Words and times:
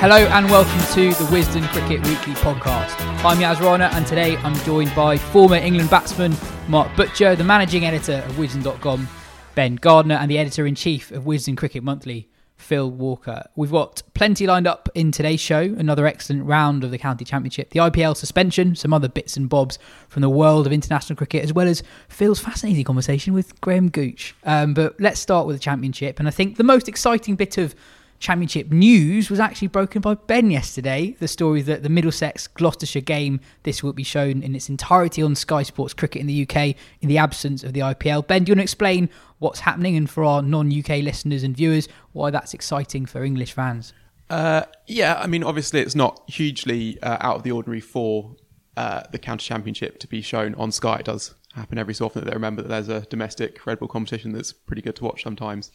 Hello 0.00 0.14
and 0.14 0.48
welcome 0.48 0.94
to 0.94 1.12
the 1.18 1.28
Wisden 1.28 1.66
Cricket 1.70 2.06
Weekly 2.06 2.32
podcast. 2.34 2.94
I'm 3.24 3.40
Yas 3.40 3.60
Rana 3.60 3.90
and 3.94 4.06
today 4.06 4.36
I'm 4.36 4.54
joined 4.64 4.94
by 4.94 5.18
former 5.18 5.56
England 5.56 5.90
batsman 5.90 6.36
Mark 6.68 6.94
Butcher, 6.94 7.34
the 7.34 7.42
managing 7.42 7.84
editor 7.84 8.22
of 8.24 8.36
Wisden.com, 8.36 9.08
Ben 9.56 9.74
Gardner, 9.74 10.14
and 10.14 10.30
the 10.30 10.38
editor 10.38 10.68
in 10.68 10.76
chief 10.76 11.10
of 11.10 11.24
Wisden 11.24 11.56
Cricket 11.56 11.82
Monthly, 11.82 12.28
Phil 12.54 12.88
Walker. 12.88 13.42
We've 13.56 13.72
got 13.72 14.02
plenty 14.14 14.46
lined 14.46 14.68
up 14.68 14.88
in 14.94 15.10
today's 15.10 15.40
show, 15.40 15.62
another 15.62 16.06
excellent 16.06 16.44
round 16.44 16.84
of 16.84 16.92
the 16.92 16.98
County 16.98 17.24
Championship, 17.24 17.70
the 17.70 17.80
IPL 17.80 18.16
suspension, 18.16 18.76
some 18.76 18.94
other 18.94 19.08
bits 19.08 19.36
and 19.36 19.48
bobs 19.48 19.80
from 20.06 20.22
the 20.22 20.30
world 20.30 20.64
of 20.64 20.72
international 20.72 21.16
cricket, 21.16 21.42
as 21.42 21.52
well 21.52 21.66
as 21.66 21.82
Phil's 22.08 22.38
fascinating 22.38 22.84
conversation 22.84 23.34
with 23.34 23.60
Graham 23.60 23.88
Gooch. 23.88 24.36
Um, 24.44 24.74
but 24.74 25.00
let's 25.00 25.18
start 25.18 25.48
with 25.48 25.56
the 25.56 25.60
Championship, 25.60 26.20
and 26.20 26.28
I 26.28 26.30
think 26.30 26.56
the 26.56 26.62
most 26.62 26.88
exciting 26.88 27.34
bit 27.34 27.58
of 27.58 27.74
Championship 28.20 28.70
news 28.70 29.30
was 29.30 29.38
actually 29.38 29.68
broken 29.68 30.00
by 30.00 30.14
Ben 30.14 30.50
yesterday. 30.50 31.16
The 31.20 31.28
story 31.28 31.62
that 31.62 31.82
the 31.82 31.88
Middlesex 31.88 32.48
Gloucestershire 32.48 33.00
game 33.00 33.40
this 33.62 33.82
will 33.82 33.92
be 33.92 34.02
shown 34.02 34.42
in 34.42 34.54
its 34.54 34.68
entirety 34.68 35.22
on 35.22 35.34
Sky 35.34 35.62
Sports 35.62 35.94
Cricket 35.94 36.20
in 36.20 36.26
the 36.26 36.42
UK 36.42 36.74
in 37.00 37.08
the 37.08 37.18
absence 37.18 37.62
of 37.62 37.72
the 37.72 37.80
IPL. 37.80 38.26
Ben, 38.26 38.44
do 38.44 38.50
you 38.50 38.52
want 38.54 38.60
to 38.60 38.64
explain 38.64 39.08
what's 39.38 39.60
happening 39.60 39.96
and 39.96 40.10
for 40.10 40.24
our 40.24 40.42
non 40.42 40.76
UK 40.76 41.02
listeners 41.02 41.42
and 41.44 41.56
viewers 41.56 41.88
why 42.12 42.30
that's 42.30 42.54
exciting 42.54 43.06
for 43.06 43.22
English 43.22 43.52
fans? 43.52 43.92
Uh, 44.30 44.62
yeah, 44.86 45.18
I 45.18 45.26
mean, 45.26 45.42
obviously, 45.42 45.80
it's 45.80 45.94
not 45.94 46.22
hugely 46.28 47.00
uh, 47.02 47.18
out 47.20 47.36
of 47.36 47.42
the 47.44 47.52
ordinary 47.52 47.80
for 47.80 48.36
uh, 48.76 49.02
the 49.10 49.18
County 49.18 49.44
Championship 49.44 49.98
to 50.00 50.06
be 50.06 50.20
shown 50.22 50.54
on 50.56 50.70
Sky. 50.72 50.96
It 50.98 51.06
does 51.06 51.34
happen 51.54 51.78
every 51.78 51.94
so 51.94 52.06
often 52.06 52.24
that 52.24 52.30
they 52.30 52.34
remember 52.34 52.62
that 52.62 52.68
there's 52.68 52.88
a 52.88 53.06
domestic 53.06 53.64
red 53.66 53.78
ball 53.78 53.88
competition 53.88 54.32
that's 54.32 54.52
pretty 54.52 54.82
good 54.82 54.96
to 54.96 55.04
watch 55.04 55.22
sometimes. 55.22 55.70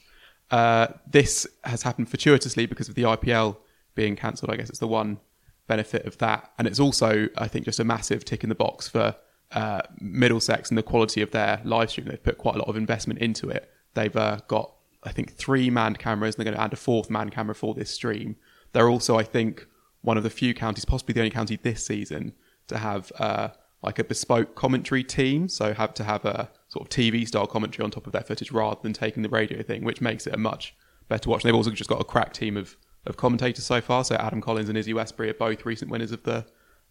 Uh, 0.51 0.87
this 1.09 1.47
has 1.63 1.83
happened 1.83 2.09
fortuitously 2.09 2.65
because 2.65 2.89
of 2.89 2.95
the 2.95 3.03
IPL 3.03 3.57
being 3.95 4.15
cancelled. 4.15 4.51
I 4.51 4.55
guess 4.55 4.69
it's 4.69 4.79
the 4.79 4.87
one 4.87 5.19
benefit 5.67 6.05
of 6.05 6.17
that, 6.19 6.51
and 6.57 6.67
it's 6.67 6.79
also, 6.79 7.29
I 7.37 7.47
think, 7.47 7.65
just 7.65 7.79
a 7.79 7.83
massive 7.83 8.25
tick 8.25 8.43
in 8.43 8.49
the 8.49 8.55
box 8.55 8.87
for 8.87 9.15
uh, 9.53 9.81
Middlesex 9.99 10.69
and 10.69 10.77
the 10.77 10.83
quality 10.83 11.21
of 11.21 11.31
their 11.31 11.61
live 11.63 11.89
stream. 11.89 12.07
They've 12.07 12.21
put 12.21 12.37
quite 12.37 12.55
a 12.55 12.59
lot 12.59 12.67
of 12.67 12.75
investment 12.75 13.19
into 13.19 13.49
it. 13.49 13.71
They've 13.93 14.15
uh, 14.15 14.39
got, 14.47 14.73
I 15.03 15.11
think, 15.11 15.35
three 15.35 15.69
manned 15.69 15.99
cameras, 15.99 16.35
and 16.35 16.45
they're 16.45 16.51
going 16.51 16.57
to 16.57 16.63
add 16.63 16.73
a 16.73 16.77
fourth 16.77 17.09
manned 17.09 17.31
camera 17.31 17.55
for 17.55 17.73
this 17.73 17.91
stream. 17.91 18.35
They're 18.73 18.89
also, 18.89 19.17
I 19.17 19.23
think, 19.23 19.67
one 20.01 20.17
of 20.17 20.23
the 20.23 20.29
few 20.29 20.53
counties, 20.53 20.85
possibly 20.85 21.13
the 21.13 21.21
only 21.21 21.29
county 21.29 21.55
this 21.55 21.85
season, 21.85 22.33
to 22.67 22.77
have 22.77 23.11
uh, 23.19 23.49
like 23.81 23.99
a 23.99 24.03
bespoke 24.03 24.55
commentary 24.55 25.03
team. 25.03 25.47
So 25.47 25.73
have 25.73 25.93
to 25.95 26.03
have 26.03 26.25
a 26.25 26.49
sort 26.73 26.87
of 26.87 26.89
TV 26.89 27.27
style 27.27 27.45
commentary 27.45 27.83
on 27.83 27.91
top 27.91 28.07
of 28.07 28.13
their 28.13 28.23
footage 28.23 28.51
rather 28.51 28.79
than 28.81 28.93
taking 28.93 29.21
the 29.21 29.29
radio 29.29 29.61
thing, 29.61 29.83
which 29.83 30.01
makes 30.01 30.25
it 30.25 30.33
a 30.33 30.37
much 30.37 30.75
better 31.07 31.29
watch. 31.29 31.43
And 31.43 31.49
they've 31.49 31.55
also 31.55 31.69
just 31.69 31.89
got 31.89 32.01
a 32.01 32.03
crack 32.03 32.33
team 32.33 32.57
of, 32.57 32.75
of 33.05 33.15
commentators 33.15 33.63
so 33.63 33.79
far. 33.79 34.03
So 34.03 34.15
Adam 34.15 34.41
Collins 34.41 34.69
and 34.69 34.77
Izzy 34.77 34.91
Westbury 34.91 35.29
are 35.29 35.35
both 35.35 35.67
recent 35.67 35.91
winners 35.91 36.11
of 36.11 36.23
the 36.23 36.47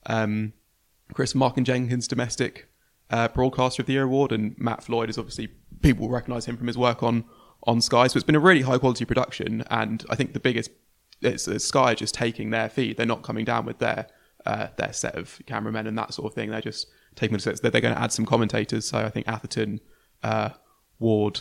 um, 0.06 0.52
Chris 1.12 1.34
and 1.34 1.66
Jenkins 1.66 2.06
Domestic 2.06 2.68
uh, 3.10 3.26
Broadcaster 3.26 3.82
of 3.82 3.86
the 3.86 3.94
Year 3.94 4.04
award, 4.04 4.30
and 4.30 4.56
Matt 4.56 4.84
Floyd 4.84 5.10
is 5.10 5.18
obviously 5.18 5.48
people 5.80 6.06
will 6.06 6.14
recognise 6.14 6.46
him 6.46 6.56
from 6.56 6.68
his 6.68 6.78
work 6.78 7.02
on 7.02 7.24
on 7.64 7.80
Sky. 7.80 8.06
So 8.06 8.16
it's 8.16 8.24
been 8.24 8.36
a 8.36 8.40
really 8.40 8.62
high 8.62 8.78
quality 8.78 9.04
production, 9.04 9.64
and 9.68 10.04
I 10.08 10.14
think 10.14 10.32
the 10.32 10.40
biggest 10.40 10.70
it's, 11.20 11.48
it's 11.48 11.64
Sky 11.64 11.94
just 11.94 12.14
taking 12.14 12.50
their 12.50 12.68
feed. 12.68 12.96
They're 12.96 13.04
not 13.06 13.22
coming 13.22 13.44
down 13.44 13.66
with 13.66 13.78
their 13.78 14.06
uh, 14.46 14.68
their 14.76 14.92
set 14.92 15.16
of 15.16 15.40
cameramen 15.46 15.88
and 15.88 15.98
that 15.98 16.14
sort 16.14 16.30
of 16.30 16.34
thing. 16.34 16.50
They're 16.50 16.60
just 16.60 16.86
taking 17.14 17.38
sets. 17.38 17.60
They're, 17.60 17.70
they're 17.70 17.80
going 17.80 17.94
to 17.94 18.00
add 18.00 18.12
some 18.12 18.26
commentators. 18.26 18.88
So 18.88 18.98
I 18.98 19.10
think 19.10 19.28
Atherton, 19.28 19.80
uh, 20.22 20.50
Ward, 20.98 21.40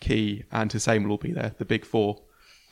Key, 0.00 0.44
and 0.50 0.72
Hussain 0.72 1.04
will 1.04 1.12
all 1.12 1.18
be 1.18 1.32
there. 1.32 1.54
The 1.58 1.64
big 1.64 1.84
four. 1.84 2.22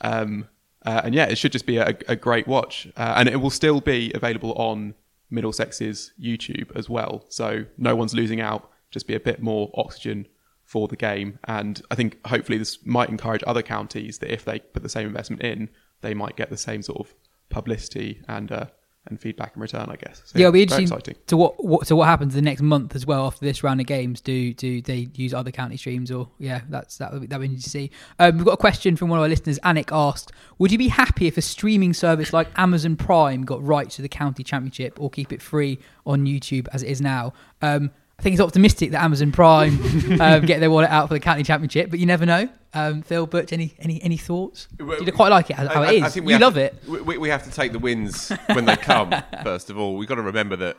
Um, 0.01 0.47
uh, 0.85 1.01
and 1.03 1.13
yeah, 1.13 1.25
it 1.25 1.37
should 1.37 1.51
just 1.51 1.65
be 1.65 1.77
a, 1.77 1.97
a 2.07 2.15
great 2.15 2.47
watch, 2.47 2.87
uh, 2.95 3.13
and 3.17 3.27
it 3.27 3.37
will 3.37 3.49
still 3.49 3.81
be 3.81 4.11
available 4.15 4.53
on 4.53 4.95
Middlesex's 5.29 6.13
YouTube 6.19 6.75
as 6.75 6.89
well. 6.89 7.25
So 7.29 7.65
no 7.77 7.95
one's 7.95 8.15
losing 8.15 8.39
out. 8.39 8.71
Just 8.89 9.05
be 9.05 9.13
a 9.13 9.19
bit 9.19 9.41
more 9.41 9.71
oxygen 9.75 10.27
for 10.63 10.87
the 10.87 10.95
game, 10.95 11.39
and 11.45 11.81
I 11.91 11.95
think 11.95 12.25
hopefully 12.27 12.57
this 12.57 12.85
might 12.85 13.09
encourage 13.09 13.43
other 13.45 13.61
counties 13.61 14.19
that 14.19 14.31
if 14.31 14.45
they 14.45 14.59
put 14.59 14.83
the 14.83 14.89
same 14.89 15.07
investment 15.07 15.43
in, 15.43 15.69
they 16.01 16.13
might 16.13 16.35
get 16.35 16.49
the 16.49 16.57
same 16.57 16.81
sort 16.81 16.99
of 16.99 17.13
publicity 17.49 18.21
and 18.27 18.51
uh, 18.51 18.65
and 19.07 19.19
feedback 19.19 19.53
in 19.55 19.61
return. 19.61 19.89
I 19.89 19.95
guess. 19.95 20.21
So, 20.25 20.37
yeah, 20.37 20.43
it'll 20.43 20.53
be 20.53 20.61
interesting 20.61 20.85
exciting. 20.85 21.15
to 21.27 21.37
what, 21.37 21.63
what 21.63 21.87
to 21.87 21.95
what 21.95 22.07
happens 22.07 22.33
the 22.33 22.41
next 22.41 22.61
month 22.61 22.95
as 22.95 23.05
well 23.05 23.25
after 23.25 23.45
this 23.45 23.63
round 23.63 23.79
of 23.79 23.87
games. 23.87 24.21
Do 24.21 24.53
do 24.53 24.81
they 24.81 25.09
use 25.15 25.33
other 25.33 25.51
county 25.51 25.77
streams 25.77 26.11
or 26.11 26.29
yeah, 26.37 26.61
that's 26.69 26.97
that 26.97 27.11
would 27.11 27.21
be- 27.21 27.27
that 27.27 27.39
we 27.39 27.47
need 27.47 27.61
to 27.61 27.69
see. 27.69 27.91
Um, 28.19 28.37
we've 28.37 28.45
got 28.45 28.53
a 28.53 28.57
question 28.57 28.95
from 28.95 29.09
one 29.09 29.19
of 29.19 29.23
our 29.23 29.29
listeners. 29.29 29.59
Anik 29.59 29.89
asked, 29.91 30.31
"Would 30.57 30.71
you 30.71 30.77
be 30.77 30.89
happy 30.89 31.27
if 31.27 31.37
a 31.37 31.41
streaming 31.41 31.93
service 31.93 32.33
like 32.33 32.47
Amazon 32.57 32.95
Prime 32.95 33.43
got 33.45 33.63
rights 33.63 33.95
to 33.97 34.01
the 34.01 34.09
county 34.09 34.43
championship 34.43 34.99
or 35.01 35.09
keep 35.09 35.31
it 35.31 35.41
free 35.41 35.79
on 36.05 36.25
YouTube 36.25 36.67
as 36.73 36.83
it 36.83 36.89
is 36.89 37.01
now?" 37.01 37.33
Um, 37.61 37.91
I 38.19 38.21
think 38.21 38.33
it's 38.33 38.41
optimistic 38.41 38.91
that 38.91 39.01
Amazon 39.01 39.31
Prime 39.31 39.79
um, 40.21 40.45
get 40.45 40.59
their 40.59 40.69
wallet 40.69 40.89
out 40.89 41.07
for 41.07 41.13
the 41.13 41.21
county 41.21 41.41
championship, 41.43 41.89
but 41.89 41.99
you 41.99 42.05
never 42.05 42.25
know. 42.25 42.49
Um, 42.73 43.01
Phil 43.01 43.25
Butch, 43.25 43.53
any 43.53 43.73
any 43.79 44.03
any 44.03 44.17
thoughts? 44.17 44.67
Do 44.77 44.97
you 45.05 45.11
quite 45.13 45.29
like 45.29 45.49
it 45.49 45.55
how, 45.55 45.83
I- 45.83 45.93
it 45.93 46.03
I 46.03 46.09
think 46.09 46.25
we 46.25 46.33
you 46.33 46.39
love 46.39 46.55
to- 46.55 46.65
it. 46.65 46.75
We, 46.85 47.17
we 47.17 47.29
have 47.29 47.45
to 47.45 47.51
take 47.51 47.71
the 47.71 47.79
wins 47.79 48.29
when 48.53 48.65
they 48.65 48.75
come. 48.75 49.13
first 49.43 49.69
of 49.69 49.77
all, 49.79 49.95
we've 49.95 50.09
got 50.09 50.15
to 50.15 50.21
remember 50.21 50.57
that 50.57 50.75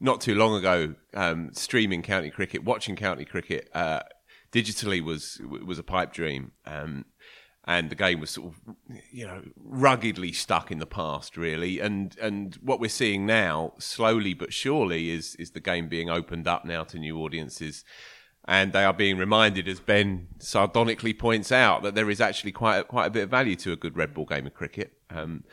not 0.00 0.22
too 0.22 0.34
long 0.34 0.54
ago, 0.56 0.94
um, 1.12 1.50
streaming 1.52 2.00
county 2.00 2.30
cricket, 2.30 2.64
watching 2.64 2.96
county 2.96 3.26
cricket 3.26 3.68
uh, 3.74 4.00
digitally 4.50 5.04
was 5.04 5.38
was 5.66 5.78
a 5.78 5.82
pipe 5.82 6.14
dream, 6.14 6.52
um, 6.64 7.04
and 7.64 7.90
the 7.90 7.94
game 7.94 8.20
was 8.20 8.30
sort 8.30 8.52
of 8.52 8.74
you 9.12 9.26
know 9.26 9.42
ruggedly 9.56 10.32
stuck 10.32 10.70
in 10.70 10.78
the 10.78 10.86
past, 10.86 11.36
really. 11.36 11.80
And 11.80 12.16
and 12.20 12.56
what 12.62 12.80
we're 12.80 12.88
seeing 12.88 13.26
now, 13.26 13.74
slowly 13.78 14.34
but 14.34 14.52
surely, 14.52 15.10
is 15.10 15.34
is 15.36 15.50
the 15.50 15.60
game 15.60 15.88
being 15.88 16.10
opened 16.10 16.46
up 16.48 16.64
now 16.64 16.84
to 16.84 16.98
new 16.98 17.18
audiences 17.18 17.84
and 18.46 18.72
they 18.72 18.84
are 18.84 18.92
being 18.92 19.18
reminded, 19.18 19.68
as 19.68 19.80
Ben 19.80 20.28
sardonically 20.38 21.12
points 21.12 21.52
out, 21.52 21.82
that 21.82 21.94
there 21.94 22.10
is 22.10 22.20
actually 22.20 22.52
quite 22.52 22.78
a, 22.78 22.84
quite 22.84 23.06
a 23.06 23.10
bit 23.10 23.24
of 23.24 23.30
value 23.30 23.54
to 23.56 23.72
a 23.72 23.76
good 23.76 23.96
red 23.96 24.14
ball 24.14 24.24
game 24.24 24.46
of 24.46 24.54
cricket. 24.54 24.92
Um, 25.10 25.44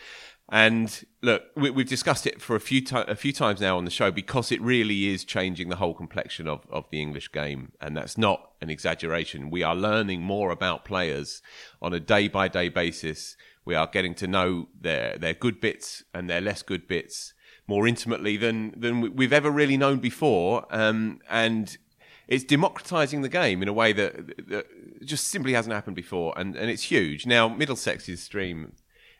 and 0.49 1.05
look, 1.21 1.44
we, 1.55 1.69
we've 1.69 1.89
discussed 1.89 2.25
it 2.25 2.41
for 2.41 2.55
a 2.55 2.59
few 2.59 2.81
ti- 2.81 2.95
a 3.07 3.15
few 3.15 3.33
times 3.33 3.59
now 3.59 3.77
on 3.77 3.85
the 3.85 3.91
show 3.91 4.11
because 4.11 4.51
it 4.51 4.61
really 4.61 5.07
is 5.07 5.25
changing 5.25 5.69
the 5.69 5.75
whole 5.75 5.94
complexion 5.94 6.47
of, 6.47 6.65
of 6.69 6.85
the 6.89 7.01
English 7.01 7.31
game, 7.31 7.73
and 7.81 7.97
that's 7.97 8.17
not 8.17 8.51
an 8.61 8.69
exaggeration. 8.69 9.49
We 9.49 9.63
are 9.63 9.75
learning 9.75 10.21
more 10.21 10.51
about 10.51 10.85
players 10.85 11.41
on 11.81 11.94
a 11.94 11.99
day 11.99 12.27
by 12.27 12.47
day 12.47 12.69
basis. 12.69 13.35
We 13.65 13.75
are 13.75 13.88
getting 13.88 14.15
to 14.15 14.27
know 14.27 14.69
their 14.79 15.17
their 15.17 15.33
good 15.33 15.59
bits 15.59 16.03
and 16.13 16.29
their 16.29 16.41
less 16.41 16.61
good 16.61 16.88
bits 16.88 17.33
more 17.67 17.85
intimately 17.85 18.38
than 18.38 18.73
than 18.79 19.01
we- 19.01 19.09
we've 19.09 19.33
ever 19.33 19.51
really 19.51 19.75
known 19.75 19.99
before, 19.99 20.65
um, 20.69 21.19
and 21.29 21.77
it's 22.29 22.45
democratizing 22.45 23.21
the 23.21 23.29
game 23.29 23.61
in 23.61 23.67
a 23.67 23.73
way 23.73 23.91
that, 23.94 24.47
that 24.49 24.65
just 25.05 25.27
simply 25.27 25.53
hasn't 25.53 25.73
happened 25.73 25.97
before, 25.97 26.33
and 26.38 26.55
and 26.55 26.69
it's 26.69 26.83
huge. 26.83 27.25
Now 27.25 27.49
Middlesex's 27.49 28.23
stream 28.23 28.71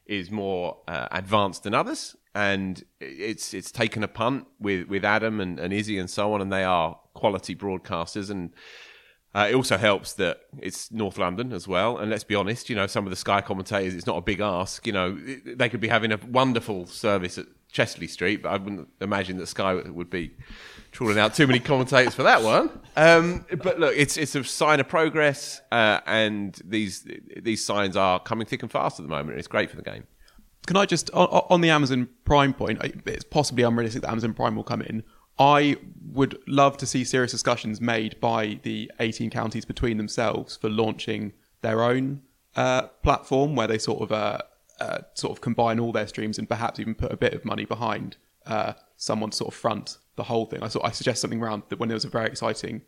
is 0.07 0.31
more 0.31 0.77
uh, 0.88 1.07
advanced 1.12 1.63
than 1.63 1.74
others, 1.74 2.15
and 2.33 2.83
it's 3.00 3.54
it's 3.54 3.71
taken 3.71 4.04
a 4.04 4.07
punt 4.07 4.48
with 4.59 4.88
with 4.88 5.06
Adam 5.06 5.39
and, 5.39 5.59
and 5.59 5.74
Izzy 5.74 5.98
and 5.98 6.09
so 6.09 6.33
on, 6.33 6.42
and 6.42 6.51
they 6.51 6.63
are 6.63 7.00
quality 7.13 7.56
broadcasters 7.56 8.30
and. 8.30 8.54
Uh, 9.36 9.50
it 9.51 9.56
also 9.56 9.77
helps 9.77 10.13
that 10.13 10.39
it's 10.57 10.89
North 10.92 11.19
London 11.19 11.54
as 11.54 11.68
well, 11.68 12.00
and 12.00 12.09
let's 12.09 12.24
be 12.24 12.33
honest, 12.33 12.71
you 12.71 12.75
know, 12.75 12.88
some 12.88 13.06
of 13.06 13.12
the 13.12 13.15
Sky 13.15 13.39
commentators, 13.39 13.94
it's 13.94 14.07
not 14.07 14.18
a 14.18 14.21
big 14.21 14.39
ask. 14.39 14.88
You 14.88 14.94
know, 14.94 15.15
they 15.45 15.69
could 15.69 15.81
be 15.81 15.89
having 15.89 16.12
a 16.12 16.19
wonderful 16.27 16.88
service 16.88 17.38
at 17.38 17.45
Chester-le-Street, 17.71 18.42
but 18.42 18.50
I 18.50 18.57
wouldn't 18.57 18.88
imagine 19.00 19.38
that 19.38 19.45
Sky 19.48 19.75
would 19.75 20.10
be 20.10 20.31
trawling 20.98 21.20
out 21.20 21.36
too 21.36 21.46
many 21.46 21.60
commentators 21.60 22.16
for 22.16 22.24
that 22.24 22.42
one. 22.42 22.72
Um, 22.96 23.46
but 23.62 23.80
look, 23.80 23.94
it's 23.96 24.18
it's 24.18 24.34
a 24.34 24.44
sign 24.44 24.80
of 24.80 24.88
progress, 24.88 25.62
uh, 25.72 26.00
and 26.08 26.60
these 26.66 27.08
these 27.40 27.64
signs 27.64 27.96
are 27.96 28.20
coming 28.20 28.48
thick 28.48 28.64
and 28.64 28.72
fast 28.72 29.00
at 29.00 29.04
the 29.04 29.10
moment. 29.10 29.38
It's 29.38 29.48
great 29.48 29.70
for 29.70 29.76
the 29.76 29.84
game. 29.84 30.08
Can 30.66 30.76
I 30.76 30.88
just 30.88 31.12
on, 31.12 31.28
on 31.28 31.62
the 31.62 31.70
Amazon 31.70 32.10
Prime 32.26 32.52
point? 32.52 32.82
It's 33.06 33.24
possibly 33.24 33.64
unrealistic 33.64 34.02
that 34.02 34.10
Amazon 34.10 34.34
Prime 34.34 34.56
will 34.56 34.64
come 34.64 34.82
in. 34.82 35.04
I 35.38 35.78
would 36.14 36.40
love 36.48 36.78
to 36.78 36.88
see 36.88 37.04
serious 37.04 37.32
discussions 37.32 37.80
made 37.80 38.20
by 38.20 38.60
the 38.64 38.92
18 39.00 39.30
counties 39.30 39.66
between 39.66 39.98
themselves 39.98 40.58
for 40.58 40.68
launching 40.68 41.34
their 41.62 41.84
own 41.84 42.24
uh, 42.56 42.88
platform 43.04 43.56
where 43.56 43.68
they 43.68 43.78
sort 43.78 44.02
of 44.02 44.12
uh, 44.12 44.40
uh, 44.80 45.02
sort 45.14 45.32
of 45.38 45.42
combine 45.42 45.80
all 45.80 45.92
their 45.92 46.08
streams 46.08 46.40
and 46.40 46.50
perhaps 46.50 46.80
even 46.80 46.96
put 46.96 47.12
a 47.12 47.18
bit 47.18 47.36
of 47.36 47.46
money 47.46 47.66
behind 47.66 48.18
uh, 48.48 48.74
someone 48.96 49.32
sort 49.32 49.54
of 49.54 49.60
front 49.60 50.00
the 50.18 50.24
whole 50.24 50.46
thing. 50.46 50.62
I 50.62 50.69
I 50.84 50.92
suggest 50.92 51.22
something 51.22 51.42
around 51.42 51.64
that 51.69 51.80
when 51.80 51.88
there 51.88 51.96
was 51.96 52.04
a 52.04 52.10
very 52.10 52.28
exciting 52.28 52.81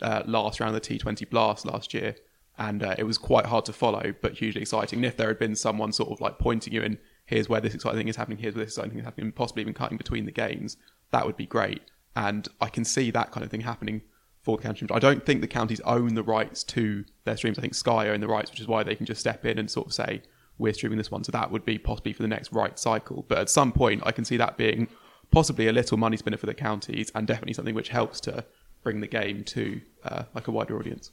uh, 0.00 0.22
last 0.26 0.60
round 0.60 0.76
of 0.76 0.80
the 0.80 0.98
T20 0.98 1.28
Blast 1.28 1.66
last 1.66 1.92
year, 1.92 2.14
and 2.56 2.82
uh, 2.82 2.94
it 2.96 3.04
was 3.04 3.18
quite 3.18 3.46
hard 3.46 3.64
to 3.64 3.72
follow, 3.72 4.14
but 4.20 4.34
hugely 4.34 4.62
exciting. 4.62 4.98
And 5.00 5.06
if 5.06 5.16
there 5.16 5.28
had 5.28 5.38
been 5.38 5.56
someone 5.56 5.92
sort 5.92 6.10
of 6.12 6.20
like 6.20 6.38
pointing 6.38 6.72
you 6.72 6.82
in, 6.82 6.98
here's 7.26 7.48
where 7.48 7.60
this 7.60 7.74
exciting 7.74 7.98
thing 7.98 8.08
is 8.08 8.16
happening, 8.16 8.38
here's 8.38 8.54
where 8.54 8.64
this 8.64 8.74
exciting 8.74 8.90
thing 8.92 9.00
is 9.00 9.04
happening, 9.04 9.26
and 9.26 9.34
possibly 9.34 9.62
even 9.62 9.74
cutting 9.74 9.98
between 9.98 10.26
the 10.26 10.32
games, 10.32 10.76
that 11.10 11.26
would 11.26 11.36
be 11.36 11.46
great. 11.46 11.82
And 12.14 12.46
I 12.60 12.68
can 12.68 12.84
see 12.84 13.10
that 13.10 13.32
kind 13.32 13.42
of 13.42 13.50
thing 13.50 13.62
happening 13.62 14.02
for 14.42 14.58
the 14.58 14.62
county. 14.62 14.86
I 14.90 14.98
don't 14.98 15.24
think 15.24 15.40
the 15.40 15.48
counties 15.48 15.80
own 15.80 16.14
the 16.14 16.22
rights 16.22 16.62
to 16.64 17.04
their 17.24 17.36
streams. 17.36 17.58
I 17.58 17.62
think 17.62 17.74
Sky 17.74 18.08
own 18.08 18.20
the 18.20 18.28
rights, 18.28 18.50
which 18.50 18.60
is 18.60 18.68
why 18.68 18.82
they 18.82 18.94
can 18.94 19.06
just 19.06 19.20
step 19.20 19.44
in 19.46 19.58
and 19.58 19.70
sort 19.70 19.86
of 19.86 19.94
say, 19.94 20.22
we're 20.58 20.74
streaming 20.74 20.98
this 20.98 21.10
one. 21.10 21.24
So 21.24 21.32
that 21.32 21.50
would 21.50 21.64
be 21.64 21.78
possibly 21.78 22.12
for 22.12 22.22
the 22.22 22.28
next 22.28 22.52
right 22.52 22.78
cycle. 22.78 23.24
But 23.26 23.38
at 23.38 23.50
some 23.50 23.72
point, 23.72 24.02
I 24.04 24.12
can 24.12 24.24
see 24.24 24.36
that 24.36 24.56
being 24.56 24.86
possibly 25.34 25.66
a 25.68 25.72
little 25.72 25.98
money 25.98 26.16
spinner 26.16 26.36
for 26.36 26.46
the 26.46 26.54
counties 26.54 27.10
and 27.14 27.26
definitely 27.26 27.52
something 27.52 27.74
which 27.74 27.88
helps 27.88 28.20
to 28.22 28.44
bring 28.82 29.00
the 29.00 29.06
game 29.06 29.44
to 29.44 29.80
uh, 30.04 30.22
like 30.34 30.48
a 30.48 30.50
wider 30.50 30.78
audience. 30.78 31.10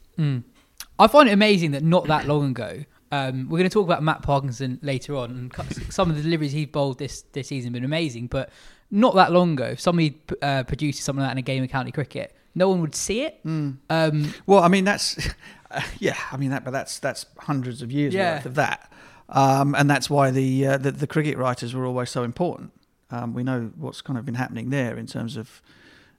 I 1.00 1.08
find 1.08 1.28
it 1.30 1.32
amazing 1.32 1.72
that 1.72 1.84
not 1.84 2.08
that 2.08 2.28
long 2.28 2.52
ago, 2.52 2.84
um, 3.12 3.50
we're 3.50 3.58
going 3.58 3.70
to 3.70 3.74
talk 3.74 3.86
about 3.86 4.04
Matt 4.04 4.22
Parkinson 4.22 4.80
later 4.82 5.16
on, 5.16 5.32
and 5.32 5.94
some 5.94 6.10
of 6.10 6.16
the 6.16 6.22
deliveries 6.22 6.52
he's 6.54 6.68
bowled 6.68 6.98
this 7.00 7.24
this 7.34 7.48
season 7.50 7.70
have 7.70 7.74
been 7.74 7.84
amazing. 7.84 8.28
But 8.28 8.50
not 8.90 9.16
that 9.16 9.32
long 9.32 9.54
ago, 9.54 9.66
if 9.66 9.80
somebody 9.82 10.22
uh, 10.42 10.64
produced 10.64 11.04
something 11.04 11.22
like 11.22 11.30
that 11.30 11.34
in 11.34 11.38
a 11.38 11.42
game 11.42 11.64
of 11.64 11.70
county 11.70 11.92
cricket, 11.92 12.36
no 12.56 12.70
one 12.70 12.80
would 12.82 12.96
see 12.96 13.24
it. 13.24 13.40
Um, 13.44 14.34
Well, 14.46 14.60
I 14.64 14.68
mean 14.70 14.86
that's 14.86 15.18
yeah, 16.00 16.16
I 16.32 16.38
mean 16.38 16.52
that, 16.52 16.64
but 16.64 16.72
that's 16.72 17.00
that's 17.00 17.26
hundreds 17.40 17.82
of 17.82 17.92
years 17.92 18.14
Yeah. 18.14 18.36
worth 18.36 18.46
of 18.46 18.56
that, 18.56 18.92
um, 19.30 19.76
and 19.76 19.90
that's 19.90 20.10
why 20.10 20.32
the, 20.32 20.68
uh, 20.68 20.78
the 20.78 20.92
the 20.92 21.08
cricket 21.08 21.38
writers 21.38 21.74
were 21.74 21.86
always 21.86 22.10
so 22.10 22.24
important. 22.24 22.72
Um, 23.12 23.34
we 23.34 23.44
know 23.44 23.72
what's 23.78 24.02
kind 24.02 24.18
of 24.18 24.26
been 24.26 24.36
happening 24.36 24.70
there 24.70 24.98
in 24.98 25.08
terms 25.08 25.38
of 25.38 25.62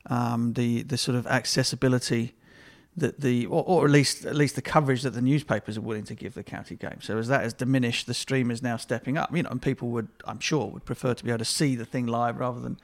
um, 0.06 0.54
the 0.54 0.82
the 0.82 0.96
sort 0.96 1.16
of 1.16 1.26
accessibility 1.26 2.34
that 2.96 3.20
the 3.20 3.46
or, 3.46 3.64
or 3.66 3.84
at 3.84 3.90
least 3.90 4.24
at 4.24 4.34
least 4.34 4.54
the 4.54 4.62
coverage 4.62 5.02
that 5.02 5.10
the 5.10 5.22
newspapers 5.22 5.78
are 5.78 5.82
willing 5.82 6.04
to 6.04 6.14
give 6.14 6.34
the 6.34 6.42
county 6.42 6.76
game. 6.76 6.98
So 7.00 7.18
as 7.18 7.28
that 7.28 7.42
has 7.42 7.54
diminished, 7.54 8.06
the 8.06 8.14
stream 8.14 8.50
is 8.50 8.62
now 8.62 8.76
stepping 8.76 9.16
up. 9.16 9.34
You 9.34 9.42
know, 9.42 9.50
and 9.50 9.62
people 9.62 9.88
would 9.88 10.08
I'm 10.26 10.40
sure 10.40 10.66
would 10.66 10.84
prefer 10.84 11.14
to 11.14 11.24
be 11.24 11.30
able 11.30 11.38
to 11.38 11.44
see 11.44 11.76
the 11.76 11.84
thing 11.86 12.06
live 12.06 12.38
rather 12.38 12.60
than 12.60 12.78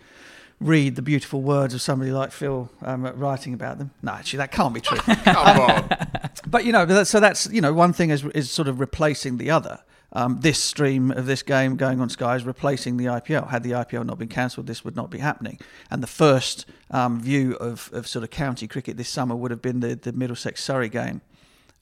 read 0.61 0.97
the 0.97 1.03
beautiful 1.03 1.41
words 1.41 1.73
of 1.73 1.81
somebody 1.81 2.11
like 2.11 2.33
Phil 2.33 2.69
um, 2.83 3.05
writing 3.05 3.55
about 3.55 3.79
them. 3.79 3.93
No, 4.03 4.13
actually, 4.13 4.39
that 4.39 4.51
can't 4.51 4.75
be 4.75 4.81
true. 4.81 4.99
Come 5.25 5.61
on. 5.61 5.89
But 6.47 6.65
you 6.65 6.73
know, 6.73 7.05
so 7.05 7.21
that's 7.21 7.47
you 7.53 7.61
know 7.61 7.75
one 7.75 7.93
thing 7.93 8.11
is 8.11 8.25
is 8.27 8.51
sort 8.51 8.69
of 8.69 8.81
replacing 8.81 9.37
the 9.37 9.51
other. 9.51 9.81
Um, 10.13 10.41
this 10.41 10.59
stream 10.63 11.11
of 11.11 11.27
this 11.27 11.43
game 11.43 11.77
going 11.77 12.01
on 12.01 12.09
Sky 12.09 12.35
is 12.37 12.45
replacing 12.45 12.97
the 12.97 13.07
IPL. 13.07 13.49
Had 13.51 13.63
the 13.63 13.73
IPL 13.73 14.07
not 14.07 14.19
been 14.19 14.29
cancelled, 14.29 14.67
this 14.67 14.85
would 14.85 14.97
not 14.97 15.11
be 15.11 15.19
happening. 15.19 15.59
And 15.91 16.03
the 16.03 16.07
first 16.07 16.65
um, 16.91 17.21
view 17.21 17.55
of, 17.57 17.91
of 17.93 18.07
sort 18.07 18.23
of 18.23 18.31
county 18.31 18.67
cricket 18.67 18.97
this 18.97 19.09
summer 19.09 19.37
would 19.37 19.51
have 19.51 19.61
been 19.61 19.81
the, 19.81 19.95
the 19.97 20.13
Middlesex 20.13 20.65
Surrey 20.65 20.89
game, 20.89 21.21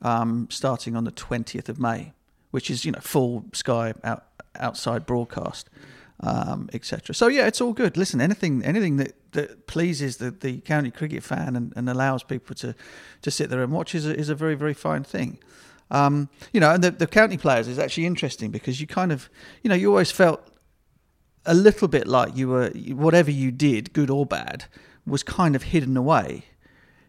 um, 0.02 0.48
starting 0.50 0.96
on 0.96 1.04
the 1.04 1.12
twentieth 1.12 1.68
of 1.68 1.78
May, 1.78 2.14
which 2.50 2.68
is 2.68 2.84
you 2.84 2.90
know 2.90 3.00
full 3.00 3.44
Sky 3.52 3.94
out, 4.02 4.24
outside 4.56 5.06
broadcast, 5.06 5.70
um, 6.18 6.68
etc. 6.72 7.14
So 7.14 7.28
yeah, 7.28 7.46
it's 7.46 7.60
all 7.60 7.72
good. 7.72 7.96
Listen, 7.96 8.20
anything 8.20 8.64
anything 8.64 8.96
that, 8.96 9.14
that 9.32 9.68
pleases 9.68 10.16
the, 10.16 10.32
the 10.32 10.58
county 10.62 10.90
cricket 10.90 11.22
fan 11.22 11.54
and, 11.54 11.72
and 11.76 11.88
allows 11.88 12.24
people 12.24 12.56
to, 12.56 12.74
to 13.22 13.30
sit 13.30 13.50
there 13.50 13.62
and 13.62 13.70
watch 13.70 13.94
is 13.94 14.04
a, 14.04 14.16
is 14.16 14.28
a 14.28 14.34
very 14.34 14.56
very 14.56 14.74
fine 14.74 15.04
thing. 15.04 15.38
Um, 15.90 16.28
you 16.52 16.60
know, 16.60 16.72
and 16.72 16.82
the, 16.82 16.90
the 16.90 17.06
county 17.06 17.36
players 17.36 17.68
is 17.68 17.78
actually 17.78 18.06
interesting 18.06 18.50
because 18.50 18.80
you 18.80 18.86
kind 18.86 19.12
of, 19.12 19.30
you 19.62 19.68
know, 19.68 19.76
you 19.76 19.90
always 19.90 20.10
felt 20.10 20.46
a 21.44 21.54
little 21.54 21.88
bit 21.88 22.06
like 22.06 22.36
you 22.36 22.48
were, 22.48 22.70
whatever 22.70 23.30
you 23.30 23.52
did, 23.52 23.92
good 23.92 24.10
or 24.10 24.26
bad, 24.26 24.64
was 25.06 25.22
kind 25.22 25.54
of 25.54 25.64
hidden 25.64 25.96
away. 25.96 26.46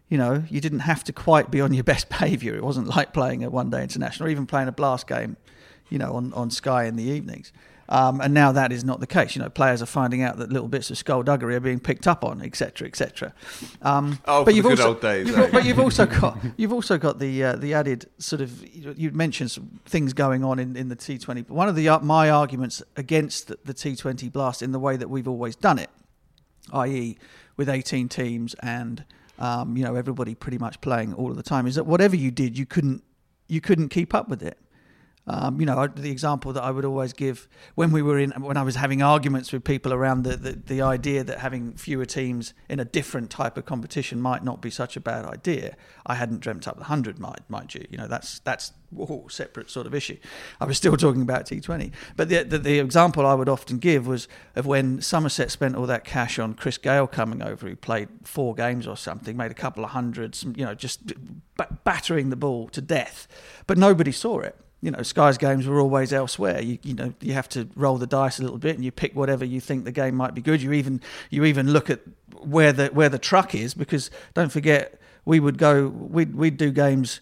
You 0.10 0.18
know, 0.18 0.44
you 0.50 0.62
didn't 0.62 0.80
have 0.80 1.04
to 1.06 1.14
quite 1.14 1.52
be 1.52 1.60
on 1.60 1.74
your 1.74 1.84
best 1.96 2.10
behaviour. 2.10 2.56
It 2.56 2.64
wasn't 2.64 2.88
like 2.88 3.14
playing 3.14 3.44
a 3.44 3.50
one 3.50 3.70
day 3.70 3.82
international 3.82 4.28
or 4.28 4.32
even 4.32 4.46
playing 4.46 4.68
a 4.68 4.72
blast 4.72 5.08
game, 5.08 5.38
you 5.90 5.98
know, 5.98 6.14
on, 6.14 6.32
on 6.34 6.52
Sky 6.52 6.86
in 6.86 6.96
the 6.96 7.04
evenings. 7.04 7.52
Um, 7.90 8.20
and 8.20 8.34
now 8.34 8.52
that 8.52 8.72
is 8.74 8.84
not 8.84 9.00
the 9.00 9.08
case. 9.08 9.36
You 9.36 9.42
know, 9.42 9.50
players 9.50 9.82
are 9.82 9.86
finding 9.86 10.22
out 10.22 10.38
that 10.38 10.52
little 10.52 10.68
bits 10.68 10.90
of 10.92 10.98
skullduggery 10.98 11.56
are 11.56 11.62
being 11.62 11.80
picked 11.80 12.06
up 12.08 12.26
on, 12.26 12.42
etc., 12.42 12.88
etc. 12.88 13.34
Um, 13.82 14.20
Oh, 14.26 14.44
the 14.44 14.62
good 14.62 14.80
old 14.80 15.00
days, 15.02 15.28
you've- 15.30 15.42
eh? 15.42 15.50
but 15.52 15.64
you've 15.66 15.80
also 15.80 16.06
got 16.06 16.38
you've 16.58 16.74
also 16.74 16.98
got 16.98 17.20
the 17.20 17.44
uh, 17.44 17.56
the 17.56 17.74
added 17.74 18.10
sort 18.18 18.42
of 18.42 18.76
you 18.76 18.94
you 18.98 19.12
mentioned 19.12 19.52
some 19.52 19.80
things 19.86 20.12
going 20.14 20.44
on 20.44 20.60
in, 20.60 20.76
in 20.76 20.90
the 20.90 20.96
T20. 20.98 21.50
One 21.50 21.70
of 21.70 21.76
the 21.76 21.88
uh, 21.88 22.00
my 22.00 22.30
arguments 22.30 22.84
against 22.98 23.48
the, 23.48 23.58
the 23.64 23.74
T20 23.74 24.32
blast 24.32 24.62
in 24.62 24.72
the 24.74 24.80
way 24.80 24.98
that 24.98 25.10
we've 25.10 25.28
always 25.28 25.56
done 25.56 25.80
it, 25.80 25.90
i.e., 26.74 27.18
with 27.56 27.70
18 27.70 28.10
teams 28.10 28.54
and 28.56 29.04
um, 29.40 29.78
you 29.78 29.84
know 29.86 29.96
everybody 29.96 30.36
pretty 30.36 30.58
much 30.58 30.82
playing 30.82 31.14
all 31.14 31.30
of 31.32 31.38
the 31.38 31.44
time, 31.44 31.68
is 31.68 31.76
that 31.76 31.86
whatever 31.86 32.16
you 32.16 32.32
did, 32.32 32.58
you 32.58 32.66
couldn't 32.66 33.04
you 33.48 33.62
couldn't 33.62 33.90
keep 33.90 34.14
up 34.14 34.28
with 34.28 34.44
it. 34.44 34.58
Um, 35.30 35.60
you 35.60 35.66
know, 35.66 35.88
the 35.88 36.10
example 36.10 36.54
that 36.54 36.64
I 36.64 36.72
would 36.72 36.86
always 36.86 37.12
give 37.12 37.50
when 37.76 37.92
we 37.92 38.02
were 38.02 38.18
in, 38.18 38.32
when 38.32 38.56
I 38.56 38.64
was 38.64 38.76
having 38.76 39.02
arguments 39.02 39.52
with 39.52 39.66
people 39.66 39.94
around 39.94 40.24
the, 40.24 40.38
the, 40.38 40.52
the 40.54 40.82
idea 40.82 41.22
that 41.26 41.40
having 41.40 41.74
fewer 41.74 42.06
teams 42.06 42.54
in 42.70 42.80
a 42.80 42.86
different 42.86 43.30
type 43.30 43.58
of 43.58 43.66
competition 43.66 44.22
might 44.22 44.46
not 44.46 44.62
be 44.62 44.70
such 44.70 44.96
a 44.96 45.02
bad 45.02 45.26
idea. 45.26 45.76
I 46.06 46.16
hadn't 46.16 46.40
dreamt 46.40 46.66
up 46.66 46.78
the 46.78 46.86
hundred, 46.86 47.20
mind, 47.20 47.42
mind 47.50 47.76
you. 47.76 47.86
You 47.90 47.98
know, 47.98 48.08
that's 48.08 48.40
that's 48.40 48.72
a 48.98 49.18
separate 49.28 49.70
sort 49.70 49.86
of 49.86 49.94
issue. 49.94 50.18
I 50.62 50.66
was 50.66 50.78
still 50.78 50.96
talking 50.96 51.22
about 51.22 51.46
T20, 51.46 51.92
but 52.16 52.30
the, 52.30 52.44
the 52.44 52.58
the 52.58 52.80
example 52.80 53.26
I 53.26 53.34
would 53.34 53.50
often 53.50 53.80
give 53.80 54.08
was 54.08 54.30
of 54.56 54.66
when 54.66 55.02
Somerset 55.02 55.52
spent 55.52 55.76
all 55.76 55.88
that 55.88 56.06
cash 56.06 56.40
on 56.40 56.54
Chris 56.54 56.78
Gayle 56.78 57.06
coming 57.06 57.42
over, 57.42 57.68
who 57.68 57.76
played 57.76 58.08
four 58.24 58.56
games 58.56 58.88
or 58.88 58.96
something, 58.96 59.36
made 59.36 59.52
a 59.52 59.56
couple 59.56 59.84
of 59.84 59.90
hundreds, 59.90 60.44
you 60.56 60.64
know, 60.64 60.74
just 60.74 61.12
ba- 61.58 61.78
battering 61.84 62.30
the 62.30 62.38
ball 62.38 62.70
to 62.70 62.80
death, 62.80 63.28
but 63.68 63.78
nobody 63.78 64.14
saw 64.14 64.40
it 64.40 64.56
you 64.82 64.92
know, 64.92 65.02
Sky's 65.02 65.38
games 65.38 65.66
were 65.66 65.80
always 65.80 66.14
elsewhere. 66.14 66.62
You 66.62 66.78
you 66.84 66.94
know, 66.94 67.14
you 67.20 67.34
have 67.34 67.50
to 67.50 67.68
roll 67.76 67.98
the 67.98 68.08
dice 68.08 68.40
a 68.40 68.44
little 68.44 68.60
bit, 68.60 68.76
and 68.76 68.86
you 68.86 68.92
pick 68.92 69.16
whatever 69.16 69.44
you 69.44 69.60
think 69.60 69.86
the 69.86 69.92
game 69.92 70.16
might 70.16 70.34
be 70.34 70.42
good. 70.42 70.62
You 70.62 70.74
even 70.74 71.02
you 71.30 71.46
even 71.46 71.72
look 71.72 71.90
at 71.90 72.02
where 72.40 72.72
the 72.72 72.88
where 72.88 73.10
the 73.10 73.20
truck 73.20 73.56
is 73.56 73.74
because 73.74 74.12
don't 74.34 74.52
forget 74.52 75.00
we 75.26 75.40
would 75.40 75.58
go 75.58 75.88
we'd 75.88 76.36
we'd 76.36 76.58
do 76.58 76.72
games 76.72 77.22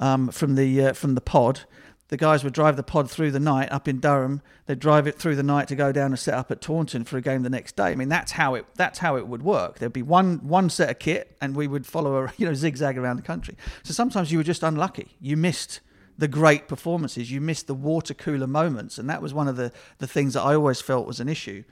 um, 0.00 0.28
from 0.28 0.56
the 0.56 0.86
uh, 0.86 0.92
from 0.92 1.14
the 1.14 1.20
pod. 1.20 1.60
the 2.08 2.16
guys 2.16 2.44
would 2.44 2.52
drive 2.52 2.76
the 2.76 2.82
pod 2.82 3.10
through 3.10 3.30
the 3.30 3.40
night 3.40 3.70
up 3.72 3.88
in 3.88 3.98
Durham. 4.00 4.42
They'd 4.66 4.78
drive 4.78 5.06
it 5.06 5.16
through 5.18 5.36
the 5.36 5.42
night 5.42 5.68
to 5.68 5.76
go 5.76 5.92
down 5.92 6.10
and 6.10 6.18
set 6.18 6.34
up 6.34 6.50
at 6.50 6.60
Taunton 6.60 7.04
for 7.04 7.16
a 7.16 7.20
game 7.20 7.42
the 7.42 7.50
next 7.50 7.76
day. 7.76 7.84
I 7.84 7.94
mean, 7.94 8.08
that's 8.08 8.32
how 8.32 8.54
it 8.54 8.66
that's 8.74 8.98
how 8.98 9.16
it 9.16 9.28
would 9.28 9.42
work. 9.42 9.78
There'd 9.78 9.92
be 9.92 10.02
one 10.02 10.38
one 10.46 10.70
set 10.70 10.90
of 10.90 10.98
kit, 10.98 11.36
and 11.40 11.54
we 11.54 11.68
would 11.68 11.86
follow 11.86 12.24
a 12.24 12.32
you 12.36 12.46
know 12.46 12.54
zigzag 12.54 12.98
around 12.98 13.16
the 13.16 13.22
country. 13.22 13.56
So 13.84 13.92
sometimes 13.92 14.32
you 14.32 14.38
were 14.38 14.44
just 14.44 14.64
unlucky. 14.64 15.14
You 15.20 15.36
missed 15.36 15.80
the 16.18 16.28
great 16.28 16.68
performances. 16.68 17.30
You 17.30 17.40
missed 17.40 17.66
the 17.66 17.74
water 17.74 18.14
cooler 18.14 18.46
moments, 18.46 18.98
and 18.98 19.08
that 19.10 19.22
was 19.22 19.34
one 19.34 19.48
of 19.48 19.56
the 19.56 19.72
the 19.98 20.06
things 20.06 20.34
that 20.34 20.42
I 20.42 20.54
always 20.54 20.80
felt 20.80 21.06
was 21.06 21.20
an 21.20 21.28
issue 21.28 21.64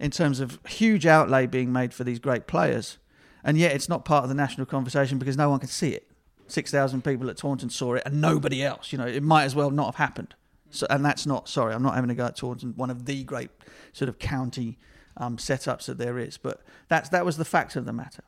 in 0.00 0.10
terms 0.10 0.40
of 0.40 0.58
huge 0.66 1.06
outlay 1.06 1.46
being 1.46 1.72
made 1.72 1.94
for 1.94 2.04
these 2.04 2.18
great 2.18 2.46
players, 2.46 2.98
and 3.42 3.56
yet 3.56 3.72
it's 3.72 3.88
not 3.88 4.04
part 4.04 4.24
of 4.24 4.28
the 4.28 4.34
national 4.34 4.66
conversation 4.66 5.18
because 5.18 5.36
no 5.36 5.50
one 5.50 5.60
can 5.60 5.68
see 5.68 5.90
it. 5.90 6.10
Six 6.46 6.70
thousand 6.70 7.04
people 7.04 7.30
at 7.30 7.36
Taunton 7.36 7.70
saw 7.70 7.94
it, 7.94 8.02
and 8.04 8.20
nobody 8.20 8.62
else. 8.62 8.92
You 8.92 8.98
know, 8.98 9.06
it 9.06 9.22
might 9.22 9.44
as 9.44 9.54
well 9.54 9.70
not 9.70 9.86
have 9.86 9.96
happened. 9.96 10.34
So, 10.70 10.86
and 10.90 11.04
that's 11.04 11.24
not 11.24 11.48
sorry. 11.48 11.72
I'm 11.72 11.82
not 11.82 11.94
having 11.94 12.10
a 12.10 12.14
go 12.14 12.26
at 12.26 12.36
Taunton, 12.36 12.74
one 12.76 12.90
of 12.90 13.06
the 13.06 13.22
great 13.22 13.50
sort 13.92 14.08
of 14.08 14.18
county 14.18 14.76
um, 15.16 15.36
setups 15.36 15.86
that 15.86 15.98
there 15.98 16.18
is, 16.18 16.36
but 16.36 16.62
that's 16.88 17.08
that 17.10 17.24
was 17.24 17.36
the 17.36 17.44
fact 17.44 17.76
of 17.76 17.84
the 17.84 17.92
matter. 17.92 18.24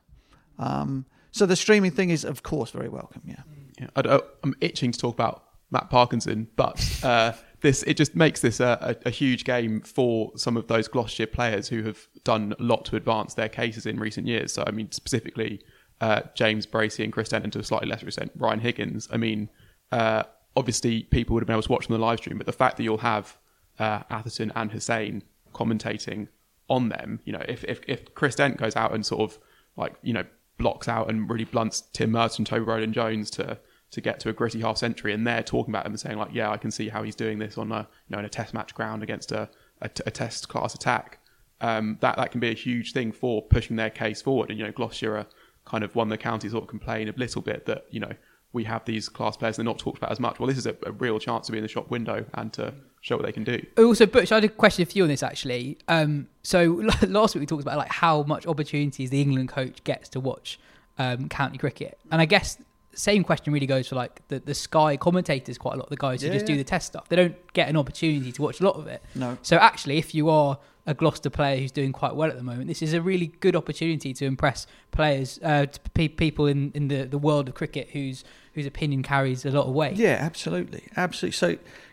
Um, 0.57 1.05
so 1.31 1.45
the 1.45 1.57
streaming 1.57 1.91
thing 1.91 2.09
is, 2.09 2.23
of 2.23 2.41
course, 2.41 2.71
very 2.71 2.89
welcome. 2.89 3.21
Yeah. 3.25 3.43
Yeah, 3.79 3.89
I 3.95 4.01
don't, 4.01 4.23
I'm 4.43 4.55
itching 4.59 4.91
to 4.91 4.97
talk 4.97 5.13
about 5.13 5.43
Matt 5.71 5.89
Parkinson, 5.89 6.47
but 6.55 6.99
uh, 7.03 7.33
this 7.61 7.83
it 7.83 7.95
just 7.95 8.15
makes 8.15 8.41
this 8.41 8.59
a, 8.59 8.95
a, 9.03 9.07
a 9.07 9.09
huge 9.09 9.43
game 9.43 9.81
for 9.81 10.31
some 10.37 10.55
of 10.55 10.67
those 10.67 10.87
Gloucestershire 10.87 11.27
players 11.27 11.67
who 11.67 11.83
have 11.83 12.07
done 12.23 12.53
a 12.59 12.63
lot 12.63 12.85
to 12.85 12.95
advance 12.95 13.33
their 13.33 13.49
cases 13.49 13.85
in 13.85 13.99
recent 13.99 14.27
years. 14.27 14.53
So 14.53 14.63
I 14.65 14.71
mean, 14.71 14.91
specifically 14.91 15.61
uh, 15.99 16.21
James 16.35 16.65
Bracey 16.65 17.03
and 17.03 17.11
Chris 17.11 17.29
Dent 17.29 17.43
and 17.43 17.53
to 17.53 17.59
a 17.59 17.63
slightly 17.63 17.87
lesser 17.89 18.07
extent, 18.07 18.31
Ryan 18.35 18.59
Higgins. 18.59 19.09
I 19.11 19.17
mean, 19.17 19.49
uh, 19.91 20.23
obviously 20.55 21.03
people 21.03 21.33
would 21.33 21.41
have 21.41 21.47
been 21.47 21.55
able 21.55 21.63
to 21.63 21.71
watch 21.71 21.89
on 21.89 21.93
the 21.93 22.03
live 22.03 22.19
stream, 22.19 22.37
but 22.37 22.45
the 22.45 22.53
fact 22.53 22.77
that 22.77 22.83
you'll 22.83 22.99
have 22.99 23.37
uh, 23.79 24.03
Atherton 24.09 24.51
and 24.55 24.71
Hussain 24.71 25.23
commentating 25.53 26.27
on 26.69 26.89
them, 26.89 27.19
you 27.25 27.33
know, 27.33 27.43
if, 27.47 27.63
if 27.63 27.81
if 27.87 28.13
Chris 28.13 28.35
Dent 28.35 28.57
goes 28.57 28.75
out 28.75 28.93
and 28.93 29.05
sort 29.05 29.31
of 29.31 29.39
like 29.75 29.95
you 30.01 30.13
know 30.13 30.23
blocks 30.57 30.87
out 30.87 31.09
and 31.09 31.29
really 31.29 31.45
blunts 31.45 31.81
Tim 31.93 32.11
Murtagh, 32.11 32.45
Toby 32.45 32.65
Roland 32.65 32.93
Jones 32.93 33.29
to 33.31 33.57
to 33.91 34.01
get 34.01 34.19
to 34.21 34.29
a 34.29 34.33
gritty 34.33 34.61
half 34.61 34.77
century, 34.77 35.13
and 35.13 35.25
they're 35.25 35.43
talking 35.43 35.71
about 35.71 35.85
him 35.85 35.93
and 35.93 35.99
saying 35.99 36.17
like, 36.17 36.33
yeah, 36.33 36.49
I 36.49 36.57
can 36.57 36.71
see 36.71 36.89
how 36.89 37.03
he's 37.03 37.15
doing 37.15 37.39
this 37.39 37.57
on 37.57 37.71
a 37.71 37.87
you 38.07 38.15
know 38.15 38.19
in 38.19 38.25
a 38.25 38.29
test 38.29 38.53
match 38.53 38.73
ground 38.75 39.03
against 39.03 39.31
a 39.31 39.49
a, 39.81 39.89
a 40.05 40.11
test 40.11 40.49
class 40.49 40.75
attack. 40.75 41.19
Um, 41.59 41.97
that 42.01 42.17
that 42.17 42.31
can 42.31 42.39
be 42.39 42.49
a 42.49 42.53
huge 42.53 42.93
thing 42.93 43.11
for 43.11 43.41
pushing 43.41 43.75
their 43.75 43.89
case 43.89 44.21
forward. 44.21 44.49
And 44.49 44.59
you 44.59 44.65
know, 44.65 44.71
Gloucestershire 44.71 45.25
kind 45.65 45.83
of 45.83 45.95
won 45.95 46.09
the 46.09 46.17
county 46.17 46.49
sort 46.49 46.63
of 46.63 46.69
complain 46.69 47.09
a 47.09 47.13
little 47.17 47.41
bit 47.41 47.65
that 47.65 47.85
you 47.89 47.99
know 47.99 48.11
we 48.53 48.63
have 48.63 48.85
these 48.85 49.09
class 49.09 49.35
players 49.37 49.57
and 49.57 49.67
they're 49.67 49.73
not 49.73 49.79
talked 49.79 49.97
about 49.97 50.11
as 50.11 50.19
much. 50.19 50.39
Well, 50.39 50.47
this 50.47 50.57
is 50.57 50.65
a, 50.65 50.75
a 50.85 50.91
real 50.91 51.19
chance 51.19 51.47
to 51.47 51.51
be 51.51 51.57
in 51.57 51.63
the 51.63 51.67
shop 51.67 51.89
window 51.89 52.25
and 52.35 52.51
to 52.53 52.73
show 53.01 53.15
what 53.15 53.25
they 53.25 53.31
can 53.31 53.43
do. 53.43 53.63
Also, 53.77 54.05
Butch, 54.05 54.31
I 54.31 54.35
had 54.35 54.43
a 54.45 54.49
question 54.49 54.85
for 54.85 54.93
you 54.93 55.03
on 55.03 55.09
this 55.09 55.23
actually. 55.23 55.77
Um, 55.87 56.27
so 56.43 56.83
last 57.07 57.35
week 57.35 57.41
we 57.41 57.45
talked 57.45 57.61
about 57.61 57.77
like 57.77 57.91
how 57.91 58.23
much 58.23 58.47
opportunities 58.47 59.09
the 59.09 59.21
England 59.21 59.49
coach 59.49 59.83
gets 59.83 60.09
to 60.09 60.19
watch 60.19 60.59
um, 60.97 61.29
county 61.29 61.57
cricket, 61.57 61.97
and 62.11 62.21
I 62.21 62.25
guess 62.25 62.57
same 62.93 63.23
question 63.23 63.53
really 63.53 63.67
goes 63.67 63.87
for 63.87 63.95
like 63.95 64.27
the, 64.27 64.39
the 64.39 64.55
Sky 64.55 64.97
commentators 64.97 65.57
quite 65.57 65.75
a 65.75 65.77
lot. 65.77 65.89
The 65.89 65.97
guys 65.97 66.21
who 66.21 66.27
Yeah, 66.27 66.33
just 66.33 66.45
do 66.45 66.57
the 66.57 66.63
test 66.63 66.87
stuff, 66.87 67.07
they 67.09 67.15
don't 67.15 67.35
get 67.53 67.69
an 67.69 67.77
opportunity 67.77 68.31
to 68.31 68.41
watch 68.41 68.59
a 68.59 68.63
lot 68.63 68.75
of 68.75 68.87
it. 68.87 69.03
No. 69.15 69.37
So 69.41 69.57
actually, 69.57 69.97
if 69.97 70.15
you 70.15 70.29
are 70.29 70.57
a 70.85 70.93
Gloucester 70.93 71.29
player 71.29 71.57
who's 71.57 71.71
doing 71.71 71.91
quite 71.91 72.15
well 72.15 72.29
at 72.29 72.37
the 72.37 72.43
moment, 72.43 72.67
this 72.67 72.81
is 72.81 72.93
a 72.93 73.01
really 73.01 73.27
good 73.39 73.55
opportunity 73.55 74.13
to 74.13 74.25
impress 74.25 74.65
players, 74.91 75.37
uh, 75.43 75.65
to 75.65 75.79
pe- 75.93 76.07
people 76.07 76.47
in, 76.47 76.71
in 76.73 76.87
the, 76.87 77.03
the 77.03 77.17
world 77.17 77.49
of 77.49 77.55
cricket 77.55 77.89
whose 77.91 78.23
whose 78.53 78.65
opinion 78.65 79.03
carries 79.03 79.45
a 79.45 79.51
lot 79.51 79.67
of 79.67 79.73
weight. 79.73 79.97
Yeah, 79.97 80.17
absolutely, 80.19 80.87
absolutely. 80.95 81.35
So, 81.35 81.47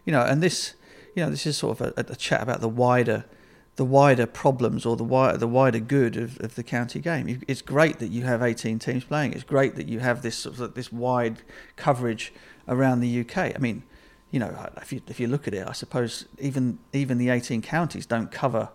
you 0.07 0.13
know, 0.13 0.23
and 0.23 0.43
this, 0.43 0.75
you 1.15 1.23
know, 1.23 1.29
this 1.29 1.45
is 1.45 1.59
sort 1.59 1.79
of 1.79 1.93
a, 1.99 2.13
a 2.13 2.17
chat 2.17 2.41
about 2.41 2.63
the 2.63 2.69
wider, 2.71 3.27
the 3.76 3.85
wider 3.85 4.26
problems 4.26 4.87
or 4.87 4.97
the 4.97 5.04
wider, 5.04 5.37
the 5.37 5.49
wider 5.49 5.81
good 5.81 6.16
of, 6.16 6.40
of 6.40 6.54
the 6.54 6.62
county 6.62 7.00
game. 7.00 7.43
It's 7.49 7.62
great 7.62 7.99
that 7.99 8.09
you 8.09 8.23
have 8.23 8.43
18 8.43 8.78
teams 8.78 9.04
playing. 9.04 9.33
It's 9.33 9.43
great 9.43 9.75
that 9.76 9.88
you 9.88 10.00
have 10.00 10.23
this 10.23 10.37
sort 10.37 10.61
of 10.61 10.75
this 10.75 10.93
wide 10.93 11.43
coverage 11.76 12.33
around 12.69 13.00
the 13.00 13.21
UK. 13.21 13.37
I 13.37 13.59
mean, 13.59 13.83
you 14.31 14.38
know, 14.38 14.71
if 14.76 14.93
you 14.93 15.02
if 15.09 15.19
you 15.19 15.26
look 15.26 15.49
at 15.49 15.54
it, 15.54 15.66
I 15.66 15.73
suppose 15.73 16.26
even 16.38 16.78
even 16.93 17.19
the 17.19 17.31
18 17.31 17.62
counties 17.62 18.07
don't 18.07 18.31
cover 18.31 18.71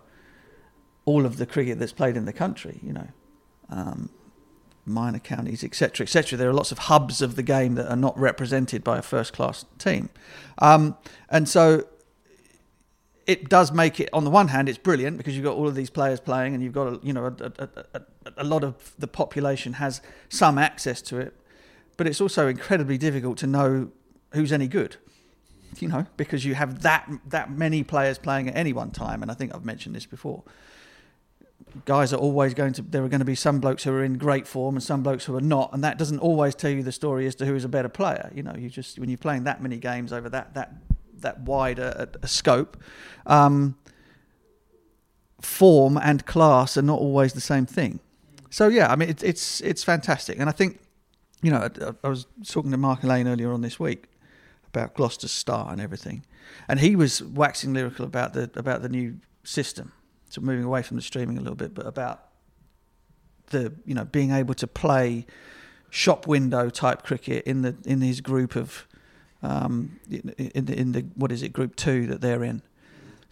all 1.06 1.24
of 1.24 1.38
the 1.38 1.46
cricket 1.46 1.78
that's 1.78 1.92
played 1.92 2.16
in 2.16 2.24
the 2.26 2.32
country. 2.32 2.80
You 2.82 2.92
know. 2.92 3.08
Um, 3.70 4.10
minor 4.86 5.18
counties, 5.18 5.62
etc., 5.62 6.04
etc. 6.04 6.36
There 6.36 6.48
are 6.48 6.54
lots 6.54 6.72
of 6.72 6.78
hubs 6.78 7.22
of 7.22 7.36
the 7.36 7.42
game 7.42 7.74
that 7.76 7.88
are 7.88 7.96
not 7.96 8.18
represented 8.18 8.82
by 8.82 8.98
a 8.98 9.02
first-class 9.02 9.64
team, 9.78 10.08
um, 10.58 10.96
and 11.28 11.48
so 11.48 11.84
it 13.30 13.48
does 13.48 13.70
make 13.70 14.00
it. 14.00 14.08
On 14.12 14.24
the 14.24 14.30
one 14.30 14.48
hand, 14.48 14.68
it's 14.68 14.76
brilliant 14.76 15.16
because 15.16 15.36
you've 15.36 15.44
got 15.44 15.56
all 15.56 15.68
of 15.68 15.76
these 15.76 15.88
players 15.88 16.18
playing, 16.18 16.52
and 16.52 16.64
you've 16.64 16.72
got 16.72 16.88
a, 16.88 17.00
you 17.00 17.12
know 17.12 17.26
a, 17.26 17.52
a, 17.60 17.68
a, 17.94 18.02
a 18.38 18.44
lot 18.44 18.64
of 18.64 18.92
the 18.98 19.06
population 19.06 19.74
has 19.74 20.02
some 20.28 20.58
access 20.58 21.00
to 21.02 21.18
it, 21.18 21.32
but 21.96 22.08
it's 22.08 22.20
also 22.20 22.48
incredibly 22.48 22.98
difficult 22.98 23.38
to 23.38 23.46
know 23.46 23.92
who's 24.32 24.50
any 24.50 24.66
good. 24.66 24.96
You 25.78 25.86
know, 25.86 26.06
because 26.16 26.44
you 26.44 26.56
have 26.56 26.82
that 26.82 27.08
that 27.28 27.52
many 27.52 27.84
players 27.84 28.18
playing 28.18 28.48
at 28.48 28.56
any 28.56 28.72
one 28.72 28.90
time, 28.90 29.22
and 29.22 29.30
I 29.30 29.34
think 29.34 29.54
I've 29.54 29.64
mentioned 29.64 29.94
this 29.94 30.06
before 30.06 30.42
guys 31.84 32.12
are 32.12 32.16
always 32.16 32.52
going 32.52 32.72
to 32.72 32.82
there 32.82 33.04
are 33.04 33.08
going 33.08 33.20
to 33.20 33.24
be 33.24 33.36
some 33.36 33.60
blokes 33.60 33.84
who 33.84 33.92
are 33.92 34.02
in 34.02 34.18
great 34.18 34.44
form 34.44 34.74
and 34.74 34.82
some 34.82 35.04
blokes 35.04 35.26
who 35.26 35.36
are 35.36 35.40
not 35.40 35.72
and 35.72 35.84
that 35.84 35.98
doesn't 35.98 36.18
always 36.18 36.52
tell 36.52 36.70
you 36.70 36.82
the 36.82 36.90
story 36.90 37.28
as 37.28 37.36
to 37.36 37.46
who 37.46 37.54
is 37.54 37.64
a 37.64 37.68
better 37.68 37.88
player 37.88 38.28
you 38.34 38.42
know 38.42 38.52
you 38.56 38.68
just 38.68 38.98
when 38.98 39.08
you're 39.08 39.16
playing 39.16 39.44
that 39.44 39.62
many 39.62 39.76
games 39.76 40.12
over 40.12 40.28
that 40.28 40.52
that 40.54 40.72
that 41.20 41.40
wide 41.40 41.78
a, 41.78 42.08
a 42.22 42.28
scope. 42.28 42.76
Um, 43.26 43.76
form 45.40 45.96
and 45.96 46.26
class 46.26 46.76
are 46.76 46.82
not 46.82 46.98
always 46.98 47.32
the 47.32 47.40
same 47.40 47.64
thing. 47.64 48.00
So 48.50 48.68
yeah 48.68 48.90
i 48.90 48.96
mean 48.96 49.08
it, 49.08 49.22
it's 49.22 49.60
it's 49.60 49.82
fantastic. 49.84 50.38
And 50.38 50.48
i 50.48 50.52
think 50.52 50.80
you 51.42 51.50
know 51.50 51.68
I, 51.80 52.06
I 52.06 52.08
was 52.08 52.26
talking 52.46 52.70
to 52.72 52.76
Mark 52.76 53.04
Alleyne 53.04 53.28
earlier 53.28 53.52
on 53.52 53.62
this 53.62 53.80
week 53.80 54.04
about 54.68 54.94
Gloucestershire 54.94 55.66
and 55.70 55.80
everything. 55.80 56.24
And 56.68 56.80
he 56.80 56.94
was 56.94 57.22
waxing 57.22 57.72
lyrical 57.72 58.04
about 58.04 58.34
the 58.34 58.50
about 58.54 58.82
the 58.82 58.88
new 58.88 59.16
system 59.44 59.92
so 60.30 60.40
moving 60.40 60.64
away 60.64 60.82
from 60.82 60.96
the 60.96 61.02
streaming 61.02 61.36
a 61.36 61.40
little 61.40 61.56
bit, 61.56 61.74
but 61.74 61.86
about 61.86 62.28
the 63.48 63.74
you 63.84 63.94
know 63.94 64.04
being 64.04 64.30
able 64.30 64.54
to 64.54 64.66
play 64.66 65.26
shop 65.90 66.26
window 66.26 66.70
type 66.70 67.02
cricket 67.02 67.44
in 67.44 67.62
the 67.62 67.76
in 67.84 68.00
his 68.00 68.20
group 68.20 68.54
of 68.54 68.86
um, 69.42 69.98
in, 70.10 70.64
the 70.66 70.78
in 70.78 70.92
the 70.92 71.00
what 71.14 71.32
is 71.32 71.42
it 71.42 71.52
group 71.52 71.76
two 71.76 72.06
that 72.06 72.20
they're 72.20 72.44
in 72.44 72.62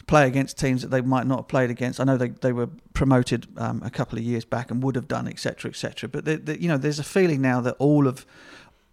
play 0.09 0.27
against 0.27 0.59
teams 0.59 0.83
that 0.83 0.89
they 0.89 1.03
might 1.03 1.27
not 1.27 1.41
have 1.41 1.49
played 1.49 1.71
against. 1.71 2.01
I 2.01 2.05
know 2.05 2.17
they, 2.17 2.31
they 2.31 2.53
were 2.53 2.69
promoted 2.95 3.47
um, 3.57 3.83
a 3.85 3.91
couple 3.91 4.19
of 4.19 4.25
years 4.25 4.45
back 4.45 4.71
and 4.71 4.83
would 4.83 4.97
have 4.97 5.07
done, 5.07 5.29
etc., 5.29 5.71
etc. 5.71 6.09
But 6.09 6.25
the, 6.25 6.37
the, 6.37 6.61
you 6.61 6.67
know, 6.67 6.79
there's 6.79 6.99
a 6.99 7.05
feeling 7.05 7.41
now 7.41 7.61
that 7.61 7.77
all 7.79 8.09
of 8.09 8.27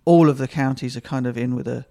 all 0.04 0.30
of 0.30 0.38
the 0.38 0.48
counties 0.48 0.96
are 0.96 1.02
kind 1.02 1.26
of 1.26 1.36
in 1.36 1.56
with 1.56 1.68
a 1.68 1.86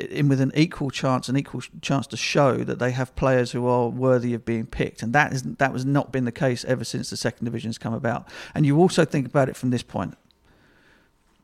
in 0.00 0.28
with 0.28 0.40
an 0.40 0.50
equal 0.54 0.90
chance, 0.90 1.28
an 1.28 1.36
equal 1.36 1.60
chance 1.80 2.06
to 2.08 2.16
show 2.16 2.64
that 2.64 2.78
they 2.78 2.90
have 2.92 3.14
players 3.14 3.52
who 3.52 3.66
are 3.66 3.88
worthy 3.88 4.34
of 4.34 4.44
being 4.44 4.66
picked, 4.66 5.02
and 5.02 5.12
that 5.12 5.32
is 5.32 5.42
that 5.42 5.72
was 5.72 5.84
not 5.84 6.10
been 6.10 6.24
the 6.24 6.32
case 6.32 6.64
ever 6.64 6.82
since 6.82 7.10
the 7.10 7.16
second 7.16 7.44
division's 7.44 7.78
come 7.78 7.94
about. 7.94 8.26
And 8.54 8.66
you 8.66 8.78
also 8.78 9.04
think 9.04 9.26
about 9.26 9.48
it 9.48 9.56
from 9.56 9.70
this 9.70 9.82
point 9.82 10.16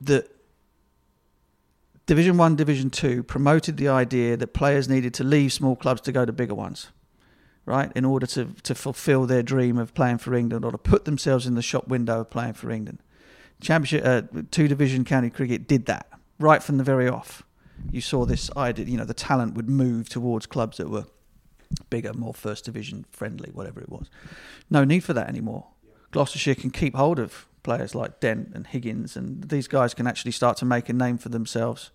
that 0.01 0.31
Division 2.09 2.37
One, 2.37 2.57
Division 2.57 2.91
Two 2.91 3.23
promoted 3.23 3.77
the 3.77 3.89
idea 3.89 4.37
that 4.37 4.49
players 4.49 4.89
needed 4.89 5.15
to 5.15 5.25
leave 5.25 5.53
small 5.53 5.77
clubs 5.77 6.01
to 6.01 6.13
go 6.13 6.25
to 6.25 6.33
bigger 6.33 6.55
ones, 6.55 6.89
right, 7.65 7.93
in 7.95 8.05
order 8.05 8.27
to 8.27 8.47
to 8.65 8.75
fulfil 8.75 9.27
their 9.27 9.45
dream 9.45 9.79
of 9.79 9.95
playing 9.95 10.19
for 10.19 10.35
England 10.35 10.65
or 10.65 10.73
to 10.73 10.79
put 10.79 11.05
themselves 11.05 11.47
in 11.47 11.55
the 11.55 11.63
shop 11.63 11.87
window 11.87 12.23
of 12.23 12.31
playing 12.31 12.55
for 12.55 12.71
England. 12.71 12.99
Championship 13.61 14.03
uh, 14.05 14.43
Two 14.51 14.67
Division 14.67 15.05
County 15.05 15.31
Cricket 15.31 15.69
did 15.69 15.87
that 15.87 16.09
right 16.41 16.63
from 16.63 16.79
the 16.79 16.85
very 16.85 17.09
off 17.09 17.45
you 17.91 18.01
saw 18.01 18.25
this 18.25 18.51
idea, 18.57 18.87
you 18.87 18.97
know, 18.97 19.05
the 19.05 19.15
talent 19.15 19.55
would 19.55 19.69
move 19.69 20.09
towards 20.09 20.47
clubs 20.47 20.77
that 20.79 20.89
were 20.89 21.07
bigger, 21.91 22.13
more 22.13 22.35
first 22.35 22.65
division 22.65 23.05
friendly, 23.11 23.51
whatever 23.53 23.81
it 23.81 23.89
was. 23.89 24.09
No 24.71 24.85
need 24.85 25.01
for 25.01 25.13
that 25.13 25.29
anymore. 25.29 25.69
Gloucestershire 26.11 26.55
can 26.55 26.71
keep 26.71 26.95
hold 26.95 27.19
of 27.19 27.47
players 27.63 27.95
like 27.95 28.21
Dent 28.21 28.53
and 28.55 28.67
Higgins, 28.67 29.17
and 29.17 29.45
these 29.45 29.69
guys 29.69 29.95
can 29.95 30.07
actually 30.07 30.33
start 30.33 30.57
to 30.59 30.65
make 30.65 30.89
a 30.89 30.93
name 30.93 31.19
for 31.19 31.29
themselves 31.29 31.91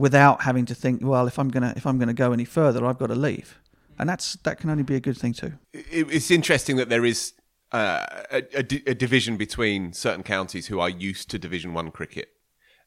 without 0.00 0.42
having 0.42 0.64
to 0.64 0.74
think, 0.74 1.02
well, 1.04 1.26
if 1.26 1.38
I'm 1.38 1.48
gonna 1.48 1.74
if 1.76 1.86
I'm 1.86 1.98
gonna 1.98 2.14
go 2.14 2.32
any 2.32 2.46
further, 2.46 2.84
I've 2.86 2.98
got 2.98 3.08
to 3.08 3.14
leave, 3.14 3.60
and 3.98 4.08
that's 4.08 4.34
that 4.44 4.58
can 4.58 4.70
only 4.70 4.82
be 4.82 4.96
a 4.96 5.00
good 5.00 5.16
thing 5.16 5.34
too. 5.34 5.52
It's 5.72 6.30
interesting 6.30 6.76
that 6.76 6.88
there 6.88 7.04
is 7.04 7.34
uh, 7.70 8.06
a, 8.32 8.42
a 8.54 8.62
di- 8.62 8.82
a 8.86 8.94
division 8.94 9.36
between 9.36 9.92
certain 9.92 10.22
counties 10.22 10.66
who 10.66 10.80
are 10.80 10.88
used 10.88 11.30
to 11.30 11.38
Division 11.38 11.74
One 11.74 11.90
cricket, 11.90 12.30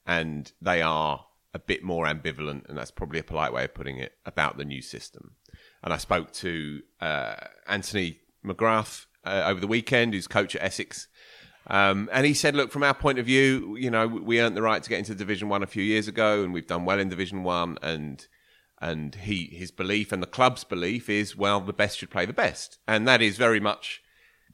and 0.05 0.51
they 0.61 0.81
are 0.81 1.25
a 1.53 1.59
bit 1.59 1.83
more 1.83 2.07
ambivalent, 2.07 2.67
and 2.67 2.77
that's 2.77 2.91
probably 2.91 3.19
a 3.19 3.23
polite 3.23 3.53
way 3.53 3.63
of 3.65 3.75
putting 3.75 3.99
it 3.99 4.13
about 4.25 4.57
the 4.57 4.65
new 4.65 4.81
system. 4.81 5.35
And 5.83 5.93
I 5.93 5.97
spoke 5.97 6.33
to 6.33 6.81
uh, 6.99 7.35
Anthony 7.67 8.21
McGrath 8.43 9.05
uh, 9.23 9.43
over 9.45 9.59
the 9.59 9.67
weekend, 9.67 10.13
who's 10.13 10.27
coach 10.27 10.55
at 10.55 10.63
Essex. 10.63 11.07
Um, 11.67 12.09
and 12.11 12.25
he 12.25 12.33
said, 12.33 12.55
"Look, 12.55 12.71
from 12.71 12.83
our 12.83 12.93
point 12.93 13.19
of 13.19 13.25
view, 13.25 13.75
you 13.77 13.89
know, 13.89 14.07
we 14.07 14.41
earned 14.41 14.57
the 14.57 14.61
right 14.61 14.83
to 14.83 14.89
get 14.89 14.99
into 14.99 15.15
Division 15.15 15.49
One 15.49 15.63
a 15.63 15.67
few 15.67 15.83
years 15.83 16.07
ago, 16.07 16.43
and 16.43 16.53
we've 16.53 16.67
done 16.67 16.85
well 16.85 16.99
in 16.99 17.09
Division 17.09 17.43
One. 17.43 17.77
And 17.81 18.25
and 18.81 19.15
he 19.15 19.45
his 19.45 19.71
belief 19.71 20.11
and 20.11 20.21
the 20.21 20.27
club's 20.27 20.65
belief 20.65 21.09
is 21.09 21.37
well 21.37 21.61
the 21.61 21.71
best 21.71 21.99
should 21.99 22.09
play 22.09 22.25
the 22.25 22.33
best, 22.33 22.79
and 22.87 23.07
that 23.07 23.21
is 23.21 23.37
very 23.37 23.59
much 23.59 24.01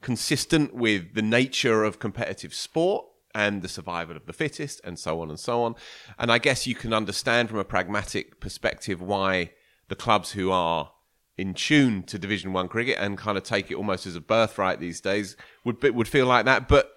consistent 0.00 0.74
with 0.74 1.14
the 1.14 1.22
nature 1.22 1.84
of 1.84 1.98
competitive 1.98 2.54
sport 2.54 3.04
and 3.34 3.60
the 3.62 3.68
survival 3.68 4.16
of 4.16 4.26
the 4.26 4.32
fittest 4.32 4.80
and 4.82 4.98
so 4.98 5.20
on 5.20 5.28
and 5.28 5.38
so 5.38 5.62
on. 5.62 5.74
And 6.18 6.32
I 6.32 6.38
guess 6.38 6.66
you 6.66 6.74
can 6.74 6.92
understand 6.92 7.48
from 7.48 7.58
a 7.58 7.64
pragmatic 7.64 8.40
perspective 8.40 9.02
why 9.02 9.50
the 9.88 9.96
clubs 9.96 10.32
who 10.32 10.50
are 10.50 10.92
in 11.36 11.54
tune 11.54 12.02
to 12.04 12.18
Division 12.18 12.52
One 12.52 12.68
cricket 12.68 12.98
and 13.00 13.18
kind 13.18 13.36
of 13.36 13.44
take 13.44 13.70
it 13.70 13.74
almost 13.74 14.06
as 14.06 14.14
a 14.14 14.20
birthright 14.20 14.78
these 14.78 15.00
days 15.00 15.36
would 15.64 15.82
would 15.82 16.08
feel 16.08 16.26
like 16.26 16.44
that. 16.44 16.68
But 16.68 16.92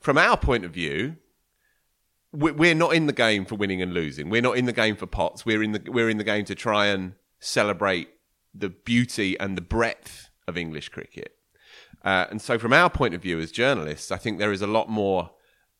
from 0.00 0.18
our 0.18 0.36
point 0.36 0.64
of 0.64 0.72
view, 0.72 1.16
we- 2.32 2.52
we're 2.52 2.74
not 2.74 2.94
in 2.94 3.06
the 3.06 3.12
game 3.12 3.44
for 3.44 3.54
winning 3.54 3.80
and 3.80 3.94
losing. 3.94 4.28
We're 4.28 4.42
not 4.42 4.56
in 4.56 4.66
the 4.66 4.72
game 4.72 4.96
for 4.96 5.06
pots. 5.06 5.46
We're 5.46 5.62
in 5.62 5.72
the 5.72 5.82
we're 5.90 6.10
in 6.10 6.18
the 6.18 6.24
game 6.24 6.44
to 6.46 6.54
try 6.54 6.86
and 6.86 7.14
celebrate 7.40 8.08
the 8.54 8.68
beauty 8.68 9.38
and 9.38 9.56
the 9.56 9.62
breadth 9.62 10.30
of 10.46 10.56
English 10.56 10.88
cricket. 10.90 11.32
Uh, 12.04 12.26
and 12.30 12.40
so, 12.40 12.58
from 12.58 12.72
our 12.72 12.90
point 12.90 13.14
of 13.14 13.22
view 13.22 13.40
as 13.40 13.50
journalists, 13.50 14.10
I 14.12 14.16
think 14.16 14.38
there 14.38 14.52
is 14.52 14.62
a 14.62 14.66
lot 14.66 14.88
more 14.88 15.30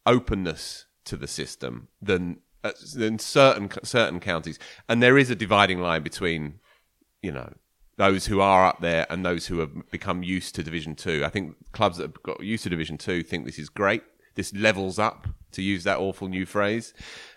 openness 0.04 0.86
to 1.04 1.16
the 1.16 1.28
system 1.28 1.88
than 2.00 2.40
uh, 2.64 2.72
than 2.94 3.18
certain 3.18 3.70
certain 3.84 4.18
counties, 4.20 4.58
and 4.88 5.02
there 5.02 5.18
is 5.18 5.30
a 5.30 5.36
dividing 5.36 5.80
line 5.80 6.02
between, 6.02 6.58
you 7.22 7.32
know, 7.32 7.52
those 7.96 8.26
who 8.26 8.40
are 8.40 8.66
up 8.66 8.80
there 8.80 9.06
and 9.08 9.24
those 9.24 9.46
who 9.46 9.58
have 9.60 9.90
become 9.90 10.22
used 10.22 10.54
to 10.56 10.62
Division 10.62 10.94
Two. 10.94 11.24
I 11.24 11.30
think 11.30 11.56
clubs 11.72 11.96
that 11.98 12.04
have 12.04 12.22
got 12.22 12.40
used 12.42 12.64
to 12.64 12.70
Division 12.70 12.98
Two 12.98 13.22
think 13.22 13.46
this 13.46 13.58
is 13.58 13.68
great. 13.68 14.02
This 14.34 14.52
levels 14.52 14.98
up, 14.98 15.26
to 15.56 15.62
use 15.62 15.84
that 15.84 15.98
awful 15.98 16.28
new 16.28 16.46
phrase. 16.46 16.94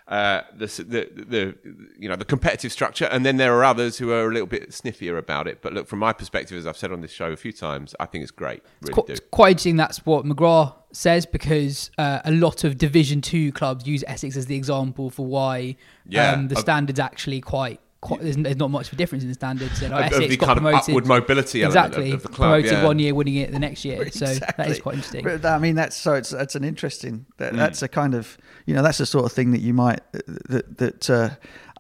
Uh, 0.08 0.42
the, 0.56 0.66
the, 0.66 1.24
the, 1.28 1.56
you 1.98 2.10
know, 2.10 2.16
the 2.16 2.26
competitive 2.26 2.72
structure, 2.72 3.06
and 3.06 3.26
then 3.26 3.38
there 3.38 3.54
are 3.54 3.64
others 3.64 3.98
who 3.98 4.12
are 4.12 4.28
a 4.28 4.34
little 4.34 4.48
bit 4.48 4.70
sniffier 4.72 5.18
about 5.18 5.48
it. 5.48 5.62
But 5.62 5.74
look, 5.74 5.88
from 5.88 6.00
my 6.00 6.14
perspective, 6.14 6.58
as 6.58 6.66
I've 6.66 6.78
said 6.78 6.92
on 6.92 7.02
this 7.02 7.12
show 7.12 7.32
a 7.32 7.38
few 7.38 7.52
times, 7.52 7.96
I 8.00 8.06
think 8.06 8.24
it's 8.24 8.32
great. 8.32 8.64
Really 8.82 8.94
Qu- 8.94 9.04
do. 9.06 9.14
It's 9.14 9.22
quite 9.32 9.52
interesting 9.52 9.78
that's 9.78 10.06
what 10.06 10.26
McGrath 10.26 10.76
says 10.92 11.26
because 11.26 11.92
uh, 11.98 12.22
a 12.26 12.32
lot 12.32 12.64
of 12.64 12.78
Division 12.78 13.22
Two 13.22 13.52
clubs 13.52 13.88
use 13.88 14.04
Essex 14.08 14.36
as 14.36 14.48
the 14.48 14.56
example 14.56 15.10
for 15.12 15.26
why 15.26 15.76
Yeah, 16.08 16.32
um, 16.32 16.48
the 16.48 16.56
standards 16.56 17.00
actually 17.00 17.42
quite. 17.42 17.80
Quite, 18.02 18.22
there's, 18.22 18.38
there's 18.38 18.56
not 18.56 18.72
much 18.72 18.88
of 18.88 18.94
a 18.94 18.96
difference 18.96 19.24
in 19.24 19.28
the 19.28 19.34
standards. 19.36 19.82
You 19.82 19.90
know, 19.90 19.98
Of- 19.98 20.06
of 20.06 20.14
Essex 20.14 20.30
the 20.30 20.38
got 20.38 20.46
kind 20.46 20.58
of 20.60 20.64
promoted, 20.64 20.90
upward 20.90 21.08
mobility 21.08 21.64
element 21.64 21.78
of- 21.86 21.92
exactly 21.92 22.12
of 22.14 22.22
the 22.24 22.28
club, 22.30 22.50
promoted 22.52 22.72
yeah. 22.72 22.86
one 22.86 22.98
year, 23.00 23.14
winning 23.14 23.36
it 23.36 23.52
the 23.52 23.60
next 23.60 23.84
year. 23.84 24.10
So 24.12 24.26
that 24.26 24.70
is 24.70 24.80
quite 24.80 24.96
interesting. 24.96 25.24
But, 25.26 25.46
I 25.46 25.60
mean, 25.60 25.76
that's 25.76 25.98
so 25.98 26.14
it's 26.14 26.30
that's 26.30 26.56
an 26.56 26.64
interesting. 26.64 27.26
That, 27.38 27.54
Mm. 27.54 27.58
That's 27.58 27.82
a 27.82 27.88
kind 27.90 28.14
of 28.16 28.38
you 28.66 28.74
know 28.74 28.82
that's 28.82 29.00
the 29.00 29.06
sort 29.06 29.26
of 29.26 29.34
thing 29.34 29.52
that 29.52 29.60
you 29.62 29.74
might 29.74 30.00
that 30.14 30.78
that 30.78 31.10
uh, 31.10 31.30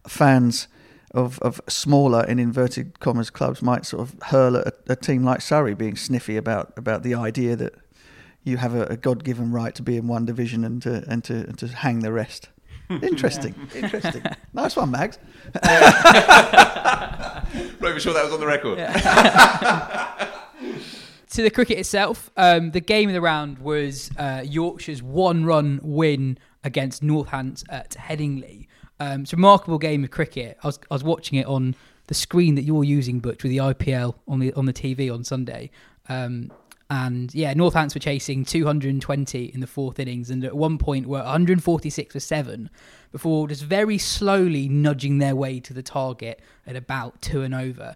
fans 0.08 0.68
of 1.12 1.40
of 1.40 1.62
smaller 1.68 2.26
in 2.26 2.38
inverted 2.38 3.00
commas 3.00 3.30
clubs 3.30 3.62
might 3.62 3.86
sort 3.86 4.02
of 4.02 4.16
hurl 4.24 4.58
at 4.58 4.68
a, 4.68 4.74
a 4.90 4.96
team 4.96 5.24
like 5.24 5.42
Surrey 5.42 5.74
being 5.74 5.96
sniffy 5.96 6.36
about 6.38 6.74
about 6.78 7.04
the 7.04 7.16
idea 7.16 7.56
that 7.56 7.74
you 8.44 8.58
have 8.58 8.76
a, 8.76 8.84
a 8.88 8.98
God 8.98 9.24
given 9.24 9.52
right 9.52 9.74
to 9.76 9.82
be 9.84 9.96
in 9.98 10.08
one 10.08 10.26
division 10.26 10.64
and 10.66 10.82
to 10.82 11.04
and 11.08 11.24
to 11.24 11.34
and 11.34 11.58
to 11.60 11.68
hang 11.70 12.00
the 12.00 12.12
rest. 12.12 12.50
Interesting, 13.04 13.54
interesting. 13.76 14.24
Nice 14.54 14.76
one, 14.76 14.90
Mags. 14.90 15.20
Not 15.54 15.64
even 17.84 18.00
sure 18.00 18.14
that 18.14 18.24
was 18.24 18.34
on 18.34 18.40
the 18.40 18.48
record. 18.48 18.78
to 21.30 21.44
the 21.44 21.52
cricket 21.52 21.78
itself, 21.78 22.32
um, 22.36 22.72
the 22.72 22.80
game 22.80 23.10
of 23.10 23.14
the 23.14 23.22
round 23.22 23.60
was 23.60 24.10
uh, 24.18 24.42
Yorkshire's 24.44 25.04
one-run 25.04 25.82
win 25.84 26.40
against 26.64 27.04
Northants 27.04 27.64
at 27.70 27.92
Headingley. 27.92 28.66
Um, 29.00 29.22
it's 29.22 29.34
a 29.34 29.36
remarkable 29.36 29.78
game 29.78 30.04
of 30.04 30.10
cricket. 30.10 30.58
I 30.64 30.68
was, 30.68 30.80
I 30.90 30.96
was 30.96 31.04
watching 31.04 31.38
it 31.38 31.46
on 31.46 31.76
the 32.08 32.16
screen 32.16 32.56
that 32.56 32.64
you're 32.64 32.84
using, 32.84 33.20
Butch, 33.20 33.44
with 33.44 33.52
the 33.52 33.58
IPL 33.58 34.16
on 34.28 34.40
the 34.40 34.52
on 34.54 34.66
the 34.66 34.74
TV 34.74 35.14
on 35.14 35.24
Sunday. 35.24 35.70
Um, 36.10 36.52
and 36.90 37.34
yeah, 37.36 37.54
Northants 37.54 37.94
were 37.94 38.00
chasing 38.00 38.44
220 38.44 39.46
in 39.46 39.60
the 39.60 39.68
fourth 39.68 40.00
innings, 40.00 40.30
and 40.30 40.44
at 40.44 40.56
one 40.56 40.78
point 40.78 41.08
were 41.08 41.20
146 41.20 42.14
for 42.14 42.20
seven, 42.20 42.70
before 43.12 43.48
just 43.48 43.64
very 43.64 43.98
slowly 43.98 44.68
nudging 44.68 45.20
their 45.20 45.36
way 45.36 45.60
to 45.60 45.74
the 45.74 45.84
target 45.84 46.42
at 46.66 46.76
about 46.76 47.22
two 47.22 47.44
and 47.44 47.54
over. 47.54 47.96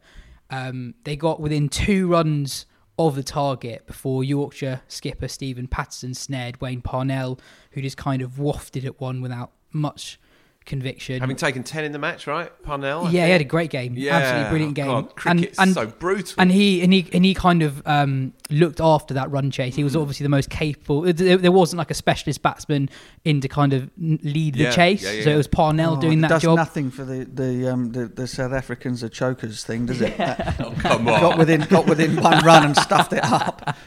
Um, 0.51 0.93
they 1.05 1.15
got 1.15 1.39
within 1.39 1.69
two 1.69 2.07
runs 2.07 2.67
of 2.99 3.15
the 3.15 3.23
target 3.23 3.87
before 3.87 4.23
Yorkshire 4.23 4.81
skipper 4.87 5.27
Steven 5.27 5.67
Patterson 5.67 6.13
snared 6.13 6.61
Wayne 6.61 6.81
Parnell, 6.81 7.39
who 7.71 7.81
just 7.81 7.97
kind 7.97 8.21
of 8.21 8.37
wafted 8.37 8.85
at 8.85 9.01
one 9.01 9.21
without 9.21 9.51
much 9.71 10.19
conviction. 10.65 11.19
Having 11.19 11.35
taken 11.35 11.63
10 11.63 11.83
in 11.83 11.91
the 11.91 11.99
match, 11.99 12.27
right? 12.27 12.51
Parnell? 12.63 13.05
I 13.05 13.11
yeah, 13.11 13.25
he 13.25 13.31
had 13.31 13.41
a 13.41 13.45
great 13.45 13.69
game. 13.69 13.93
Yeah. 13.97 14.17
Absolutely 14.17 14.49
brilliant 14.49 14.75
game. 14.75 14.85
God, 14.87 15.15
cricket's 15.15 15.73
so 15.73 15.85
brutal. 15.87 16.35
And 16.41 16.51
he 16.51 16.81
and 16.81 16.91
he 16.93 17.07
and 17.13 17.23
he 17.25 17.33
kind 17.33 17.61
of 17.63 17.81
um, 17.85 18.33
looked 18.49 18.79
after 18.81 19.13
that 19.15 19.29
run 19.31 19.51
chase. 19.51 19.73
Mm. 19.73 19.77
He 19.77 19.83
was 19.83 19.95
obviously 19.95 20.23
the 20.23 20.29
most 20.29 20.49
capable. 20.49 21.01
There, 21.01 21.37
there 21.37 21.51
wasn't 21.51 21.77
like 21.77 21.91
a 21.91 21.93
specialist 21.95 22.41
batsman 22.41 22.89
in 23.25 23.41
to 23.41 23.47
kind 23.47 23.73
of 23.73 23.89
n- 24.01 24.19
lead 24.23 24.55
the 24.55 24.63
Yeah, 24.63 24.71
chase. 24.71 25.03
yeah, 25.03 25.11
yeah, 25.11 25.23
So 25.23 25.29
yeah. 25.29 25.35
it 25.35 25.37
was 25.37 25.47
Parnell 25.47 25.97
Oh, 25.97 26.01
doing 26.01 26.19
it 26.19 26.21
that 26.21 26.29
does 26.29 26.41
job. 26.43 26.55
nothing 26.57 26.91
for 26.91 27.03
the 27.05 27.25
the, 27.25 27.71
um, 27.71 27.91
the 27.91 28.05
the 28.07 28.27
South 28.27 28.53
Africans 28.53 29.03
are 29.03 29.09
chokers 29.09 29.63
thing, 29.63 29.85
does 29.85 30.01
it? 30.01 30.17
That- 30.17 30.55
Oh, 30.59 30.71
come 30.79 31.07
on. 31.07 31.19
got 31.19 31.37
within 31.37 31.61
got 31.61 31.87
within 31.87 32.15
one 32.21 32.43
run 32.45 32.65
and 32.65 32.75
stuffed 32.77 33.13
it 33.13 33.23
up. 33.23 33.75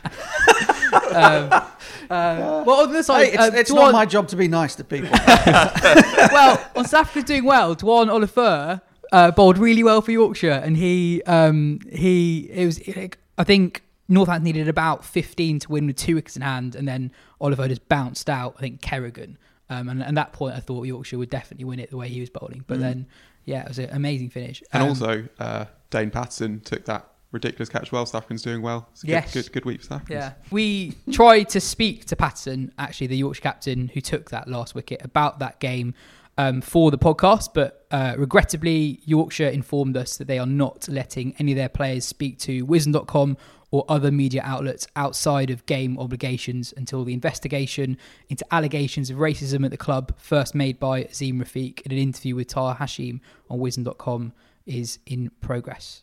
Uh, 2.09 2.63
well, 2.65 2.83
on 2.87 2.93
the 2.93 3.03
side, 3.03 3.27
Hey, 3.27 3.33
it's, 3.33 3.39
uh, 3.43 3.51
it's 3.55 3.71
Dwan- 3.73 3.77
not 3.77 3.93
my 3.93 4.07
job 4.07 4.29
to 4.29 4.37
be 4.37 4.47
nice 4.47 4.77
to 4.77 4.85
people. 4.85 5.09
well, 6.33 6.65
on 6.77 6.85
South 6.85 7.01
Africa's 7.07 7.25
doing 7.25 7.45
well. 7.45 7.75
Duanne 7.75 8.09
Olivier 8.11 8.81
uh, 9.13 9.31
bowled 9.33 9.59
really 9.59 9.83
well 9.83 10.01
for 10.01 10.13
Yorkshire, 10.13 10.61
and 10.65 10.77
he 10.77 11.23
um, 11.27 11.81
he 11.91 12.49
it 12.53 12.65
was 12.67 12.81
I 13.39 13.45
think 13.45 13.83
Northampton 14.09 14.45
needed 14.45 14.69
about 14.69 15.05
15 15.05 15.59
to 15.61 15.73
win 15.73 15.87
with 15.89 15.97
two 15.97 16.15
wickets 16.15 16.37
in 16.37 16.43
hand, 16.43 16.77
and 16.77 16.87
then 16.87 17.11
Olivier 17.41 17.69
just 17.69 17.89
bounced 17.89 18.31
out. 18.31 18.55
I 18.57 18.61
think 18.61 18.83
Kerrigan, 18.83 19.37
um, 19.69 19.89
and 19.89 20.01
at 20.03 20.15
that 20.15 20.33
point 20.33 20.55
I 20.55 20.61
thought 20.61 20.85
Yorkshire 20.87 21.19
would 21.19 21.31
definitely 21.31 21.65
win 21.65 21.81
it 21.81 21.91
the 21.91 21.97
way 21.97 22.09
he 22.09 22.21
was 22.21 22.31
bowling. 22.31 22.63
But 22.69 22.79
Mm. 22.79 22.83
then, 22.83 23.07
yeah, 23.45 23.63
it 23.63 23.69
was 23.69 23.79
an 23.81 23.91
amazing 23.91 24.31
finish. 24.31 24.63
And 24.73 24.83
Um, 24.85 24.89
also, 24.91 25.27
uh, 25.41 25.65
Dane 25.91 26.11
Paterson 26.11 26.61
took 26.61 26.85
that 26.85 27.05
ridiculous 27.33 27.69
catch 27.69 27.93
well. 27.93 28.07
South 28.07 28.21
Africans 28.23 28.43
doing 28.43 28.63
well. 28.63 28.89
It's 28.93 29.03
a 29.03 29.07
good, 29.07 29.13
Yes. 29.13 29.33
good, 29.35 29.53
good 29.53 29.65
week 29.65 29.81
for 29.81 29.87
South 29.87 30.03
Africans. 30.03 30.25
Yeah. 30.25 30.33
We 30.51 30.95
tried 31.13 31.49
to 31.51 31.61
speak 31.61 32.05
to 32.07 32.17
Patterson, 32.17 32.73
actually, 32.79 33.09
the 33.09 33.17
Yorkshire 33.17 33.43
captain 33.43 33.89
who 33.89 34.01
took 34.01 34.31
that 34.31 34.49
last 34.49 34.75
wicket, 34.75 35.05
about 35.05 35.39
that 35.41 35.61
game 35.61 35.95
um, 36.39 36.61
for 36.61 36.91
the 36.91 36.99
podcast. 36.99 37.51
But 37.55 37.87
uh, 37.91 38.15
regrettably, 38.17 39.01
Yorkshire 39.05 39.49
informed 39.49 39.97
us 39.97 40.17
that 40.19 40.29
they 40.29 40.39
are 40.39 40.47
not 40.47 40.89
letting 40.89 41.35
any 41.39 41.53
of 41.53 41.57
their 41.57 41.69
players 41.69 42.05
speak 42.05 42.39
to 42.41 42.65
Wisden.com 42.67 43.37
or 43.73 43.85
other 43.89 44.13
media 44.13 44.41
outlets 44.45 44.87
outside 44.95 45.51
of 45.51 45.67
game 45.67 45.99
obligations 45.99 46.73
until 46.77 47.05
the 47.05 47.13
investigation 47.13 47.99
into 48.29 48.47
allegations 48.55 49.11
of 49.11 49.17
racism 49.19 49.65
at 49.65 49.73
the 49.73 49.77
club, 49.77 50.15
first 50.17 50.55
made 50.55 50.79
by 50.79 51.03
Azeem 51.03 51.35
Rafiq 51.43 51.81
in 51.83 51.91
an 51.91 51.99
interview 51.99 52.37
with 52.37 52.47
Taha 52.47 52.83
Hashim 52.85 53.19
on 53.51 53.59
Wisden.com, 53.59 54.33
is 54.67 55.01
in 55.07 55.31
progress. 55.41 56.03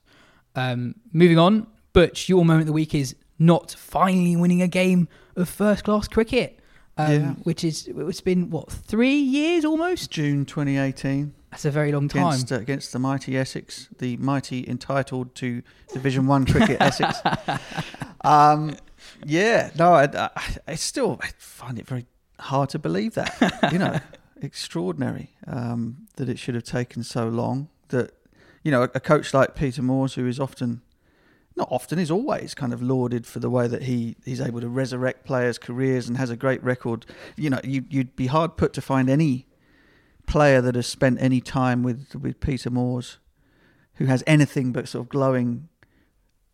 Um, 0.56 0.96
moving 1.12 1.38
on, 1.39 1.68
Butch, 1.94 2.30
your 2.30 2.44
moment 2.46 2.62
of 2.62 2.68
the 2.68 2.74
week 2.74 2.94
is 2.96 3.16
not 3.39 3.72
finally 3.72 4.36
winning 4.36 4.62
a 4.62 4.68
game 4.68 5.08
of 5.36 5.50
first 5.50 5.84
class 5.84 6.08
cricket, 6.08 6.60
um, 6.98 7.12
Yeah. 7.12 7.30
which 7.44 7.63
is 7.63 7.88
it's 7.88 8.22
been 8.22 8.50
what 8.50 8.72
three 8.72 9.16
years 9.18 9.66
almost. 9.66 10.12
June 10.12 10.46
2018 10.46 11.34
That's 11.52 11.66
a 11.66 11.72
very 11.72 11.92
long 11.92 12.08
time. 12.08 12.28
against 12.28 12.52
uh, 12.52 12.56
against 12.56 12.94
the 12.94 13.00
mighty 13.00 13.36
Essex, 13.38 13.89
the 13.98 14.18
mighty 14.18 14.68
entitled 14.68 15.34
to 15.36 15.63
Division 15.92 16.28
One 16.28 16.46
cricket 16.46 16.78
Essex. 16.80 17.18
Um, 18.26 18.78
yeah, 19.26 19.72
no, 19.78 19.92
I, 19.96 20.04
I, 20.13 20.30
I 20.70 20.76
still 20.76 21.20
I 21.22 21.28
find 21.38 21.78
it 21.78 21.86
very 21.86 22.06
hard 22.39 22.70
to 22.70 22.80
believe 22.80 23.16
that. 23.16 23.70
You 23.74 23.80
know, 23.80 24.00
extraordinary 24.42 25.32
um, 25.46 26.08
that 26.16 26.30
it 26.30 26.39
should 26.39 26.56
have 26.56 26.63
taken 26.63 27.04
so 27.04 27.28
long. 27.28 27.68
That 27.89 28.13
you 28.63 28.71
know, 28.71 28.84
a, 28.84 28.89
a 28.95 28.99
coach 28.99 29.34
like 29.34 29.56
Peter 29.56 29.82
Moores, 29.82 30.15
who 30.15 30.28
is 30.28 30.39
often 30.39 30.82
not 31.56 31.67
often, 31.71 31.99
is 31.99 32.10
always 32.10 32.56
kind 32.56 32.73
of 32.73 32.82
lauded 32.82 33.28
for 33.28 33.39
the 33.39 33.49
way 33.49 33.67
that 33.67 33.84
he, 33.84 34.15
he's 34.26 34.41
able 34.41 34.60
to 34.60 34.67
resurrect 34.67 35.23
players' 35.23 35.60
careers 35.60 36.08
and 36.08 36.17
has 36.17 36.32
a 36.32 36.36
great 36.36 36.63
record. 36.63 37.06
You 37.38 37.52
know, 37.52 37.60
you, 37.63 37.86
you'd 37.89 38.15
be 38.15 38.26
hard 38.26 38.58
put 38.58 38.73
to 38.73 38.82
find 38.82 39.08
any 39.08 39.45
player 40.26 40.62
that 40.62 40.73
has 40.73 40.88
spent 40.88 41.21
any 41.21 41.41
time 41.41 41.84
with, 41.84 42.15
with 42.15 42.39
Peter 42.39 42.71
Moores 42.71 43.19
who 43.95 44.06
has 44.06 44.23
anything 44.26 44.71
but 44.71 44.88
sort 44.88 45.06
of 45.06 45.10
glowing 45.10 45.69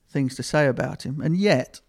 things 0.09 0.35
to 0.35 0.43
say 0.43 0.67
about 0.67 1.05
him. 1.05 1.21
And 1.21 1.37
yet, 1.37 1.81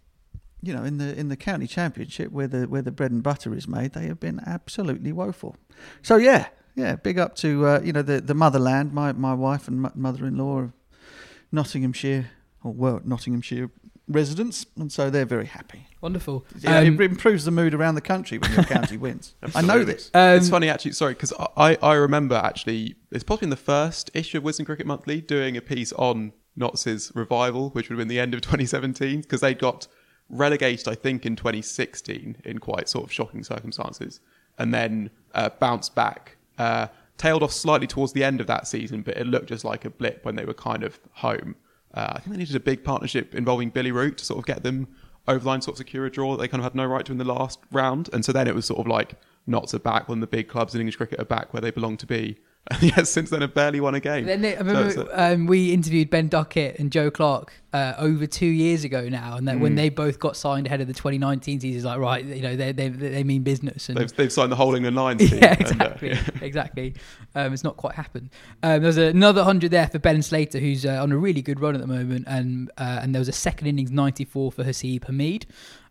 you 0.63 0.73
know, 0.73 0.85
in 0.85 0.99
the 0.99 1.19
in 1.19 1.29
the 1.29 1.37
county 1.37 1.67
championship 1.67 2.31
where 2.31 2.47
the 2.47 2.69
where 2.69 2.83
the 2.83 2.93
bread 2.93 3.11
and 3.11 3.23
butter 3.23 3.55
is 3.55 3.67
made, 3.67 3.93
they 3.93 4.07
have 4.07 4.21
been 4.21 4.41
absolutely 4.47 5.13
woeful. 5.13 5.57
So 6.03 6.17
yeah, 6.17 6.49
yeah, 6.75 6.97
big 6.97 7.19
up 7.19 7.35
to 7.37 7.67
uh, 7.67 7.81
you 7.85 7.93
know 7.93 8.03
the 8.03 8.21
the 8.21 8.35
motherland. 8.35 8.93
My 8.93 9.13
my 9.13 9.35
wife 9.35 9.69
and 9.69 9.83
mo- 9.83 9.93
mother-in-law, 9.95 10.59
of 10.61 10.73
Nottinghamshire, 11.53 12.31
or 12.63 12.73
well, 12.73 13.01
Nottinghamshire 13.05 13.71
residents, 14.09 14.67
and 14.77 14.91
so 14.91 15.09
they're 15.11 15.25
very 15.25 15.47
happy. 15.47 15.87
Wonderful. 16.01 16.45
Yeah, 16.59 16.79
Um, 16.79 17.01
it 17.01 17.11
improves 17.11 17.45
the 17.45 17.51
mood 17.51 17.75
around 17.75 17.95
the 17.95 18.01
country 18.01 18.39
when 18.39 18.53
your 18.53 18.65
county 18.65 18.97
wins. 19.07 19.35
I 19.55 19.61
know 19.63 19.85
this. 19.85 20.11
Um, 20.15 20.37
it's 20.37 20.49
funny 20.49 20.69
actually. 20.69 20.93
Sorry, 20.93 21.13
because 21.15 21.33
I, 21.57 21.77
I 21.83 21.95
remember 21.95 22.35
actually 22.37 22.97
it's 23.11 23.23
possibly 23.25 23.47
in 23.47 23.51
the 23.51 23.57
first 23.57 24.11
issue 24.15 24.39
of 24.39 24.45
Wisden 24.45 24.67
Cricket 24.67 24.87
Monthly 24.87 25.21
doing 25.21 25.57
a 25.57 25.61
piece 25.61 25.93
on 25.93 26.33
Notts' 26.57 27.13
revival, 27.15 27.71
which 27.71 27.89
would 27.89 27.97
have 27.99 28.01
been 28.01 28.09
the 28.09 28.19
end 28.21 28.35
of 28.35 28.41
2017, 28.43 29.21
because 29.21 29.41
they 29.41 29.55
got 29.55 29.87
relegated, 30.29 30.89
I 30.89 30.95
think, 30.95 31.25
in 31.27 31.37
2016 31.37 32.37
in 32.45 32.59
quite 32.59 32.89
sort 32.89 33.05
of 33.05 33.13
shocking 33.13 33.45
circumstances, 33.45 34.21
and 34.59 34.73
then 34.75 35.11
uh, 35.35 35.51
bounced 35.61 35.95
back. 35.95 36.37
Uh, 36.61 36.89
tailed 37.17 37.43
off 37.43 37.53
slightly 37.53 37.87
towards 37.87 38.13
the 38.13 38.23
end 38.23 38.39
of 38.39 38.47
that 38.47 38.67
season, 38.67 39.01
but 39.01 39.17
it 39.17 39.27
looked 39.27 39.49
just 39.49 39.65
like 39.65 39.87
a 39.87 39.91
blip 39.91 40.25
when 40.27 40.37
they 40.37 40.45
were 40.45 40.53
kind 40.53 40.83
of 40.83 41.01
home. 41.13 41.55
Uh, 41.95 42.13
I 42.15 42.19
think 42.19 42.33
they 42.33 42.37
needed 42.37 42.55
a 42.55 42.61
big 42.61 42.85
partnership 42.85 43.35
involving 43.35 43.71
Billy 43.71 43.93
Root 43.93 44.19
to 44.19 44.27
sort 44.27 44.39
of 44.39 44.47
get 44.47 44.63
them 44.63 44.87
over 45.27 45.39
the 45.39 45.47
line, 45.47 45.63
sort 45.63 45.75
of 45.75 45.79
secure 45.79 46.05
a 46.05 46.11
draw 46.11 46.33
that 46.33 46.43
they 46.43 46.49
kind 46.49 46.61
of 46.61 46.65
had 46.65 46.75
no 46.75 46.85
right 46.85 47.05
to 47.07 47.13
in 47.13 47.19
the 47.19 47.25
last 47.25 47.61
round. 47.73 48.11
And 48.13 48.27
so 48.27 48.33
then 48.33 48.47
it 48.47 48.55
was 48.55 48.67
sort 48.67 48.81
of 48.81 48.87
like 48.87 49.15
Notts 49.47 49.73
are 49.73 49.79
back 49.79 50.07
when 50.07 50.21
the 50.21 50.27
big 50.27 50.49
clubs 50.49 50.75
in 50.75 50.83
English 50.83 50.97
cricket 50.97 51.19
are 51.19 51.25
back 51.25 51.55
where 51.55 51.63
they 51.63 51.71
belong 51.71 51.97
to 51.97 52.07
be. 52.07 52.39
And 52.73 52.83
yes, 52.83 53.11
since 53.11 53.31
then 53.31 53.43
I've 53.43 53.53
barely 53.55 53.81
won 53.81 53.97
a 53.97 54.01
game. 54.01 54.27
Then 54.27 54.43
they, 54.43 54.55
I 54.55 54.61
remember 54.61 55.03
a- 55.11 55.33
um, 55.33 55.47
we 55.47 55.73
interviewed 55.73 56.09
Ben 56.09 56.29
Duckett 56.29 56.79
and 56.79 56.93
Joe 56.93 57.11
Clarke 57.11 57.53
uh, 57.73 57.95
over 57.99 58.27
two 58.29 58.47
years 58.47 58.85
ago 58.85 59.09
now, 59.09 59.37
and 59.37 59.49
that 59.49 59.57
Mm. 59.57 59.61
when 59.61 59.75
they 59.75 59.89
both 59.89 60.21
got 60.21 60.37
signed 60.37 60.67
ahead 60.69 60.81
of 60.81 60.87
the 60.87 60.93
2019 60.95 61.59
season, 61.61 61.77
it's 61.79 61.85
like 61.85 61.99
right, 61.99 62.25
you 62.25 62.43
know, 62.43 62.55
they 62.55 62.71
they 62.71 62.89
they 62.89 63.25
mean 63.25 63.43
business. 63.43 63.89
And 63.89 63.99
they've, 63.99 64.15
they've 64.15 64.33
signed 64.33 64.53
the 64.53 64.57
whole 64.57 64.75
England 64.77 64.95
Lions 64.95 65.21
team. 65.31 65.39
yeah, 65.43 65.57
and, 65.59 65.63
uh, 65.83 65.85
exactly, 65.87 66.09
yeah. 66.11 66.23
exactly. 66.43 66.95
Um, 67.35 67.53
it's 67.53 67.65
not 67.65 67.77
quite 67.77 67.95
happened. 67.97 68.31
Um, 68.63 68.83
there's 68.83 68.99
another 68.99 69.43
hundred 69.43 69.73
there 69.73 69.89
for 69.89 69.99
Ben 69.99 70.23
Slater, 70.23 70.61
who's 70.61 70.87
uh, 70.87 71.03
on 71.03 71.11
a 71.11 71.17
really 71.17 71.43
good 71.43 71.59
run 71.59 71.75
at 71.75 71.81
the 71.81 71.89
moment, 71.89 72.27
and 72.29 72.71
uh, 72.79 73.01
and 73.03 73.13
there 73.15 73.21
was 73.21 73.29
a 73.29 73.33
second 73.33 73.67
innings 73.67 73.91
94 73.91 74.53
for 74.53 74.63
Haseeb 74.63 75.07
Hamid. 75.07 75.47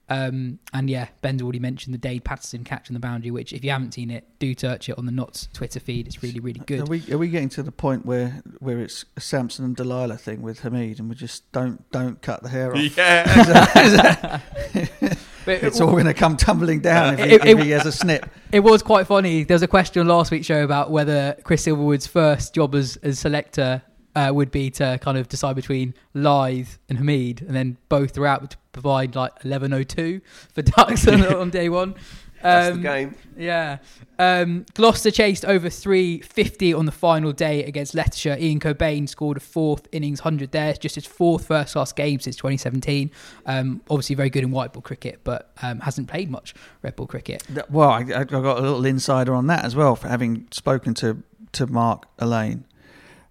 Um, 0.09 0.59
and 0.73 0.89
yeah, 0.89 1.07
Ben's 1.21 1.41
already 1.41 1.59
mentioned 1.59 1.93
the 1.93 1.97
Dane 1.99 2.21
Paterson 2.21 2.63
catch 2.63 2.89
on 2.89 2.93
the 2.95 2.99
boundary, 2.99 3.31
which 3.31 3.53
if 3.53 3.63
you 3.63 3.71
haven't 3.71 3.93
seen 3.93 4.09
it, 4.09 4.25
do 4.39 4.55
search 4.57 4.89
it 4.89 4.97
on 4.97 5.05
the 5.05 5.11
Notts 5.11 5.47
Twitter 5.53 5.79
feed. 5.79 6.07
It's 6.07 6.23
really, 6.23 6.39
really 6.39 6.61
Are 6.61 6.65
good. 6.65 6.87
we 6.87 7.03
are 7.11 7.17
we 7.17 7.29
getting 7.29 7.49
to 7.49 7.63
the 7.63 7.71
point 7.71 8.05
where 8.05 8.41
where 8.59 8.79
it's 8.79 9.05
a 9.15 9.21
Samson 9.21 9.65
and 9.65 9.75
Delilah 9.75 10.17
thing 10.17 10.41
with 10.41 10.61
Hamid, 10.61 10.99
and 10.99 11.09
we 11.09 11.15
just 11.15 11.49
don't 11.51 11.89
don't 11.91 12.21
cut 12.21 12.41
the 12.43 12.49
hair 12.49 12.75
off? 12.75 12.97
Yeah. 12.97 14.39
But 15.45 15.63
It's 15.63 15.79
all 15.79 15.91
going 15.91 16.05
to 16.05 16.13
come 16.13 16.35
tumbling 16.37 16.81
down 16.81 17.13
if, 17.13 17.19
he, 17.19 17.25
It- 17.35 17.41
it- 17.45 17.47
if 17.47 17.59
he 17.63 17.69
has 17.71 17.85
a 17.85 17.91
snip. 17.91 18.29
It 18.51 18.59
was 18.59 18.83
quite 18.83 19.07
funny. 19.07 19.43
There 19.45 19.55
was 19.55 19.63
a 19.63 19.67
question 19.67 20.01
on 20.01 20.07
last 20.07 20.31
week's 20.31 20.45
show 20.45 20.63
about 20.63 20.91
whether 20.91 21.37
Chris 21.43 21.63
Silverwood's 21.65 22.05
first 22.07 22.53
job 22.53 22.75
as, 22.75 22.97
as 22.97 23.19
selector 23.19 23.81
uh, 24.19 24.31
would 24.33 24.51
be 24.51 24.69
to 24.71 24.99
kind 25.01 25.17
of 25.17 25.27
decide 25.27 25.55
between 25.55 25.93
Lyth 26.15 26.77
and 26.89 26.97
Hamid, 26.97 27.41
and 27.41 27.55
then 27.55 27.77
both 27.87 28.17
are 28.17 28.25
out 28.27 28.51
to 28.51 28.57
provide 28.71 29.15
like 29.15 29.33
11.02 29.43 30.21
for 30.53 30.61
Ducks 30.75 31.07
on, 31.07 31.23
on 31.33 31.49
day 31.49 31.69
one. 31.69 31.95
That's 32.41 32.67
the 32.69 32.73
Um, 32.75 32.81
game. 32.81 33.15
Yeah. 33.37 33.77
Um, 34.17 34.65
Gloucester 34.73 35.11
chased 35.11 35.43
over 35.43 35.69
350 35.69 36.73
on 36.73 36.85
the 36.85 36.91
final 36.93 37.33
day 37.33 37.65
against 37.65 37.93
Leicestershire. 37.93 38.37
Ian 38.39 38.61
Cockbain 38.61 39.09
scored 39.09 39.35
a 39.35 39.39
fourth 39.41 39.87
innings 39.91 40.21
100 40.21 40.51
there. 40.53 40.69
It's 40.69 40.79
just 40.79 40.95
his 40.95 41.05
fourth 41.05 41.47
first 41.47 41.73
class 41.73 41.91
game 41.91 42.21
since 42.21 42.37
2017. 42.37 43.11
Um, 43.45 43.81
obviously, 43.89 44.15
very 44.15 44.29
good 44.29 44.43
in 44.43 44.51
white 44.51 44.71
ball 44.71 44.81
cricket, 44.81 45.19
but 45.25 45.51
um, 45.61 45.81
hasn't 45.81 46.07
played 46.07 46.29
much 46.31 46.53
red 46.81 46.95
ball 46.95 47.07
cricket. 47.07 47.43
Well, 47.69 47.89
I, 47.89 47.99
I 47.99 48.23
got 48.23 48.57
a 48.57 48.61
little 48.61 48.85
insider 48.85 49.33
on 49.35 49.47
that 49.47 49.65
as 49.65 49.75
well 49.75 49.97
for 49.97 50.07
having 50.07 50.47
spoken 50.51 50.93
to 50.95 51.21
to 51.51 51.67
Mark 51.67 52.05
Alleyne. 52.19 52.63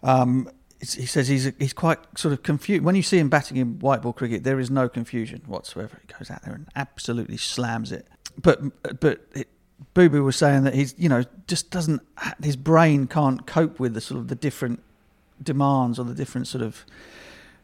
Um, 0.02 0.50
he 0.80 1.06
says 1.06 1.26
he's 1.26 1.50
he's 1.58 1.72
quite 1.72 1.98
sort 2.16 2.32
of 2.32 2.42
confused 2.42 2.84
when 2.84 2.94
you 2.94 3.02
see 3.02 3.18
him 3.18 3.28
batting 3.28 3.56
in 3.56 3.78
white 3.80 4.02
ball 4.02 4.12
cricket. 4.12 4.44
There 4.44 4.60
is 4.60 4.70
no 4.70 4.88
confusion 4.88 5.42
whatsoever. 5.46 6.00
He 6.06 6.12
goes 6.12 6.30
out 6.30 6.42
there 6.44 6.54
and 6.54 6.68
absolutely 6.76 7.36
slams 7.36 7.90
it. 7.90 8.06
But 8.40 8.60
but 9.00 9.26
it, 9.34 9.48
Boo 9.94 10.08
Boo 10.08 10.22
was 10.22 10.36
saying 10.36 10.62
that 10.64 10.74
he's 10.74 10.94
you 10.96 11.08
know 11.08 11.24
just 11.48 11.70
doesn't 11.70 12.02
his 12.42 12.56
brain 12.56 13.08
can't 13.08 13.46
cope 13.46 13.80
with 13.80 13.94
the 13.94 14.00
sort 14.00 14.20
of 14.20 14.28
the 14.28 14.36
different 14.36 14.82
demands 15.42 15.98
or 15.98 16.04
the 16.04 16.14
different 16.14 16.46
sort 16.46 16.62
of 16.62 16.84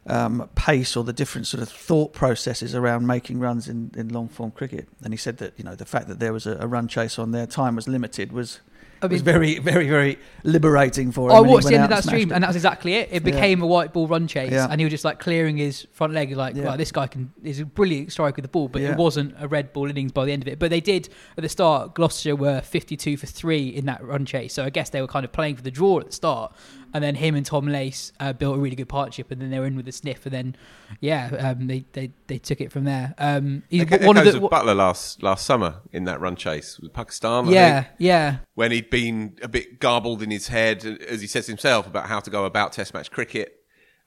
um, 0.07 0.49
pace 0.55 0.95
or 0.95 1.03
the 1.03 1.13
different 1.13 1.47
sort 1.47 1.63
of 1.63 1.69
thought 1.69 2.13
processes 2.13 2.75
around 2.75 3.07
making 3.07 3.39
runs 3.39 3.67
in, 3.67 3.91
in 3.95 4.09
long 4.09 4.27
form 4.27 4.51
cricket. 4.51 4.87
And 5.03 5.13
he 5.13 5.17
said 5.17 5.37
that 5.37 5.53
you 5.57 5.63
know 5.63 5.75
the 5.75 5.85
fact 5.85 6.09
that 6.09 6.19
there 6.19 6.33
was 6.33 6.45
a, 6.45 6.57
a 6.59 6.67
run 6.67 6.89
chase 6.89 7.17
on 7.17 7.31
there, 7.31 7.47
time 7.47 7.75
was 7.77 7.87
limited, 7.87 8.33
was 8.33 8.59
I 9.01 9.07
was 9.07 9.21
very 9.21 9.59
very 9.59 9.87
very 9.89 10.17
liberating 10.43 11.11
for 11.11 11.29
him. 11.29 11.35
I 11.35 11.39
watched 11.41 11.67
the 11.67 11.75
end 11.75 11.83
of 11.83 11.89
that 11.89 11.97
and 11.97 12.05
stream, 12.05 12.21
smashed 12.29 12.35
and 12.35 12.43
that 12.43 12.47
was 12.47 12.55
exactly 12.55 12.93
it. 12.95 13.09
It 13.11 13.13
Yeah. 13.25 13.31
became 13.31 13.61
a 13.61 13.67
white 13.67 13.93
ball 13.93 14.07
run 14.07 14.27
chase, 14.27 14.51
Yeah. 14.51 14.67
and 14.69 14.79
he 14.79 14.85
was 14.85 14.91
just 14.91 15.05
like 15.05 15.19
clearing 15.19 15.57
his 15.57 15.85
front 15.91 16.13
leg, 16.13 16.35
like, 16.35 16.55
Yeah. 16.55 16.65
"Wow, 16.65 16.75
this 16.77 16.91
guy 16.91 17.07
can 17.07 17.31
is 17.43 17.59
a 17.59 17.65
brilliant 17.65 18.11
strike 18.11 18.35
with 18.35 18.43
the 18.43 18.49
ball." 18.49 18.67
But 18.67 18.81
Yeah. 18.81 18.91
it 18.91 18.97
wasn't 18.97 19.35
a 19.39 19.47
red 19.47 19.73
ball 19.73 19.89
innings 19.89 20.11
by 20.11 20.25
the 20.25 20.31
end 20.31 20.41
of 20.43 20.47
it. 20.47 20.59
But 20.59 20.69
they 20.69 20.79
did 20.81 21.09
at 21.37 21.41
the 21.41 21.49
start. 21.49 21.93
Gloucestershire 21.95 22.35
were 22.35 22.61
fifty-two 22.61 23.17
for 23.17 23.25
three 23.27 23.67
in 23.69 23.85
that 23.85 24.03
run 24.03 24.25
chase, 24.25 24.53
so 24.53 24.63
I 24.63 24.69
guess 24.69 24.89
they 24.89 25.01
were 25.01 25.07
kind 25.07 25.25
of 25.25 25.31
playing 25.31 25.55
for 25.55 25.61
the 25.63 25.71
draw 25.71 25.99
at 25.99 26.07
the 26.07 26.11
start. 26.13 26.53
And 26.95 27.03
then 27.03 27.15
him 27.15 27.35
and 27.35 27.45
Tom 27.45 27.67
Lace 27.67 28.13
uh, 28.21 28.31
built 28.31 28.55
a 28.55 28.57
really 28.57 28.77
good 28.77 28.87
partnership, 28.87 29.29
and 29.29 29.41
then 29.41 29.49
they 29.49 29.59
were 29.59 29.65
in 29.65 29.75
with 29.75 29.85
a 29.89 29.91
sniff, 29.91 30.25
and 30.25 30.33
then 30.33 30.55
yeah, 31.01 31.27
um, 31.39 31.67
they, 31.67 31.83
they 31.91 32.11
they 32.27 32.37
took 32.37 32.61
it 32.61 32.71
from 32.71 32.85
there. 32.85 33.13
Um, 33.17 33.63
he's 33.69 33.81
Echo- 33.81 34.07
one 34.07 34.15
of 34.15 34.23
the 34.23 34.39
Buttler 34.39 34.73
last 34.73 35.21
last 35.21 35.45
summer 35.45 35.81
in 35.91 36.05
that 36.05 36.21
run 36.21 36.37
chase 36.37 36.79
with 36.79 36.93
Pakistan. 36.93 37.49
I 37.49 37.51
yeah 37.51 37.81
think, 37.81 37.95
yeah 37.97 38.37
when 38.53 38.71
he'd 38.71 38.89
been 38.89 39.37
a 39.41 39.49
bit 39.49 39.81
garbled 39.81 40.23
in 40.23 40.31
his 40.31 40.47
head, 40.47 40.85
as 40.85 41.19
he 41.19 41.27
says 41.27 41.47
himself, 41.47 41.85
about 41.85 42.07
how 42.07 42.21
to 42.21 42.29
go 42.29 42.45
about 42.45 42.71
Test 42.71 42.93
match 42.93 43.11
cricket, 43.11 43.57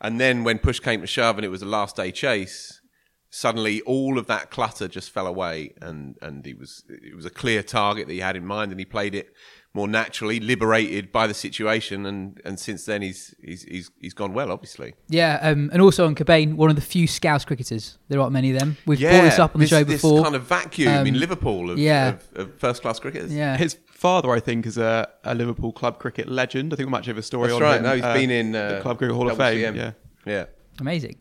and 0.00 0.18
then 0.18 0.42
when 0.42 0.58
push 0.58 0.80
came 0.80 1.02
to 1.02 1.06
shove 1.06 1.36
and 1.36 1.44
it 1.44 1.50
was 1.50 1.60
a 1.60 1.66
last 1.66 1.94
day 1.94 2.10
chase, 2.10 2.80
suddenly 3.28 3.82
all 3.82 4.18
of 4.18 4.26
that 4.28 4.50
clutter 4.50 4.88
just 4.88 5.10
fell 5.10 5.26
away, 5.26 5.74
and 5.82 6.16
and 6.22 6.46
he 6.46 6.54
was 6.54 6.84
it 6.88 7.14
was 7.14 7.26
a 7.26 7.30
clear 7.30 7.62
target 7.62 8.06
that 8.06 8.14
he 8.14 8.20
had 8.20 8.34
in 8.34 8.46
mind, 8.46 8.70
and 8.70 8.80
he 8.80 8.86
played 8.86 9.14
it 9.14 9.28
more 9.74 9.86
naturally, 9.86 10.40
liberated 10.40 11.12
by 11.12 11.26
the 11.26 11.34
situation, 11.34 12.06
and 12.06 12.40
and 12.44 12.58
since 12.58 12.84
then 12.86 13.02
he's 13.02 13.34
he's 13.44 13.62
he's, 13.64 13.90
he's 14.00 14.14
gone 14.14 14.32
well, 14.32 14.50
obviously. 14.50 14.94
yeah, 15.08 15.38
um, 15.42 15.70
and 15.72 15.82
also 15.82 16.06
on 16.06 16.14
Cockbain, 16.14 16.54
one 16.54 16.70
of 16.70 16.76
the 16.76 16.82
few 16.82 17.06
Scouse 17.06 17.44
cricketers. 17.44 17.98
There 18.08 18.20
aren't 18.20 18.32
many 18.32 18.50
of 18.52 18.58
them. 18.58 18.76
We've 18.86 18.98
brought 18.98 19.22
this 19.22 19.38
up 19.38 19.54
on 19.54 19.60
the 19.60 19.64
this, 19.64 19.70
show 19.70 19.84
this 19.84 20.00
before. 20.02 20.22
kind 20.24 20.34
of 20.34 20.44
vacuum 20.44 20.92
Um, 20.92 21.06
in 21.06 21.20
Liverpool 21.20 21.70
of, 21.70 21.78
yeah. 21.78 22.08
of, 22.08 22.28
of 22.34 22.58
first 22.58 22.82
class 22.82 22.98
cricketers. 22.98 23.32
Yeah. 23.32 23.56
His 23.56 23.76
father, 23.86 24.30
I 24.30 24.40
think, 24.40 24.66
is 24.66 24.78
a, 24.78 25.08
a 25.24 25.34
Liverpool 25.34 25.72
club 25.72 25.98
cricket 25.98 26.28
legend. 26.28 26.72
I 26.72 26.76
think 26.76 26.86
we 26.88 26.90
might 26.92 27.04
have 27.06 27.18
a 27.18 27.22
story 27.22 27.48
That's 27.48 27.56
on 27.56 27.62
right. 27.62 27.76
him. 27.76 27.82
No, 27.82 27.94
he's 27.94 28.04
uh, 28.04 28.14
been 28.14 28.30
in 28.30 28.52
the 28.52 28.78
uh, 28.78 28.82
Club 28.82 28.98
Cricket 28.98 29.14
Hall 29.16 29.30
of 29.30 29.36
Fame. 29.36 29.74
Yeah. 29.76 29.92
yeah. 30.24 30.44
Amazing. 30.80 31.16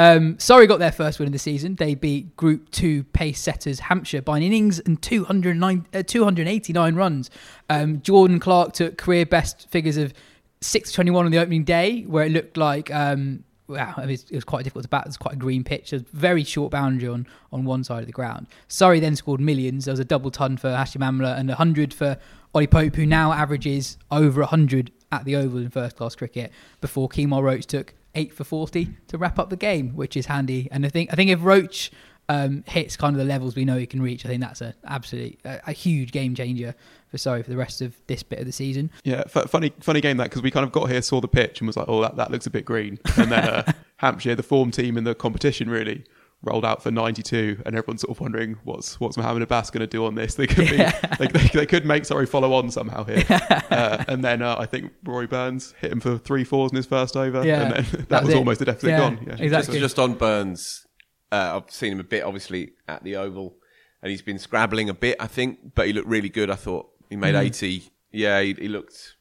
Um, 0.00 0.38
Surrey 0.38 0.66
got 0.66 0.78
their 0.78 0.92
first 0.92 1.18
win 1.18 1.28
of 1.28 1.32
the 1.34 1.38
season. 1.38 1.74
They 1.74 1.94
beat 1.94 2.34
Group 2.34 2.70
2 2.70 3.04
pace 3.04 3.38
setters 3.38 3.80
Hampshire 3.80 4.22
by 4.22 4.38
an 4.38 4.42
innings 4.42 4.80
and 4.80 5.00
209, 5.02 5.86
uh, 5.92 6.02
289 6.02 6.94
runs. 6.94 7.28
Um, 7.68 8.00
Jordan 8.00 8.40
Clark 8.40 8.72
took 8.72 8.96
career 8.96 9.26
best 9.26 9.68
figures 9.68 9.98
of 9.98 10.14
621 10.62 11.26
on 11.26 11.30
the 11.30 11.36
opening 11.36 11.64
day, 11.64 12.00
where 12.04 12.24
it 12.24 12.32
looked 12.32 12.56
like. 12.56 12.90
Um, 12.90 13.44
Wow, 13.68 13.94
it 13.98 14.06
was, 14.08 14.24
it 14.24 14.34
was 14.34 14.42
quite 14.42 14.64
difficult 14.64 14.82
to 14.82 14.88
bat. 14.88 15.04
It 15.04 15.10
was 15.10 15.16
quite 15.16 15.34
a 15.34 15.38
green 15.38 15.62
pitch. 15.62 15.90
There's 15.90 16.02
very 16.12 16.42
short 16.42 16.72
boundary 16.72 17.08
on, 17.08 17.24
on 17.52 17.64
one 17.64 17.84
side 17.84 18.00
of 18.00 18.06
the 18.06 18.12
ground. 18.12 18.48
Surrey 18.66 18.98
then 18.98 19.14
scored 19.14 19.40
millions. 19.40 19.84
There 19.84 19.92
was 19.92 20.00
a 20.00 20.04
double 20.04 20.32
ton 20.32 20.56
for 20.56 20.70
Hashim 20.70 21.08
Amla 21.08 21.38
and 21.38 21.48
a 21.50 21.52
100 21.52 21.94
for 21.94 22.18
Ollie 22.52 22.66
Pope, 22.66 22.96
who 22.96 23.06
now 23.06 23.32
averages 23.32 23.96
over 24.10 24.40
100 24.40 24.90
at 25.12 25.24
the 25.24 25.36
Oval 25.36 25.60
in 25.60 25.70
first 25.70 25.94
class 25.94 26.16
cricket, 26.16 26.50
before 26.80 27.08
Kemar 27.08 27.44
Roach 27.44 27.64
took 27.66 27.94
8 28.14 28.32
for 28.32 28.44
40 28.44 28.88
to 29.08 29.18
wrap 29.18 29.38
up 29.38 29.50
the 29.50 29.56
game, 29.56 29.94
which 29.94 30.16
is 30.16 30.26
handy. 30.26 30.68
And 30.70 30.84
I 30.84 30.88
think 30.88 31.12
I 31.12 31.16
think 31.16 31.30
if 31.30 31.42
Roach 31.42 31.90
um, 32.28 32.64
hits 32.66 32.96
kind 32.96 33.14
of 33.14 33.18
the 33.18 33.24
levels 33.24 33.56
we 33.56 33.64
know 33.64 33.76
he 33.76 33.86
can 33.86 34.02
reach, 34.02 34.24
I 34.24 34.28
think 34.28 34.40
that's 34.40 34.60
a 34.60 34.74
absolutely 34.86 35.38
a, 35.44 35.60
a 35.68 35.72
huge 35.72 36.12
game 36.12 36.34
changer 36.34 36.74
for 37.08 37.18
Surrey 37.18 37.42
for 37.42 37.50
the 37.50 37.56
rest 37.56 37.80
of 37.82 37.96
this 38.06 38.22
bit 38.22 38.38
of 38.38 38.46
the 38.46 38.52
season. 38.52 38.90
Yeah, 39.04 39.24
f- 39.26 39.50
funny, 39.50 39.72
funny 39.80 40.00
game 40.00 40.16
that 40.18 40.24
because 40.24 40.42
we 40.42 40.50
kind 40.50 40.64
of 40.64 40.72
got 40.72 40.90
here, 40.90 41.02
saw 41.02 41.20
the 41.20 41.28
pitch, 41.28 41.60
and 41.60 41.66
was 41.66 41.76
like, 41.76 41.86
"Oh, 41.88 42.00
that, 42.02 42.16
that 42.16 42.30
looks 42.30 42.46
a 42.46 42.50
bit 42.50 42.64
green." 42.64 42.98
And 43.16 43.32
then 43.32 43.48
uh, 43.48 43.72
Hampshire, 43.96 44.34
the 44.34 44.42
form 44.42 44.70
team 44.70 44.96
in 44.96 45.04
the 45.04 45.14
competition, 45.14 45.68
really 45.68 46.04
rolled 46.42 46.64
out 46.64 46.82
for 46.82 46.90
92, 46.90 47.62
and 47.66 47.76
everyone's 47.76 48.00
sort 48.00 48.16
of 48.16 48.20
wondering 48.20 48.56
what's 48.64 48.98
what's 48.98 49.16
Mohammed 49.16 49.42
Abbas 49.42 49.70
going 49.70 49.80
to 49.80 49.86
do 49.86 50.06
on 50.06 50.14
this. 50.14 50.34
They 50.36 50.46
could 50.46 50.68
be, 50.70 50.76
they, 50.78 51.26
they, 51.26 51.48
they 51.52 51.66
could 51.66 51.84
make 51.84 52.04
Surrey 52.06 52.26
follow 52.26 52.52
on 52.54 52.70
somehow 52.70 53.04
here. 53.04 53.24
uh, 53.70 54.04
and 54.08 54.24
then 54.24 54.40
uh, 54.42 54.56
I 54.58 54.66
think 54.66 54.92
Rory 55.04 55.26
Burns 55.26 55.74
hit 55.80 55.92
him 55.92 56.00
for 56.00 56.16
three 56.18 56.44
fours 56.44 56.70
in 56.72 56.76
his 56.76 56.86
first 56.86 57.16
over, 57.16 57.44
Yeah, 57.46 57.62
and 57.62 57.72
then 57.74 57.84
that, 57.92 58.08
that 58.08 58.22
was 58.22 58.26
was 58.28 58.34
it. 58.34 58.38
almost 58.38 58.62
a 58.62 58.64
deficit 58.64 58.88
Yeah, 58.90 58.98
gone. 58.98 59.18
Yeah. 59.26 59.36
exactly. 59.38 59.78
Just, 59.78 59.96
just 59.96 59.98
on 59.98 60.14
Burns, 60.14 60.86
uh, 61.30 61.60
I've 61.62 61.70
seen 61.70 61.92
him 61.92 62.00
a 62.00 62.04
bit, 62.04 62.24
obviously, 62.24 62.72
at 62.88 63.04
the 63.04 63.16
Oval, 63.16 63.56
and 64.02 64.10
he's 64.10 64.22
been 64.22 64.38
scrabbling 64.38 64.88
a 64.88 64.94
bit, 64.94 65.16
I 65.20 65.26
think, 65.26 65.74
but 65.74 65.86
he 65.88 65.92
looked 65.92 66.08
really 66.08 66.30
good. 66.30 66.50
I 66.50 66.54
thought 66.56 66.88
he 67.10 67.16
made 67.16 67.34
Mm. 67.34 67.40
80. 67.44 67.82
Yeah, 68.12 68.40
he, 68.40 68.54
he 68.54 68.68
looked 68.68 68.94
he 68.94 69.19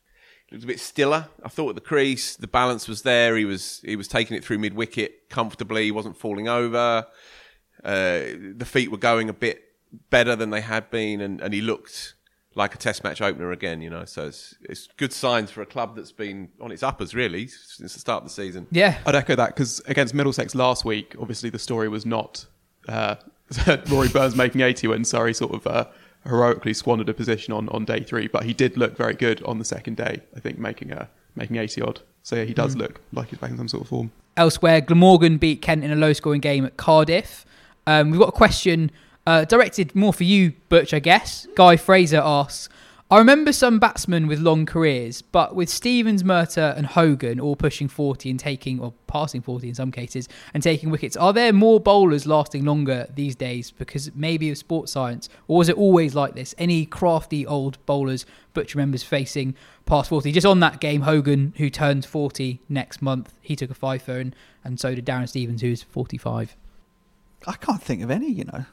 looked 0.52 0.64
a 0.64 0.68
bit 0.68 0.80
stiller. 0.80 1.28
I 1.44 1.50
thought 1.50 1.70
at 1.70 1.76
the 1.76 1.82
crease, 1.82 2.36
the 2.36 2.48
balance 2.48 2.88
was 2.88 3.04
there. 3.04 3.36
He 3.38 3.46
was 3.46 3.82
he 3.86 3.96
was 3.96 4.08
taking 4.08 4.36
it 4.38 4.44
through 4.44 4.60
mid 4.60 4.74
wicket 4.74 5.30
comfortably. 5.30 5.86
He 5.86 5.92
wasn't 5.92 6.18
falling 6.18 6.48
over. 6.48 7.08
Uh, 7.84 8.20
the 8.56 8.66
feet 8.66 8.92
were 8.92 8.98
going 8.98 9.30
a 9.30 9.34
bit 9.34 9.64
better 10.10 10.36
than 10.36 10.50
they 10.50 10.62
had 10.62 10.90
been, 10.90 11.22
and, 11.22 11.40
and 11.42 11.54
he 11.54 11.62
looked 11.62 12.16
like 12.56 12.76
a 12.76 12.78
Test 12.78 13.04
match 13.04 13.22
opener 13.22 13.52
again. 13.52 13.82
You 13.82 13.90
know, 13.90 14.06
so 14.06 14.28
it's 14.28 14.56
it's 14.62 14.88
good 14.98 15.14
signs 15.14 15.52
for 15.52 15.62
a 15.62 15.66
club 15.66 15.96
that's 15.96 16.12
been 16.12 16.50
on 16.60 16.72
its 16.72 16.84
uppers 16.84 17.14
really 17.14 17.48
since 17.48 17.94
the 17.94 18.00
start 18.00 18.24
of 18.24 18.30
the 18.30 18.34
season. 18.34 18.68
Yeah, 18.72 18.98
I'd 19.06 19.16
echo 19.16 19.36
that 19.36 19.56
because 19.56 19.82
against 19.88 20.14
Middlesex 20.14 20.56
last 20.56 20.84
week, 20.86 21.16
obviously 21.20 21.50
the 21.50 21.60
story 21.60 21.90
was 21.90 22.06
not 22.06 22.46
uh, 22.88 23.16
Rory 23.90 24.10
Burns 24.10 24.36
making 24.36 24.62
80 24.62 24.88
when 24.88 25.06
Surrey 25.06 25.34
sort 25.34 25.54
of 25.54 25.68
uh, 25.68 25.86
heroically 26.26 26.74
squandered 26.74 27.10
a 27.10 27.14
position 27.14 27.54
on, 27.54 27.70
on 27.70 27.86
day 27.86 28.02
three, 28.02 28.28
but 28.28 28.44
he 28.44 28.54
did 28.54 28.78
look 28.78 28.98
very 28.98 29.14
good 29.14 29.42
on 29.44 29.60
the 29.60 29.66
second 29.66 29.98
day. 29.98 30.22
I 30.36 30.40
think 30.40 30.58
making 30.58 30.92
a 30.92 31.10
making 31.36 31.58
80 31.58 31.82
odd. 31.82 32.00
So 32.24 32.36
yeah, 32.36 32.44
he 32.44 32.54
does 32.54 32.76
look 32.76 33.00
like 33.14 33.30
he's 33.30 33.40
back 33.40 33.52
in 33.52 33.58
some 33.58 33.68
sort 33.68 33.84
of 33.84 33.90
form. 33.90 34.12
Elsewhere, 34.36 34.82
Glamorgan 34.82 35.38
beat 35.38 35.62
Kent 35.62 35.84
in 35.84 35.92
a 35.92 35.96
low 35.96 36.14
scoring 36.14 36.42
game 36.42 36.66
at 36.66 36.78
Cardiff. 36.78 37.46
Um, 37.88 38.12
we've 38.12 38.20
got 38.20 38.30
a 38.30 38.34
question 38.34 38.92
uh, 39.26 39.46
directed 39.46 39.96
more 39.96 40.14
for 40.14 40.24
you, 40.24 40.54
Butch, 40.70 40.94
I 40.94 41.00
guess. 41.00 41.48
Guy 41.56 41.78
Fraser 41.78 42.22
asks 42.24 42.70
I 43.12 43.18
remember 43.18 43.52
some 43.52 43.80
batsmen 43.80 44.28
with 44.28 44.38
long 44.38 44.68
careers, 44.68 45.24
but 45.24 45.56
with 45.56 45.68
Stevens, 45.68 46.24
Murtagh, 46.24 46.78
and 46.78 46.86
Hogan 46.86 47.40
all 47.40 47.56
pushing 47.56 47.88
40 47.88 48.30
and 48.30 48.40
taking, 48.40 48.80
or 48.80 48.94
passing 49.08 49.42
40 49.42 49.70
in 49.70 49.74
some 49.74 49.92
cases, 49.92 50.30
and 50.54 50.62
taking 50.62 50.92
wickets, 50.92 51.18
are 51.18 51.34
there 51.34 51.52
more 51.52 51.80
bowlers 51.80 52.28
lasting 52.28 52.66
longer 52.66 53.08
these 53.16 53.36
days 53.36 53.72
because 53.72 54.12
maybe 54.14 54.52
of 54.52 54.60
sports 54.60 54.92
science, 54.92 55.28
or 55.48 55.58
was 55.58 55.70
it 55.70 55.76
always 55.76 56.14
like 56.14 56.36
this? 56.36 56.54
Any 56.60 56.86
crafty 56.86 57.48
old 57.48 57.84
bowlers 57.88 58.28
Butch 58.54 58.76
remembers 58.76 59.02
facing 59.02 59.56
past 59.88 60.10
40? 60.10 60.32
Just 60.32 60.46
on 60.46 60.60
that 60.60 60.80
game, 60.80 61.02
Hogan, 61.02 61.56
who 61.58 61.72
turns 61.72 62.06
40 62.06 62.62
next 62.70 63.02
month, 63.02 63.34
he 63.42 63.56
took 63.56 63.72
a 63.72 63.76
fifer, 63.76 64.20
and, 64.20 64.36
and 64.64 64.80
so 64.80 64.94
did 64.94 65.08
Darren 65.08 65.28
Stevens, 65.28 65.62
who's 65.62 65.82
45. 65.82 66.56
I 67.48 67.54
can't 67.54 67.82
think 67.82 68.04
of 68.04 68.12
any, 68.12 68.32
you 68.32 68.44
know. 68.44 68.66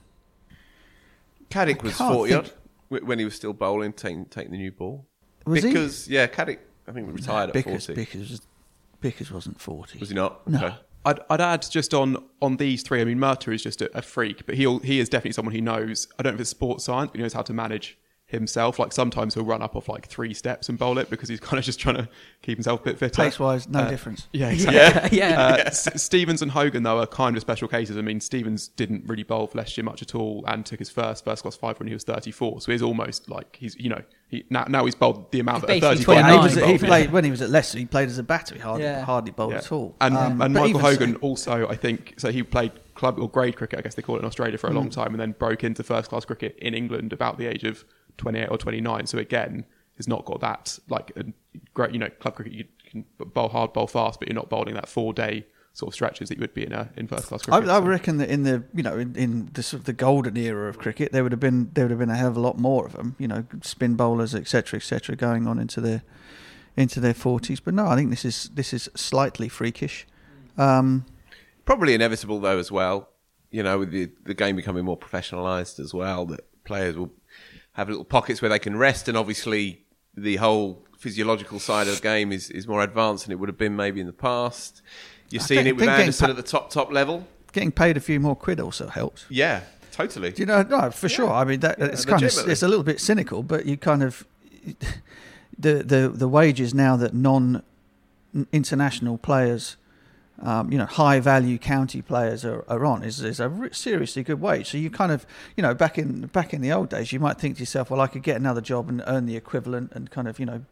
Caddick 1.48 1.82
was 1.82 1.94
40 1.96 2.34
odd 2.34 2.48
wh- 2.48 2.65
when 2.88 3.18
he 3.18 3.24
was 3.24 3.34
still 3.34 3.52
bowling, 3.52 3.92
taking, 3.92 4.26
taking 4.26 4.52
the 4.52 4.58
new 4.58 4.72
ball. 4.72 5.06
Was 5.44 5.62
he? 5.62 5.70
because, 5.70 6.08
yeah, 6.08 6.26
Caddick, 6.26 6.58
I 6.88 6.92
think, 6.92 7.06
we 7.06 7.12
retired 7.12 7.50
at 7.50 7.54
Bickers, 7.54 7.86
40. 7.86 7.94
Bickers, 7.94 8.40
Bickers 9.00 9.30
wasn't 9.30 9.60
40. 9.60 9.98
Was 9.98 10.08
he 10.08 10.14
not? 10.14 10.46
No. 10.48 10.58
Okay. 10.58 10.76
I'd, 11.04 11.20
I'd 11.30 11.40
add 11.40 11.66
just 11.70 11.94
on 11.94 12.16
on 12.42 12.56
these 12.56 12.82
three. 12.82 13.00
I 13.00 13.04
mean, 13.04 13.18
Murtagh 13.18 13.54
is 13.54 13.62
just 13.62 13.80
a, 13.80 13.96
a 13.96 14.02
freak, 14.02 14.44
but 14.44 14.56
he 14.56 14.78
he 14.80 14.98
is 14.98 15.08
definitely 15.08 15.32
someone 15.32 15.54
who 15.54 15.60
knows. 15.60 16.08
I 16.18 16.24
don't 16.24 16.32
know 16.32 16.36
if 16.36 16.40
it's 16.40 16.50
sports 16.50 16.84
science, 16.84 17.12
but 17.12 17.18
he 17.18 17.22
knows 17.22 17.32
how 17.32 17.42
to 17.42 17.52
manage 17.52 17.96
himself. 18.26 18.78
Like 18.78 18.92
sometimes 18.92 19.34
he'll 19.34 19.44
run 19.44 19.62
up 19.62 19.76
off 19.76 19.88
like 19.88 20.06
three 20.06 20.34
steps 20.34 20.68
and 20.68 20.78
bowl 20.78 20.98
it 20.98 21.08
because 21.10 21.28
he's 21.28 21.40
kind 21.48 21.58
of 21.58 21.64
just 21.64 21.78
trying 21.78 21.96
to 21.96 22.08
keep 22.42 22.58
himself 22.58 22.80
a 22.80 22.84
bit 22.84 22.98
fitter. 22.98 23.22
Pace 23.22 23.38
wise, 23.38 23.68
no 23.68 23.80
Uh, 23.80 23.88
difference. 23.90 24.28
Yeah, 24.32 24.50
exactly. 24.50 25.18
Yeah. 25.18 25.40
Uh, 25.40 25.56
S- 25.66 26.02
Stevens 26.02 26.42
and 26.42 26.50
Hogan 26.50 26.82
though 26.82 26.98
are 26.98 27.06
kind 27.06 27.36
of 27.36 27.40
special 27.40 27.68
cases. 27.68 27.96
I 27.96 28.02
mean, 28.02 28.20
Stevens 28.20 28.68
didn't 28.68 29.04
really 29.06 29.22
bowl 29.22 29.46
for 29.46 29.58
Leicestershire 29.58 29.84
much 29.84 30.02
at 30.02 30.14
all, 30.14 30.44
and 30.46 30.66
took 30.66 30.78
his 30.80 30.90
first 30.90 31.24
first 31.24 31.42
class 31.42 31.56
five 31.56 31.78
when 31.78 31.86
he 31.88 31.94
was 31.94 32.04
34. 32.04 32.60
So 32.62 32.72
he's 32.72 32.82
almost 32.82 33.30
like 33.30 33.56
he's 33.58 33.76
you 33.76 33.88
know 33.88 34.02
he, 34.28 34.44
now 34.50 34.64
now 34.68 34.84
he's 34.84 34.96
bowled 34.96 35.30
the 35.30 35.38
amount 35.40 35.68
He's 35.70 35.80
that 35.80 35.92
a 35.92 35.96
35 35.96 36.26
he, 36.26 36.38
was, 36.60 36.80
he 36.82 36.86
played 36.86 37.12
when 37.12 37.24
he 37.24 37.30
was 37.30 37.40
at 37.42 37.50
Leicester. 37.50 37.78
He 37.78 37.86
played 37.86 38.08
as 38.08 38.18
a 38.18 38.24
batter. 38.24 38.56
He 38.56 38.60
hardly, 38.60 38.84
Yeah. 38.84 39.04
hardly 39.04 39.30
bowled 39.30 39.52
Yeah. 39.52 39.58
at 39.58 39.70
all. 39.70 39.94
And, 40.00 40.16
Um, 40.16 40.42
and 40.42 40.52
Michael 40.52 40.80
Hogan 40.80 41.12
so- 41.14 41.18
also, 41.20 41.68
I 41.68 41.76
think, 41.76 42.14
so 42.16 42.32
he 42.32 42.42
played 42.42 42.72
club 42.94 43.18
or 43.20 43.28
grade 43.28 43.56
cricket, 43.56 43.78
I 43.78 43.82
guess 43.82 43.94
they 43.94 44.02
call 44.02 44.16
it 44.16 44.20
in 44.20 44.24
Australia, 44.24 44.58
for 44.58 44.66
a 44.66 44.70
Mm. 44.70 44.74
long 44.76 44.90
time, 44.90 45.08
and 45.12 45.20
then 45.20 45.32
broke 45.38 45.62
into 45.62 45.82
first 45.84 46.08
class 46.10 46.24
cricket 46.24 46.58
in 46.60 46.74
England 46.74 47.12
about 47.12 47.38
the 47.38 47.46
age 47.46 47.62
of 47.62 47.84
28 48.18 48.46
or 48.50 48.58
29. 48.58 49.06
So 49.06 49.18
again, 49.18 49.64
has 49.96 50.06
not 50.08 50.24
got 50.24 50.40
that 50.40 50.78
like 50.88 51.12
a 51.16 51.24
great, 51.74 51.92
you 51.92 51.98
know, 51.98 52.10
club 52.20 52.34
cricket. 52.36 52.52
You 52.52 52.64
can 52.90 53.04
bowl 53.18 53.48
hard, 53.48 53.72
bowl 53.72 53.86
fast, 53.86 54.18
but 54.20 54.28
you're 54.28 54.34
not 54.34 54.48
bowling 54.50 54.74
that 54.74 54.88
four 54.88 55.12
day 55.12 55.46
sort 55.72 55.88
of 55.90 55.94
stretches 55.94 56.28
that 56.30 56.36
you 56.36 56.40
would 56.40 56.54
be 56.54 56.64
in 56.64 56.72
a 56.72 56.88
in 56.96 57.06
first 57.06 57.26
class 57.26 57.42
cricket. 57.42 57.68
I 57.68 57.78
So- 57.78 57.82
reckon 57.82 58.16
that 58.18 58.30
in 58.30 58.42
the 58.44 58.64
you 58.74 58.82
know 58.82 58.98
in, 58.98 59.14
in 59.16 59.50
the 59.52 59.62
sort 59.62 59.80
of 59.80 59.84
the 59.86 59.92
golden 59.92 60.36
era 60.36 60.68
of 60.68 60.78
cricket, 60.78 61.12
there 61.12 61.22
would 61.22 61.32
have 61.32 61.40
been 61.40 61.70
there 61.74 61.84
would 61.84 61.90
have 61.90 61.98
been 61.98 62.10
a 62.10 62.16
hell 62.16 62.28
of 62.28 62.36
a 62.36 62.40
lot 62.40 62.58
more 62.58 62.86
of 62.86 62.92
them. 62.94 63.14
You 63.18 63.28
know, 63.28 63.44
spin 63.62 63.94
bowlers, 63.94 64.34
etc., 64.34 64.78
etc., 64.78 65.16
going 65.16 65.46
on 65.46 65.58
into 65.58 65.80
their 65.80 66.02
into 66.76 67.00
their 67.00 67.14
forties. 67.14 67.60
But 67.60 67.74
no, 67.74 67.86
I 67.86 67.96
think 67.96 68.10
this 68.10 68.24
is 68.24 68.50
this 68.54 68.72
is 68.74 68.88
slightly 68.94 69.48
freakish. 69.48 70.06
Um, 70.58 71.04
Probably 71.64 71.94
inevitable 71.94 72.38
though 72.40 72.58
as 72.58 72.70
well. 72.70 73.08
You 73.50 73.62
know, 73.62 73.78
with 73.78 73.90
the 73.90 74.10
the 74.24 74.34
game 74.34 74.56
becoming 74.56 74.84
more 74.84 74.98
professionalised 74.98 75.78
as 75.80 75.92
well, 75.94 76.26
that 76.26 76.40
players 76.64 76.96
will 76.96 77.12
have 77.76 77.88
little 77.88 78.04
pockets 78.04 78.42
where 78.42 78.48
they 78.48 78.58
can 78.58 78.76
rest, 78.76 79.08
and 79.08 79.16
obviously 79.16 79.84
the 80.16 80.36
whole 80.36 80.82
physiological 80.98 81.58
side 81.58 81.86
of 81.88 81.96
the 81.96 82.02
game 82.02 82.32
is, 82.32 82.50
is 82.50 82.66
more 82.66 82.82
advanced 82.82 83.24
than 83.26 83.32
it 83.32 83.38
would 83.38 83.48
have 83.50 83.58
been 83.58 83.76
maybe 83.76 84.00
in 84.00 84.06
the 84.06 84.12
past. 84.12 84.82
You're 85.30 85.42
I 85.42 85.44
seeing 85.44 85.66
it 85.66 85.76
with 85.76 85.88
Anderson 85.88 86.26
pa- 86.26 86.30
at 86.30 86.36
the 86.36 86.42
top 86.42 86.70
top 86.70 86.90
level. 86.90 87.26
getting 87.52 87.72
paid 87.72 87.96
a 87.96 88.00
few 88.00 88.18
more 88.18 88.34
quid 88.36 88.60
also 88.60 88.88
helps. 88.88 89.26
Yeah, 89.28 89.60
totally. 89.92 90.30
Do 90.32 90.42
you 90.42 90.46
know? 90.46 90.62
No, 90.62 90.90
for 90.90 91.08
sure. 91.08 91.30
I 91.30 91.44
mean, 91.44 91.60
that, 91.60 91.78
it's 91.78 92.04
kind 92.04 92.22
of 92.22 92.48
it's 92.48 92.62
a 92.62 92.68
little 92.68 92.84
bit 92.84 93.00
cynical, 93.00 93.42
but 93.42 93.66
you 93.66 93.76
kind 93.76 94.02
of 94.02 94.26
the 95.58 95.82
the 95.82 96.10
the 96.14 96.28
wages 96.28 96.72
now 96.74 96.96
that 96.96 97.12
non 97.12 97.62
international 98.52 99.18
players, 99.18 99.76
um, 100.42 100.70
you 100.70 100.78
know, 100.78 100.84
high 100.86 101.18
value 101.20 101.58
county 101.58 102.02
players 102.02 102.44
are, 102.44 102.64
are 102.68 102.84
on 102.84 103.02
is 103.02 103.22
is 103.22 103.40
a 103.40 103.48
re- 103.48 103.68
seriously 103.72 104.22
good 104.22 104.40
wage. 104.40 104.70
So 104.70 104.78
you 104.78 104.90
kind 104.90 105.10
of 105.12 105.26
you 105.56 105.62
know 105.62 105.74
back 105.74 105.96
in 105.98 106.26
back 106.26 106.52
in 106.52 106.60
the 106.60 106.72
old 106.72 106.90
days, 106.90 107.12
you 107.12 107.20
might 107.20 107.38
think 107.38 107.56
to 107.56 107.60
yourself, 107.60 107.90
well, 107.90 108.00
I 108.00 108.06
could 108.06 108.22
get 108.22 108.36
another 108.36 108.60
job 108.60 108.88
and 108.88 109.02
earn 109.06 109.26
the 109.26 109.36
equivalent, 109.36 109.92
and 109.92 110.10
kind 110.10 110.28
of 110.28 110.38
you 110.38 110.46
know, 110.46 110.64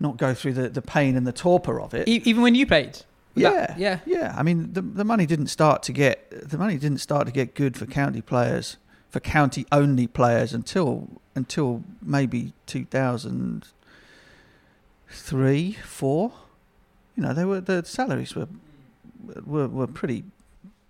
not 0.00 0.16
go 0.16 0.32
through 0.34 0.54
the 0.54 0.68
the 0.68 0.82
pain 0.82 1.16
and 1.16 1.26
the 1.26 1.32
torpor 1.32 1.80
of 1.80 1.92
it. 1.94 2.08
E- 2.08 2.22
even 2.24 2.42
when 2.42 2.54
you 2.54 2.66
played? 2.66 3.02
Yeah, 3.34 3.50
that- 3.50 3.78
yeah. 3.78 4.00
yeah. 4.06 4.34
I 4.36 4.42
mean, 4.42 4.72
the 4.72 4.82
the 4.82 5.04
money 5.04 5.26
didn't 5.26 5.48
start 5.48 5.82
to 5.84 5.92
get 5.92 6.48
the 6.50 6.58
money 6.58 6.78
didn't 6.78 6.98
start 6.98 7.26
to 7.26 7.32
get 7.32 7.54
good 7.54 7.76
for 7.76 7.86
county 7.86 8.20
players 8.22 8.76
for 9.10 9.20
county 9.20 9.66
only 9.70 10.06
players 10.06 10.54
until 10.54 11.08
until 11.34 11.82
maybe 12.02 12.54
two 12.66 12.84
thousand 12.86 13.66
three 15.08 15.72
four. 15.84 16.32
You 17.16 17.22
know, 17.24 17.34
they 17.34 17.44
were 17.44 17.60
the 17.60 17.84
salaries 17.84 18.34
were 18.34 18.48
were 19.44 19.68
were 19.68 19.86
pretty 19.86 20.24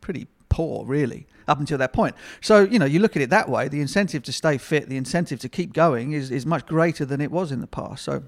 pretty 0.01 0.27
poor 0.49 0.85
really 0.85 1.27
up 1.49 1.59
until 1.59 1.79
that 1.79 1.93
point. 1.93 2.15
So 2.41 2.63
you 2.63 2.79
know, 2.79 2.85
you 2.85 2.99
look 2.99 3.17
at 3.17 3.23
it 3.23 3.31
that 3.31 3.49
way. 3.49 3.69
The 3.69 3.81
incentive 3.81 4.23
to 4.25 4.33
stay 4.33 4.59
fit, 4.59 4.89
the 4.89 4.97
incentive 4.97 5.41
to 5.41 5.49
keep 5.49 5.73
going, 5.73 6.13
is 6.13 6.31
is 6.31 6.47
much 6.47 6.67
greater 6.67 7.05
than 7.05 7.21
it 7.21 7.31
was 7.31 7.53
in 7.53 7.61
the 7.61 7.67
past. 7.67 8.05
So. 8.05 8.23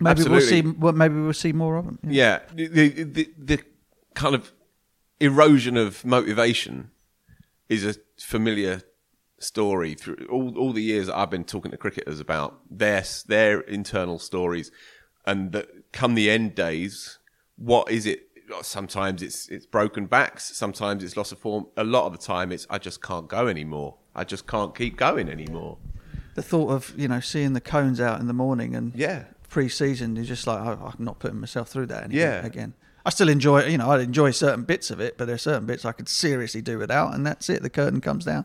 Maybe 0.00 0.24
we'll 0.24 0.40
see. 0.40 0.62
Well, 0.62 0.94
maybe 0.94 1.16
we'll 1.16 1.34
see 1.34 1.52
more 1.52 1.76
of 1.76 1.84
them. 1.84 1.98
Yeah, 2.02 2.40
the, 2.54 2.68
the, 2.68 3.02
the, 3.04 3.30
the 3.36 3.62
kind 4.14 4.34
of 4.34 4.52
erosion 5.20 5.76
of 5.76 6.04
motivation 6.06 6.90
is 7.68 7.84
a 7.84 7.94
familiar 8.18 8.82
story 9.38 9.94
through 9.94 10.26
all, 10.30 10.56
all 10.58 10.72
the 10.72 10.82
years 10.82 11.06
that 11.06 11.16
I've 11.16 11.30
been 11.30 11.44
talking 11.44 11.70
to 11.70 11.76
cricketers 11.76 12.18
about 12.18 12.60
their 12.70 13.04
their 13.26 13.60
internal 13.60 14.18
stories, 14.18 14.70
and 15.26 15.52
that 15.52 15.92
come 15.92 16.14
the 16.14 16.30
end 16.30 16.54
days, 16.54 17.18
what 17.56 17.90
is 17.90 18.06
it? 18.06 18.27
Sometimes 18.62 19.22
it's 19.22 19.48
it's 19.48 19.66
broken 19.66 20.06
backs, 20.06 20.44
sometimes 20.56 21.02
it's 21.04 21.16
loss 21.16 21.32
of 21.32 21.38
form. 21.38 21.66
A 21.76 21.84
lot 21.84 22.06
of 22.06 22.12
the 22.12 22.18
time, 22.18 22.52
it's 22.52 22.66
I 22.70 22.78
just 22.78 23.02
can't 23.02 23.28
go 23.28 23.46
anymore. 23.46 23.96
I 24.14 24.24
just 24.24 24.46
can't 24.46 24.74
keep 24.74 24.96
going 24.96 25.28
anymore. 25.28 25.78
the 26.34 26.42
thought 26.42 26.70
of 26.70 26.92
you 26.96 27.08
know 27.08 27.20
seeing 27.20 27.52
the 27.52 27.60
cones 27.60 28.00
out 28.00 28.20
in 28.20 28.26
the 28.26 28.32
morning 28.32 28.74
and 28.76 28.92
Yeah. 28.94 29.24
pre-season 29.48 30.16
is 30.16 30.28
just 30.28 30.46
like 30.46 30.60
I, 30.60 30.72
I'm 30.72 30.94
not 31.04 31.18
putting 31.18 31.40
myself 31.40 31.68
through 31.68 31.86
that 31.86 32.04
anymore 32.04 32.20
Yeah. 32.26 32.46
again. 32.46 32.74
I 33.04 33.10
still 33.10 33.28
enjoy 33.28 33.66
you 33.66 33.78
know 33.78 33.90
I 33.90 34.00
enjoy 34.00 34.30
certain 34.32 34.64
bits 34.64 34.90
of 34.90 35.00
it, 35.00 35.16
but 35.18 35.26
there 35.26 35.34
are 35.34 35.38
certain 35.38 35.66
bits 35.66 35.84
I 35.84 35.92
could 35.92 36.08
seriously 36.08 36.60
do 36.62 36.78
without, 36.78 37.14
and 37.14 37.26
that's 37.26 37.48
it. 37.48 37.62
The 37.62 37.70
curtain 37.70 38.00
comes 38.00 38.24
down. 38.24 38.44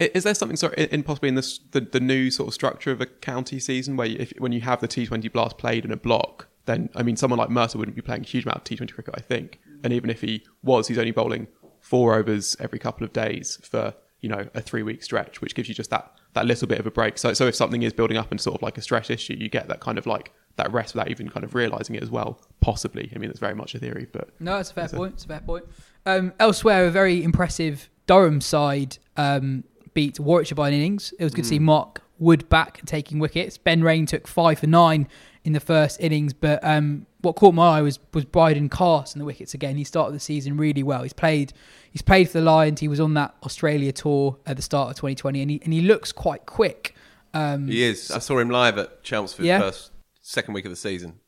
Is 0.00 0.22
there 0.24 0.34
something 0.34 0.56
sorry 0.56 0.74
in 0.78 0.88
in 0.90 1.02
possibly 1.02 1.28
in 1.28 1.34
this 1.34 1.58
the, 1.72 1.80
the 1.80 2.00
new 2.00 2.30
sort 2.30 2.48
of 2.48 2.54
structure 2.54 2.90
of 2.92 3.00
a 3.00 3.06
county 3.06 3.58
season 3.58 3.96
where 3.96 4.06
you, 4.06 4.16
if 4.20 4.32
when 4.38 4.52
you 4.52 4.60
have 4.60 4.80
the 4.80 4.88
T20 4.88 5.32
blast 5.32 5.58
played 5.58 5.84
in 5.84 5.90
a 5.92 5.96
block, 5.96 6.46
then 6.68 6.90
I 6.94 7.02
mean 7.02 7.16
someone 7.16 7.38
like 7.38 7.50
Mercer 7.50 7.78
wouldn't 7.78 7.96
be 7.96 8.02
playing 8.02 8.22
a 8.22 8.26
huge 8.26 8.44
amount 8.44 8.58
of 8.58 8.64
T20 8.64 8.94
cricket, 8.94 9.14
I 9.16 9.20
think, 9.20 9.58
and 9.82 9.92
even 9.92 10.10
if 10.10 10.20
he 10.20 10.44
was, 10.62 10.86
he's 10.86 10.98
only 10.98 11.10
bowling 11.10 11.48
four 11.80 12.14
overs 12.14 12.56
every 12.60 12.78
couple 12.78 13.04
of 13.04 13.12
days 13.12 13.58
for 13.62 13.94
you 14.20 14.28
know 14.28 14.46
a 14.54 14.60
three 14.60 14.82
week 14.82 15.02
stretch, 15.02 15.40
which 15.40 15.54
gives 15.54 15.68
you 15.68 15.74
just 15.74 15.90
that 15.90 16.12
that 16.34 16.46
little 16.46 16.68
bit 16.68 16.78
of 16.78 16.86
a 16.86 16.90
break. 16.90 17.18
So 17.18 17.32
so 17.32 17.46
if 17.46 17.54
something 17.54 17.82
is 17.82 17.92
building 17.92 18.16
up 18.16 18.30
and 18.30 18.40
sort 18.40 18.56
of 18.56 18.62
like 18.62 18.78
a 18.78 18.82
stress 18.82 19.10
issue, 19.10 19.34
you 19.34 19.48
get 19.48 19.68
that 19.68 19.80
kind 19.80 19.98
of 19.98 20.06
like 20.06 20.32
that 20.56 20.72
rest 20.72 20.94
without 20.94 21.08
even 21.08 21.28
kind 21.28 21.44
of 21.44 21.54
realizing 21.54 21.96
it 21.96 22.02
as 22.02 22.10
well. 22.10 22.40
Possibly, 22.60 23.10
I 23.14 23.18
mean 23.18 23.30
it's 23.30 23.40
very 23.40 23.54
much 23.54 23.74
a 23.74 23.78
theory, 23.78 24.06
but 24.12 24.28
No, 24.38 24.56
that's 24.56 24.70
a 24.70 24.74
fair 24.74 24.88
point. 24.88 25.14
It's 25.14 25.24
a 25.24 25.28
fair 25.28 25.40
point. 25.40 25.64
Um, 26.04 26.32
elsewhere, 26.38 26.86
a 26.86 26.90
very 26.90 27.22
impressive 27.22 27.88
Durham 28.06 28.40
side 28.40 28.98
um, 29.16 29.64
beat 29.94 30.20
Warwickshire 30.20 30.56
by 30.56 30.68
an 30.68 30.74
innings. 30.74 31.12
It 31.18 31.24
was 31.24 31.34
good 31.34 31.42
to 31.42 31.48
see 31.48 31.58
Mark 31.58 32.02
Wood 32.18 32.48
back 32.48 32.84
taking 32.84 33.18
wickets. 33.18 33.58
Ben 33.58 33.82
Raine 33.82 34.06
took 34.06 34.26
five 34.26 34.58
for 34.58 34.66
nine 34.66 35.06
in 35.48 35.54
the 35.54 35.60
first 35.60 35.98
innings, 36.00 36.34
but 36.34 36.62
um, 36.62 37.06
what 37.22 37.34
caught 37.36 37.54
my 37.54 37.78
eye 37.78 37.82
was 37.82 37.98
was 38.12 38.26
Brydon 38.26 38.68
Carse 38.68 39.14
and 39.14 39.20
the 39.20 39.24
wickets 39.24 39.54
again. 39.54 39.76
He 39.76 39.84
started 39.84 40.14
the 40.14 40.20
season 40.20 40.58
really 40.58 40.82
well. 40.82 41.02
He's 41.02 41.14
played 41.14 41.54
he's 41.90 42.02
played 42.02 42.26
for 42.28 42.34
the 42.38 42.44
Lions. 42.44 42.80
He 42.80 42.88
was 42.88 43.00
on 43.00 43.14
that 43.14 43.34
Australia 43.42 43.90
tour 43.92 44.36
at 44.46 44.56
the 44.56 44.62
start 44.62 44.90
of 44.90 44.96
2020, 44.96 45.40
and 45.40 45.50
he 45.50 45.60
and 45.64 45.72
he 45.72 45.80
looks 45.80 46.12
quite 46.12 46.44
quick. 46.44 46.94
Um, 47.32 47.66
He 47.68 47.82
is. 47.82 48.10
I 48.10 48.18
saw 48.18 48.38
him 48.38 48.50
live 48.50 48.76
at 48.76 49.02
Chelmsford 49.02 49.46
Yeah. 49.46 49.58
first 49.60 49.90
second 50.20 50.52
week 50.54 50.66
of 50.66 50.70
the 50.70 50.76
season. 50.76 51.20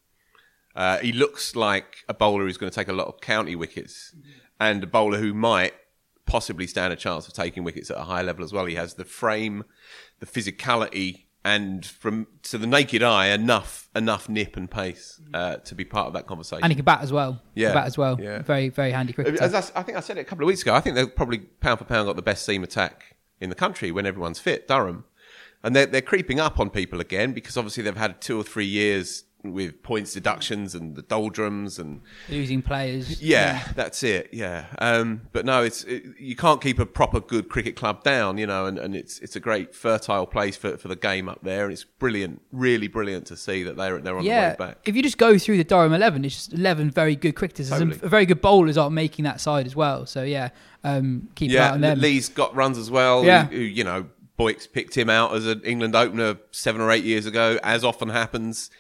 Uh, 0.77 0.99
he 0.99 1.13
looks 1.13 1.57
like 1.57 2.05
a 2.09 2.15
bowler 2.15 2.45
who's 2.45 2.59
going 2.59 2.71
to 2.71 2.75
take 2.75 2.89
a 2.89 2.93
lot 2.93 3.07
of 3.09 3.21
county 3.23 3.57
wickets, 3.57 4.15
and 4.61 4.85
a 4.85 4.87
bowler 4.87 5.19
who 5.19 5.33
might 5.33 5.73
possibly 6.27 6.67
stand 6.67 6.93
a 6.93 6.97
chance 6.97 7.27
of 7.27 7.33
taking 7.35 7.65
wickets 7.65 7.91
at 7.91 7.97
a 7.97 8.03
high 8.05 8.23
level 8.23 8.45
as 8.45 8.53
well. 8.53 8.67
He 8.67 8.77
has 8.77 8.95
the 8.95 9.05
frame, 9.07 9.65
the 10.21 10.27
physicality 10.27 11.25
and 11.45 11.85
from 11.87 12.27
to 12.45 12.59
the 12.59 12.67
naked 12.67 13.03
eye, 13.03 13.29
enough 13.29 13.89
enough 13.97 14.29
nip 14.29 14.57
and 14.57 14.71
pace 14.71 15.21
uh, 15.33 15.57
to 15.57 15.75
be 15.75 15.85
part 15.85 16.07
of 16.07 16.13
that 16.13 16.27
conversation. 16.27 16.63
And 16.63 16.71
he 16.73 16.77
can 16.77 16.85
bat 16.85 17.01
as 17.03 17.13
well. 17.13 17.41
He 17.55 17.63
can 17.63 17.69
Yeah, 17.71 17.75
bat 17.75 17.87
as 17.87 17.97
well. 17.99 18.19
yeah. 18.21 18.43
Very, 18.43 18.69
very 18.69 18.93
handy 18.93 19.13
cricketer. 19.13 19.43
As 19.43 19.55
I, 19.55 19.81
I 19.81 19.83
think 19.83 19.97
I 19.97 20.01
said 20.01 20.19
it 20.19 20.21
a 20.21 20.25
couple 20.25 20.45
of 20.45 20.49
weeks 20.49 20.63
ago. 20.63 20.75
I 20.75 20.81
think 20.81 20.97
they've 20.97 21.15
probably 21.15 21.39
pound 21.39 21.79
for 21.79 21.85
pound 21.87 22.07
got 22.07 22.17
the 22.17 22.23
best 22.23 22.45
seam 22.45 22.63
attack 22.63 23.17
in 23.41 23.49
the 23.49 23.55
country 23.57 23.91
when 23.91 24.05
everyone's 24.07 24.39
fit. 24.39 24.69
Durham, 24.69 25.05
and 25.63 25.75
they're 25.75 25.87
they're 25.87 26.03
creeping 26.03 26.39
up 26.41 26.61
on 26.61 26.69
people 26.71 27.01
again 27.01 27.33
because 27.33 27.57
obviously 27.57 27.83
they've 27.83 27.97
had 27.97 28.21
two 28.21 28.39
or 28.39 28.43
three 28.45 28.67
years 28.67 29.25
with 29.43 29.83
points 29.83 30.13
deductions 30.13 30.75
and 30.75 30.97
the 30.97 31.03
doldrums 31.03 31.79
and 31.79 32.03
Losing 32.29 32.61
players. 32.63 33.23
yeah, 33.23 33.67
that's 33.75 34.03
it. 34.03 34.29
Yeah, 34.33 34.67
um, 34.79 35.23
but 35.33 35.45
no, 35.47 35.63
it's 35.63 35.83
it, 35.85 36.05
you 36.19 36.37
can't 36.37 36.61
keep 36.61 36.79
a 36.79 36.87
proper 36.87 37.21
good 37.21 37.49
cricket 37.49 37.77
club 37.77 38.03
down, 38.05 38.37
you 38.39 38.47
know, 38.47 38.67
and, 38.67 38.79
and 38.79 38.95
it's 38.95 39.19
it's 39.21 39.37
a 39.37 39.41
great 39.41 39.75
fertile 39.75 40.27
place 40.27 40.57
for, 40.57 40.77
for 40.77 40.89
the 40.89 40.97
game 40.97 41.29
up 41.29 41.41
there, 41.43 41.65
and 41.65 41.73
it's 41.73 41.85
brilliant, 41.85 42.43
really 42.53 42.87
brilliant 42.89 43.27
to 43.29 43.37
see 43.37 43.63
that 43.63 43.77
they're 43.77 43.99
they're 43.99 44.19
on 44.19 44.25
Yeah, 44.25 44.55
the 44.57 44.63
way 44.63 44.69
back. 44.69 44.79
if 44.85 44.95
you 44.95 45.03
just 45.03 45.19
go 45.19 45.39
through 45.39 45.57
the 45.57 45.65
Durham 45.65 45.93
11, 45.95 46.25
it's 46.25 46.35
just 46.35 46.53
11 46.53 46.91
very 46.91 47.17
good 47.17 47.33
cricketers. 47.35 47.71
Totally. 47.71 47.99
Some 47.99 48.09
very 48.09 48.27
good 48.27 48.41
bowlers 48.41 48.77
are 48.77 48.91
making 48.91 49.25
that 49.25 49.41
side 49.41 49.67
as 49.67 49.75
well. 49.75 50.05
So, 50.07 50.23
yeah, 50.23 50.51
um, 50.85 51.29
keep 51.35 51.51
Yeah, 51.51 51.73
on 51.73 51.81
them. 51.81 51.99
Lees 52.01 52.29
got 52.29 52.55
runs 52.55 52.77
as 52.79 52.91
well. 52.91 53.25
Yeah. 53.25 53.47
who, 53.47 53.57
who, 53.57 53.63
you 53.63 53.85
know, 53.85 54.07
Boyks 54.39 54.67
picked 54.67 54.97
him 54.97 55.11
out 55.11 55.35
as 55.35 55.47
an 55.47 55.61
England 55.65 55.95
opener 55.95 56.37
seven 56.51 56.81
or 56.81 56.91
eight 56.91 57.05
years 57.05 57.27
ago, 57.27 57.59
as 57.63 57.85
often 57.85 58.09
happens. 58.09 58.71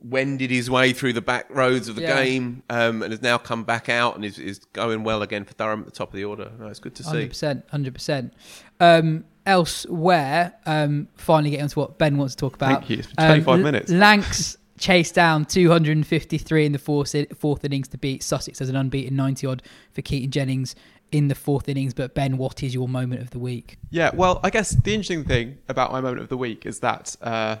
Wended 0.00 0.50
his 0.50 0.70
way 0.70 0.92
through 0.92 1.12
the 1.14 1.20
back 1.20 1.46
roads 1.50 1.88
of 1.88 1.96
the 1.96 2.02
Yeah. 2.02 2.22
game 2.24 2.62
um, 2.70 3.02
and 3.02 3.12
has 3.12 3.20
now 3.20 3.36
come 3.36 3.64
back 3.64 3.88
out 3.88 4.14
and 4.14 4.24
is, 4.24 4.38
is 4.38 4.60
going 4.72 5.02
well 5.02 5.22
again 5.22 5.44
for 5.44 5.54
Durham 5.54 5.80
at 5.80 5.86
the 5.86 5.92
top 5.92 6.08
of 6.10 6.14
the 6.14 6.24
order. 6.24 6.52
No, 6.58 6.66
it's 6.68 6.78
good 6.78 6.94
to 6.96 7.02
see. 7.02 7.08
Hundred 7.08 7.28
percent, 7.30 7.64
hundred 7.70 7.94
percent. 7.94 8.32
Um, 8.78 9.24
elsewhere, 9.44 10.54
um, 10.66 11.08
finally 11.16 11.50
getting 11.50 11.64
on 11.64 11.68
to 11.70 11.78
what 11.80 11.98
Ben 11.98 12.16
wants 12.16 12.34
to 12.34 12.40
talk 12.40 12.54
about. 12.54 12.80
Thank 12.80 12.90
you. 12.90 12.98
It's 12.98 13.06
been 13.08 13.26
25 13.26 13.48
Um, 13.54 13.62
minutes. 13.62 13.90
Lancs 13.90 14.56
chased 14.78 15.14
down 15.14 15.44
253 15.44 16.66
in 16.66 16.72
the 16.72 16.78
fourth, 16.78 17.14
fourth 17.36 17.64
innings 17.64 17.88
to 17.88 17.98
beat 17.98 18.22
Sussex 18.22 18.60
as 18.60 18.68
an 18.68 18.76
unbeaten 18.76 19.16
90 19.16 19.46
odd 19.46 19.62
for 19.92 20.02
Keaton 20.02 20.30
Jennings 20.30 20.74
in 21.10 21.28
the 21.28 21.34
fourth 21.34 21.68
innings. 21.68 21.94
But 21.94 22.14
Ben, 22.14 22.36
what 22.36 22.62
is 22.62 22.74
your 22.74 22.88
moment 22.88 23.20
of 23.22 23.30
the 23.30 23.38
week? 23.38 23.78
Yeah, 23.90 24.10
well, 24.14 24.40
I 24.44 24.50
guess 24.50 24.70
the 24.70 24.94
interesting 24.94 25.24
thing 25.24 25.58
about 25.68 25.90
my 25.92 26.00
moment 26.00 26.20
of 26.22 26.28
the 26.28 26.36
week 26.36 26.66
is 26.66 26.80
that 26.80 27.16
uh, 27.20 27.56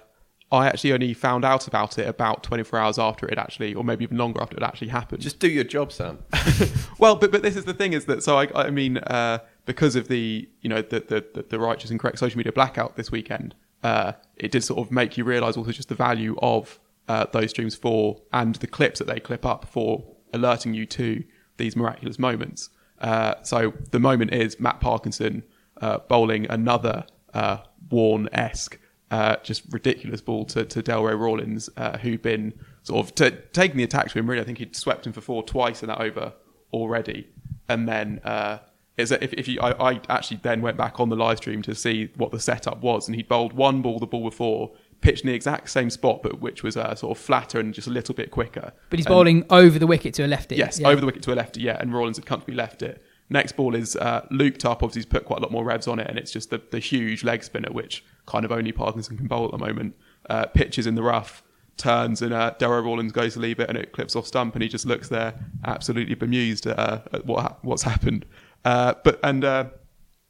I 0.50 0.66
actually 0.66 0.92
only 0.92 1.12
found 1.12 1.44
out 1.44 1.66
about 1.66 1.98
it 1.98 2.08
about 2.08 2.42
24 2.42 2.78
hours 2.78 2.98
after 2.98 3.28
it 3.28 3.36
actually, 3.36 3.74
or 3.74 3.84
maybe 3.84 4.04
even 4.04 4.16
longer 4.16 4.40
after 4.40 4.56
it 4.56 4.62
actually 4.62 4.88
happened. 4.88 5.20
Just 5.20 5.40
do 5.40 5.48
your 5.48 5.64
job, 5.64 5.92
Sam. 5.92 6.18
well, 6.98 7.16
but 7.16 7.30
but 7.30 7.42
this 7.42 7.54
is 7.56 7.64
the 7.64 7.74
thing 7.74 7.92
is 7.92 8.06
that 8.06 8.22
so 8.22 8.38
I 8.38 8.48
I 8.54 8.70
mean 8.70 8.98
uh, 8.98 9.40
because 9.66 9.94
of 9.94 10.08
the 10.08 10.48
you 10.62 10.70
know 10.70 10.80
the, 10.80 11.00
the 11.00 11.42
the 11.42 11.58
righteous 11.58 11.90
and 11.90 12.00
correct 12.00 12.18
social 12.18 12.38
media 12.38 12.52
blackout 12.52 12.96
this 12.96 13.10
weekend, 13.10 13.54
uh, 13.82 14.12
it 14.36 14.50
did 14.50 14.64
sort 14.64 14.80
of 14.80 14.90
make 14.90 15.18
you 15.18 15.24
realise 15.24 15.56
also 15.56 15.72
just 15.72 15.90
the 15.90 15.94
value 15.94 16.36
of 16.40 16.78
uh, 17.08 17.26
those 17.32 17.50
streams 17.50 17.74
for 17.74 18.20
and 18.32 18.54
the 18.56 18.66
clips 18.66 18.98
that 18.98 19.06
they 19.06 19.20
clip 19.20 19.44
up 19.44 19.66
for 19.66 20.04
alerting 20.32 20.72
you 20.74 20.86
to 20.86 21.24
these 21.58 21.76
miraculous 21.76 22.18
moments. 22.18 22.70
Uh, 23.00 23.34
so 23.42 23.72
the 23.90 24.00
moment 24.00 24.32
is 24.32 24.58
Matt 24.58 24.80
Parkinson 24.80 25.42
uh, 25.80 25.98
bowling 26.08 26.46
another 26.48 27.04
uh, 27.34 27.58
Warnesque. 27.90 28.78
Uh, 29.10 29.36
just 29.42 29.62
ridiculous 29.70 30.20
ball 30.20 30.44
to, 30.44 30.64
to 30.66 30.82
Delray 30.82 31.18
Rawlins, 31.18 31.70
uh, 31.78 31.96
who'd 31.98 32.20
been 32.20 32.52
sort 32.82 33.06
of 33.06 33.14
t- 33.14 33.36
taking 33.54 33.78
the 33.78 33.84
attack 33.84 34.10
to 34.10 34.18
him. 34.18 34.28
Really, 34.28 34.42
I 34.42 34.44
think 34.44 34.58
he'd 34.58 34.76
swept 34.76 35.06
him 35.06 35.14
for 35.14 35.22
four 35.22 35.42
twice 35.42 35.82
in 35.82 35.88
that 35.88 35.98
over 36.00 36.34
already. 36.74 37.28
And 37.70 37.88
then 37.88 38.20
uh, 38.24 38.58
is 38.98 39.08
that 39.08 39.22
if, 39.22 39.32
if 39.32 39.48
you, 39.48 39.60
I, 39.60 39.92
I 39.92 40.00
actually 40.10 40.40
then 40.42 40.60
went 40.60 40.76
back 40.76 41.00
on 41.00 41.08
the 41.08 41.16
live 41.16 41.38
stream 41.38 41.62
to 41.62 41.74
see 41.74 42.10
what 42.16 42.32
the 42.32 42.40
setup 42.40 42.82
was, 42.82 43.08
and 43.08 43.16
he'd 43.16 43.28
bowled 43.28 43.54
one 43.54 43.80
ball 43.80 43.98
the 43.98 44.06
ball 44.06 44.24
before, 44.28 44.72
pitched 45.00 45.22
in 45.24 45.28
the 45.28 45.34
exact 45.34 45.70
same 45.70 45.88
spot, 45.88 46.22
but 46.22 46.40
which 46.40 46.62
was 46.62 46.76
uh, 46.76 46.94
sort 46.94 47.16
of 47.16 47.22
flatter 47.22 47.58
and 47.60 47.72
just 47.72 47.86
a 47.86 47.90
little 47.90 48.14
bit 48.14 48.30
quicker. 48.30 48.72
But 48.90 48.98
he's 48.98 49.06
And- 49.06 49.14
bowling 49.14 49.44
over 49.48 49.78
the 49.78 49.86
wicket 49.86 50.12
to 50.14 50.26
a 50.26 50.28
lefty. 50.28 50.56
Yes, 50.56 50.80
Yeah. 50.80 50.88
over 50.88 51.00
the 51.00 51.06
wicket 51.06 51.22
to 51.22 51.32
a 51.32 51.36
lefty, 51.36 51.62
yeah, 51.62 51.78
and 51.80 51.94
Rawlins 51.94 52.16
had 52.18 52.26
comfortably 52.26 52.56
left 52.56 52.82
it. 52.82 53.02
Next 53.30 53.52
ball 53.52 53.74
is 53.74 53.94
uh, 53.96 54.26
looped 54.30 54.64
up, 54.64 54.82
obviously 54.82 55.00
he's 55.00 55.06
put 55.06 55.24
quite 55.26 55.40
a 55.40 55.42
lot 55.42 55.52
more 55.52 55.64
revs 55.64 55.86
on 55.86 55.98
it, 55.98 56.06
and 56.08 56.18
it's 56.18 56.30
just 56.30 56.50
the, 56.50 56.62
the 56.70 56.78
huge 56.78 57.22
leg 57.24 57.44
spinner, 57.44 57.70
which 57.70 58.04
kind 58.26 58.44
of 58.44 58.52
only 58.52 58.72
Parkinson 58.72 59.16
can 59.18 59.26
bowl 59.26 59.44
at 59.44 59.50
the 59.50 59.58
moment. 59.58 59.94
Uh, 60.30 60.46
pitches 60.46 60.86
in 60.86 60.94
the 60.94 61.02
rough, 61.02 61.42
turns, 61.76 62.22
and 62.22 62.32
uh, 62.32 62.54
Delray 62.58 62.82
Rawlins 62.82 63.12
goes 63.12 63.34
to 63.34 63.40
leave 63.40 63.60
it, 63.60 63.68
and 63.68 63.76
it 63.76 63.92
clips 63.92 64.16
off 64.16 64.26
stump, 64.26 64.54
and 64.54 64.62
he 64.62 64.68
just 64.68 64.86
looks 64.86 65.08
there, 65.08 65.34
absolutely 65.64 66.14
bemused 66.14 66.66
at, 66.66 66.78
uh, 66.78 67.00
at 67.12 67.26
what 67.26 67.42
ha- 67.42 67.56
what's 67.62 67.82
happened. 67.82 68.24
Uh, 68.64 68.94
but 69.04 69.20
and 69.22 69.44
uh, 69.44 69.66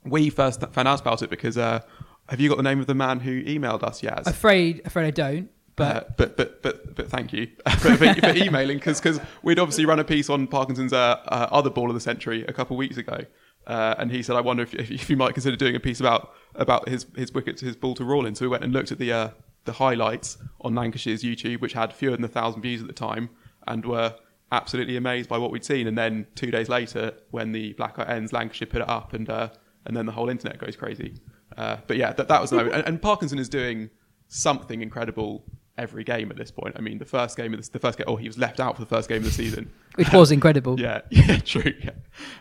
we 0.04 0.30
first 0.30 0.60
found 0.72 0.88
out 0.88 1.00
about 1.00 1.22
it 1.22 1.30
because 1.30 1.56
uh, 1.56 1.80
have 2.28 2.40
you 2.40 2.48
got 2.48 2.56
the 2.56 2.62
name 2.62 2.80
of 2.80 2.86
the 2.86 2.94
man 2.94 3.20
who 3.20 3.42
emailed 3.44 3.82
us, 3.82 4.02
Yaz? 4.02 4.26
Afraid, 4.26 4.82
afraid 4.84 5.06
I 5.06 5.10
don't. 5.10 5.50
But 5.78 5.96
Uh, 5.96 6.04
but 6.16 6.36
but 6.36 6.62
but 6.62 6.96
but 6.96 7.08
thank 7.08 7.32
you 7.32 7.46
for, 7.78 7.96
for, 7.96 8.14
for 8.14 8.36
emailing 8.36 8.78
because 8.78 9.00
because 9.00 9.20
we'd 9.42 9.60
obviously 9.60 9.86
run 9.86 10.00
a 10.00 10.04
piece 10.04 10.28
on 10.28 10.48
Parkinson's 10.48 10.92
uh, 10.92 11.20
uh, 11.28 11.48
other 11.52 11.70
ball 11.70 11.88
of 11.88 11.94
the 11.94 12.00
century 12.00 12.44
a 12.48 12.52
couple 12.52 12.74
of 12.74 12.78
weeks 12.78 12.96
ago, 12.96 13.24
uh, 13.68 13.94
and 13.96 14.10
he 14.10 14.20
said 14.20 14.34
I 14.34 14.40
wonder 14.40 14.64
if, 14.64 14.74
if, 14.74 15.08
you 15.08 15.16
might 15.16 15.34
consider 15.34 15.56
doing 15.56 15.76
a 15.76 15.80
piece 15.80 16.00
about 16.00 16.32
about 16.56 16.88
his 16.88 17.06
his 17.16 17.32
wicket 17.32 17.60
his 17.60 17.76
ball 17.76 17.94
to 17.94 18.04
Rawlin." 18.04 18.34
So 18.34 18.44
we 18.44 18.48
went 18.48 18.64
and 18.64 18.72
looked 18.72 18.90
at 18.90 18.98
the 18.98 19.12
uh, 19.12 19.30
the 19.66 19.74
highlights 19.74 20.36
on 20.62 20.74
Lancashire's 20.74 21.22
YouTube, 21.22 21.60
which 21.60 21.74
had 21.74 21.92
fewer 21.92 22.16
than 22.16 22.24
a 22.24 22.28
thousand 22.28 22.62
views 22.62 22.80
at 22.80 22.88
the 22.88 22.92
time, 22.92 23.30
and 23.68 23.86
were 23.86 24.16
absolutely 24.50 24.96
amazed 24.96 25.28
by 25.28 25.38
what 25.38 25.52
we'd 25.52 25.64
seen. 25.64 25.86
And 25.86 25.96
then 25.96 26.26
two 26.34 26.50
days 26.50 26.68
later, 26.68 27.12
when 27.30 27.52
the 27.52 27.74
blackout 27.74 28.10
ends, 28.10 28.32
Lancashire 28.32 28.66
put 28.66 28.82
it 28.82 28.88
up, 28.88 29.12
and 29.12 29.30
uh, 29.30 29.50
and 29.86 29.96
then 29.96 30.06
the 30.06 30.12
whole 30.12 30.28
internet 30.28 30.58
goes 30.58 30.74
crazy. 30.74 31.20
Uh, 31.56 31.76
but 31.86 31.96
yeah, 31.96 32.12
that, 32.14 32.26
that 32.26 32.40
was 32.40 32.50
the 32.50 32.56
moment. 32.56 32.74
And, 32.74 32.86
and 32.86 33.00
Parkinson 33.00 33.38
is 33.38 33.48
doing 33.48 33.90
something 34.28 34.82
incredible 34.82 35.44
every 35.78 36.04
game 36.04 36.30
at 36.30 36.36
this 36.36 36.50
point. 36.50 36.74
I 36.76 36.80
mean, 36.80 36.98
the 36.98 37.04
first 37.04 37.36
game 37.36 37.54
of 37.54 37.62
the, 37.62 37.70
the 37.70 37.78
first 37.78 37.96
game, 37.96 38.04
oh, 38.08 38.16
he 38.16 38.26
was 38.26 38.36
left 38.36 38.60
out 38.60 38.76
for 38.76 38.82
the 38.82 38.88
first 38.88 39.08
game 39.08 39.18
of 39.18 39.24
the 39.24 39.30
season. 39.30 39.70
which 39.94 40.12
was 40.12 40.30
incredible. 40.30 40.78
Yeah, 40.88 41.00
yeah, 41.10 41.38
true. 41.44 41.72
Yeah. 41.82 41.90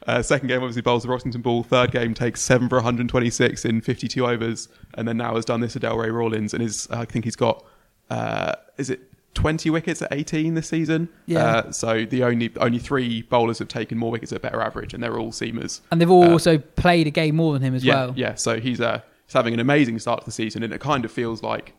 Uh, 0.05 0.21
second 0.21 0.47
game, 0.47 0.61
obviously, 0.61 0.81
bowls 0.81 1.03
the 1.03 1.09
Rossington 1.09 1.41
ball. 1.41 1.63
Third 1.63 1.91
game 1.91 2.13
takes 2.13 2.41
seven 2.41 2.67
for 2.67 2.75
126 2.75 3.65
in 3.65 3.81
52 3.81 4.25
overs, 4.25 4.67
and 4.95 5.07
then 5.07 5.17
now 5.17 5.35
has 5.35 5.45
done 5.45 5.61
this 5.61 5.73
to 5.73 5.79
Delray 5.79 6.13
Rawlins, 6.13 6.53
and 6.53 6.61
is 6.61 6.87
I 6.91 7.05
think 7.05 7.25
he's 7.25 7.35
got 7.35 7.65
uh, 8.09 8.53
is 8.77 8.89
it 8.89 9.01
20 9.33 9.69
wickets 9.69 10.01
at 10.01 10.11
18 10.11 10.55
this 10.55 10.67
season? 10.67 11.09
Yeah. 11.25 11.45
Uh, 11.45 11.71
so 11.71 12.05
the 12.05 12.23
only 12.23 12.51
only 12.57 12.79
three 12.79 13.21
bowlers 13.23 13.59
have 13.59 13.67
taken 13.67 13.97
more 13.97 14.11
wickets 14.11 14.31
at 14.31 14.37
a 14.37 14.41
better 14.41 14.61
average, 14.61 14.93
and 14.93 15.03
they're 15.03 15.19
all 15.19 15.31
seamers. 15.31 15.81
And 15.91 16.01
they've 16.01 16.09
all 16.09 16.31
also 16.31 16.57
played 16.57 17.07
a 17.07 17.11
game 17.11 17.35
more 17.35 17.53
than 17.53 17.61
him 17.61 17.75
as 17.75 17.83
yeah, 17.83 17.95
well. 17.95 18.13
Yeah, 18.15 18.35
so 18.35 18.59
he's 18.59 18.81
uh, 18.81 19.01
he's 19.25 19.33
having 19.33 19.53
an 19.53 19.59
amazing 19.59 19.99
start 19.99 20.21
to 20.21 20.25
the 20.25 20.31
season, 20.31 20.63
and 20.63 20.73
it 20.73 20.81
kind 20.81 21.05
of 21.05 21.11
feels 21.11 21.43
like, 21.43 21.73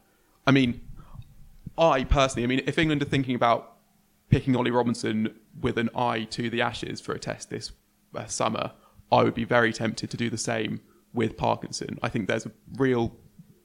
I 0.46 0.52
mean, 0.52 0.80
I 1.78 2.04
personally, 2.04 2.44
I 2.44 2.46
mean, 2.46 2.62
if 2.66 2.78
England 2.78 3.02
are 3.02 3.06
thinking 3.06 3.34
about 3.34 3.76
picking 4.30 4.56
Ollie 4.56 4.70
Robinson 4.70 5.38
with 5.60 5.78
an 5.78 5.90
eye 5.94 6.24
to 6.30 6.50
the 6.50 6.60
Ashes 6.60 7.00
for 7.00 7.14
a 7.14 7.18
test 7.18 7.50
this 7.50 7.72
uh, 8.14 8.26
summer, 8.26 8.72
I 9.10 9.22
would 9.22 9.34
be 9.34 9.44
very 9.44 9.72
tempted 9.72 10.10
to 10.10 10.16
do 10.16 10.28
the 10.28 10.38
same 10.38 10.80
with 11.12 11.36
Parkinson. 11.36 11.98
I 12.02 12.08
think 12.08 12.28
there's 12.28 12.46
a 12.46 12.52
real 12.76 13.14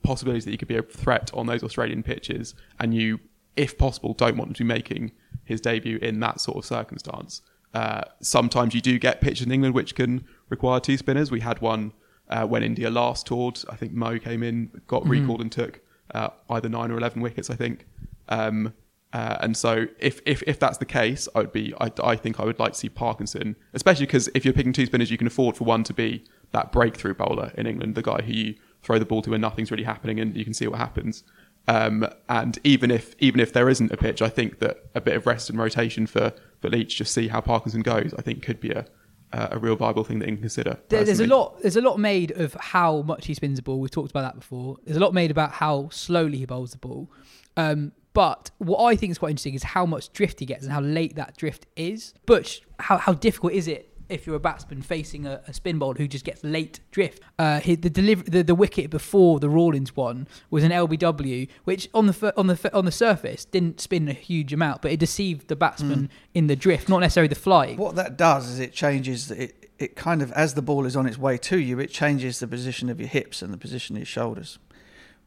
possibility 0.03 0.45
that 0.45 0.51
he 0.51 0.57
could 0.57 0.67
be 0.67 0.77
a 0.77 0.83
threat 0.83 1.31
on 1.33 1.47
those 1.47 1.63
Australian 1.63 2.03
pitches, 2.03 2.55
and 2.79 2.93
you, 2.93 3.19
if 3.55 3.77
possible, 3.77 4.13
don't 4.13 4.37
want 4.37 4.49
him 4.49 4.53
to 4.55 4.63
be 4.63 4.67
making 4.67 5.11
his 5.43 5.59
debut 5.59 5.97
in 6.01 6.19
that 6.21 6.39
sort 6.39 6.57
of 6.57 6.65
circumstance. 6.65 7.41
Uh, 7.73 8.01
sometimes 8.21 8.75
you 8.75 8.81
do 8.81 8.99
get 8.99 9.19
pitches 9.19 9.45
in 9.45 9.51
England 9.51 9.73
which 9.73 9.95
can 9.95 10.23
require 10.49 10.79
two 10.79 10.95
spinners. 10.95 11.31
We 11.31 11.39
had 11.39 11.59
one 11.59 11.91
uh, 12.29 12.45
when 12.45 12.63
India 12.63 12.89
last 12.89 13.25
toured. 13.27 13.59
I 13.69 13.75
think 13.75 13.93
Mo 13.93 14.19
came 14.19 14.43
in, 14.43 14.81
got 14.87 15.07
recalled, 15.07 15.41
and 15.41 15.51
took 15.51 15.81
uh, 16.13 16.29
either 16.49 16.69
nine 16.69 16.91
or 16.91 16.97
eleven 16.97 17.21
wickets. 17.21 17.49
I 17.49 17.55
think. 17.55 17.87
Um, 18.29 18.73
uh, 19.11 19.37
and 19.41 19.55
so, 19.55 19.85
if, 19.99 20.21
if 20.25 20.41
if 20.47 20.57
that's 20.59 20.79
the 20.79 20.85
case, 20.85 21.27
I 21.35 21.39
would 21.39 21.51
be. 21.51 21.73
I, 21.79 21.91
I 22.03 22.15
think 22.15 22.39
I 22.39 22.45
would 22.45 22.57
like 22.59 22.73
to 22.73 22.79
see 22.79 22.89
Parkinson, 22.89 23.55
especially 23.73 24.07
because 24.07 24.27
if 24.33 24.43
you're 24.43 24.55
picking 24.55 24.73
two 24.73 24.87
spinners, 24.87 25.11
you 25.11 25.17
can 25.19 25.27
afford 25.27 25.55
for 25.55 25.65
one 25.65 25.83
to 25.83 25.93
be 25.93 26.23
that 26.51 26.71
breakthrough 26.71 27.13
bowler 27.13 27.51
in 27.55 27.67
England, 27.67 27.93
the 27.95 28.01
guy 28.01 28.21
who 28.23 28.33
you 28.33 28.55
throw 28.81 28.97
the 28.97 29.05
ball 29.05 29.21
to 29.21 29.29
when 29.29 29.41
nothing's 29.41 29.69
really 29.69 29.83
happening, 29.83 30.19
and 30.19 30.35
you 30.35 30.43
can 30.43 30.53
see 30.53 30.67
what 30.67 30.79
happens. 30.79 31.23
Um, 31.67 32.07
and 32.27 32.57
even 32.63 32.89
if 32.89 33.15
even 33.19 33.39
if 33.39 33.53
there 33.53 33.69
isn't 33.69 33.91
a 33.91 33.97
pitch, 33.97 34.21
I 34.21 34.29
think 34.29 34.57
that 34.59 34.77
a 34.95 35.01
bit 35.01 35.15
of 35.15 35.27
rest 35.27 35.47
and 35.49 35.59
rotation 35.59 36.07
for 36.07 36.33
for 36.59 36.69
Leach, 36.69 36.97
just 36.97 37.13
see 37.13 37.27
how 37.27 37.39
Parkinson 37.39 37.81
goes, 37.83 38.15
I 38.17 38.23
think 38.23 38.41
could 38.41 38.59
be 38.59 38.71
a 38.71 38.85
a 39.31 39.49
a 39.51 39.59
real 39.59 39.75
viable 39.75 40.03
thing 40.03 40.17
that 40.19 40.27
you 40.27 40.33
can 40.35 40.41
consider. 40.41 40.79
There- 40.89 41.03
There's 41.05 41.19
a 41.19 41.27
lot. 41.27 41.61
There's 41.61 41.77
a 41.77 41.81
lot 41.81 41.99
made 41.99 42.31
of 42.31 42.55
how 42.55 43.03
much 43.03 43.27
he 43.27 43.35
spins 43.35 43.57
the 43.59 43.61
ball. 43.63 43.79
We've 43.79 43.91
talked 43.91 44.09
about 44.09 44.23
that 44.33 44.39
before. 44.39 44.77
There's 44.85 44.97
a 44.97 44.99
lot 44.99 45.13
made 45.13 45.29
about 45.29 45.51
how 45.51 45.89
slowly 45.91 46.39
he 46.39 46.45
bowls 46.45 46.71
the 46.71 46.79
ball. 46.79 47.11
Um, 47.55 47.91
but 48.13 48.51
what 48.59 48.83
I 48.83 48.95
think 48.95 49.11
is 49.11 49.17
quite 49.17 49.31
interesting 49.31 49.55
is 49.55 49.63
how 49.63 49.85
much 49.85 50.13
drift 50.13 50.39
he 50.39 50.45
gets 50.45 50.63
and 50.63 50.71
how 50.71 50.81
late 50.81 51.15
that 51.15 51.35
drift 51.35 51.65
is. 51.75 52.13
Butch, 52.25 52.61
how 52.79 52.97
how 52.97 53.13
difficult 53.13 53.53
is 53.53 53.67
it 53.67 53.89
if 54.09 54.27
you're 54.27 54.35
a 54.35 54.39
batsman 54.39 54.81
facing 54.81 55.25
a, 55.25 55.41
a 55.47 55.53
spin 55.53 55.79
bowler 55.79 55.95
who 55.95 56.07
just 56.07 56.25
gets 56.25 56.43
late 56.43 56.79
drift? 56.91 57.21
Uh, 57.39 57.59
he, 57.59 57.75
the 57.75 57.89
deliver 57.89 58.23
the, 58.23 58.43
the 58.43 58.55
wicket 58.55 58.89
before 58.89 59.39
the 59.39 59.49
Rawlins 59.49 59.95
one 59.95 60.27
was 60.51 60.63
an 60.63 60.71
LBW, 60.71 61.49
which 61.63 61.89
on 61.93 62.05
the 62.07 62.33
on 62.37 62.47
the 62.47 62.77
on 62.77 62.85
the 62.85 62.91
surface 62.91 63.45
didn't 63.45 63.81
spin 63.81 64.07
a 64.07 64.13
huge 64.13 64.53
amount, 64.53 64.81
but 64.81 64.91
it 64.91 64.99
deceived 64.99 65.47
the 65.47 65.55
batsman 65.55 66.09
in 66.33 66.47
the 66.47 66.55
drift, 66.55 66.89
not 66.89 66.99
necessarily 66.99 67.29
the 67.29 67.35
flight. 67.35 67.77
What 67.77 67.95
that 67.95 68.17
does 68.17 68.47
is 68.49 68.59
it 68.59 68.73
changes 68.73 69.31
it. 69.31 69.59
It 69.79 69.95
kind 69.95 70.21
of 70.21 70.31
as 70.33 70.53
the 70.53 70.61
ball 70.61 70.85
is 70.85 70.95
on 70.95 71.07
its 71.07 71.17
way 71.17 71.37
to 71.39 71.57
you, 71.57 71.79
it 71.79 71.89
changes 71.89 72.39
the 72.39 72.47
position 72.47 72.89
of 72.89 72.99
your 72.99 73.09
hips 73.09 73.41
and 73.41 73.51
the 73.51 73.57
position 73.57 73.95
of 73.95 74.01
your 74.01 74.05
shoulders, 74.05 74.59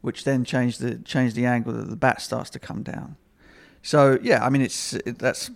which 0.01 0.23
then 0.23 0.43
change 0.43 0.77
the 0.77 0.95
change 0.99 1.33
the 1.33 1.45
angle 1.45 1.73
that 1.73 1.89
the 1.89 1.95
bat 1.95 2.21
starts 2.21 2.49
to 2.51 2.59
come 2.59 2.83
down. 2.83 3.15
So 3.81 4.19
yeah, 4.21 4.45
I 4.45 4.49
mean 4.49 4.61
it's 4.61 4.93
it, 4.93 5.19
that's 5.19 5.51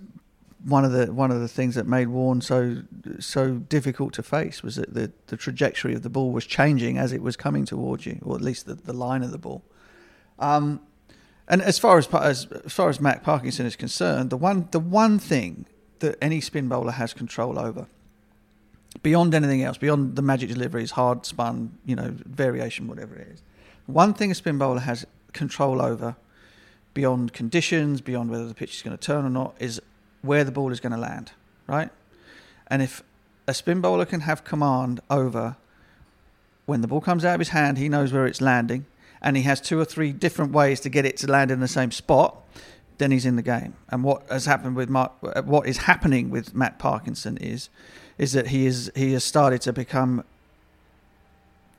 one 0.64 0.86
of 0.86 0.92
the 0.92 1.12
one 1.12 1.32
of 1.32 1.39
the 1.39 1.48
things 1.48 1.76
that 1.76 1.88
made 1.88 2.08
Warne 2.08 2.42
so 2.42 2.84
so 3.20 3.56
difficult 3.56 4.14
to 4.14 4.24
face 4.24 4.62
was 4.62 4.76
that 4.76 4.94
the, 4.94 5.12
the 5.28 5.38
trajectory 5.38 5.94
of 5.94 6.04
the 6.04 6.10
ball 6.10 6.32
was 6.32 6.46
changing 6.46 6.98
as 6.98 7.12
it 7.12 7.22
was 7.22 7.36
coming 7.36 7.66
towards 7.66 8.06
you, 8.06 8.20
or 8.24 8.36
at 8.36 8.42
least 8.42 8.66
the, 8.66 8.76
the 8.76 8.94
line 8.94 9.24
of 9.24 9.32
the 9.32 9.38
ball. 9.38 9.64
Um, 10.39 10.82
and 11.48 11.62
as 11.62 11.80
far 11.80 11.98
as, 11.98 12.08
as 12.14 12.46
as 12.66 12.74
far 12.74 12.89
as 12.89 13.02
Matt 13.02 13.24
Parkinson 13.24 13.66
is 13.66 13.76
concerned, 13.76 14.30
the 14.30 14.38
one 14.38 14.68
the 14.72 14.80
one 14.80 15.20
thing 15.20 15.66
that 16.00 16.16
any 16.22 16.42
spin 16.42 16.68
bowler 16.68 16.92
has 16.92 17.14
control 17.14 17.60
over, 17.60 17.88
beyond 19.04 19.34
anything 19.34 19.64
else, 19.64 19.78
beyond 19.78 20.16
the 20.16 20.22
magic 20.22 20.50
deliveries, 20.50 20.92
hard 20.92 21.26
spun, 21.26 21.78
you 21.86 21.96
know, 21.96 22.14
variation, 22.26 22.88
whatever 22.88 23.16
it 23.16 23.28
is, 23.28 23.44
one 23.88 24.13
thing 24.13 24.32
a 24.32 24.36
spin 24.36 24.57
bowler 24.57 24.79
has 24.79 25.05
control 25.34 25.82
over, 25.82 26.15
beyond 26.93 27.34
conditions, 27.34 28.01
beyond 28.01 28.29
whether 28.29 28.47
the 28.47 28.53
pitch 28.53 28.75
is 28.75 28.82
going 28.82 28.97
to 28.97 29.03
turn 29.03 29.25
or 29.25 29.29
not, 29.29 29.55
is 29.59 29.82
where 30.21 30.43
the 30.43 30.51
ball 30.51 30.71
is 30.71 30.79
going 30.79 30.91
to 30.91 30.97
land, 30.97 31.32
right? 31.67 31.89
And 32.67 32.82
if 32.82 33.03
a 33.47 33.53
spin 33.53 33.82
bowler 33.82 34.05
can 34.05 34.21
have 34.21 34.43
command 34.43 34.99
over 35.09 35.55
when 36.65 36.82
the 36.82 36.88
ball 36.88 37.01
comes 37.01 37.25
out 37.25 37.36
of 37.36 37.39
his 37.39 37.49
hand, 37.49 37.77
he 37.77 37.89
knows 37.89 38.13
where 38.13 38.25
it's 38.25 38.39
landing, 38.41 38.86
and 39.21 39.36
he 39.36 39.43
has 39.43 39.59
two 39.59 39.79
or 39.79 39.86
three 39.86 40.11
different 40.11 40.51
ways 40.51 40.79
to 40.82 40.89
get 40.89 41.05
it 41.05 41.17
to 41.17 41.27
land 41.27 41.51
in 41.51 41.59
the 41.59 41.67
same 41.67 41.91
spot, 41.91 42.38
then 42.97 43.11
he's 43.11 43.25
in 43.25 43.36
the 43.36 43.41
game. 43.41 43.73
And 43.89 44.03
what 44.03 44.23
has 44.29 44.45
happened 44.45 44.75
with 44.75 44.89
Mark, 44.89 45.11
what 45.45 45.67
is 45.67 45.79
happening 45.79 46.29
with 46.29 46.53
Matt 46.53 46.79
Parkinson 46.79 47.38
is, 47.38 47.69
is 48.17 48.34
that 48.34 48.47
he 48.47 48.65
is 48.67 48.91
he 48.95 49.13
has 49.13 49.23
started 49.23 49.61
to 49.61 49.73
become 49.73 50.23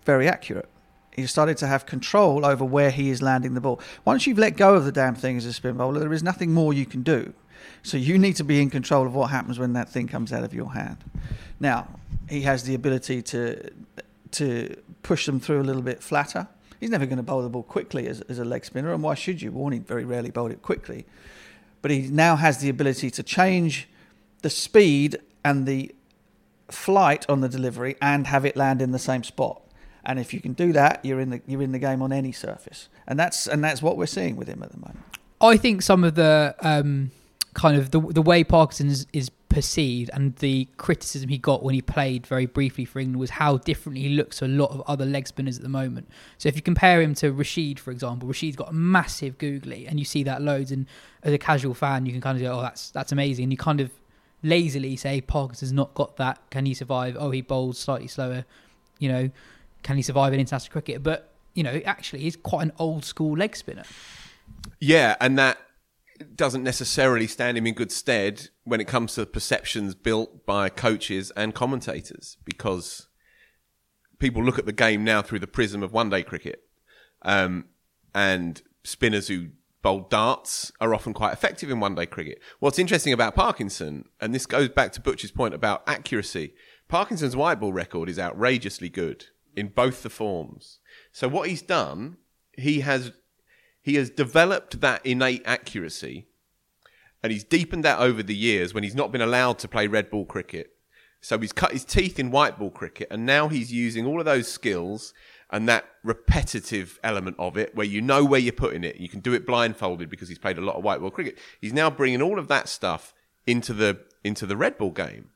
very 0.04 0.28
accurate. 0.28 0.68
He's 1.14 1.30
started 1.30 1.58
to 1.58 1.66
have 1.66 1.84
control 1.84 2.46
over 2.46 2.64
where 2.64 2.90
he 2.90 3.10
is 3.10 3.20
landing 3.20 3.54
the 3.54 3.60
ball. 3.60 3.80
Once 4.04 4.26
you've 4.26 4.38
let 4.38 4.56
go 4.56 4.74
of 4.74 4.84
the 4.84 4.92
damn 4.92 5.14
thing 5.14 5.36
as 5.36 5.44
a 5.44 5.52
spin 5.52 5.76
bowler, 5.76 6.00
there 6.00 6.12
is 6.12 6.22
nothing 6.22 6.52
more 6.52 6.72
you 6.72 6.86
can 6.86 7.02
do. 7.02 7.34
So 7.82 7.96
you 7.96 8.18
need 8.18 8.36
to 8.36 8.44
be 8.44 8.60
in 8.60 8.70
control 8.70 9.06
of 9.06 9.14
what 9.14 9.30
happens 9.30 9.58
when 9.58 9.74
that 9.74 9.88
thing 9.88 10.08
comes 10.08 10.32
out 10.32 10.42
of 10.42 10.54
your 10.54 10.72
hand. 10.72 10.98
Now, 11.60 11.88
he 12.28 12.42
has 12.42 12.64
the 12.64 12.74
ability 12.74 13.22
to 13.22 13.70
to 14.32 14.74
push 15.02 15.26
them 15.26 15.38
through 15.38 15.60
a 15.60 15.64
little 15.64 15.82
bit 15.82 16.02
flatter. 16.02 16.48
He's 16.80 16.90
never 16.90 17.04
going 17.06 17.18
to 17.18 17.22
bowl 17.22 17.42
the 17.42 17.50
ball 17.50 17.62
quickly 17.62 18.08
as, 18.08 18.22
as 18.22 18.38
a 18.38 18.44
leg 18.44 18.64
spinner, 18.64 18.92
and 18.92 19.02
why 19.02 19.14
should 19.14 19.42
you? 19.42 19.52
Warney 19.52 19.84
very 19.84 20.04
rarely 20.04 20.30
bowled 20.30 20.52
it 20.52 20.62
quickly. 20.62 21.04
But 21.82 21.90
he 21.90 22.08
now 22.08 22.36
has 22.36 22.58
the 22.58 22.68
ability 22.68 23.10
to 23.10 23.22
change 23.22 23.88
the 24.40 24.50
speed 24.50 25.18
and 25.44 25.66
the 25.66 25.94
flight 26.68 27.26
on 27.28 27.40
the 27.40 27.48
delivery 27.48 27.96
and 28.00 28.26
have 28.26 28.44
it 28.44 28.56
land 28.56 28.80
in 28.80 28.92
the 28.92 28.98
same 28.98 29.22
spot. 29.22 29.61
And 30.04 30.18
if 30.18 30.34
you 30.34 30.40
can 30.40 30.52
do 30.52 30.72
that, 30.72 31.04
you're 31.04 31.20
in 31.20 31.30
the 31.30 31.42
you're 31.46 31.62
in 31.62 31.72
the 31.72 31.78
game 31.78 32.02
on 32.02 32.12
any 32.12 32.32
surface. 32.32 32.88
And 33.06 33.18
that's 33.18 33.46
and 33.46 33.62
that's 33.62 33.82
what 33.82 33.96
we're 33.96 34.06
seeing 34.06 34.36
with 34.36 34.48
him 34.48 34.62
at 34.62 34.72
the 34.72 34.78
moment. 34.78 35.00
I 35.40 35.56
think 35.56 35.82
some 35.82 36.04
of 36.04 36.14
the 36.14 36.54
um, 36.60 37.10
kind 37.54 37.76
of 37.76 37.90
the 37.90 38.00
the 38.00 38.22
way 38.22 38.44
Parkinson 38.44 38.88
is, 38.88 39.06
is 39.12 39.30
perceived 39.52 40.10
and 40.14 40.34
the 40.36 40.66
criticism 40.78 41.28
he 41.28 41.36
got 41.36 41.62
when 41.62 41.74
he 41.74 41.82
played 41.82 42.26
very 42.26 42.46
briefly 42.46 42.86
for 42.86 42.98
England 42.98 43.20
was 43.20 43.30
how 43.30 43.58
differently 43.58 44.00
he 44.00 44.08
looks 44.08 44.38
to 44.38 44.46
a 44.46 44.48
lot 44.48 44.70
of 44.70 44.80
other 44.86 45.04
leg 45.04 45.28
spinners 45.28 45.58
at 45.58 45.62
the 45.62 45.68
moment. 45.68 46.08
So 46.38 46.48
if 46.48 46.56
you 46.56 46.62
compare 46.62 47.02
him 47.02 47.14
to 47.16 47.30
Rashid, 47.32 47.78
for 47.78 47.90
example, 47.90 48.26
Rashid's 48.26 48.56
got 48.56 48.70
a 48.70 48.72
massive 48.72 49.36
googly, 49.36 49.86
and 49.86 49.98
you 49.98 50.06
see 50.06 50.22
that 50.22 50.40
loads. 50.40 50.72
And 50.72 50.86
as 51.22 51.34
a 51.34 51.38
casual 51.38 51.74
fan, 51.74 52.06
you 52.06 52.12
can 52.12 52.20
kind 52.20 52.36
of 52.36 52.42
go, 52.42 52.58
"Oh, 52.58 52.62
that's 52.62 52.90
that's 52.90 53.12
amazing," 53.12 53.44
and 53.44 53.52
you 53.52 53.58
kind 53.58 53.80
of 53.80 53.90
lazily 54.42 54.96
say 54.96 55.20
Parkinson's 55.20 55.72
not 55.72 55.94
got 55.94 56.16
that. 56.16 56.38
Can 56.50 56.66
he 56.66 56.74
survive? 56.74 57.16
Oh, 57.18 57.30
he 57.30 57.42
bowls 57.42 57.78
slightly 57.78 58.08
slower. 58.08 58.44
You 58.98 59.08
know, 59.08 59.30
can 59.82 59.96
he 59.96 60.02
survive 60.02 60.32
in 60.32 60.40
international 60.40 60.72
cricket? 60.72 61.02
But 61.02 61.32
you 61.54 61.62
know, 61.62 61.80
actually, 61.84 62.20
he's 62.20 62.36
quite 62.36 62.62
an 62.62 62.72
old 62.78 63.04
school 63.04 63.36
leg 63.36 63.56
spinner. 63.56 63.84
Yeah, 64.80 65.16
and 65.20 65.38
that 65.38 65.58
doesn't 66.34 66.62
necessarily 66.62 67.26
stand 67.26 67.58
him 67.58 67.66
in 67.66 67.74
good 67.74 67.92
stead 67.92 68.48
when 68.64 68.80
it 68.80 68.86
comes 68.86 69.14
to 69.14 69.26
perceptions 69.26 69.94
built 69.94 70.46
by 70.46 70.68
coaches 70.68 71.32
and 71.36 71.54
commentators 71.54 72.36
because 72.44 73.08
people 74.18 74.42
look 74.42 74.58
at 74.58 74.66
the 74.66 74.72
game 74.72 75.04
now 75.04 75.20
through 75.20 75.40
the 75.40 75.46
prism 75.46 75.82
of 75.82 75.92
one 75.92 76.10
day 76.10 76.22
cricket. 76.22 76.64
Um, 77.22 77.66
and 78.14 78.62
spinners 78.84 79.28
who 79.28 79.48
bowl 79.82 80.06
darts 80.08 80.70
are 80.80 80.94
often 80.94 81.12
quite 81.12 81.32
effective 81.32 81.70
in 81.70 81.80
one 81.80 81.94
day 81.94 82.06
cricket. 82.06 82.40
What's 82.60 82.78
interesting 82.78 83.12
about 83.12 83.34
Parkinson, 83.34 84.08
and 84.20 84.34
this 84.34 84.46
goes 84.46 84.68
back 84.68 84.92
to 84.92 85.00
Butch's 85.00 85.32
point 85.32 85.54
about 85.54 85.82
accuracy, 85.86 86.54
Parkinson's 86.88 87.36
white 87.36 87.58
ball 87.58 87.72
record 87.72 88.08
is 88.08 88.18
outrageously 88.18 88.88
good 88.88 89.26
in 89.56 89.68
both 89.68 90.02
the 90.02 90.10
forms. 90.10 90.78
So 91.12 91.28
what 91.28 91.48
he's 91.48 91.62
done, 91.62 92.16
he 92.52 92.80
has 92.80 93.12
he 93.82 93.96
has 93.96 94.10
developed 94.10 94.80
that 94.80 95.04
innate 95.04 95.42
accuracy 95.44 96.26
and 97.22 97.32
he's 97.32 97.44
deepened 97.44 97.84
that 97.84 97.98
over 97.98 98.22
the 98.22 98.34
years 98.34 98.72
when 98.72 98.84
he's 98.84 98.94
not 98.94 99.12
been 99.12 99.20
allowed 99.20 99.58
to 99.60 99.68
play 99.68 99.86
red 99.86 100.10
ball 100.10 100.24
cricket. 100.24 100.70
So 101.20 101.38
he's 101.38 101.52
cut 101.52 101.72
his 101.72 101.84
teeth 101.84 102.18
in 102.18 102.30
white 102.30 102.58
ball 102.58 102.70
cricket 102.70 103.08
and 103.10 103.26
now 103.26 103.48
he's 103.48 103.72
using 103.72 104.06
all 104.06 104.18
of 104.18 104.24
those 104.24 104.48
skills 104.48 105.14
and 105.50 105.68
that 105.68 105.84
repetitive 106.02 106.98
element 107.04 107.36
of 107.38 107.56
it 107.56 107.74
where 107.74 107.86
you 107.86 108.00
know 108.00 108.24
where 108.24 108.40
you're 108.40 108.52
putting 108.52 108.84
it. 108.84 108.96
You 108.96 109.08
can 109.08 109.20
do 109.20 109.34
it 109.34 109.46
blindfolded 109.46 110.08
because 110.08 110.28
he's 110.28 110.38
played 110.38 110.58
a 110.58 110.62
lot 110.62 110.76
of 110.76 110.84
white 110.84 111.00
ball 111.00 111.10
cricket. 111.10 111.38
He's 111.60 111.72
now 111.72 111.90
bringing 111.90 112.22
all 112.22 112.38
of 112.38 112.48
that 112.48 112.68
stuff 112.68 113.14
into 113.46 113.72
the 113.72 114.00
into 114.24 114.46
the 114.46 114.56
red 114.56 114.78
ball 114.78 114.90
game. 114.90 115.30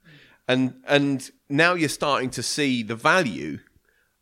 And 0.48 0.82
and 0.86 1.30
now 1.48 1.74
you're 1.74 1.88
starting 1.88 2.30
to 2.30 2.42
see 2.42 2.82
the 2.82 2.96
value 2.96 3.58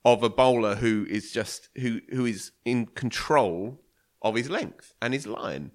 of 0.04 0.22
a 0.22 0.28
bowler 0.30 0.74
who 0.76 1.06
is 1.08 1.32
just 1.32 1.68
who 1.76 2.00
who 2.10 2.26
is 2.26 2.52
in 2.64 2.86
control 2.86 3.80
of 4.22 4.34
his 4.34 4.50
length 4.50 4.94
and 5.00 5.14
his 5.14 5.26
line. 5.26 5.70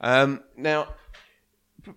Um, 0.00 0.42
now, 0.56 0.88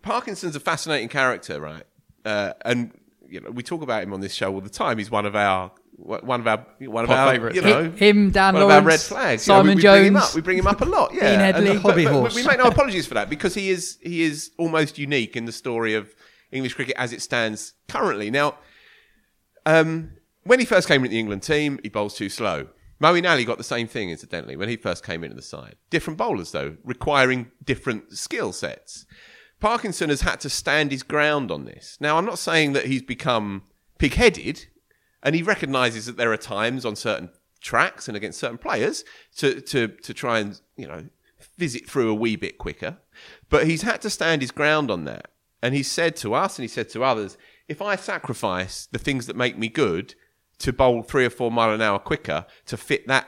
Parkinson's 0.02 0.56
a 0.56 0.60
fascinating 0.60 1.10
character, 1.10 1.60
right? 1.60 1.84
Uh, 2.24 2.54
and 2.64 2.92
you 3.28 3.40
know, 3.42 3.52
we 3.52 3.64
talk 3.64 3.82
about 3.82 4.04
him 4.04 4.14
on 4.14 4.22
this 4.22 4.34
show 4.34 4.54
all 4.54 4.62
the 4.62 4.70
time. 4.70 4.98
He's 4.98 5.12
one 5.12 5.26
of 5.26 5.36
our 5.36 5.72
one 5.98 6.40
of 6.42 6.48
our 6.48 6.66
one 6.80 7.06
of 7.06 7.10
Top 7.10 7.20
our 7.20 7.32
favourites, 7.34 7.56
you 7.56 7.62
know 7.62 7.90
Him, 7.92 8.30
Dan 8.32 8.54
one 8.56 8.64
of 8.64 8.70
Lawrence, 8.70 8.84
our 8.84 8.88
red 8.88 9.00
flags. 9.00 9.48
You 9.48 9.54
know, 9.54 9.60
Simon 9.60 9.78
we, 9.78 9.84
we 9.84 9.90
Bring 9.90 10.06
him, 10.08 10.16
up. 10.18 10.36
we 10.36 10.42
bring 10.42 10.58
him 10.58 10.68
up 10.68 10.82
a 10.82 10.86
lot. 10.86 11.14
Yeah, 11.14 11.30
Dean 11.32 11.40
Headley. 11.40 11.74
but- 11.74 11.82
Hobby 11.82 12.04
but 12.04 12.14
horse. 12.14 12.36
We 12.36 12.44
make 12.44 12.58
no 12.58 12.66
apologies 12.66 13.08
for 13.08 13.14
that 13.14 13.30
because 13.30 13.54
he 13.54 13.70
is 13.70 13.98
he 14.02 14.24
is 14.24 14.52
almost 14.58 14.98
unique 14.98 15.36
in 15.38 15.46
the 15.46 15.52
story 15.54 15.94
of 15.94 16.14
English 16.52 16.74
cricket 16.74 16.96
as 16.98 17.14
it 17.14 17.22
stands 17.22 17.74
currently. 17.88 18.30
Now, 18.30 18.56
um, 19.66 20.12
when 20.46 20.60
he 20.60 20.66
first 20.66 20.88
came 20.88 21.02
into 21.02 21.12
the 21.12 21.20
England 21.20 21.44
team, 21.44 21.80
he 21.84 21.90
bowls 21.90 22.16
too 22.16 22.30
slow. 22.30 22.68
Moeen 23.02 23.30
Ali 23.30 23.44
got 23.44 23.58
the 23.58 23.64
same 23.64 23.88
thing, 23.88 24.10
incidentally, 24.10 24.56
when 24.56 24.70
he 24.70 24.78
first 24.78 25.04
came 25.04 25.24
into 25.24 25.36
the 25.36 25.42
side. 25.42 25.76
Different 25.90 26.18
bowlers, 26.18 26.52
though, 26.52 26.78
requiring 26.84 27.52
different 27.64 28.16
skill 28.18 28.54
sets. 28.54 29.06
Parkinson 29.60 30.10
has 30.10 30.22
had 30.22 30.40
to 30.42 30.50
stand 30.50 30.92
his 30.92 31.04
ground 31.04 31.52
on 31.52 31.66
this. 31.66 31.98
Now, 32.00 32.18
I'm 32.18 32.26
not 32.26 32.40
saying 32.40 32.74
that 32.74 32.86
he's 32.86 33.02
become 33.02 33.64
pig 33.98 34.14
headed, 34.14 34.68
and 35.22 35.36
he 35.36 35.42
recognises 35.42 36.06
that 36.06 36.18
there 36.18 36.32
are 36.32 36.38
times 36.38 36.86
on 36.86 36.96
certain 36.96 37.32
tracks 37.60 38.08
and 38.08 38.16
against 38.16 38.40
certain 38.40 38.58
players 38.58 39.04
to, 39.38 39.60
to, 39.60 39.88
to 39.88 40.14
try 40.14 40.40
and, 40.40 40.62
you 40.78 40.88
know, 40.88 41.06
visit 41.58 41.90
through 41.90 42.10
a 42.10 42.16
wee 42.16 42.36
bit 42.36 42.58
quicker. 42.58 42.98
But 43.50 43.66
he's 43.66 43.82
had 43.82 44.02
to 44.04 44.10
stand 44.10 44.42
his 44.42 44.52
ground 44.52 44.92
on 44.92 45.06
that. 45.06 45.32
And 45.62 45.74
he 45.74 45.84
said 45.84 46.16
to 46.18 46.36
us 46.36 46.60
and 46.60 46.64
he 46.64 46.68
said 46.68 46.90
to 46.90 47.04
others, 47.04 47.38
if 47.68 47.82
I 47.82 47.96
sacrifice 47.96 48.88
the 48.92 49.00
things 49.00 49.26
that 49.26 49.36
make 49.36 49.58
me 49.58 49.68
good 49.68 50.14
to 50.60 50.74
bowl 50.74 51.04
three 51.04 51.26
or 51.26 51.30
four 51.30 51.52
mile 51.52 51.72
an 51.72 51.82
hour 51.82 52.00
quicker 52.00 52.46
to 52.66 52.78
fit 52.78 53.08
that 53.08 53.28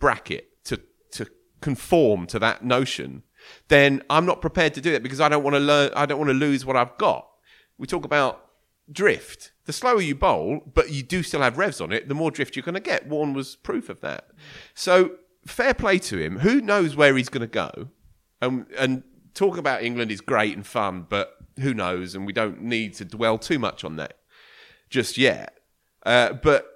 bracket, 0.00 0.64
to, 0.64 0.80
to 1.12 1.26
conform 1.60 2.26
to 2.28 2.38
that 2.38 2.64
notion, 2.64 3.22
then 3.68 4.02
I'm 4.10 4.26
not 4.26 4.40
prepared 4.40 4.74
to 4.74 4.80
do 4.80 4.92
that 4.92 5.02
because 5.02 5.20
I 5.20 5.28
don't 5.28 5.42
want 5.42 5.54
to 5.54 5.60
learn, 5.60 5.90
I 5.94 6.06
don't 6.06 6.18
want 6.18 6.30
to 6.30 6.34
lose 6.34 6.64
what 6.64 6.76
I've 6.76 6.96
got. 6.98 7.28
We 7.78 7.86
talk 7.86 8.04
about 8.04 8.44
drift. 8.90 9.52
The 9.66 9.72
slower 9.72 10.00
you 10.00 10.14
bowl, 10.14 10.62
but 10.72 10.90
you 10.90 11.02
do 11.02 11.22
still 11.22 11.42
have 11.42 11.58
revs 11.58 11.80
on 11.80 11.92
it, 11.92 12.08
the 12.08 12.14
more 12.14 12.30
drift 12.30 12.56
you're 12.56 12.62
going 12.62 12.74
to 12.74 12.80
get. 12.80 13.06
Warne 13.06 13.34
was 13.34 13.56
proof 13.56 13.88
of 13.88 14.00
that. 14.00 14.28
So 14.74 15.12
fair 15.46 15.74
play 15.74 15.98
to 15.98 16.18
him. 16.18 16.38
Who 16.38 16.60
knows 16.60 16.96
where 16.96 17.16
he's 17.16 17.28
going 17.28 17.42
to 17.42 17.46
go? 17.46 17.88
Um, 18.40 18.66
and 18.78 19.02
talk 19.34 19.58
about 19.58 19.82
England 19.82 20.10
is 20.10 20.20
great 20.20 20.56
and 20.56 20.66
fun, 20.66 21.06
but 21.08 21.34
who 21.60 21.74
knows? 21.74 22.14
And 22.14 22.26
we 22.26 22.32
don't 22.32 22.62
need 22.62 22.94
to 22.94 23.04
dwell 23.04 23.36
too 23.38 23.58
much 23.58 23.84
on 23.84 23.96
that 23.96 24.18
just 24.88 25.18
yet. 25.18 25.57
Uh, 26.08 26.32
but 26.32 26.66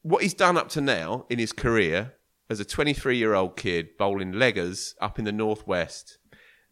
what 0.00 0.22
he's 0.22 0.32
done 0.32 0.56
up 0.56 0.70
to 0.70 0.80
now 0.80 1.26
in 1.28 1.38
his 1.38 1.52
career 1.52 2.14
as 2.48 2.58
a 2.60 2.64
23 2.64 3.18
year 3.18 3.34
old 3.34 3.56
kid 3.56 3.90
bowling 3.98 4.32
leggers 4.32 4.94
up 5.02 5.18
in 5.18 5.26
the 5.26 5.32
northwest, 5.32 6.16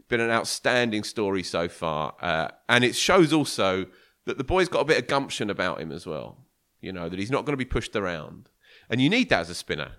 been 0.09 0.21
an 0.21 0.31
outstanding 0.31 1.05
story 1.05 1.43
so 1.43 1.69
far. 1.69 2.15
Uh, 2.19 2.49
and 2.67 2.83
it 2.83 2.97
shows 2.97 3.31
also 3.31 3.85
that 4.25 4.39
the 4.39 4.45
boy's 4.45 4.71
got 4.71 4.81
a 4.81 4.85
bit 4.87 4.97
of 4.97 5.07
gumption 5.07 5.51
about 5.51 5.79
him 5.79 5.93
as 5.93 6.07
well. 6.07 6.47
You 6.81 6.93
know 6.93 7.11
that 7.11 7.19
he's 7.19 7.31
not 7.31 7.45
going 7.45 7.53
to 7.53 7.59
be 7.59 7.67
pushed 7.67 7.95
around, 7.95 8.49
and 8.89 8.99
you 8.99 9.11
need 9.11 9.29
that 9.29 9.41
as 9.41 9.51
a 9.51 9.55
spinner. 9.55 9.93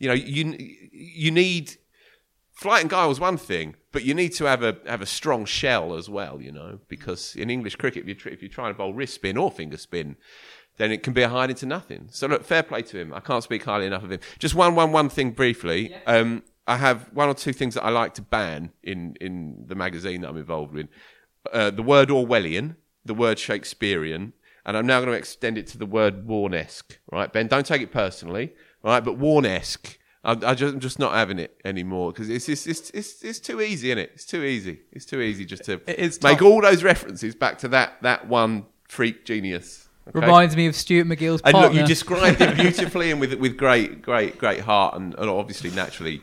You 0.00 0.08
know, 0.08 0.14
you 0.14 0.56
you 0.90 1.30
need 1.30 1.76
flight 2.52 2.80
and 2.80 2.90
guile 2.90 3.10
is 3.10 3.20
one 3.20 3.36
thing, 3.36 3.76
but 3.92 4.04
you 4.04 4.14
need 4.14 4.30
to 4.30 4.44
have 4.46 4.62
a 4.62 4.78
have 4.86 5.02
a 5.02 5.06
strong 5.06 5.44
shell 5.44 5.94
as 5.94 6.08
well. 6.08 6.40
You 6.40 6.52
know, 6.52 6.80
because 6.88 7.36
in 7.36 7.50
English 7.50 7.76
cricket, 7.76 8.08
if 8.08 8.24
you're, 8.24 8.34
if 8.34 8.42
you're 8.42 8.48
trying 8.48 8.72
to 8.72 8.78
bowl 8.78 8.94
wrist 8.94 9.14
spin 9.14 9.36
or 9.36 9.50
finger 9.50 9.76
spin, 9.76 10.16
then 10.76 10.90
it 10.90 11.02
can 11.02 11.12
be 11.12 11.22
a 11.22 11.28
hiding 11.28 11.56
to 11.56 11.66
nothing. 11.66 12.08
So 12.10 12.26
look, 12.26 12.44
fair 12.44 12.62
play 12.62 12.82
to 12.82 12.98
him. 12.98 13.12
I 13.12 13.20
can't 13.20 13.44
speak 13.44 13.64
highly 13.64 13.86
enough 13.86 14.02
of 14.02 14.10
him. 14.10 14.20
Just 14.38 14.54
one, 14.54 14.74
one, 14.74 14.92
one 14.92 15.08
thing 15.08 15.32
briefly. 15.32 15.94
Um, 16.06 16.42
I 16.66 16.76
have 16.76 17.10
one 17.12 17.28
or 17.28 17.34
two 17.34 17.52
things 17.52 17.74
that 17.74 17.84
I 17.84 17.90
like 17.90 18.14
to 18.14 18.22
ban 18.22 18.72
in 18.82 19.16
in 19.20 19.64
the 19.66 19.74
magazine 19.74 20.20
that 20.22 20.30
I'm 20.30 20.36
involved 20.36 20.72
with. 20.72 20.88
Uh, 21.52 21.70
the 21.70 21.82
word 21.82 22.08
Orwellian, 22.08 22.76
the 23.04 23.14
word 23.14 23.38
Shakespearean, 23.38 24.32
and 24.64 24.76
I'm 24.76 24.86
now 24.86 25.00
going 25.00 25.12
to 25.12 25.18
extend 25.18 25.58
it 25.58 25.66
to 25.68 25.78
the 25.78 25.86
word 25.86 26.26
Warnesque. 26.26 26.98
Right, 27.10 27.32
Ben? 27.32 27.48
Don't 27.48 27.66
take 27.66 27.82
it 27.82 27.90
personally. 27.92 28.54
Right, 28.82 29.04
but 29.04 29.18
Warnesque. 29.18 29.98
I, 30.24 30.32
I 30.32 30.54
just, 30.54 30.74
I'm 30.74 30.80
just 30.80 31.00
not 31.00 31.14
having 31.14 31.40
it 31.40 31.60
anymore 31.64 32.12
because 32.12 32.30
it's, 32.30 32.48
it's 32.48 32.66
it's 32.68 32.90
it's 32.90 33.22
it's 33.24 33.40
too 33.40 33.60
easy, 33.60 33.90
isn't 33.90 33.98
it? 33.98 34.12
It's 34.14 34.24
too 34.24 34.44
easy. 34.44 34.82
It's 34.92 35.04
too 35.04 35.20
easy 35.20 35.44
just 35.44 35.64
to 35.64 35.80
make 36.22 36.42
all 36.42 36.60
those 36.60 36.84
references 36.84 37.34
back 37.34 37.58
to 37.58 37.68
that 37.68 38.00
that 38.02 38.28
one 38.28 38.66
freak 38.88 39.24
genius. 39.24 39.88
Okay? 40.08 40.18
Reminds 40.18 40.56
me 40.56 40.66
of 40.66 40.74
Stuart 40.74 41.06
MacGill's 41.06 41.40
And 41.42 41.52
partner. 41.52 41.68
look, 41.68 41.74
you 41.74 41.86
described 41.86 42.40
it 42.40 42.56
beautifully 42.60 43.10
and 43.12 43.20
with 43.20 43.34
with 43.34 43.56
great, 43.56 44.02
great, 44.02 44.36
great 44.38 44.60
heart, 44.60 44.96
and, 44.96 45.14
and 45.14 45.30
obviously 45.30 45.70
naturally 45.70 46.22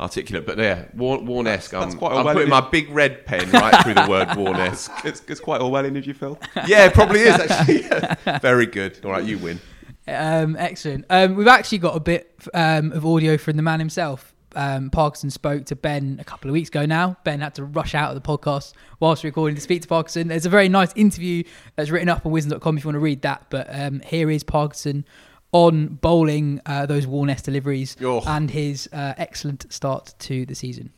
articulate. 0.00 0.46
But 0.46 0.58
yeah, 0.58 0.86
War, 0.94 1.18
Warnesque. 1.18 1.70
that's 1.70 1.92
I'm, 1.92 1.98
quite 1.98 2.12
I'm 2.12 2.32
putting 2.34 2.48
my 2.48 2.60
big 2.60 2.90
red 2.90 3.26
pen 3.26 3.50
right 3.50 3.82
through 3.82 3.94
the 3.94 4.06
word 4.08 4.28
Warnesque. 4.28 4.90
It's, 5.04 5.22
it's 5.28 5.40
quite 5.40 5.60
Orwellian, 5.60 5.96
if 5.96 6.06
you 6.06 6.14
feel. 6.14 6.38
Yeah, 6.66 6.86
it 6.86 6.94
probably 6.94 7.20
is 7.20 7.34
actually. 7.34 8.38
Very 8.40 8.66
good. 8.66 8.98
All 9.04 9.10
right, 9.10 9.24
you 9.24 9.38
win. 9.38 9.60
Um, 10.08 10.56
excellent. 10.58 11.04
Um, 11.10 11.36
we've 11.36 11.46
actually 11.46 11.78
got 11.78 11.96
a 11.96 12.00
bit 12.00 12.34
um, 12.54 12.92
of 12.92 13.04
audio 13.06 13.36
from 13.36 13.56
the 13.56 13.62
man 13.62 13.78
himself. 13.78 14.31
Um, 14.54 14.90
Parkinson 14.90 15.30
spoke 15.30 15.64
to 15.66 15.76
Ben 15.76 16.18
a 16.20 16.24
couple 16.24 16.50
of 16.50 16.52
weeks 16.52 16.68
ago 16.68 16.84
now. 16.86 17.16
Ben 17.24 17.40
had 17.40 17.54
to 17.56 17.64
rush 17.64 17.94
out 17.94 18.14
of 18.14 18.22
the 18.22 18.26
podcast 18.26 18.72
whilst 19.00 19.24
recording 19.24 19.54
to 19.54 19.60
speak 19.62 19.82
to 19.82 19.88
Parkinson. 19.88 20.28
There's 20.28 20.46
a 20.46 20.50
very 20.50 20.68
nice 20.68 20.92
interview 20.96 21.42
that's 21.76 21.90
written 21.90 22.08
up 22.08 22.24
on 22.26 22.32
Wisden.com 22.32 22.76
if 22.78 22.84
you 22.84 22.88
want 22.88 22.96
to 22.96 23.00
read 23.00 23.22
that. 23.22 23.46
But 23.50 23.66
um, 23.70 24.00
here 24.00 24.30
is 24.30 24.42
Parkinson 24.44 25.04
on 25.52 25.88
bowling 25.88 26.60
uh, 26.66 26.86
those 26.86 27.06
Warnesque 27.06 27.44
deliveries 27.44 27.96
Oh. 28.02 28.22
and 28.26 28.50
his 28.50 28.88
uh, 28.92 29.14
excellent 29.18 29.70
start 29.72 30.14
to 30.20 30.46
the 30.46 30.54
season. 30.54 30.92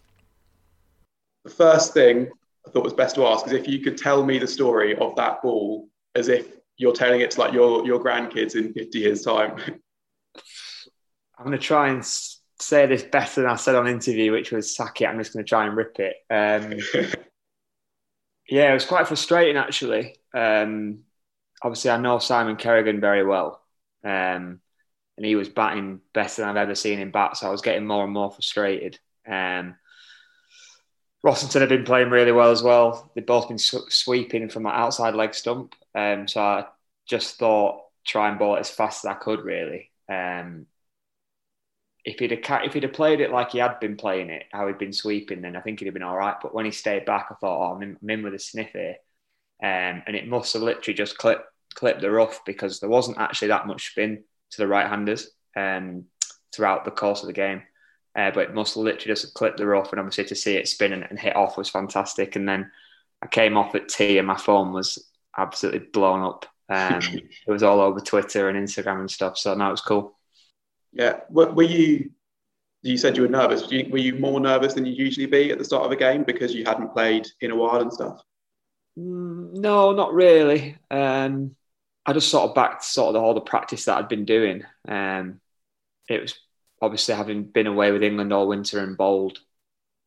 the 1.45 1.51
first 1.51 1.93
thing 1.93 2.29
I 2.67 2.71
thought 2.71 2.85
was 2.85 2.93
best 2.93 3.15
to 3.17 3.27
ask 3.27 3.47
is 3.47 3.53
if 3.53 3.67
you 3.69 3.81
could 3.81 3.99
tell 3.99 4.25
me 4.25 4.39
the 4.39 4.47
story 4.47 4.97
of 4.97 5.15
that 5.17 5.43
ball 5.43 5.89
as 6.15 6.29
if 6.29 6.47
you're 6.77 6.93
telling 6.95 7.21
it 7.21 7.31
to 7.33 7.41
like 7.41 7.53
your 7.53 7.85
your 7.87 8.03
grandkids 8.03 8.55
in 8.57 8.73
50 8.73 8.99
years 8.99 9.23
time. 9.23 9.57
I'm 11.39 11.45
going 11.45 11.53
to 11.53 11.59
try 11.59 11.89
and 11.89 11.99
s- 11.99 12.34
say 12.61 12.87
this 12.87 13.03
better 13.03 13.43
than 13.43 13.51
I 13.51 13.57
said 13.57 13.75
on 13.75 13.89
interview, 13.89 14.33
which 14.33 14.53
was 14.53 14.75
sack 14.75 15.01
it. 15.01 15.07
I'm 15.07 15.19
just 15.19 15.33
going 15.33 15.45
to 15.45 15.49
try 15.49 15.67
and 15.67 15.77
rip 15.77 15.99
it. 15.99 16.17
Um, 16.31 16.79
yeah, 18.49 18.71
it 18.71 18.75
was 18.75 18.87
quite 18.87 19.09
frustrating 19.09 19.57
actually. 19.57 20.17
Um, 20.35 21.01
obviously, 21.63 21.91
I 21.91 21.97
know 21.97 22.19
Simon 22.19 22.57
Kerrigan 22.57 23.01
very 23.01 23.25
well, 23.25 23.63
um, 24.05 24.61
and 25.17 25.25
he 25.25 25.37
was 25.37 25.49
batting 25.49 26.01
better 26.13 26.43
than 26.43 26.51
I've 26.51 26.57
ever 26.57 26.75
seen 26.75 26.99
him 26.99 27.11
bat. 27.11 27.37
So 27.37 27.47
I 27.47 27.51
was 27.51 27.63
getting 27.63 27.87
more 27.87 28.05
and 28.05 28.13
more 28.13 28.31
frustrated. 28.31 28.99
Um, 29.27 29.77
Rossington 31.25 31.61
had 31.61 31.71
been 31.71 31.85
playing 31.85 32.11
really 32.11 32.33
well 32.33 32.51
as 32.51 32.63
well. 32.63 33.11
They'd 33.15 33.25
both 33.25 33.49
been 33.49 33.59
sw- 33.59 33.89
sweeping 33.89 34.51
from 34.51 34.65
my 34.65 34.75
outside 34.75 35.15
leg 35.15 35.35
stump. 35.35 35.75
Um, 35.95 36.29
so 36.29 36.41
I 36.43 36.67
just 37.07 37.39
thought 37.39 37.81
try 38.05 38.29
and 38.29 38.39
bowl 38.39 38.57
it 38.57 38.61
as 38.61 38.71
fast 38.71 39.05
as 39.05 39.11
I 39.11 39.15
could, 39.15 39.41
really. 39.41 39.91
Um, 40.09 40.67
if 42.05 42.19
he'd 42.19 42.31
have, 42.31 42.65
if 42.65 42.75
he'd 42.75 42.83
have 42.83 42.93
played 42.93 43.21
it 43.21 43.31
like 43.31 43.53
he 43.53 43.59
had 43.59 43.81
been 43.81 43.97
playing 43.97 44.31
it, 44.31 44.45
how 44.53 44.67
he'd 44.67 44.79
been 44.79 44.93
sweeping, 44.93 45.41
then 45.41 45.57
I 45.57 45.61
think 45.61 45.79
he'd 45.79 45.87
have 45.87 45.95
been 45.95 46.03
all 46.03 46.17
right. 46.17 46.37
But 46.41 46.55
when 46.55 46.67
he 46.67 46.71
stayed 46.71 47.07
back, 47.07 47.29
I 47.31 47.35
thought, 47.35 47.71
oh, 47.71 47.75
I'm 47.75 47.83
in, 47.83 47.97
I'm 48.03 48.11
in 48.11 48.23
with 48.23 48.35
a 48.35 48.39
sniff 48.39 48.71
here. 48.73 48.97
Um, 49.63 50.03
and 50.07 50.15
it 50.15 50.29
must 50.29 50.53
have 50.53 50.63
literally 50.63 50.95
just 50.95 51.17
clipped, 51.17 51.47
clipped 51.75 52.03
the 52.03 52.11
rough 52.11 52.45
because 52.45 52.81
there 52.81 52.91
wasn't 52.91 53.19
actually 53.19 53.49
that 53.49 53.67
much 53.67 53.91
spin 53.91 54.25
to 54.51 54.59
the 54.59 54.67
right 54.67 54.87
handers 54.87 55.31
um, 55.57 56.05
throughout 56.55 56.85
the 56.85 56.91
course 56.91 57.23
of 57.23 57.29
the 57.29 57.33
game. 57.33 57.63
Uh, 58.17 58.31
but 58.31 58.45
it 58.45 58.55
must 58.55 58.75
have 58.75 58.85
literally 58.85 59.15
just 59.15 59.33
clipped 59.33 59.57
the 59.57 59.67
rough. 59.67 59.91
And 59.91 59.99
obviously 59.99 60.25
to 60.27 60.35
see 60.35 60.57
it 60.57 60.69
spin 60.69 60.93
and, 60.93 61.07
and 61.09 61.19
hit 61.19 61.35
off 61.35 61.57
was 61.57 61.71
fantastic. 61.71 62.37
And 62.37 62.47
then 62.47 62.71
I 63.23 63.29
came 63.29 63.57
off 63.57 63.75
at 63.75 63.89
tea 63.89 64.19
and 64.19 64.27
my 64.27 64.37
phone 64.37 64.73
was 64.73 65.11
absolutely 65.39 65.89
blown 65.93 66.23
up. 66.23 66.45
Um, 66.69 67.01
it 67.47 67.51
was 67.51 67.63
all 67.63 67.81
over 67.81 68.01
Twitter 68.01 68.51
and 68.51 68.59
Instagram 68.59 69.01
and 69.01 69.11
stuff. 69.11 69.39
So 69.39 69.55
no, 69.55 69.69
it 69.69 69.71
was 69.71 69.81
cool. 69.81 70.14
Yeah, 70.95 71.21
were, 71.31 71.53
were 71.53 71.63
you? 71.65 72.11
You 72.83 72.99
said 72.99 73.17
you 73.17 73.23
were 73.25 73.29
nervous. 73.29 73.67
Were 73.69 73.75
you, 73.75 73.91
were 73.91 73.99
you 73.99 74.15
more 74.19 74.41
nervous 74.41 74.75
than 74.75 74.87
you 74.87 74.93
usually 74.95 75.27
be 75.27 75.51
at 75.53 75.59
the 75.59 75.65
start 75.65 75.85
of 75.87 75.93
a 75.93 75.97
game 75.97 76.25
because 76.25 76.55
you 76.55 76.65
hadn't 76.65 76.93
played 76.95 77.27
in 77.41 77.51
a 77.51 77.57
while 77.57 77.81
and 77.83 77.93
stuff? 77.93 78.23
Mm, 78.99 79.55
No, 79.55 79.93
not 79.93 80.13
really. 80.13 80.77
Um, 80.91 81.57
I 82.07 82.13
just 82.13 82.31
sort 82.31 82.49
of 82.49 82.55
backed 82.55 82.85
sort 82.85 83.17
of 83.17 83.23
all 83.23 83.35
the 83.35 83.41
practice 83.41 83.87
that 83.87 83.97
I'd 83.99 84.09
been 84.09 84.25
doing. 84.25 84.65
Um, 84.87 85.41
it 86.09 86.23
was 86.23 86.35
obviously 86.83 87.15
having 87.15 87.45
been 87.45 87.67
away 87.67 87.93
with 87.93 88.03
England 88.03 88.33
all 88.33 88.49
winter 88.49 88.81
and 88.81 88.97
bowled 88.97 89.39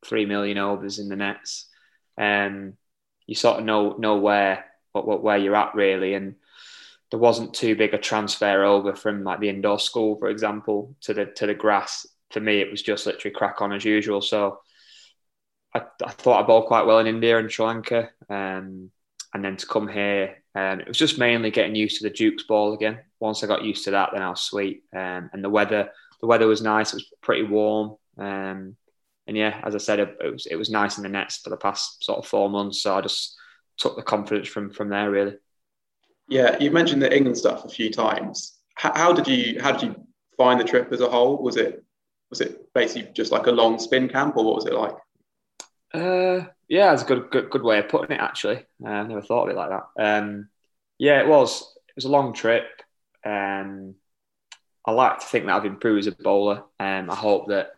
three 0.06 0.26
million 0.26 0.58
overs 0.58 1.00
in 1.00 1.10
the 1.10 1.16
nets. 1.18 1.70
Um, 2.18 2.78
you 3.28 3.36
sort 3.36 3.60
of 3.60 3.66
know 3.66 3.94
know 3.98 4.18
where 4.18 4.66
what, 4.94 5.08
what 5.08 5.24
where 5.24 5.38
you're 5.38 5.56
at 5.56 5.76
really, 5.76 6.16
and 6.16 6.36
there 7.12 7.20
wasn't 7.20 7.53
too 7.53 7.76
big 7.76 7.93
a 7.93 7.97
transfer 7.97 8.64
over 8.64 8.95
from 8.95 9.24
like 9.24 9.39
the 9.39 9.49
indoor 9.49 9.80
school, 9.80 10.18
for 10.18 10.30
example, 10.30 10.95
to 11.01 11.14
the 11.14 11.26
to 11.26 11.47
the 11.47 11.53
grass. 11.53 12.05
For 12.32 12.39
me, 12.39 12.60
it 12.60 12.70
was 12.70 12.82
just 12.82 13.05
literally 13.05 13.34
crack 13.34 13.62
on 13.62 13.72
as 13.72 13.86
usual. 13.86 14.22
So 14.22 14.60
I, 15.74 15.82
I 16.05 16.12
thought 16.12 16.43
I 16.43 16.47
bowled 16.47 16.66
quite 16.66 16.86
well 16.86 16.99
in 16.99 17.08
India 17.08 17.38
and 17.38 17.51
Sri 17.51 17.66
Lanka, 17.66 18.10
um, 18.30 18.91
and 19.34 19.43
then 19.43 19.55
to 19.58 19.66
come 19.66 19.88
here, 19.88 20.43
um, 20.55 20.82
it 20.82 20.88
was 20.88 20.97
just 20.97 21.20
mainly 21.20 21.51
getting 21.51 21.76
used 21.76 21.97
to 21.97 22.03
the 22.03 22.14
Duke's 22.14 22.43
ball 22.43 22.74
again. 22.74 22.99
Once 23.20 23.43
I 23.43 23.47
got 23.47 23.64
used 23.64 23.86
to 23.86 23.91
that, 23.91 24.10
then 24.14 24.22
I 24.22 24.30
was 24.30 24.41
sweet. 24.41 24.84
Um, 24.93 25.30
and 25.32 25.43
the 25.43 25.49
weather, 25.49 25.89
the 26.20 26.28
weather 26.28 26.47
was 26.47 26.62
nice. 26.62 26.93
It 26.93 26.97
was 26.97 27.14
pretty 27.22 27.43
warm, 27.43 27.95
um, 28.18 28.76
and 29.28 29.38
yeah, 29.38 29.62
as 29.64 29.76
I 29.76 29.80
said, 29.80 29.99
it, 29.99 30.18
it 30.24 30.32
was 30.34 30.45
it 30.45 30.55
was 30.55 30.70
nice 30.70 30.97
in 30.97 31.03
the 31.03 31.10
nets 31.10 31.38
for 31.38 31.49
the 31.49 31.58
past 31.58 32.03
sort 32.03 32.20
of 32.20 32.28
four 32.28 32.49
months. 32.49 32.82
So 32.82 32.95
I 32.95 33.01
just 33.01 33.38
took 33.78 33.95
the 33.95 34.03
confidence 34.03 34.47
from 34.47 34.72
from 34.72 34.89
there 34.89 35.10
really. 35.10 35.36
Yeah, 36.30 36.58
you 36.60 36.72
mentioned 36.72 37.02
the 37.02 37.16
England 37.16 37.38
stuff 37.38 37.66
a 37.66 37.70
few 37.70 37.92
times. 37.92 38.60
How, 38.76 38.94
how 38.96 39.14
did 39.14 39.28
you 39.28 39.62
how 39.62 39.72
did 39.72 39.84
you 39.84 39.96
find 40.38 40.60
the 40.60 40.64
trip 40.64 40.92
as 40.92 41.02
a 41.02 41.10
whole? 41.10 41.42
Was 41.42 41.58
it 41.58 41.84
was 42.30 42.42
it 42.42 42.74
basically 42.74 43.12
just 43.14 43.32
like 43.32 43.48
a 43.48 43.52
long 43.52 43.80
spin 43.80 44.10
camp, 44.10 44.36
or 44.36 44.46
what 44.46 44.56
was 44.56 44.66
it 44.66 44.74
like? 44.74 44.96
Uh, 45.94 46.48
yeah, 46.68 46.94
it's 46.94 47.04
a 47.04 47.06
good, 47.06 47.30
good, 47.32 47.50
good 47.50 47.64
way 47.64 47.80
of 47.80 47.88
putting 47.88 48.16
it. 48.16 48.20
Actually, 48.20 48.66
uh, 48.86 48.90
I 48.90 49.08
never 49.08 49.22
thought 49.22 49.46
of 49.46 49.50
it 49.50 49.56
like 49.56 49.70
that. 49.70 50.04
Um, 50.04 50.50
yeah, 50.98 51.22
it 51.22 51.28
was. 51.28 51.74
It 51.88 51.96
was 51.96 52.06
a 52.06 52.10
long 52.10 52.34
trip. 52.34 52.68
Um, 53.26 53.96
I 54.86 54.92
like 54.92 55.20
to 55.20 55.26
think 55.26 55.46
that 55.46 55.56
I've 55.56 55.66
improved 55.66 56.00
as 56.00 56.08
a 56.08 56.24
bowler. 56.24 56.64
Um, 56.80 57.10
I 57.10 57.16
hope 57.16 57.48
that 57.48 57.72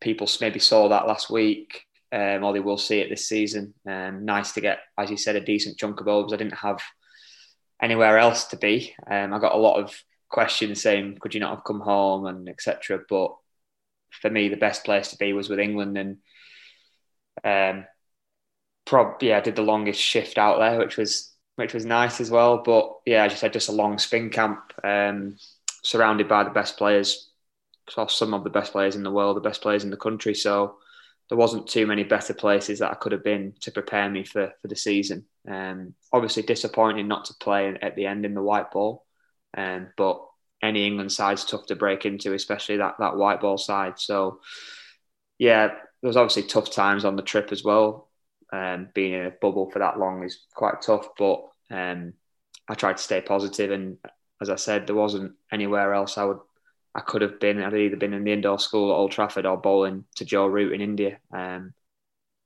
people 0.00 0.28
maybe 0.40 0.58
saw 0.58 0.88
that 0.88 1.06
last 1.06 1.30
week, 1.30 1.84
um, 2.10 2.44
or 2.44 2.52
they 2.52 2.60
will 2.60 2.78
see 2.78 3.00
it 3.00 3.08
this 3.08 3.28
season. 3.28 3.74
Um, 3.86 4.24
nice 4.24 4.52
to 4.52 4.60
get, 4.60 4.80
as 4.98 5.10
you 5.10 5.16
said, 5.16 5.36
a 5.36 5.40
decent 5.40 5.78
chunk 5.78 6.00
of 6.00 6.08
overs. 6.08 6.32
I 6.32 6.36
didn't 6.36 6.58
have 6.58 6.80
anywhere 7.82 8.16
else 8.16 8.46
to 8.46 8.56
be. 8.56 8.94
Um, 9.10 9.34
I 9.34 9.38
got 9.40 9.54
a 9.54 9.58
lot 9.58 9.82
of 9.82 9.94
questions 10.28 10.80
saying, 10.80 11.18
"Could 11.20 11.34
you 11.34 11.40
not 11.40 11.54
have 11.54 11.64
come 11.64 11.80
home?" 11.80 12.26
and 12.26 12.48
etc. 12.48 13.00
But 13.08 13.36
for 14.10 14.30
me, 14.30 14.48
the 14.48 14.56
best 14.56 14.84
place 14.84 15.08
to 15.08 15.18
be 15.18 15.32
was 15.32 15.48
with 15.48 15.58
England, 15.58 15.98
and 15.98 16.18
um, 17.44 17.86
prob 18.86 19.22
yeah, 19.22 19.38
I 19.38 19.40
did 19.40 19.56
the 19.56 19.62
longest 19.62 20.00
shift 20.00 20.38
out 20.38 20.58
there, 20.58 20.78
which 20.78 20.96
was 20.96 21.34
which 21.56 21.74
was 21.74 21.84
nice 21.84 22.20
as 22.20 22.30
well. 22.30 22.62
But 22.64 22.92
yeah, 23.06 23.24
as 23.24 23.32
you 23.32 23.38
said, 23.38 23.52
just 23.52 23.68
a 23.68 23.72
long 23.72 23.98
spin 23.98 24.30
camp, 24.30 24.72
um, 24.84 25.36
surrounded 25.82 26.28
by 26.28 26.44
the 26.44 26.50
best 26.50 26.76
players, 26.78 27.30
so 27.88 28.06
some 28.06 28.34
of 28.34 28.44
the 28.44 28.50
best 28.50 28.72
players 28.72 28.96
in 28.96 29.02
the 29.02 29.10
world, 29.10 29.36
the 29.36 29.40
best 29.40 29.62
players 29.62 29.84
in 29.84 29.90
the 29.90 29.96
country. 29.96 30.34
So 30.34 30.76
there 31.28 31.38
wasn't 31.38 31.66
too 31.66 31.86
many 31.86 32.04
better 32.04 32.34
places 32.34 32.78
that 32.78 32.90
I 32.90 32.94
could 32.94 33.12
have 33.12 33.24
been 33.24 33.54
to 33.60 33.70
prepare 33.72 34.08
me 34.10 34.24
for 34.24 34.52
for 34.60 34.68
the 34.68 34.76
season. 34.76 35.26
Um, 35.48 35.94
obviously 36.12 36.42
disappointing 36.42 37.08
not 37.08 37.26
to 37.26 37.34
play 37.34 37.76
at 37.80 37.96
the 37.96 38.06
end 38.06 38.24
in 38.24 38.34
the 38.34 38.42
white 38.42 38.70
ball, 38.70 39.04
um, 39.56 39.88
but 39.96 40.24
any 40.62 40.86
England 40.86 41.10
side's 41.10 41.44
tough 41.44 41.66
to 41.66 41.76
break 41.76 42.06
into, 42.06 42.34
especially 42.34 42.76
that 42.76 42.94
that 43.00 43.16
white 43.16 43.40
ball 43.40 43.58
side. 43.58 43.98
So 43.98 44.40
yeah, 45.38 45.68
there 45.68 46.08
was 46.08 46.16
obviously 46.16 46.44
tough 46.44 46.70
times 46.70 47.04
on 47.04 47.16
the 47.16 47.22
trip 47.22 47.50
as 47.52 47.64
well. 47.64 48.08
Um, 48.52 48.88
being 48.94 49.14
in 49.14 49.26
a 49.26 49.30
bubble 49.30 49.70
for 49.70 49.78
that 49.78 49.98
long 49.98 50.22
is 50.24 50.44
quite 50.54 50.82
tough, 50.82 51.08
but 51.18 51.42
um, 51.70 52.12
I 52.68 52.74
tried 52.74 52.98
to 52.98 53.02
stay 53.02 53.20
positive, 53.20 53.70
and 53.70 53.96
as 54.40 54.50
I 54.50 54.56
said, 54.56 54.86
there 54.86 54.94
wasn't 54.94 55.32
anywhere 55.50 55.94
else 55.94 56.18
I 56.18 56.24
would 56.24 56.38
I 56.94 57.00
could 57.00 57.22
have 57.22 57.40
been. 57.40 57.62
I'd 57.62 57.74
either 57.74 57.96
been 57.96 58.12
in 58.12 58.24
the 58.24 58.32
indoor 58.32 58.58
school 58.58 58.92
at 58.92 58.96
Old 58.96 59.12
Trafford 59.12 59.46
or 59.46 59.56
bowling 59.56 60.04
to 60.16 60.24
Joe 60.24 60.46
Root 60.46 60.74
in 60.74 60.80
India. 60.80 61.18
Um, 61.32 61.72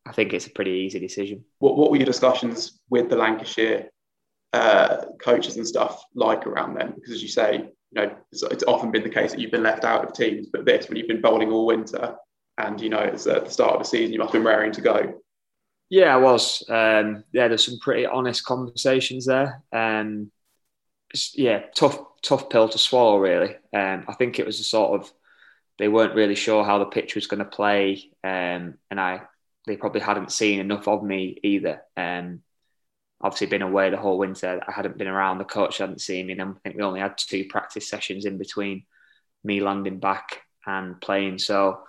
I 0.07 0.13
think 0.13 0.33
it's 0.33 0.47
a 0.47 0.51
pretty 0.51 0.71
easy 0.71 0.99
decision. 0.99 1.45
What 1.59 1.77
what 1.77 1.91
were 1.91 1.97
your 1.97 2.07
discussions 2.07 2.81
with 2.91 3.09
the 3.09 3.17
Lancashire 3.17 3.91
uh, 4.53 5.07
coaches 5.21 5.57
and 5.57 5.67
stuff 5.67 6.03
like 6.15 6.47
around 6.47 6.75
them? 6.75 6.93
Because 6.95 7.13
as 7.13 7.23
you 7.23 7.29
say, 7.29 7.57
you 7.91 8.03
know, 8.03 8.15
it's, 8.33 8.43
it's 8.43 8.65
often 8.65 8.91
been 8.91 9.03
the 9.03 9.11
case 9.11 9.33
that 9.33 9.41
you've 9.41 9.51
been 9.51 9.63
left 9.63 9.85
out 9.85 10.05
of 10.05 10.13
teams, 10.13 10.47
but 10.53 10.65
this 10.65 10.89
when 10.89 10.97
you've 10.97 11.09
been 11.09 11.21
bowling 11.21 11.51
all 11.51 11.67
winter, 11.67 12.17
and 12.59 12.81
you 12.81 12.89
know 12.89 13.01
it's 13.01 13.27
at 13.27 13.47
the 13.47 13.51
start 13.51 13.75
of 13.75 13.81
the 13.81 13.85
season, 13.85 14.13
you 14.13 14.19
must 14.19 14.33
have 14.33 14.43
been 14.43 14.47
raring 14.47 14.73
to 14.73 14.81
go. 14.81 15.21
Yeah, 15.89 16.15
I 16.15 16.19
was. 16.19 16.63
Um, 16.69 17.25
yeah, 17.33 17.49
there's 17.49 17.67
some 17.67 17.79
pretty 17.81 18.07
honest 18.07 18.45
conversations 18.45 19.27
there. 19.27 19.63
Um, 19.73 20.31
yeah, 21.35 21.63
tough 21.75 21.99
tough 22.23 22.49
pill 22.51 22.69
to 22.69 22.79
swallow. 22.79 23.19
Really, 23.19 23.57
um, 23.75 24.05
I 24.09 24.15
think 24.15 24.39
it 24.39 24.47
was 24.47 24.61
a 24.61 24.65
sort 24.65 25.01
of 25.01 25.13
they 25.79 25.89
weren't 25.89 26.15
really 26.15 26.35
sure 26.35 26.65
how 26.65 26.79
the 26.79 26.87
pitch 26.87 27.15
was 27.15 27.27
going 27.27 27.39
to 27.39 27.45
play, 27.45 28.11
um, 28.25 28.75
and 28.91 29.01
I 29.01 29.23
they 29.67 29.77
probably 29.77 30.01
hadn't 30.01 30.33
seen 30.33 30.61
enough 30.61 30.89
of 30.89 31.03
me 31.03 31.39
either. 31.43 31.83
Um, 31.97 32.43
obviously, 33.21 33.49
been 33.49 33.63
away 33.63 33.91
the 33.91 33.97
whole 33.97 34.19
winter. 34.19 34.61
I 34.67 34.73
hadn't 34.73 34.99
been 34.99 35.09
around. 35.09 35.39
The 35.39 35.45
coach 35.45 35.79
hadn't 35.79 36.01
seen 36.01 36.27
me, 36.27 36.33
and 36.33 36.43
I 36.43 36.47
think 36.63 36.77
we 36.77 36.83
only 36.83 37.01
had 37.01 37.19
two 37.19 37.45
practice 37.47 37.89
sessions 37.89 38.25
in 38.25 38.39
between 38.39 38.85
me 39.45 39.61
landing 39.61 39.99
back 39.99 40.43
and 40.67 41.01
playing. 41.01 41.39
So, 41.39 41.81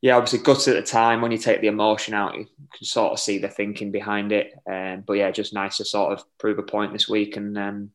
yeah, 0.00 0.16
obviously 0.16 0.40
gutted 0.40 0.76
at 0.76 0.84
the 0.84 0.90
time. 0.90 1.20
When 1.20 1.32
you 1.32 1.38
take 1.38 1.60
the 1.60 1.66
emotion 1.68 2.14
out, 2.14 2.36
you 2.36 2.46
can 2.76 2.84
sort 2.84 3.12
of 3.12 3.18
see 3.18 3.38
the 3.38 3.48
thinking 3.48 3.90
behind 3.90 4.32
it. 4.32 4.52
Um, 4.70 5.04
but 5.06 5.14
yeah, 5.14 5.30
just 5.30 5.54
nice 5.54 5.78
to 5.78 5.84
sort 5.84 6.12
of 6.12 6.24
prove 6.38 6.58
a 6.58 6.62
point 6.62 6.92
this 6.92 7.08
week 7.08 7.36
and 7.36 7.56
um, 7.58 7.90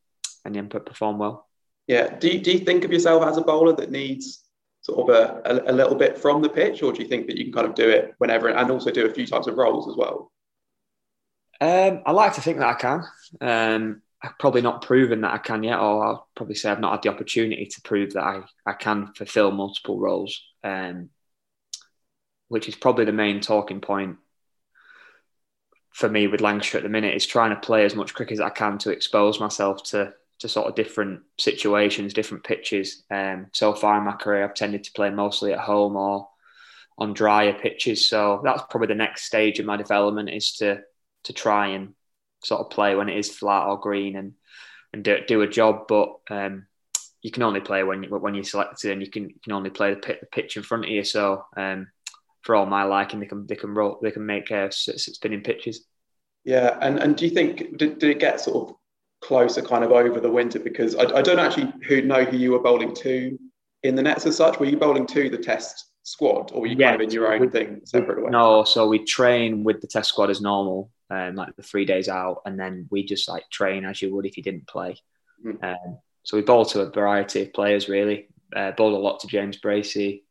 and 0.46 0.56
then 0.56 0.70
perform 0.70 1.20
well. 1.20 1.48
Yeah. 1.88 2.18
Do 2.18 2.30
you, 2.30 2.40
do 2.40 2.52
you 2.52 2.60
think 2.60 2.84
of 2.84 2.92
yourself 2.92 3.24
as 3.24 3.38
a 3.38 3.42
bowler 3.42 3.76
that 3.76 3.92
needs 3.92 4.43
sort 4.84 5.10
of 5.10 5.16
a, 5.16 5.42
a, 5.46 5.72
a, 5.72 5.74
little 5.74 5.96
bit 5.96 6.18
from 6.18 6.42
the 6.42 6.50
pitch, 6.50 6.84
or 6.84 6.92
do 6.92 7.02
you 7.02 7.08
think 7.08 7.28
that 7.28 7.38
you 7.38 7.46
can 7.46 7.54
kind 7.54 7.68
of 7.68 7.74
do 7.74 7.90
it 7.90 8.14
whenever 8.18 8.50
and 8.50 8.70
also 8.70 8.92
do 8.92 9.06
a 9.06 9.14
few 9.14 9.26
types 9.26 9.48
of 9.48 9.58
roles 9.58 9.88
as 9.88 9.96
well? 9.96 10.32
Um, 11.62 12.02
I 12.06 12.12
like 12.12 12.34
to 12.34 12.42
think 12.42 12.58
that 12.60 12.68
I 12.68 12.74
can. 12.74 13.04
Um, 13.40 14.02
I've 14.22 14.38
probably 14.38 14.62
not 14.62 14.82
proven 14.82 15.22
that 15.22 15.34
I 15.34 15.38
can 15.38 15.64
yet, 15.64 15.80
or 15.80 16.06
I'll 16.06 16.28
probably 16.36 16.56
say 16.56 16.70
I've 16.70 16.82
not 16.82 16.92
had 16.92 17.02
the 17.02 17.10
opportunity 17.10 17.66
to 17.66 17.82
prove 17.82 18.14
that 18.14 18.24
I, 18.24 18.42
I 18.66 18.74
can 18.74 19.14
fulfill 19.14 19.52
multiple 19.52 20.00
roles, 20.00 20.42
um, 20.64 21.10
which 22.50 22.68
is 22.68 22.76
probably 22.76 23.06
the 23.06 23.14
main 23.14 23.40
talking 23.40 23.80
point 23.80 24.18
for 25.94 26.10
me 26.10 26.28
with 26.28 26.42
Lancashire 26.42 26.80
at 26.80 26.84
the 26.84 26.90
minute 26.90 27.16
is 27.16 27.26
trying 27.26 27.52
to 27.52 27.56
play 27.56 27.86
as 27.86 27.96
much 27.96 28.14
cricket 28.14 28.34
as 28.34 28.42
I 28.42 28.50
can 28.50 28.80
to 28.80 28.92
expose 28.92 29.40
myself 29.40 29.84
to 29.84 30.14
to 30.44 30.50
sort 30.50 30.68
of 30.68 30.76
different 30.76 31.22
situations, 31.40 32.14
different 32.14 32.44
pitches. 32.44 33.06
Um, 33.10 33.48
so 33.54 33.74
far 33.74 33.98
in 33.98 34.04
my 34.04 34.12
career, 34.12 34.44
I've 34.44 34.54
tended 34.54 34.84
to 34.84 34.92
play 34.92 35.10
mostly 35.10 35.54
at 35.54 35.60
home 35.60 35.96
or 35.96 36.28
on 36.98 37.14
drier 37.14 37.54
pitches. 37.54 38.10
So 38.10 38.42
that's 38.44 38.64
probably 38.70 38.88
the 38.88 38.96
next 38.96 39.24
stage 39.24 39.60
of 39.60 39.66
my 39.66 39.78
development 39.78 40.30
is 40.30 40.52
to 40.58 40.82
to 41.24 41.32
try 41.32 41.68
and 41.68 41.94
sort 42.44 42.60
of 42.60 42.72
play 42.72 42.94
when 42.94 43.08
it 43.08 43.18
is 43.18 43.34
flat 43.34 43.68
or 43.68 43.80
green 43.80 44.18
and 44.18 44.34
and 44.92 45.02
do, 45.02 45.20
do 45.26 45.42
a 45.44 45.48
job. 45.48 45.88
But 45.88 46.10
um, 46.30 46.68
you 47.22 47.32
can 47.32 47.44
only 47.44 47.62
play 47.62 47.84
when 47.84 48.04
when 48.04 48.36
you're 48.36 48.44
selected, 48.44 48.92
and 48.92 49.02
you 49.02 49.10
can 49.10 49.30
you 49.30 49.40
can 49.42 49.54
only 49.54 49.70
play 49.70 49.94
the, 49.94 50.18
the 50.20 50.26
pitch 50.26 50.58
in 50.58 50.64
front 50.64 50.84
of 50.84 50.90
you. 50.90 51.06
So 51.06 51.46
um, 51.56 51.88
for 52.42 52.54
all 52.54 52.66
my 52.66 52.84
liking, 52.84 53.22
they 53.22 53.28
can 53.28 53.48
they 53.48 53.56
can 53.56 53.74
roll 53.74 54.00
they 54.02 54.12
can 54.12 54.26
make 54.26 54.52
uh, 54.52 54.68
spinning 54.72 55.42
pitches. 55.42 55.86
Yeah, 56.44 56.78
and 56.82 57.00
and 57.00 57.16
do 57.16 57.24
you 57.24 57.32
think 57.32 57.78
did, 57.78 58.00
did 58.00 58.10
it 58.10 58.20
get 58.20 58.42
sort 58.42 58.72
of 58.72 58.76
closer 59.24 59.62
kind 59.62 59.84
of 59.84 59.92
over 59.92 60.20
the 60.20 60.30
winter 60.30 60.60
because 60.60 60.96
I, 60.96 61.04
I 61.04 61.22
don't 61.22 61.40
actually 61.40 61.72
who 61.88 62.02
know 62.02 62.24
who 62.24 62.38
you 62.38 62.52
were 62.52 62.60
bowling 62.60 62.94
to 62.96 63.38
in 63.84 63.96
the 63.96 64.02
nets 64.02 64.26
as 64.26 64.38
such. 64.38 64.60
Were 64.60 64.66
you 64.66 64.78
bowling 64.78 65.08
to 65.08 65.30
the 65.30 65.38
test 65.38 65.86
squad 66.04 66.52
or 66.52 66.62
were 66.62 66.68
you 66.68 66.76
yeah, 66.78 66.92
kind 66.92 67.02
of 67.02 67.08
in 67.08 67.14
your 67.14 67.34
own 67.34 67.50
thing 67.50 67.82
separate 67.86 68.20
away? 68.20 68.32
No, 68.32 68.64
so 68.64 68.88
we 68.88 69.04
train 69.06 69.64
with 69.64 69.82
the 69.82 69.88
test 69.88 70.10
squad 70.10 70.30
as 70.30 70.42
normal, 70.42 70.92
um, 71.10 71.36
like 71.36 71.56
the 71.56 71.64
three 71.64 71.86
days 71.86 72.10
out, 72.10 72.42
and 72.46 72.60
then 72.60 72.88
we 72.92 73.06
just 73.06 73.30
like 73.30 73.50
train 73.50 73.86
as 73.86 74.02
you 74.02 74.14
would 74.14 74.26
if 74.26 74.38
you 74.38 74.44
didn't 74.44 74.68
play. 74.68 74.98
Mm. 75.46 75.64
Um, 75.64 75.98
so 76.24 76.38
we 76.38 76.44
bowl 76.44 76.66
to 76.66 76.82
a 76.82 76.90
variety 76.90 77.44
of 77.44 77.54
players 77.54 77.90
really. 77.90 78.28
Uh, 78.56 78.72
bowled 78.72 78.94
a 78.94 78.98
lot 78.98 79.20
to 79.22 79.28
James 79.28 79.58
Bracey. 79.60 80.24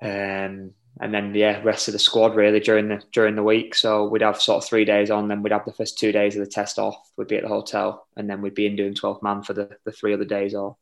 Um, 0.00 0.72
and 1.00 1.12
then 1.12 1.34
yeah, 1.34 1.60
rest 1.62 1.88
of 1.88 1.92
the 1.92 1.98
squad 1.98 2.36
really 2.36 2.60
during 2.60 2.88
the 2.88 3.02
during 3.12 3.34
the 3.34 3.42
week. 3.42 3.74
So 3.74 4.06
we'd 4.06 4.22
have 4.22 4.40
sort 4.40 4.62
of 4.62 4.68
three 4.68 4.84
days 4.84 5.10
on, 5.10 5.28
then 5.28 5.42
we'd 5.42 5.52
have 5.52 5.64
the 5.64 5.72
first 5.72 5.98
two 5.98 6.12
days 6.12 6.36
of 6.36 6.44
the 6.44 6.50
test 6.50 6.78
off. 6.78 7.10
We'd 7.16 7.28
be 7.28 7.36
at 7.36 7.42
the 7.42 7.48
hotel, 7.48 8.06
and 8.16 8.28
then 8.28 8.42
we'd 8.42 8.54
be 8.54 8.66
in 8.66 8.76
doing 8.76 8.94
twelve 8.94 9.22
man 9.22 9.42
for 9.42 9.54
the 9.54 9.70
the 9.84 9.92
three 9.92 10.14
other 10.14 10.24
days. 10.24 10.54
Or 10.54 10.76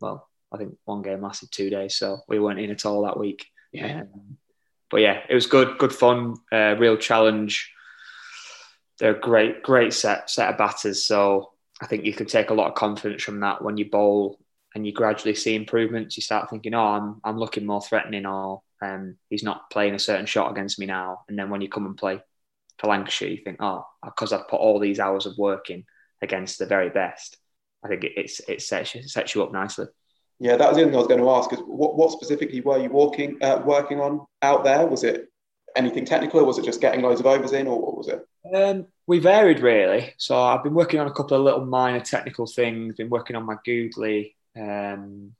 well, 0.00 0.28
I 0.52 0.56
think 0.56 0.76
one 0.84 1.02
game 1.02 1.22
lasted 1.22 1.50
two 1.52 1.70
days, 1.70 1.96
so 1.96 2.20
we 2.28 2.38
weren't 2.38 2.60
in 2.60 2.70
at 2.70 2.86
all 2.86 3.02
that 3.04 3.18
week. 3.18 3.46
Yeah. 3.72 4.02
Um, 4.02 4.38
but 4.90 5.02
yeah, 5.02 5.20
it 5.28 5.34
was 5.34 5.46
good, 5.46 5.76
good 5.78 5.94
fun, 5.94 6.36
uh, 6.50 6.74
real 6.78 6.96
challenge. 6.96 7.70
They're 8.98 9.16
a 9.16 9.20
great, 9.20 9.62
great 9.62 9.92
set 9.92 10.30
set 10.30 10.48
of 10.48 10.58
batters. 10.58 11.04
So 11.04 11.52
I 11.80 11.86
think 11.86 12.04
you 12.04 12.12
can 12.12 12.26
take 12.26 12.50
a 12.50 12.54
lot 12.54 12.68
of 12.68 12.74
confidence 12.74 13.22
from 13.22 13.40
that 13.40 13.62
when 13.62 13.76
you 13.76 13.90
bowl 13.90 14.38
and 14.74 14.86
you 14.86 14.92
gradually 14.92 15.34
see 15.34 15.54
improvements. 15.54 16.16
You 16.16 16.22
start 16.22 16.50
thinking, 16.50 16.74
oh, 16.74 16.86
I'm 16.86 17.20
I'm 17.24 17.38
looking 17.38 17.66
more 17.66 17.82
threatening, 17.82 18.26
or 18.26 18.62
um, 18.82 19.16
he's 19.30 19.42
not 19.42 19.70
playing 19.70 19.94
a 19.94 19.98
certain 19.98 20.26
shot 20.26 20.50
against 20.50 20.78
me 20.78 20.86
now. 20.86 21.22
And 21.28 21.38
then 21.38 21.50
when 21.50 21.60
you 21.60 21.68
come 21.68 21.86
and 21.86 21.96
play 21.96 22.20
for 22.78 22.88
Lancashire, 22.88 23.28
you 23.28 23.38
think, 23.38 23.58
oh, 23.60 23.84
because 24.04 24.32
I've 24.32 24.48
put 24.48 24.60
all 24.60 24.78
these 24.78 25.00
hours 25.00 25.26
of 25.26 25.36
work 25.36 25.70
in 25.70 25.84
against 26.22 26.58
the 26.58 26.66
very 26.66 26.90
best, 26.90 27.36
I 27.84 27.88
think 27.88 28.04
it, 28.04 28.12
it's, 28.16 28.40
it 28.48 28.62
sets, 28.62 28.94
you, 28.94 29.02
sets 29.02 29.34
you 29.34 29.42
up 29.42 29.52
nicely. 29.52 29.86
Yeah, 30.40 30.56
that 30.56 30.68
was 30.68 30.76
the 30.76 30.82
other 30.82 30.90
thing 30.90 30.96
I 30.96 30.98
was 30.98 31.08
going 31.08 31.20
to 31.20 31.30
ask. 31.30 31.52
Is 31.52 31.58
what, 31.66 31.96
what 31.96 32.12
specifically 32.12 32.60
were 32.60 32.78
you 32.78 32.90
walking, 32.90 33.38
uh, 33.42 33.60
working 33.64 34.00
on 34.00 34.26
out 34.42 34.62
there? 34.62 34.86
Was 34.86 35.02
it 35.02 35.28
anything 35.74 36.04
technical, 36.04 36.40
or 36.40 36.44
was 36.44 36.58
it 36.58 36.64
just 36.64 36.80
getting 36.80 37.02
loads 37.02 37.20
of 37.20 37.26
overs 37.26 37.52
in, 37.52 37.66
or 37.66 37.80
what 37.80 37.96
was 37.96 38.08
it? 38.08 38.24
Um, 38.54 38.86
we 39.06 39.18
varied 39.18 39.60
really. 39.60 40.14
So 40.16 40.40
I've 40.40 40.62
been 40.62 40.74
working 40.74 41.00
on 41.00 41.08
a 41.08 41.12
couple 41.12 41.36
of 41.36 41.42
little 41.42 41.66
minor 41.66 42.00
technical 42.00 42.46
things. 42.46 42.94
Been 42.96 43.10
working 43.10 43.36
on 43.36 43.44
my 43.44 43.56
googly, 43.64 44.36
um, 44.58 45.34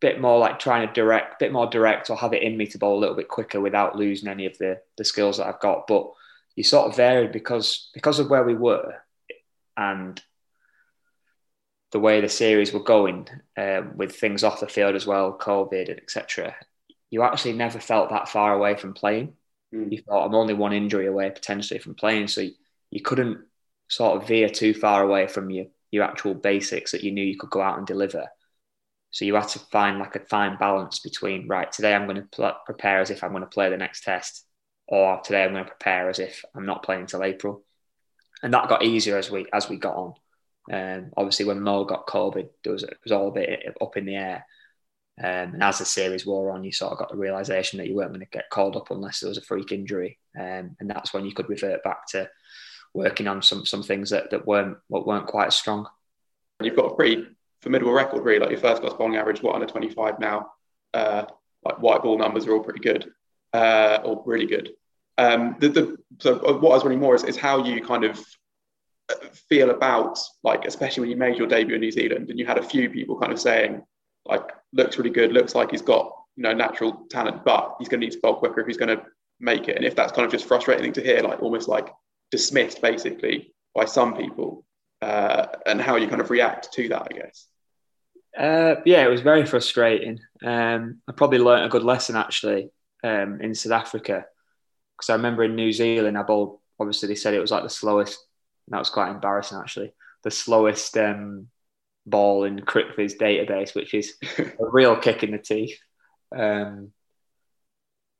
bit 0.00 0.20
more 0.20 0.38
like 0.38 0.58
trying 0.58 0.86
to 0.86 0.92
direct, 0.92 1.38
bit 1.38 1.52
more 1.52 1.66
direct, 1.66 2.10
or 2.10 2.16
have 2.16 2.34
it 2.34 2.42
in 2.42 2.56
me 2.56 2.66
to 2.66 2.78
bowl 2.78 2.98
a 2.98 3.00
little 3.00 3.16
bit 3.16 3.28
quicker 3.28 3.60
without 3.60 3.96
losing 3.96 4.28
any 4.28 4.46
of 4.46 4.56
the 4.58 4.80
the 4.98 5.04
skills 5.04 5.38
that 5.38 5.46
I've 5.46 5.60
got. 5.60 5.86
But 5.86 6.10
you 6.56 6.62
sort 6.62 6.88
of 6.88 6.96
varied 6.96 7.32
because 7.32 7.90
because 7.94 8.18
of 8.18 8.30
where 8.30 8.44
we 8.44 8.54
were 8.54 8.96
and 9.76 10.20
the 11.92 12.00
way 12.00 12.20
the 12.20 12.28
series 12.28 12.72
were 12.72 12.82
going 12.82 13.28
um, 13.56 13.96
with 13.96 14.14
things 14.14 14.44
off 14.44 14.60
the 14.60 14.66
field 14.66 14.94
as 14.94 15.06
well, 15.06 15.38
COVID 15.38 15.88
and 15.88 15.98
etc. 15.98 16.54
You 17.10 17.22
actually 17.22 17.52
never 17.54 17.78
felt 17.78 18.10
that 18.10 18.28
far 18.28 18.52
away 18.52 18.74
from 18.76 18.94
playing. 18.94 19.34
Mm. 19.72 19.92
You 19.92 20.02
thought 20.02 20.26
I'm 20.26 20.34
only 20.34 20.54
one 20.54 20.72
injury 20.72 21.06
away 21.06 21.30
potentially 21.30 21.78
from 21.78 21.94
playing, 21.94 22.28
so 22.28 22.40
you, 22.40 22.52
you 22.90 23.00
couldn't 23.00 23.38
sort 23.88 24.16
of 24.20 24.28
veer 24.28 24.48
too 24.48 24.74
far 24.74 25.02
away 25.02 25.28
from 25.28 25.50
your 25.50 25.66
your 25.94 26.02
actual 26.02 26.34
basics 26.34 26.90
that 26.90 27.04
you 27.04 27.12
knew 27.12 27.24
you 27.24 27.38
could 27.38 27.50
go 27.50 27.62
out 27.62 27.78
and 27.78 27.86
deliver. 27.86 28.26
So 29.12 29.24
you 29.24 29.36
had 29.36 29.46
to 29.50 29.60
find 29.60 30.00
like 30.00 30.16
a 30.16 30.26
fine 30.26 30.58
balance 30.58 30.98
between 30.98 31.46
right 31.46 31.70
today 31.70 31.94
I'm 31.94 32.06
going 32.08 32.16
to 32.16 32.28
pl- 32.32 32.56
prepare 32.66 33.00
as 33.00 33.10
if 33.10 33.22
I'm 33.22 33.30
going 33.30 33.44
to 33.44 33.48
play 33.48 33.70
the 33.70 33.76
next 33.76 34.02
test, 34.02 34.44
or 34.88 35.20
today 35.20 35.44
I'm 35.44 35.52
going 35.52 35.64
to 35.64 35.70
prepare 35.70 36.10
as 36.10 36.18
if 36.18 36.44
I'm 36.52 36.66
not 36.66 36.82
playing 36.82 37.02
until 37.02 37.22
April, 37.22 37.62
and 38.42 38.52
that 38.52 38.68
got 38.68 38.84
easier 38.84 39.16
as 39.16 39.30
we 39.30 39.46
as 39.52 39.68
we 39.68 39.76
got 39.76 39.94
on. 39.94 40.14
Um, 40.72 41.12
obviously, 41.16 41.44
when 41.44 41.60
Mo 41.60 41.84
got 41.84 42.08
COVID, 42.08 42.48
there 42.64 42.72
was 42.72 42.82
it 42.82 42.98
was 43.04 43.12
all 43.12 43.28
a 43.28 43.32
bit 43.32 43.76
up 43.80 43.96
in 43.96 44.04
the 44.04 44.16
air. 44.16 44.44
Um, 45.22 45.54
and 45.54 45.62
as 45.62 45.78
the 45.78 45.84
series 45.84 46.26
wore 46.26 46.50
on, 46.50 46.64
you 46.64 46.72
sort 46.72 46.90
of 46.90 46.98
got 46.98 47.08
the 47.08 47.16
realization 47.16 47.78
that 47.78 47.86
you 47.86 47.94
weren't 47.94 48.10
going 48.10 48.18
to 48.18 48.26
get 48.26 48.50
called 48.50 48.74
up 48.76 48.90
unless 48.90 49.20
there 49.20 49.28
was 49.28 49.38
a 49.38 49.42
freak 49.42 49.70
injury, 49.70 50.18
um, 50.36 50.74
and 50.80 50.90
that's 50.90 51.14
when 51.14 51.24
you 51.24 51.32
could 51.32 51.48
revert 51.48 51.84
back 51.84 52.08
to 52.08 52.28
working 52.94 53.26
on 53.26 53.42
some 53.42 53.66
some 53.66 53.82
things 53.82 54.10
that, 54.10 54.30
that 54.30 54.46
weren't 54.46 54.78
weren't 54.88 55.26
quite 55.26 55.48
as 55.48 55.56
strong. 55.56 55.86
You've 56.62 56.76
got 56.76 56.92
a 56.92 56.94
pretty 56.94 57.26
formidable 57.60 57.92
record, 57.92 58.24
really. 58.24 58.38
Like 58.38 58.50
your 58.50 58.60
first 58.60 58.80
class 58.80 58.94
bowling 58.94 59.16
average, 59.16 59.42
what 59.42 59.54
under 59.54 59.66
25 59.66 60.20
now? 60.20 60.52
Uh, 60.94 61.24
like 61.64 61.80
white 61.80 62.02
ball 62.02 62.18
numbers 62.18 62.46
are 62.46 62.52
all 62.52 62.62
pretty 62.62 62.80
good, 62.80 63.10
uh, 63.52 63.98
or 64.04 64.22
really 64.24 64.46
good. 64.46 64.70
Um, 65.18 65.56
the, 65.58 65.68
the, 65.68 65.96
so 66.18 66.34
what 66.34 66.70
I 66.70 66.74
was 66.74 66.82
wondering 66.82 67.00
more 67.00 67.14
is, 67.14 67.24
is 67.24 67.36
how 67.36 67.64
you 67.64 67.82
kind 67.82 68.04
of 68.04 68.18
uh, 69.08 69.14
feel 69.48 69.70
about 69.70 70.18
like, 70.42 70.64
especially 70.64 71.02
when 71.02 71.10
you 71.10 71.16
made 71.16 71.38
your 71.38 71.46
debut 71.46 71.74
in 71.74 71.80
New 71.80 71.90
Zealand, 71.90 72.30
and 72.30 72.38
you 72.38 72.46
had 72.46 72.58
a 72.58 72.62
few 72.62 72.90
people 72.90 73.18
kind 73.18 73.32
of 73.32 73.40
saying, 73.40 73.82
like, 74.26 74.42
looks 74.72 74.98
really 74.98 75.10
good, 75.10 75.32
looks 75.32 75.54
like 75.54 75.70
he's 75.70 75.82
got 75.82 76.12
you 76.36 76.42
know 76.42 76.52
natural 76.52 77.06
talent, 77.10 77.44
but 77.44 77.76
he's 77.78 77.88
going 77.88 78.00
to 78.00 78.06
need 78.06 78.12
to 78.12 78.20
bowl 78.20 78.36
quicker 78.36 78.60
if 78.60 78.66
he's 78.66 78.76
going 78.76 78.96
to 78.96 79.04
make 79.40 79.68
it. 79.68 79.76
And 79.76 79.84
if 79.84 79.96
that's 79.96 80.12
kind 80.12 80.26
of 80.26 80.32
just 80.32 80.46
frustrating 80.46 80.92
to 80.92 81.02
hear, 81.02 81.20
like 81.20 81.42
almost 81.42 81.68
like 81.68 81.88
dismissed 82.30 82.80
basically 82.82 83.52
by 83.74 83.84
some 83.84 84.16
people, 84.16 84.64
uh, 85.02 85.46
and 85.66 85.80
how 85.80 85.96
you 85.96 86.08
kind 86.08 86.20
of 86.20 86.30
react 86.30 86.72
to 86.72 86.88
that, 86.88 87.08
I 87.10 87.16
guess. 87.16 87.46
Uh, 88.36 88.80
yeah, 88.84 89.04
it 89.04 89.10
was 89.10 89.20
very 89.20 89.46
frustrating. 89.46 90.18
Um, 90.44 91.00
I 91.08 91.12
probably 91.12 91.38
learned 91.38 91.66
a 91.66 91.68
good 91.68 91.84
lesson 91.84 92.16
actually 92.16 92.70
um, 93.04 93.40
in 93.40 93.54
South 93.54 93.72
Africa 93.72 94.24
because 94.96 95.10
I 95.10 95.14
remember 95.14 95.44
in 95.44 95.56
New 95.56 95.72
Zealand, 95.72 96.18
I 96.18 96.22
bowled. 96.22 96.58
Obviously, 96.80 97.08
they 97.08 97.14
said 97.14 97.34
it 97.34 97.40
was 97.40 97.50
like 97.50 97.62
the 97.62 97.70
slowest. 97.70 98.18
That 98.68 98.78
was 98.78 98.90
quite 98.90 99.10
embarrassing 99.10 99.58
actually. 99.58 99.92
The 100.22 100.30
slowest 100.30 100.96
um, 100.96 101.48
ball 102.06 102.44
in 102.44 102.58
CricViz 102.60 103.16
database, 103.16 103.74
which 103.74 103.94
is 103.94 104.16
a 104.38 104.52
real 104.58 104.96
kick 104.96 105.22
in 105.22 105.32
the 105.32 105.38
teeth. 105.38 105.78
Um, 106.34 106.92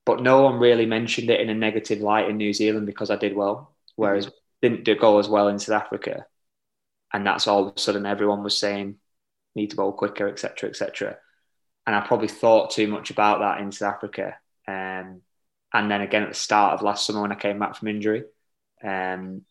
but 0.07 0.23
no 0.23 0.43
one 0.43 0.59
really 0.59 0.87
mentioned 0.87 1.31
it 1.31 1.41
in 1.41 1.49
a 1.49 1.55
negative 1.55 2.01
light 2.01 2.29
in 2.29 2.37
New 2.37 2.53
Zealand 2.53 2.87
because 2.87 3.11
I 3.11 3.17
did 3.17 3.35
well, 3.35 3.74
whereas 3.97 4.27
mm-hmm. 4.27 4.35
didn't 4.63 4.85
do 4.85 4.97
go 4.97 5.19
as 5.19 5.29
well 5.29 5.49
in 5.49 5.59
South 5.59 5.83
Africa. 5.83 6.27
And 7.13 7.27
that's 7.27 7.47
all 7.47 7.69
of 7.69 7.75
a 7.77 7.81
sudden 7.81 8.07
everyone 8.07 8.43
was 8.43 8.59
saying 8.59 8.97
need 9.55 9.71
to 9.71 9.77
bowl 9.77 9.93
quicker, 9.93 10.29
etc., 10.29 10.71
etc. 10.71 11.17
And 11.87 11.95
I 11.95 12.01
probably 12.01 12.29
thought 12.29 12.71
too 12.71 12.89
much 12.89 13.11
about 13.11 13.41
that 13.41 13.61
in 13.61 13.71
South 13.71 13.95
Africa. 13.95 14.37
Um, 14.67 15.21
and 15.73 15.91
then 15.91 16.01
again 16.01 16.23
at 16.23 16.31
the 16.31 16.35
start 16.35 16.75
of 16.75 16.83
last 16.83 17.07
summer 17.07 17.23
when 17.23 17.33
I 17.33 17.37
came 17.37 17.59
back 17.59 17.77
from 17.77 17.89
injury. 17.89 18.25
Um, 18.83 19.43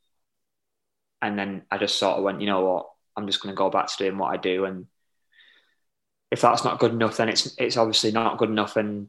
and 1.22 1.39
then 1.39 1.64
I 1.72 1.78
just 1.78 1.98
sort 1.98 2.18
of 2.18 2.24
went, 2.24 2.41
you 2.41 2.48
know 2.48 2.66
what, 2.66 2.89
I'm 3.16 3.28
just 3.28 3.41
going 3.41 3.54
to 3.54 3.58
go 3.58 3.70
back 3.70 3.88
to 3.88 3.98
doing 3.98 4.18
what 4.18 4.34
I 4.34 4.38
do, 4.38 4.66
and 4.66 4.88
if 6.32 6.41
that's 6.41 6.64
not 6.64 6.80
good 6.80 6.91
enough, 6.91 7.18
then 7.18 7.30
it's 7.30 7.56
it's 7.58 7.78
obviously 7.78 8.12
not 8.12 8.38
good 8.38 8.50
enough, 8.50 8.76
and 8.76 9.08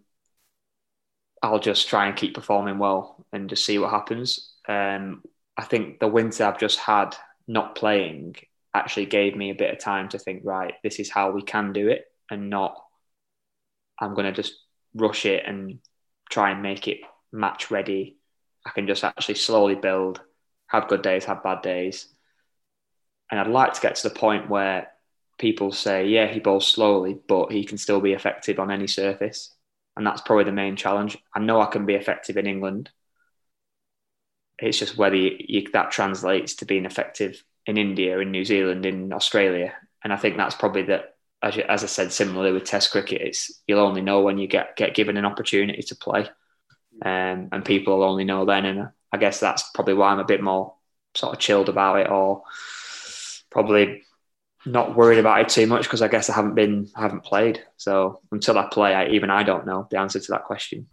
I'll 1.42 1.58
just 1.58 1.88
try 1.88 2.06
and 2.06 2.16
keep 2.16 2.34
performing 2.34 2.78
well 2.78 3.24
and 3.32 3.50
just 3.50 3.64
see 3.64 3.78
what 3.78 3.90
happens. 3.90 4.53
Um, 4.68 5.22
I 5.56 5.64
think 5.64 6.00
the 6.00 6.08
winter 6.08 6.44
I've 6.44 6.58
just 6.58 6.78
had 6.78 7.16
not 7.46 7.74
playing 7.74 8.36
actually 8.72 9.06
gave 9.06 9.36
me 9.36 9.50
a 9.50 9.54
bit 9.54 9.72
of 9.72 9.78
time 9.78 10.08
to 10.08 10.18
think, 10.18 10.42
right, 10.44 10.74
this 10.82 10.98
is 10.98 11.10
how 11.10 11.30
we 11.30 11.42
can 11.42 11.72
do 11.72 11.88
it, 11.88 12.04
and 12.30 12.50
not 12.50 12.76
I'm 13.98 14.14
going 14.14 14.26
to 14.26 14.32
just 14.32 14.54
rush 14.94 15.26
it 15.26 15.44
and 15.46 15.78
try 16.30 16.50
and 16.50 16.62
make 16.62 16.88
it 16.88 16.98
match 17.32 17.70
ready. 17.70 18.16
I 18.66 18.70
can 18.70 18.86
just 18.86 19.04
actually 19.04 19.36
slowly 19.36 19.74
build, 19.74 20.20
have 20.66 20.88
good 20.88 21.02
days, 21.02 21.24
have 21.26 21.42
bad 21.42 21.62
days. 21.62 22.08
And 23.30 23.40
I'd 23.40 23.48
like 23.48 23.74
to 23.74 23.80
get 23.80 23.96
to 23.96 24.08
the 24.08 24.14
point 24.14 24.48
where 24.48 24.88
people 25.38 25.72
say, 25.72 26.08
yeah, 26.08 26.26
he 26.26 26.40
bowls 26.40 26.66
slowly, 26.66 27.16
but 27.28 27.52
he 27.52 27.64
can 27.64 27.78
still 27.78 28.00
be 28.00 28.12
effective 28.12 28.58
on 28.58 28.70
any 28.70 28.86
surface. 28.86 29.54
And 29.96 30.06
that's 30.06 30.22
probably 30.22 30.44
the 30.44 30.52
main 30.52 30.76
challenge. 30.76 31.16
I 31.34 31.40
know 31.40 31.60
I 31.60 31.66
can 31.66 31.86
be 31.86 31.94
effective 31.94 32.36
in 32.36 32.46
England. 32.46 32.90
It's 34.58 34.78
just 34.78 34.96
whether 34.96 35.16
you, 35.16 35.36
you, 35.38 35.68
that 35.72 35.90
translates 35.90 36.54
to 36.56 36.64
being 36.64 36.84
effective 36.84 37.42
in 37.66 37.76
India, 37.76 38.18
in 38.18 38.30
New 38.30 38.44
Zealand, 38.44 38.86
in 38.86 39.12
Australia. 39.12 39.74
And 40.02 40.12
I 40.12 40.16
think 40.16 40.36
that's 40.36 40.54
probably 40.54 40.82
that, 40.84 41.16
as, 41.42 41.58
as 41.58 41.82
I 41.82 41.86
said, 41.86 42.12
similarly 42.12 42.52
with 42.52 42.64
Test 42.64 42.90
cricket, 42.90 43.22
it's 43.22 43.60
you'll 43.66 43.80
only 43.80 44.02
know 44.02 44.22
when 44.22 44.38
you 44.38 44.46
get, 44.46 44.76
get 44.76 44.94
given 44.94 45.16
an 45.16 45.24
opportunity 45.24 45.82
to 45.82 45.96
play. 45.96 46.28
Um, 47.04 47.48
and 47.50 47.64
people 47.64 47.98
will 47.98 48.04
only 48.04 48.24
know 48.24 48.44
then. 48.44 48.64
And 48.64 48.88
I 49.12 49.16
guess 49.16 49.40
that's 49.40 49.70
probably 49.74 49.94
why 49.94 50.10
I'm 50.10 50.20
a 50.20 50.24
bit 50.24 50.42
more 50.42 50.74
sort 51.14 51.34
of 51.34 51.40
chilled 51.40 51.68
about 51.68 52.00
it 52.00 52.10
or 52.10 52.42
probably 53.50 54.02
not 54.66 54.96
worried 54.96 55.18
about 55.18 55.40
it 55.40 55.48
too 55.48 55.66
much 55.66 55.84
because 55.84 56.02
I 56.02 56.08
guess 56.08 56.30
I 56.30 56.34
haven't 56.34 56.54
been, 56.54 56.88
I 56.96 57.02
haven't 57.02 57.24
played. 57.24 57.62
So 57.76 58.20
until 58.32 58.58
I 58.58 58.66
play, 58.66 58.94
I, 58.94 59.08
even 59.08 59.30
I 59.30 59.42
don't 59.42 59.66
know 59.66 59.86
the 59.90 59.98
answer 59.98 60.20
to 60.20 60.32
that 60.32 60.44
question. 60.44 60.86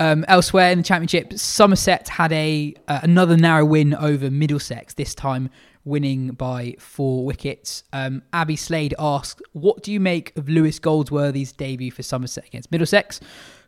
Um, 0.00 0.24
elsewhere 0.26 0.70
in 0.70 0.78
the 0.78 0.84
championship, 0.84 1.34
Somerset 1.34 2.08
had 2.08 2.32
a 2.32 2.74
uh, 2.88 3.00
another 3.02 3.36
narrow 3.36 3.64
win 3.64 3.94
over 3.94 4.30
Middlesex. 4.30 4.94
This 4.94 5.14
time, 5.14 5.50
winning 5.84 6.28
by 6.28 6.74
four 6.78 7.24
wickets. 7.24 7.84
Um, 7.92 8.22
Abby 8.32 8.56
Slade 8.56 8.94
asks, 8.98 9.40
"What 9.52 9.82
do 9.82 9.92
you 9.92 10.00
make 10.00 10.36
of 10.36 10.48
Lewis 10.48 10.78
Goldsworthy's 10.78 11.52
debut 11.52 11.90
for 11.90 12.02
Somerset 12.02 12.46
against 12.46 12.72
Middlesex?" 12.72 13.20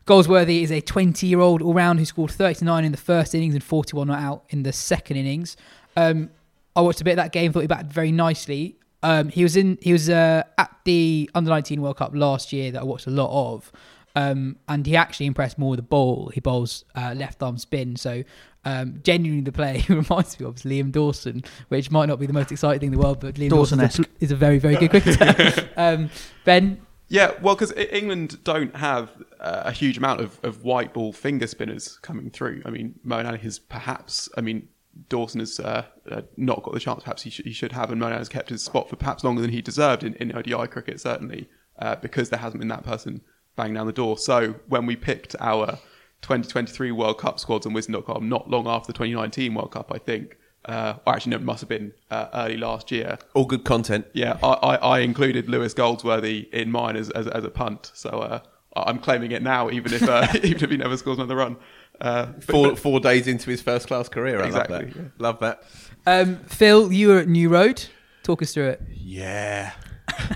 Goldsworthy 0.05 0.63
is 0.63 0.71
a 0.71 0.81
20-year-old 0.81 1.61
all-round 1.61 1.99
who 1.99 2.05
scored 2.05 2.31
39 2.31 2.85
in 2.85 2.93
the 2.93 2.97
first 2.97 3.35
innings 3.35 3.53
and 3.53 3.61
41 3.61 4.07
not 4.07 4.19
out 4.19 4.45
in 4.49 4.63
the 4.63 4.71
second 4.71 5.17
innings. 5.17 5.57
Um, 5.97 6.29
I 6.77 6.81
watched 6.81 7.01
a 7.01 7.03
bit 7.03 7.11
of 7.11 7.17
that 7.17 7.33
game, 7.33 7.51
thought 7.51 7.59
he 7.59 7.67
batted 7.67 7.91
very 7.91 8.13
nicely. 8.13 8.77
Um, 9.03 9.29
he 9.29 9.43
was 9.43 9.55
in. 9.55 9.77
He 9.81 9.91
was 9.91 10.09
uh, 10.09 10.43
at 10.57 10.71
the 10.85 11.29
under 11.35 11.49
nineteen 11.49 11.81
World 11.81 11.97
Cup 11.97 12.11
last 12.15 12.51
year 12.51 12.71
that 12.71 12.81
I 12.81 12.83
watched 12.83 13.07
a 13.07 13.11
lot 13.11 13.29
of, 13.31 13.71
um, 14.15 14.57
and 14.67 14.85
he 14.85 14.95
actually 14.95 15.27
impressed 15.27 15.57
more 15.57 15.71
with 15.71 15.77
the 15.77 15.83
ball. 15.83 16.31
He 16.33 16.39
bowls 16.39 16.85
uh, 16.95 17.13
left 17.15 17.43
arm 17.43 17.57
spin, 17.57 17.95
so 17.95 18.23
um, 18.65 18.99
genuinely 19.03 19.43
the 19.43 19.51
player 19.51 19.79
he 19.79 19.93
reminds 19.93 20.39
me 20.39 20.45
of 20.45 20.57
is 20.57 20.63
Liam 20.63 20.91
Dawson, 20.91 21.43
which 21.69 21.91
might 21.91 22.07
not 22.07 22.19
be 22.19 22.25
the 22.25 22.33
most 22.33 22.51
exciting 22.51 22.79
thing 22.79 22.87
in 22.87 22.99
the 22.99 22.99
world, 22.99 23.19
but 23.19 23.35
Liam 23.35 23.49
Dawson 23.49 23.79
is 23.79 23.99
a, 23.99 24.05
is 24.19 24.31
a 24.31 24.35
very 24.35 24.59
very 24.59 24.75
good 24.75 24.89
cricketer. 24.89 25.69
um, 25.77 26.09
ben. 26.43 26.81
Yeah, 27.09 27.31
well, 27.41 27.55
because 27.55 27.71
England 27.71 28.43
don't 28.43 28.75
have 28.75 29.11
uh, 29.39 29.61
a 29.63 29.71
huge 29.71 29.97
amount 29.97 30.19
of, 30.19 30.41
of 30.43 30.65
white 30.65 30.93
ball 30.93 31.13
finger 31.13 31.47
spinners 31.47 31.99
coming 32.01 32.29
through. 32.29 32.61
I 32.65 32.69
mean, 32.69 32.99
Moeen 33.05 33.25
Ali 33.25 33.37
has 33.39 33.59
perhaps. 33.59 34.27
I 34.35 34.41
mean, 34.41 34.67
Dawson 35.07 35.39
has 35.39 35.59
uh, 35.59 35.85
uh, 36.11 36.21
not 36.35 36.63
got 36.63 36.73
the 36.73 36.79
chance 36.79 37.03
perhaps 37.03 37.21
he, 37.21 37.29
sh- 37.29 37.41
he 37.45 37.53
should 37.53 37.71
have, 37.71 37.91
and 37.91 38.01
Moeen 38.01 38.17
has 38.17 38.27
kept 38.29 38.49
his 38.49 38.63
spot 38.63 38.89
for 38.89 38.95
perhaps 38.95 39.23
longer 39.23 39.41
than 39.41 39.51
he 39.51 39.61
deserved 39.61 40.03
in, 40.03 40.15
in 40.15 40.35
ODI 40.35 40.67
cricket, 40.67 40.99
certainly, 40.99 41.49
uh, 41.79 41.95
because 41.95 42.29
there 42.29 42.39
hasn't 42.39 42.59
been 42.59 42.67
that 42.67 42.83
person 42.83 43.21
banging 43.57 43.73
down 43.73 43.87
the 43.87 43.93
door. 43.93 44.17
So 44.17 44.55
when 44.67 44.85
we 44.85 44.95
picked 44.95 45.35
our 45.39 45.79
2023 46.21 46.91
World 46.91 47.17
Cup 47.17 47.39
squads 47.39 47.65
on 47.65 47.73
Wisden.com, 47.73 48.29
not 48.29 48.49
long 48.49 48.67
after 48.67 48.87
the 48.87 48.93
2019 48.93 49.53
World 49.53 49.71
Cup, 49.71 49.91
I 49.93 49.97
think, 49.97 50.37
uh, 50.65 50.95
or 51.05 51.15
actually, 51.15 51.31
no, 51.31 51.37
it 51.37 51.43
must 51.43 51.61
have 51.61 51.69
been 51.69 51.93
uh, 52.09 52.27
early 52.33 52.57
last 52.57 52.91
year. 52.91 53.17
All 53.33 53.45
good 53.45 53.65
content. 53.65 54.05
Yeah, 54.13 54.37
I, 54.41 54.47
I, 54.47 54.75
I 54.75 54.99
included 54.99 55.49
Lewis 55.49 55.73
Goldsworthy 55.73 56.49
in 56.53 56.71
mine 56.71 56.95
as, 56.95 57.09
as, 57.09 57.27
as 57.27 57.43
a 57.43 57.49
punt, 57.49 57.91
so 57.93 58.09
uh, 58.09 58.39
I'm 58.75 58.99
claiming 58.99 59.31
it 59.31 59.41
now, 59.41 59.69
even 59.69 59.93
if 59.93 60.03
even 60.43 60.63
if 60.63 60.69
he 60.69 60.77
never 60.77 60.97
scores 60.97 61.17
another 61.17 61.35
run. 61.35 61.57
Uh, 61.99 62.33
four 62.41 62.69
but, 62.69 62.79
four 62.79 62.99
days 62.99 63.27
into 63.27 63.49
his 63.49 63.61
first 63.61 63.87
class 63.87 64.07
career. 64.07 64.41
I 64.41 64.47
exactly, 64.47 64.75
love 64.77 64.85
that. 64.85 64.95
Yeah. 64.95 65.09
Love 65.17 65.39
that. 65.39 65.63
Um, 66.05 66.35
Phil, 66.45 66.91
you 66.91 67.09
were 67.09 67.17
at 67.19 67.27
New 67.27 67.49
Road. 67.49 67.85
Talk 68.23 68.41
us 68.41 68.53
through 68.53 68.67
it. 68.67 68.81
Yeah. 68.93 69.71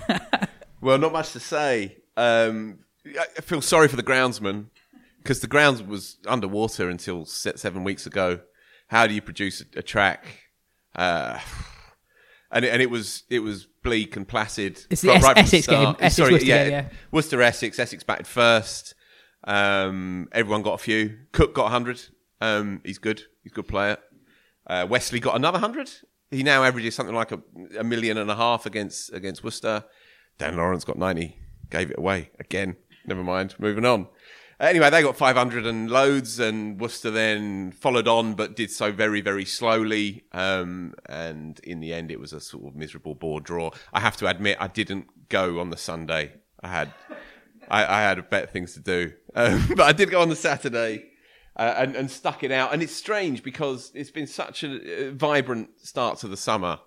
well, 0.81 0.97
not 0.97 1.13
much 1.13 1.33
to 1.33 1.39
say. 1.39 1.97
Um, 2.17 2.79
I 3.05 3.41
feel 3.41 3.61
sorry 3.61 3.87
for 3.87 3.95
the 3.95 4.03
groundsman 4.03 4.67
because 5.17 5.39
the 5.39 5.47
grounds 5.47 5.81
was 5.81 6.17
underwater 6.27 6.89
until 6.89 7.25
seven 7.25 7.83
weeks 7.83 8.05
ago. 8.05 8.41
How 8.87 9.07
do 9.07 9.13
you 9.13 9.21
produce 9.21 9.63
a, 9.75 9.81
track? 9.81 10.25
Uh, 10.95 11.39
and 12.51 12.65
it, 12.65 12.73
and 12.73 12.81
it 12.81 12.89
was 12.89 13.23
it 13.29 13.39
was 13.39 13.65
bleak 13.83 14.15
and 14.15 14.27
placid. 14.27 14.85
It's 14.89 15.01
the 15.01 15.09
right, 15.09 15.23
right 15.23 15.37
Essex 15.37 15.67
game. 15.67 15.95
Essex 15.99 16.15
Sorry, 16.15 16.33
Worcester, 16.33 16.47
yeah, 16.47 16.65
yeah. 16.65 16.89
Worcester 17.11 17.41
Essex. 17.41 17.79
Essex 17.79 18.03
batted 18.03 18.27
first. 18.27 18.93
Um, 19.43 20.27
everyone 20.31 20.61
got 20.61 20.73
a 20.73 20.77
few. 20.77 21.17
Cook 21.31 21.55
got 21.55 21.63
100. 21.63 22.01
Um, 22.41 22.81
he's 22.83 22.97
good. 22.97 23.23
He's 23.43 23.51
a 23.51 23.55
good 23.55 23.67
player. 23.67 23.97
Uh, 24.67 24.85
Westley 24.89 25.19
got 25.19 25.35
another 25.35 25.59
100. 25.59 25.91
He 26.29 26.43
now 26.43 26.63
averages 26.63 26.95
something 26.95 27.15
like 27.15 27.31
a, 27.31 27.41
a, 27.79 27.83
million 27.83 28.17
and 28.17 28.29
a 28.29 28.35
half 28.35 28.65
against 28.65 29.11
against 29.13 29.43
Worcester. 29.43 29.83
Dan 30.37 30.57
Lawrence 30.57 30.83
got 30.83 30.97
90. 30.97 31.37
Gave 31.69 31.91
it 31.91 31.97
away 31.97 32.31
again. 32.39 32.75
Never 33.05 33.23
mind. 33.23 33.55
Moving 33.59 33.85
on. 33.85 34.07
Anyway, 34.59 34.91
they 34.91 35.01
got 35.01 35.17
500 35.17 35.65
and 35.65 35.89
loads, 35.89 36.39
and 36.39 36.79
Worcester 36.79 37.09
then 37.09 37.71
followed 37.71 38.07
on, 38.07 38.35
but 38.35 38.55
did 38.55 38.69
so 38.69 38.91
very, 38.91 39.19
very 39.19 39.43
slowly. 39.43 40.25
Um, 40.33 40.93
and 41.07 41.59
in 41.61 41.79
the 41.79 41.93
end, 41.93 42.11
it 42.11 42.19
was 42.19 42.31
a 42.31 42.39
sort 42.39 42.67
of 42.67 42.75
miserable 42.75 43.15
board 43.15 43.43
draw. 43.43 43.71
I 43.91 44.01
have 44.01 44.17
to 44.17 44.27
admit, 44.27 44.57
I 44.59 44.67
didn't 44.67 45.29
go 45.29 45.59
on 45.59 45.71
the 45.71 45.77
Sunday. 45.77 46.33
I 46.61 46.67
had 46.67 46.93
I, 47.71 47.85
I 47.85 48.01
had 48.01 48.29
better 48.29 48.47
things 48.47 48.73
to 48.73 48.79
do. 48.81 49.13
Um, 49.33 49.67
but 49.75 49.81
I 49.81 49.93
did 49.93 50.11
go 50.11 50.21
on 50.21 50.29
the 50.29 50.35
Saturday 50.35 51.05
uh, 51.55 51.73
and, 51.77 51.95
and 51.95 52.11
stuck 52.11 52.43
it 52.43 52.51
out. 52.51 52.73
And 52.73 52.83
it's 52.83 52.93
strange 52.93 53.41
because 53.41 53.91
it's 53.95 54.11
been 54.11 54.27
such 54.27 54.63
a, 54.63 55.11
vibrant 55.11 55.69
start 55.81 56.19
to 56.19 56.27
the 56.27 56.37
summer. 56.37 56.79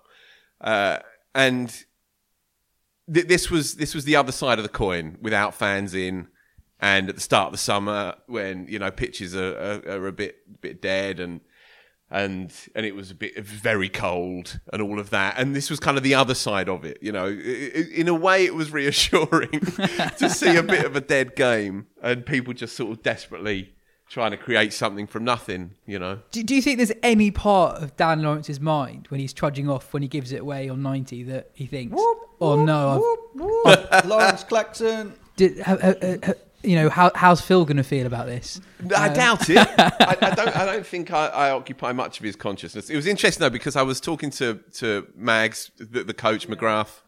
Uh, 0.61 0.99
and 1.33 1.75
th- 3.11 3.27
this 3.27 3.49
was 3.49 3.75
this 3.75 3.93
was 3.93 4.05
the 4.05 4.15
other 4.15 4.31
side 4.31 4.59
of 4.59 4.63
the 4.63 4.69
coin 4.69 5.17
without 5.21 5.53
fans 5.53 5.93
in. 5.93 6.27
And 6.81 7.07
at 7.07 7.15
the 7.15 7.21
start 7.21 7.47
of 7.47 7.51
the 7.53 7.57
summer, 7.57 8.15
when 8.27 8.67
you 8.67 8.79
know 8.79 8.91
pitches 8.91 9.35
are, 9.35 9.81
are, 9.87 9.91
are 9.91 10.07
a 10.07 10.11
bit 10.11 10.61
bit 10.61 10.81
dead 10.81 11.19
and 11.19 11.41
and 12.11 12.53
and 12.75 12.85
it 12.85 12.95
was 12.95 13.11
a 13.11 13.15
bit 13.15 13.37
very 13.43 13.89
cold 13.89 14.59
and 14.71 14.81
all 14.81 14.99
of 14.99 15.09
that 15.09 15.35
and 15.37 15.55
this 15.55 15.69
was 15.69 15.79
kind 15.79 15.97
of 15.97 16.03
the 16.03 16.13
other 16.13 16.35
side 16.35 16.69
of 16.69 16.85
it 16.85 16.99
you 17.01 17.11
know 17.11 17.27
in 17.27 18.07
a 18.07 18.13
way 18.13 18.45
it 18.45 18.53
was 18.53 18.71
reassuring 18.71 19.49
to 20.17 20.29
see 20.29 20.55
a 20.55 20.61
bit 20.61 20.85
of 20.85 20.95
a 20.95 21.01
dead 21.01 21.35
game 21.35 21.87
and 22.03 22.25
people 22.25 22.53
just 22.53 22.75
sort 22.75 22.91
of 22.91 23.01
desperately 23.01 23.74
trying 24.09 24.31
to 24.31 24.37
create 24.37 24.71
something 24.71 25.07
from 25.07 25.23
nothing 25.23 25.71
you 25.85 25.97
know 25.97 26.19
do, 26.31 26.43
do 26.43 26.55
you 26.55 26.61
think 26.61 26.77
there's 26.77 26.91
any 27.01 27.31
part 27.31 27.81
of 27.81 27.95
dan 27.97 28.21
lawrence's 28.21 28.59
mind 28.59 29.07
when 29.09 29.19
he's 29.19 29.33
trudging 29.33 29.69
off 29.69 29.93
when 29.93 30.01
he 30.01 30.07
gives 30.07 30.31
it 30.31 30.41
away 30.41 30.69
on 30.69 30.81
90 30.81 31.23
that 31.23 31.49
he 31.53 31.65
thinks 31.65 31.95
whoop, 31.95 32.17
oh 32.39 32.57
whoop, 32.57 32.65
no 32.65 33.17
whoop, 33.33 34.05
lawrence 34.05 34.43
claxon 34.43 35.13
did, 35.35 35.59
ha, 35.59 35.77
ha, 35.81 35.93
ha, 36.23 36.33
you 36.65 36.75
know, 36.75 36.89
how, 36.89 37.11
how's 37.15 37.41
Phil 37.41 37.63
going 37.65 37.77
to 37.77 37.83
feel 37.83 38.07
about 38.07 38.25
this? 38.25 38.59
I 38.95 39.09
um, 39.09 39.13
doubt 39.13 39.49
it. 39.49 39.57
I, 39.77 40.17
I, 40.21 40.35
don't. 40.35 40.57
I 40.57 40.65
don't 40.65 40.85
think 40.85 41.11
I, 41.11 41.27
I, 41.27 41.51
occupy 41.51 41.91
much 41.91 42.19
of 42.19 42.25
his 42.25 42.35
consciousness. 42.35 42.89
It 42.89 42.95
was 42.95 43.05
interesting 43.05 43.41
though 43.41 43.49
because 43.49 43.75
I 43.75 43.83
was 43.83 44.01
talking 44.01 44.31
to 44.31 44.59
to 44.73 45.07
Mags, 45.15 45.71
the, 45.77 46.03
the 46.03 46.13
coach 46.13 46.47
McGrath, 46.47 47.01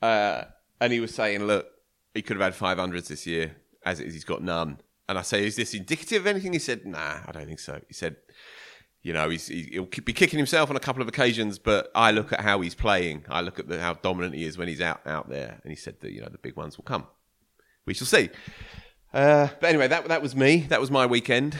uh, 0.00 0.44
and 0.80 0.92
he 0.92 1.00
was 1.00 1.14
saying, 1.14 1.44
"Look, 1.44 1.66
he 2.14 2.22
could 2.22 2.38
have 2.38 2.54
had 2.54 2.78
500s 2.78 3.08
this 3.08 3.26
year. 3.26 3.56
As 3.84 4.00
it 4.00 4.06
is, 4.06 4.14
he's 4.14 4.24
got 4.24 4.42
none." 4.42 4.78
And 5.08 5.18
I 5.18 5.22
say, 5.22 5.46
"Is 5.46 5.56
this 5.56 5.74
indicative 5.74 6.22
of 6.22 6.26
anything?" 6.26 6.52
He 6.52 6.58
said, 6.58 6.86
"Nah, 6.86 7.18
I 7.26 7.32
don't 7.32 7.46
think 7.46 7.60
so." 7.60 7.80
He 7.88 7.94
said, 7.94 8.16
"You 9.02 9.12
know, 9.12 9.28
he's, 9.28 9.48
he'll 9.48 9.84
be 9.84 10.12
kicking 10.12 10.38
himself 10.38 10.70
on 10.70 10.76
a 10.76 10.80
couple 10.80 11.02
of 11.02 11.08
occasions, 11.08 11.58
but 11.58 11.90
I 11.94 12.10
look 12.10 12.32
at 12.32 12.40
how 12.40 12.60
he's 12.60 12.74
playing. 12.74 13.24
I 13.28 13.42
look 13.42 13.58
at 13.58 13.68
the, 13.68 13.80
how 13.80 13.94
dominant 13.94 14.34
he 14.34 14.44
is 14.44 14.56
when 14.56 14.68
he's 14.68 14.80
out 14.80 15.06
out 15.06 15.28
there." 15.28 15.60
And 15.62 15.70
he 15.70 15.76
said 15.76 16.00
that 16.00 16.12
you 16.12 16.20
know 16.20 16.28
the 16.30 16.38
big 16.38 16.56
ones 16.56 16.76
will 16.78 16.84
come. 16.84 17.06
We 17.86 17.94
shall 17.94 18.06
see. 18.06 18.30
Uh, 19.12 19.48
but 19.60 19.68
anyway, 19.68 19.88
that 19.88 20.08
that 20.08 20.22
was 20.22 20.34
me. 20.34 20.66
That 20.68 20.80
was 20.80 20.90
my 20.90 21.06
weekend. 21.06 21.56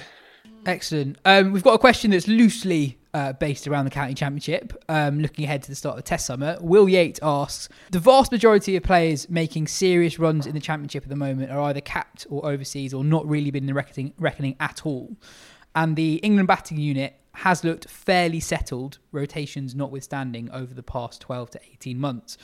Excellent. 0.67 1.19
Um, 1.25 1.53
we've 1.53 1.63
got 1.63 1.75
a 1.75 1.79
question 1.79 2.11
that's 2.11 2.27
loosely 2.27 2.99
uh, 3.15 3.33
based 3.33 3.67
around 3.67 3.87
the 3.87 3.91
county 3.91 4.12
championship. 4.12 4.75
Um, 4.89 5.21
looking 5.21 5.45
ahead 5.45 5.62
to 5.62 5.71
the 5.71 5.75
start 5.75 5.97
of 5.97 6.05
the 6.05 6.09
Test 6.09 6.27
summer, 6.27 6.59
Will 6.61 6.89
Yates 6.89 7.21
asks: 7.23 7.69
The 7.91 8.01
vast 8.01 8.33
majority 8.33 8.77
of 8.77 8.83
players 8.83 9.31
making 9.31 9.69
serious 9.69 10.19
runs 10.19 10.47
in 10.47 10.55
the 10.55 10.61
championship 10.61 11.05
at 11.05 11.09
the 11.09 11.17
moment 11.17 11.51
are 11.51 11.61
either 11.62 11.81
capped 11.81 12.27
or 12.29 12.45
overseas, 12.45 12.93
or 12.93 13.05
not 13.05 13.27
really 13.27 13.51
been 13.51 13.62
in 13.62 13.69
the 13.69 13.75
reckoning, 13.75 14.12
reckoning 14.19 14.57
at 14.61 14.85
all. 14.85 15.17
And 15.75 15.97
the 15.97 16.17
England 16.17 16.49
batting 16.49 16.79
unit 16.79 17.15
has 17.35 17.65
looked 17.65 17.89
fairly 17.89 18.41
settled, 18.41 18.99
rotations 19.11 19.75
notwithstanding, 19.75 20.51
over 20.53 20.73
the 20.73 20.83
past 20.83 21.21
12 21.23 21.51
to 21.51 21.61
18 21.73 21.99
months. 21.99 22.37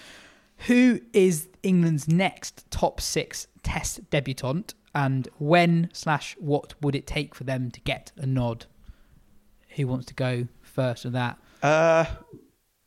Who 0.66 1.00
is 1.12 1.48
England's 1.62 2.08
next 2.08 2.70
top 2.70 3.00
six 3.00 3.46
Test 3.62 4.08
debutant, 4.10 4.74
and 4.94 5.28
when 5.38 5.90
slash 5.92 6.34
what 6.38 6.74
would 6.80 6.94
it 6.94 7.06
take 7.06 7.34
for 7.34 7.44
them 7.44 7.70
to 7.70 7.80
get 7.80 8.10
a 8.16 8.26
nod? 8.26 8.66
Who 9.76 9.86
wants 9.86 10.06
to 10.06 10.14
go 10.14 10.48
first 10.70 11.04
of 11.04 11.12
that? 11.12 11.38
Uh, 11.62 12.04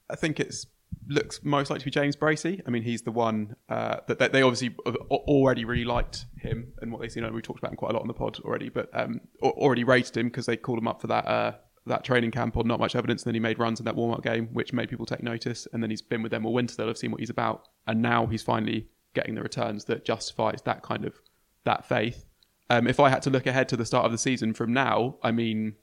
I 0.09 0.15
think 0.15 0.39
it's 0.39 0.65
looks 1.07 1.43
most 1.43 1.69
likely 1.69 1.79
to 1.79 1.86
be 1.86 1.91
James 1.91 2.15
Bracey. 2.15 2.61
I 2.65 2.69
mean, 2.69 2.84
he's 2.84 3.01
the 3.01 3.11
one 3.11 3.55
uh, 3.69 3.97
that, 4.07 4.19
that 4.19 4.31
they 4.31 4.41
obviously 4.41 4.75
already 5.11 5.65
really 5.65 5.86
liked 5.86 6.25
him 6.38 6.73
and 6.81 6.91
what 6.91 7.01
they've 7.01 7.11
seen. 7.11 7.31
We 7.34 7.41
talked 7.41 7.59
about 7.59 7.71
him 7.71 7.77
quite 7.77 7.91
a 7.91 7.93
lot 7.93 8.01
on 8.01 8.07
the 8.07 8.13
pod 8.13 8.39
already, 8.39 8.69
but 8.69 8.89
um, 8.93 9.21
already 9.41 9.84
rated 9.84 10.17
him 10.17 10.27
because 10.27 10.45
they 10.45 10.57
called 10.57 10.79
him 10.79 10.88
up 10.88 11.01
for 11.01 11.07
that 11.07 11.25
uh, 11.25 11.53
that 11.86 12.03
training 12.03 12.31
camp 12.31 12.55
on 12.55 12.67
not 12.67 12.79
much 12.79 12.95
evidence. 12.95 13.23
And 13.23 13.29
then 13.29 13.36
he 13.36 13.39
made 13.39 13.59
runs 13.59 13.79
in 13.79 13.86
that 13.86 13.95
warm 13.95 14.13
up 14.13 14.23
game, 14.23 14.47
which 14.53 14.71
made 14.71 14.89
people 14.89 15.05
take 15.05 15.21
notice. 15.21 15.67
And 15.73 15.84
then 15.84 15.89
he's 15.89 16.01
been 16.01 16.21
with 16.21 16.31
them 16.31 16.45
all 16.45 16.53
winter. 16.53 16.75
They'll 16.75 16.88
have 16.88 16.97
seen 16.97 17.11
what 17.11 17.19
he's 17.19 17.29
about, 17.29 17.67
and 17.88 18.01
now 18.01 18.25
he's 18.27 18.41
finally 18.41 18.88
getting 19.13 19.36
the 19.36 19.43
returns 19.43 19.86
that 19.86 20.05
justifies 20.05 20.61
that 20.63 20.81
kind 20.81 21.05
of 21.05 21.19
that 21.65 21.86
faith. 21.86 22.25
Um, 22.69 22.88
if 22.88 22.99
I 22.99 23.09
had 23.09 23.21
to 23.23 23.29
look 23.29 23.45
ahead 23.45 23.69
to 23.69 23.77
the 23.77 23.86
start 23.86 24.05
of 24.05 24.11
the 24.11 24.17
season 24.17 24.53
from 24.53 24.73
now, 24.73 25.17
I 25.21 25.31
mean, 25.31 25.75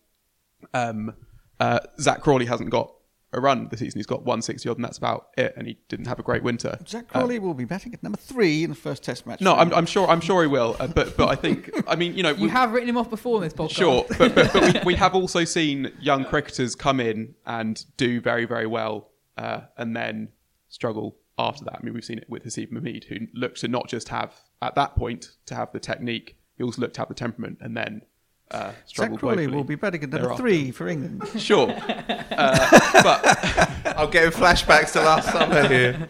um, 0.75 1.15
uh, 1.61 1.79
Zak 2.01 2.21
Crawley 2.23 2.47
hasn't 2.47 2.71
got 2.71 2.93
a 3.33 3.41
run 3.41 3.69
this 3.71 3.79
season. 3.79 3.99
He's 4.01 4.07
got 4.07 4.21
160 4.25 4.69
odd, 4.69 4.77
and 4.79 4.85
that's 4.85 4.99
about 4.99 5.29
it. 5.39 5.55
And 5.57 5.69
he 5.69 5.79
didn't 5.89 6.07
have 6.07 6.19
a 6.19 6.23
great 6.25 6.43
winter. 6.43 6.77
Jack 6.83 7.07
Crawley 7.07 7.39
will 7.39 7.55
be 7.55 7.65
batting 7.65 7.95
at 7.95 8.03
number 8.03 8.19
three 8.19 8.65
in 8.65 8.71
the 8.71 8.77
first 8.77 9.05
Test 9.05 9.25
match. 9.25 9.41
No, 9.41 9.55
I'm, 9.55 9.73
I'm 9.73 9.87
sure. 9.87 10.09
I'm 10.09 10.21
sure 10.21 10.43
he 10.43 10.49
will. 10.49 10.75
Uh, 10.81 10.89
but 10.89 11.17
but 11.17 11.29
I 11.29 11.37
think 11.37 11.71
I 11.87 11.95
mean 11.95 12.17
you 12.17 12.25
know 12.25 12.31
You 12.31 12.45
we- 12.45 12.49
have 12.51 12.73
written 12.73 12.89
him 12.89 12.97
off 12.97 13.09
before 13.09 13.37
in 13.37 13.45
this 13.45 13.53
podcast. 13.53 13.71
Sure, 13.77 14.05
but, 14.19 14.35
but, 14.35 14.53
but 14.53 14.75
we, 14.75 14.81
we 14.85 14.95
have 15.05 15.15
also 15.15 15.45
seen 15.45 15.93
young 16.01 16.25
cricketers 16.25 16.75
come 16.75 16.99
in 16.99 17.37
and 17.47 17.85
do 17.97 18.21
very, 18.21 18.47
very 18.47 18.67
well 18.67 19.11
uh, 19.39 19.61
and 19.77 19.95
then 19.95 20.31
struggle 20.69 21.17
after 21.39 21.65
that. 21.67 21.77
I 21.81 21.85
mean, 21.85 21.95
we've 21.95 22.05
seen 22.05 22.19
it 22.19 22.29
with 22.29 22.45
Haseeb 22.45 22.73
Hameed, 22.73 23.05
who 23.05 23.29
looked 23.33 23.61
to 23.61 23.69
not 23.69 23.89
just 23.89 24.09
have, 24.09 24.35
at 24.61 24.75
that 24.75 24.95
point, 24.97 25.31
to 25.47 25.55
have 25.55 25.73
the 25.73 25.81
technique, 25.81 26.37
he 26.57 26.65
also 26.65 26.83
looked 26.83 26.95
to 26.95 27.01
have 27.01 27.09
the 27.09 27.15
temperament 27.15 27.59
and 27.61 27.77
then 27.77 28.03
uh, 28.51 28.73
Zak 28.95 29.17
Crawley 29.19 29.47
will 29.47 29.65
be 29.65 29.75
batting 29.77 30.03
at 30.03 30.09
number 30.11 30.23
thereafter. 30.29 30.43
three 30.43 30.71
for 30.71 30.89
England. 30.89 31.23
Sure. 31.39 31.71
Uh, 31.71 32.81
but 33.03 33.87
I'm 33.99 34.11
getting 34.11 34.31
flashbacks 34.31 34.93
to 34.93 35.01
last 35.03 35.31
summer 35.31 35.67
here. 35.69 36.09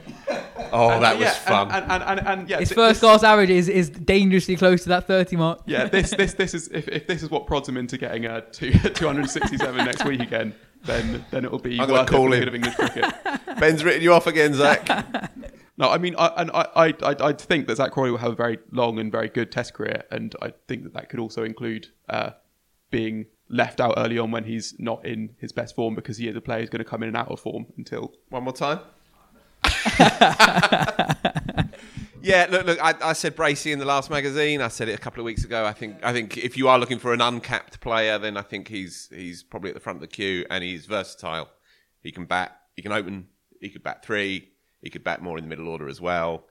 Oh, 0.72 1.00
that 1.00 1.18
was 1.18 1.36
fun. 1.38 1.70
And, 1.72 1.90
and, 1.90 2.02
and, 2.02 2.26
and, 2.28 2.48
yeah, 2.48 2.60
His 2.60 2.68
th- 2.68 2.76
first 2.76 3.00
this- 3.00 3.08
class 3.10 3.22
average 3.24 3.50
is, 3.50 3.68
is 3.68 3.90
dangerously 3.90 4.56
close 4.56 4.82
to 4.84 4.88
that 4.90 5.06
30 5.06 5.36
mark. 5.36 5.62
Yeah, 5.66 5.86
this 5.86 6.10
this 6.12 6.34
this 6.34 6.54
is 6.54 6.68
if, 6.68 6.86
if 6.88 7.06
this 7.06 7.22
is 7.22 7.30
what 7.30 7.46
prods 7.46 7.68
him 7.68 7.76
into 7.76 7.98
getting 7.98 8.26
a 8.26 8.40
two, 8.42 8.70
267 8.72 9.84
next 9.84 10.04
week 10.04 10.20
again, 10.20 10.54
then 10.84 11.24
then 11.30 11.44
it 11.44 11.50
will 11.50 11.58
be 11.58 11.80
I'm 11.80 11.88
gonna 11.88 12.06
call 12.06 12.30
the 12.30 12.36
him. 12.36 12.48
of 12.48 12.54
English 12.54 12.74
cricket. 12.76 13.04
Ben's 13.58 13.82
written 13.84 14.02
you 14.02 14.12
off 14.12 14.26
again, 14.28 14.54
Zak. 14.54 14.86
No, 15.80 15.88
I 15.88 15.96
mean, 15.96 16.14
I, 16.18 16.26
and 16.36 16.50
I, 16.50 16.68
I, 16.76 16.86
I, 17.02 17.16
I 17.28 17.32
think 17.32 17.66
that 17.66 17.76
Zak 17.76 17.92
Crawley 17.92 18.10
will 18.10 18.18
have 18.18 18.32
a 18.32 18.36
very 18.36 18.58
long 18.70 18.98
and 18.98 19.10
very 19.10 19.30
good 19.30 19.50
Test 19.50 19.72
career, 19.72 20.04
and 20.10 20.36
I 20.42 20.52
think 20.68 20.82
that 20.82 20.92
that 20.92 21.08
could 21.08 21.18
also 21.18 21.42
include 21.42 21.88
uh, 22.10 22.32
being 22.90 23.24
left 23.48 23.80
out 23.80 23.94
early 23.96 24.18
on 24.18 24.30
when 24.30 24.44
he's 24.44 24.78
not 24.78 25.06
in 25.06 25.30
his 25.38 25.52
best 25.52 25.74
form 25.74 25.94
because 25.94 26.18
he 26.18 26.28
is 26.28 26.36
a 26.36 26.40
player 26.42 26.60
who's 26.60 26.68
going 26.68 26.84
to 26.84 26.88
come 26.88 27.02
in 27.02 27.08
and 27.08 27.16
out 27.16 27.28
of 27.28 27.40
form 27.40 27.64
until 27.78 28.12
One 28.28 28.44
more 28.44 28.52
time. 28.52 28.80
yeah, 32.20 32.46
look, 32.50 32.66
look. 32.66 32.78
I, 32.84 32.94
I 33.02 33.14
said 33.14 33.34
Bracey 33.34 33.72
in 33.72 33.78
the 33.78 33.86
last 33.86 34.10
magazine. 34.10 34.60
I 34.60 34.68
said 34.68 34.90
it 34.90 34.94
a 34.94 34.98
couple 34.98 35.20
of 35.20 35.24
weeks 35.24 35.44
ago. 35.44 35.64
I 35.64 35.72
think, 35.72 35.96
I 36.02 36.12
think 36.12 36.36
if 36.36 36.58
you 36.58 36.68
are 36.68 36.78
looking 36.78 36.98
for 36.98 37.14
an 37.14 37.22
uncapped 37.22 37.80
player, 37.80 38.18
then 38.18 38.36
I 38.36 38.42
think 38.42 38.68
he's 38.68 39.08
he's 39.10 39.42
probably 39.42 39.70
at 39.70 39.74
the 39.74 39.80
front 39.80 39.96
of 39.96 40.02
the 40.02 40.08
queue, 40.08 40.44
and 40.50 40.62
he's 40.62 40.84
versatile. 40.84 41.48
He 42.02 42.12
can 42.12 42.26
bat. 42.26 42.54
He 42.76 42.82
can 42.82 42.92
open. 42.92 43.28
He 43.62 43.70
could 43.70 43.82
bat 43.82 44.04
three. 44.04 44.49
He 44.82 44.90
could 44.90 45.04
bat 45.04 45.22
more 45.22 45.36
in 45.38 45.44
the 45.44 45.48
middle 45.50 45.68
order 45.68 45.88
as 45.88 46.00
well. 46.00 46.44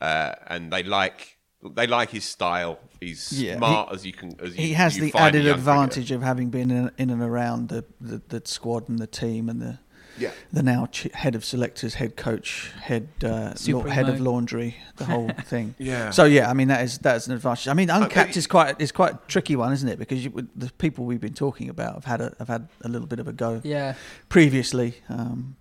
Uh, 0.00 0.34
and 0.48 0.72
they 0.72 0.82
like 0.82 1.38
they 1.76 1.86
like 1.86 2.10
his 2.10 2.24
style. 2.24 2.78
He's 3.00 3.32
Yeah, 3.32 3.56
smart 3.56 3.88
he- 3.90 3.94
as 3.94 4.06
you 4.06 4.12
can. 4.12 4.36
As 4.40 4.56
you, 4.56 4.66
He 4.66 4.72
has 4.72 4.96
you 4.96 5.10
the 5.10 5.18
added 5.18 5.44
young 5.44 5.54
advantage 5.58 6.10
of 6.10 6.22
having 6.22 6.50
been 6.50 6.70
in, 6.70 6.90
in 6.98 7.10
and 7.10 7.22
around 7.22 7.68
the, 7.68 7.84
the, 8.00 8.20
the 8.28 8.42
squad 8.44 8.88
and 8.88 8.98
the 8.98 9.06
team 9.06 9.48
and 9.48 9.60
the 9.62 9.78
Yeah. 10.18 10.32
the 10.52 10.62
now 10.62 10.86
ch- 10.86 11.08
head 11.14 11.34
of 11.36 11.44
selectors, 11.44 11.94
head 11.94 12.16
coach, 12.16 12.72
head 12.82 13.08
uh, 13.24 13.54
la- 13.68 13.82
head 13.84 14.08
of 14.08 14.20
laundry, 14.20 14.76
the 14.96 15.04
whole 15.04 15.30
thing. 15.46 15.74
Yeah. 15.78 16.10
So 16.10 16.24
yeah, 16.24 16.50
I 16.50 16.52
mean 16.52 16.66
that 16.68 16.82
is 16.84 16.98
that 16.98 17.16
is 17.16 17.28
an 17.28 17.34
advantage. 17.34 17.68
I 17.68 17.74
mean, 17.74 17.90
uncapped 17.90 18.36
is 18.36 18.46
quite 18.48 18.80
is 18.80 18.90
quite 18.92 19.14
a 19.14 19.18
tricky 19.28 19.54
one, 19.54 19.72
isn't 19.72 19.88
it? 19.88 19.98
Because 20.00 20.24
you, 20.24 20.48
the 20.56 20.70
people 20.78 21.04
we've 21.04 21.20
been 21.20 21.34
talking 21.34 21.68
about 21.68 21.94
have 21.94 22.04
had 22.06 22.20
a 22.20 22.34
have 22.40 22.48
had 22.48 22.68
a 22.82 22.88
little 22.88 23.06
bit 23.06 23.20
of 23.20 23.28
a 23.28 23.32
go 23.32 23.60
Yeah. 23.64 23.94
previously. 24.28 24.94
Um, 25.08 25.56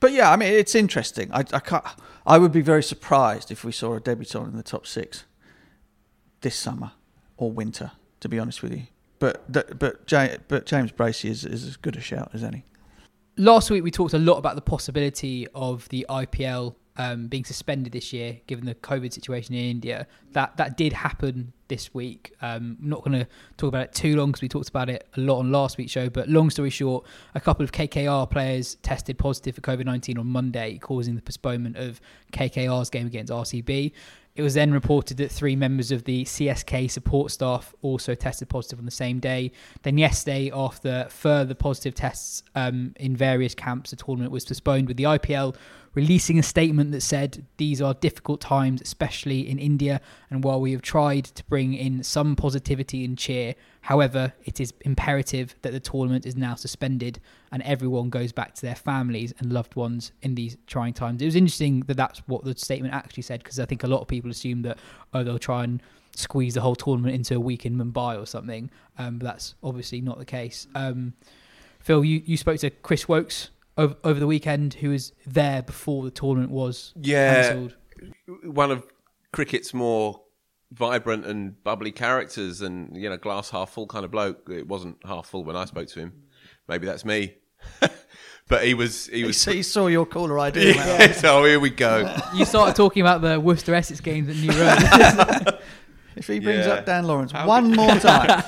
but 0.00 0.12
yeah, 0.12 0.30
I 0.30 0.36
mean, 0.36 0.52
it's 0.52 0.74
interesting. 0.74 1.30
I, 1.32 1.40
I 1.52 1.60
can't. 1.60 1.84
I 2.26 2.38
would 2.38 2.52
be 2.52 2.60
very 2.60 2.82
surprised 2.82 3.50
if 3.50 3.64
we 3.64 3.72
saw 3.72 3.94
a 3.94 4.00
debutant 4.00 4.48
in 4.48 4.56
the 4.56 4.62
top 4.62 4.86
six 4.86 5.24
this 6.40 6.56
summer 6.56 6.92
or 7.36 7.50
winter. 7.50 7.92
To 8.20 8.30
be 8.30 8.38
honest 8.38 8.62
with 8.62 8.72
you, 8.72 8.84
but 9.18 9.50
but 9.50 9.78
but, 9.78 10.08
but 10.48 10.66
James 10.66 10.92
Bracey 10.92 11.28
is, 11.28 11.44
is 11.44 11.64
as 11.64 11.76
good 11.76 11.96
a 11.96 12.00
shout 12.00 12.30
as 12.32 12.42
any. 12.42 12.64
Last 13.36 13.70
week 13.70 13.84
we 13.84 13.90
talked 13.90 14.14
a 14.14 14.18
lot 14.18 14.38
about 14.38 14.54
the 14.54 14.62
possibility 14.62 15.46
of 15.54 15.86
the 15.90 16.06
IPL 16.08 16.74
um, 16.98 17.26
being 17.26 17.44
suspended 17.44 17.92
this 17.92 18.12
year, 18.12 18.40
given 18.46 18.64
the 18.64 18.74
COVID 18.74 19.12
situation 19.12 19.54
in 19.54 19.64
India. 19.64 20.06
That 20.32 20.56
that 20.56 20.76
did 20.76 20.92
happen 20.92 21.52
this 21.68 21.92
week. 21.92 22.34
Um, 22.40 22.76
I'm 22.80 22.88
not 22.88 23.04
going 23.04 23.18
to 23.18 23.26
talk 23.56 23.68
about 23.68 23.84
it 23.84 23.92
too 23.92 24.16
long 24.16 24.28
because 24.28 24.42
we 24.42 24.48
talked 24.48 24.68
about 24.68 24.88
it 24.88 25.08
a 25.16 25.20
lot 25.20 25.38
on 25.38 25.50
last 25.50 25.78
week's 25.78 25.92
show. 25.92 26.08
But 26.08 26.28
long 26.28 26.50
story 26.50 26.70
short, 26.70 27.06
a 27.34 27.40
couple 27.40 27.64
of 27.64 27.72
KKR 27.72 28.30
players 28.30 28.76
tested 28.76 29.18
positive 29.18 29.54
for 29.54 29.60
COVID 29.60 29.84
19 29.84 30.18
on 30.18 30.26
Monday, 30.26 30.78
causing 30.78 31.16
the 31.16 31.22
postponement 31.22 31.76
of 31.76 32.00
KKR's 32.32 32.90
game 32.90 33.06
against 33.06 33.32
RCB. 33.32 33.92
It 34.36 34.42
was 34.42 34.52
then 34.52 34.70
reported 34.70 35.16
that 35.16 35.30
three 35.30 35.56
members 35.56 35.90
of 35.90 36.04
the 36.04 36.24
CSK 36.24 36.90
support 36.90 37.30
staff 37.30 37.74
also 37.80 38.14
tested 38.14 38.50
positive 38.50 38.78
on 38.78 38.84
the 38.84 38.90
same 38.90 39.18
day. 39.18 39.50
Then 39.82 39.96
yesterday, 39.96 40.50
after 40.54 41.06
further 41.08 41.54
positive 41.54 41.94
tests 41.94 42.42
um, 42.54 42.92
in 42.96 43.16
various 43.16 43.54
camps, 43.54 43.90
the 43.90 43.96
tournament 43.96 44.32
was 44.32 44.44
postponed 44.44 44.88
with 44.88 44.98
the 44.98 45.04
IPL 45.04 45.56
releasing 45.96 46.38
a 46.38 46.42
statement 46.42 46.92
that 46.92 47.00
said 47.00 47.46
these 47.56 47.80
are 47.80 47.94
difficult 47.94 48.38
times, 48.38 48.82
especially 48.82 49.48
in 49.48 49.58
India. 49.58 49.98
And 50.30 50.44
while 50.44 50.60
we 50.60 50.72
have 50.72 50.82
tried 50.82 51.24
to 51.24 51.42
bring 51.44 51.72
in 51.72 52.04
some 52.04 52.36
positivity 52.36 53.02
and 53.02 53.16
cheer, 53.16 53.54
however, 53.80 54.34
it 54.44 54.60
is 54.60 54.74
imperative 54.82 55.56
that 55.62 55.72
the 55.72 55.80
tournament 55.80 56.26
is 56.26 56.36
now 56.36 56.54
suspended 56.54 57.18
and 57.50 57.62
everyone 57.62 58.10
goes 58.10 58.30
back 58.30 58.54
to 58.56 58.62
their 58.62 58.74
families 58.74 59.32
and 59.38 59.50
loved 59.50 59.74
ones 59.74 60.12
in 60.20 60.34
these 60.34 60.58
trying 60.66 60.92
times. 60.92 61.22
It 61.22 61.24
was 61.24 61.34
interesting 61.34 61.80
that 61.86 61.96
that's 61.96 62.18
what 62.28 62.44
the 62.44 62.54
statement 62.54 62.92
actually 62.92 63.22
said 63.22 63.42
because 63.42 63.58
I 63.58 63.64
think 63.64 63.82
a 63.82 63.88
lot 63.88 64.02
of 64.02 64.06
people 64.06 64.30
assume 64.30 64.62
that 64.62 64.78
oh 65.14 65.24
they'll 65.24 65.38
try 65.38 65.64
and 65.64 65.82
squeeze 66.14 66.54
the 66.54 66.60
whole 66.60 66.76
tournament 66.76 67.14
into 67.14 67.34
a 67.34 67.40
week 67.40 67.64
in 67.64 67.76
Mumbai 67.76 68.20
or 68.20 68.26
something, 68.26 68.70
um, 68.98 69.18
but 69.18 69.24
that's 69.24 69.54
obviously 69.62 70.02
not 70.02 70.18
the 70.18 70.24
case. 70.26 70.66
Um, 70.74 71.14
Phil, 71.78 72.04
you, 72.04 72.22
you 72.26 72.36
spoke 72.36 72.58
to 72.60 72.70
Chris 72.70 73.08
Woakes 73.08 73.50
over, 73.76 73.94
over 74.04 74.18
the 74.20 74.26
weekend, 74.26 74.74
who 74.74 74.90
was 74.90 75.12
there 75.26 75.62
before 75.62 76.04
the 76.04 76.10
tournament 76.10 76.50
was 76.50 76.92
Yeah, 77.00 77.42
cancelled. 77.42 77.76
one 78.44 78.70
of 78.70 78.86
cricket's 79.32 79.74
more 79.74 80.22
vibrant 80.72 81.24
and 81.26 81.62
bubbly 81.62 81.92
characters, 81.92 82.60
and 82.62 82.96
you 82.96 83.08
know, 83.08 83.16
glass 83.16 83.50
half 83.50 83.70
full 83.70 83.86
kind 83.86 84.04
of 84.04 84.10
bloke. 84.10 84.48
It 84.50 84.66
wasn't 84.66 84.96
half 85.04 85.26
full 85.26 85.44
when 85.44 85.56
I 85.56 85.64
spoke 85.66 85.88
to 85.88 86.00
him. 86.00 86.12
Maybe 86.68 86.86
that's 86.86 87.04
me, 87.04 87.34
but 88.48 88.64
he 88.64 88.74
was. 88.74 89.06
He 89.06 89.18
He, 89.18 89.24
was. 89.24 89.46
s- 89.46 89.54
he 89.54 89.62
saw 89.62 89.86
your 89.88 90.06
caller 90.06 90.38
idea. 90.40 90.74
Yeah, 90.74 91.12
so 91.24 91.44
here 91.44 91.60
we 91.60 91.70
go. 91.70 92.12
You 92.34 92.44
started 92.44 92.74
talking 92.74 93.02
about 93.02 93.20
the 93.20 93.38
Worcester 93.38 93.74
Essex 93.74 94.00
games 94.00 94.28
at 94.28 94.36
New 94.36 94.50
Road. 94.50 95.58
If 96.16 96.28
he 96.28 96.40
brings 96.40 96.64
Yeah. 96.66 96.72
up 96.76 96.86
Dan 96.86 97.06
Lawrence 97.06 97.34
one 97.34 97.72
more 97.76 97.94
time, 97.96 98.42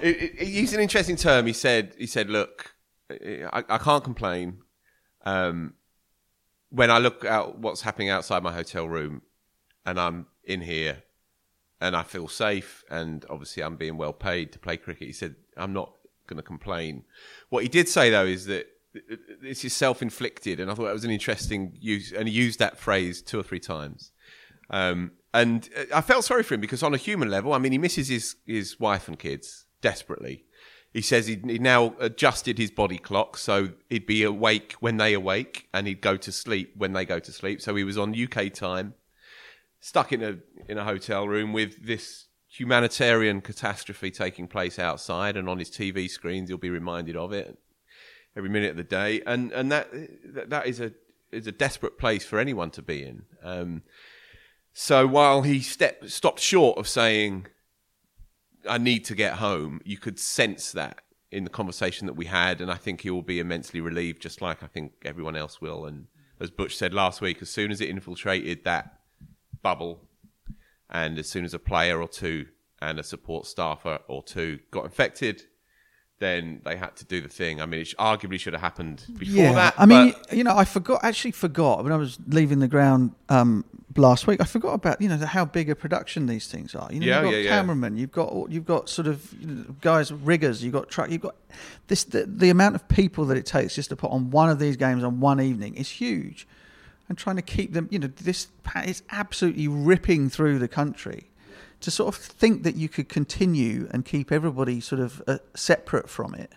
It- 0.00 0.22
it- 0.22 0.38
he 0.48 0.60
used 0.60 0.72
an 0.72 0.80
interesting 0.80 1.16
term. 1.16 1.44
He 1.46 1.52
said, 1.52 1.92
"He 1.98 2.06
said, 2.06 2.30
look, 2.30 2.74
I, 3.10 3.64
I 3.68 3.78
can't 3.78 4.04
complain. 4.04 4.62
Um, 5.24 5.74
when 6.70 6.90
I 6.90 6.98
look 6.98 7.24
out 7.24 7.58
what's 7.58 7.82
happening 7.82 8.08
outside 8.10 8.42
my 8.42 8.52
hotel 8.52 8.88
room, 8.88 9.22
and 9.84 10.00
I'm 10.00 10.26
in 10.44 10.62
here, 10.62 11.02
and 11.80 11.96
I 11.96 12.02
feel 12.02 12.28
safe, 12.28 12.84
and 12.90 13.24
obviously 13.30 13.62
I'm 13.62 13.76
being 13.76 13.96
well 13.96 14.12
paid 14.12 14.52
to 14.52 14.58
play 14.58 14.76
cricket." 14.76 15.06
He 15.06 15.12
said, 15.12 15.36
"I'm 15.56 15.72
not 15.72 15.92
going 16.26 16.38
to 16.38 16.42
complain." 16.42 17.04
What 17.48 17.62
he 17.62 17.68
did 17.68 17.88
say 17.88 18.10
though 18.10 18.26
is 18.26 18.46
that 18.46 18.66
this 19.42 19.64
is 19.64 19.74
self-inflicted, 19.74 20.58
and 20.60 20.70
I 20.70 20.74
thought 20.74 20.86
that 20.86 20.92
was 20.92 21.04
an 21.04 21.10
interesting 21.10 21.76
use, 21.80 22.12
and 22.12 22.28
he 22.28 22.34
used 22.34 22.58
that 22.58 22.78
phrase 22.78 23.22
two 23.22 23.38
or 23.38 23.42
three 23.42 23.60
times. 23.60 24.12
Um, 24.70 25.12
and 25.32 25.68
I 25.94 26.00
felt 26.00 26.24
sorry 26.24 26.42
for 26.42 26.54
him 26.54 26.60
because 26.60 26.82
on 26.82 26.94
a 26.94 26.96
human 26.96 27.30
level, 27.30 27.52
I 27.52 27.58
mean, 27.58 27.72
he 27.72 27.78
misses 27.78 28.08
his, 28.08 28.36
his 28.46 28.80
wife 28.80 29.06
and 29.06 29.18
kids 29.18 29.66
desperately. 29.82 30.44
He 30.96 31.02
says 31.02 31.26
he'd, 31.26 31.44
he 31.44 31.58
now 31.58 31.94
adjusted 32.00 32.56
his 32.56 32.70
body 32.70 32.96
clock 32.96 33.36
so 33.36 33.68
he'd 33.90 34.06
be 34.06 34.22
awake 34.22 34.76
when 34.80 34.96
they 34.96 35.12
awake 35.12 35.68
and 35.74 35.86
he'd 35.86 36.00
go 36.00 36.16
to 36.16 36.32
sleep 36.32 36.72
when 36.74 36.94
they 36.94 37.04
go 37.04 37.18
to 37.18 37.32
sleep. 37.32 37.60
So 37.60 37.74
he 37.74 37.84
was 37.84 37.98
on 37.98 38.14
UK 38.18 38.50
time, 38.50 38.94
stuck 39.78 40.10
in 40.10 40.22
a 40.22 40.38
in 40.70 40.78
a 40.78 40.84
hotel 40.84 41.28
room 41.28 41.52
with 41.52 41.84
this 41.84 42.28
humanitarian 42.48 43.42
catastrophe 43.42 44.10
taking 44.10 44.48
place 44.48 44.78
outside, 44.78 45.36
and 45.36 45.50
on 45.50 45.58
his 45.58 45.68
TV 45.68 46.08
screens, 46.08 46.48
he'll 46.48 46.56
be 46.56 46.70
reminded 46.70 47.14
of 47.14 47.30
it 47.30 47.58
every 48.34 48.48
minute 48.48 48.70
of 48.70 48.78
the 48.78 48.82
day, 48.82 49.20
and 49.26 49.52
and 49.52 49.70
that 49.70 49.90
that, 50.48 50.66
is 50.66 50.80
a 50.80 50.92
is 51.30 51.46
a 51.46 51.52
desperate 51.52 51.98
place 51.98 52.24
for 52.24 52.38
anyone 52.38 52.70
to 52.70 52.80
be 52.80 53.04
in. 53.04 53.24
Um, 53.42 53.82
so 54.72 55.06
while 55.06 55.42
he 55.42 55.60
step, 55.60 56.06
stopped 56.06 56.40
short 56.40 56.78
of 56.78 56.88
saying, 56.88 57.48
"I 58.68 58.78
need 58.78 59.04
to 59.06 59.14
get 59.14 59.34
home," 59.34 59.80
you 59.84 59.98
could 59.98 60.18
sense 60.18 60.72
that 60.72 61.02
in 61.30 61.44
the 61.44 61.50
conversation 61.50 62.06
that 62.06 62.14
we 62.14 62.26
had, 62.26 62.60
and 62.60 62.70
I 62.70 62.76
think 62.76 63.02
he 63.02 63.10
will 63.10 63.22
be 63.22 63.40
immensely 63.40 63.80
relieved, 63.80 64.22
just 64.22 64.40
like 64.40 64.62
I 64.62 64.66
think 64.66 64.92
everyone 65.04 65.36
else 65.36 65.60
will. 65.60 65.84
And 65.86 66.06
as 66.40 66.50
Butch 66.50 66.76
said 66.76 66.94
last 66.94 67.20
week, 67.20 67.42
as 67.42 67.50
soon 67.50 67.70
as 67.70 67.80
it 67.80 67.88
infiltrated 67.88 68.64
that 68.64 69.00
bubble, 69.62 70.02
and 70.88 71.18
as 71.18 71.28
soon 71.28 71.44
as 71.44 71.52
a 71.52 71.58
player 71.58 72.00
or 72.00 72.08
two 72.08 72.46
and 72.80 72.98
a 72.98 73.02
support 73.02 73.46
staffer 73.46 73.98
or 74.06 74.22
two 74.22 74.60
got 74.70 74.84
infected, 74.84 75.42
then 76.18 76.60
they 76.64 76.76
had 76.76 76.96
to 76.96 77.04
do 77.04 77.20
the 77.20 77.28
thing. 77.28 77.60
I 77.60 77.66
mean, 77.66 77.80
it 77.80 77.94
arguably 77.98 78.38
should 78.38 78.52
have 78.52 78.62
happened 78.62 79.04
before 79.18 79.34
yeah, 79.34 79.52
that. 79.52 79.74
I 79.76 79.86
mean, 79.86 80.14
you 80.30 80.44
know, 80.44 80.56
I 80.56 80.64
forgot 80.64 81.04
actually 81.04 81.32
forgot 81.32 81.82
when 81.82 81.92
I 81.92 81.96
was 81.96 82.18
leaving 82.28 82.60
the 82.60 82.68
ground 82.68 83.14
um, 83.28 83.64
last 83.98 84.26
week. 84.26 84.40
I 84.40 84.44
forgot 84.44 84.74
about 84.74 85.00
you 85.00 85.08
know 85.08 85.18
how 85.18 85.44
big 85.44 85.70
a 85.70 85.74
production 85.74 86.26
these 86.26 86.46
things 86.46 86.74
are. 86.74 86.88
You 86.92 87.00
know, 87.00 87.06
Yeah, 87.06 87.14
you've 87.16 87.24
got 87.24 87.30
yeah, 87.32 87.38
yeah. 87.38 87.50
cameramen, 87.50 87.96
you've 87.96 88.12
got 88.12 88.50
you've 88.50 88.66
got 88.66 88.88
sort 88.88 89.08
of 89.08 89.32
you 89.40 89.46
know, 89.46 89.64
guys 89.80 90.12
riggers, 90.12 90.62
you've 90.62 90.72
got 90.72 90.88
truck, 90.88 91.10
you've 91.10 91.22
got 91.22 91.36
this 91.88 92.04
the, 92.04 92.24
the 92.26 92.50
amount 92.50 92.74
of 92.74 92.86
people 92.88 93.24
that 93.26 93.36
it 93.36 93.46
takes 93.46 93.74
just 93.74 93.90
to 93.90 93.96
put 93.96 94.10
on 94.10 94.30
one 94.30 94.50
of 94.50 94.58
these 94.58 94.76
games 94.76 95.04
on 95.04 95.20
one 95.20 95.40
evening 95.40 95.74
is 95.74 95.88
huge. 95.88 96.46
And 97.08 97.16
trying 97.16 97.36
to 97.36 97.42
keep 97.42 97.72
them, 97.72 97.86
you 97.92 98.00
know, 98.00 98.08
this 98.08 98.48
is 98.84 99.04
absolutely 99.10 99.68
ripping 99.68 100.28
through 100.28 100.58
the 100.58 100.66
country. 100.66 101.30
To 101.82 101.90
sort 101.90 102.08
of 102.12 102.20
think 102.20 102.64
that 102.64 102.74
you 102.74 102.88
could 102.88 103.08
continue 103.08 103.88
and 103.92 104.04
keep 104.04 104.32
everybody 104.32 104.80
sort 104.80 105.00
of 105.00 105.22
uh, 105.28 105.38
separate 105.54 106.10
from 106.10 106.34
it 106.34 106.54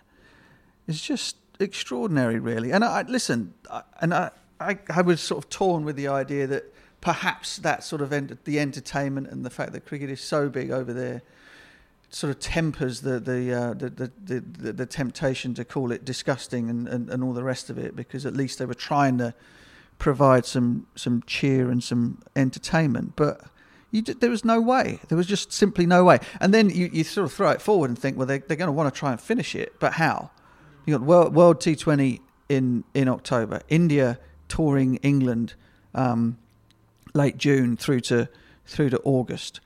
is 0.88 1.00
just 1.00 1.36
extraordinary, 1.60 2.40
really. 2.40 2.72
And 2.72 2.84
I 2.84 3.02
listen, 3.02 3.54
I, 3.70 3.82
and 4.00 4.12
I, 4.12 4.30
I, 4.58 4.78
I 4.88 5.02
was 5.02 5.20
sort 5.20 5.44
of 5.44 5.50
torn 5.50 5.84
with 5.84 5.96
the 5.96 6.08
idea 6.08 6.46
that 6.48 6.74
perhaps 7.00 7.56
that 7.58 7.82
sort 7.82 8.02
of 8.02 8.12
ent- 8.12 8.44
the 8.44 8.58
entertainment 8.58 9.28
and 9.28 9.44
the 9.44 9.50
fact 9.50 9.72
that 9.72 9.86
cricket 9.86 10.10
is 10.10 10.20
so 10.20 10.48
big 10.48 10.70
over 10.70 10.92
there 10.92 11.22
sort 12.10 12.30
of 12.30 12.40
tempers 12.40 13.02
the 13.02 13.20
the, 13.20 13.52
uh, 13.52 13.74
the, 13.74 13.88
the, 13.88 14.40
the, 14.40 14.72
the 14.72 14.86
temptation 14.86 15.54
to 15.54 15.64
call 15.64 15.92
it 15.92 16.04
disgusting 16.04 16.68
and, 16.68 16.88
and, 16.88 17.08
and 17.08 17.22
all 17.22 17.32
the 17.32 17.44
rest 17.44 17.70
of 17.70 17.78
it 17.78 17.94
because 17.94 18.26
at 18.26 18.36
least 18.36 18.58
they 18.58 18.66
were 18.66 18.74
trying 18.74 19.16
to 19.18 19.32
provide 19.98 20.44
some 20.44 20.86
some 20.96 21.22
cheer 21.26 21.70
and 21.70 21.82
some 21.82 22.20
entertainment, 22.36 23.14
but. 23.16 23.40
You, 23.92 24.02
d- 24.02 24.12
there 24.12 24.30
was 24.30 24.44
no 24.44 24.60
way. 24.60 25.00
There 25.08 25.18
was 25.18 25.26
just 25.26 25.52
simply 25.52 25.84
no 25.84 26.04
way. 26.04 26.20
And 26.40 26.54
then 26.54 26.70
you, 26.70 26.90
you 26.92 27.02
sort 27.02 27.24
of 27.24 27.32
throw 27.32 27.50
it 27.50 27.60
forward 27.60 27.90
and 27.90 27.98
think, 27.98 28.16
well, 28.16 28.24
they, 28.24 28.38
they're 28.38 28.56
going 28.56 28.68
to 28.68 28.72
want 28.72 28.94
to 28.94 28.96
try 28.96 29.10
and 29.10 29.20
finish 29.20 29.56
it, 29.56 29.80
but 29.80 29.94
how? 29.94 30.30
You 30.86 30.96
got 30.96 31.04
World, 31.04 31.34
World 31.34 31.60
T20 31.60 32.20
in 32.48 32.84
in 32.94 33.08
October, 33.08 33.62
India 33.68 34.20
touring 34.46 34.96
England 34.98 35.54
um, 35.92 36.38
late 37.14 37.36
June 37.36 37.76
through 37.76 38.00
to 38.00 38.28
through 38.66 38.90
to 38.90 39.00
August. 39.04 39.60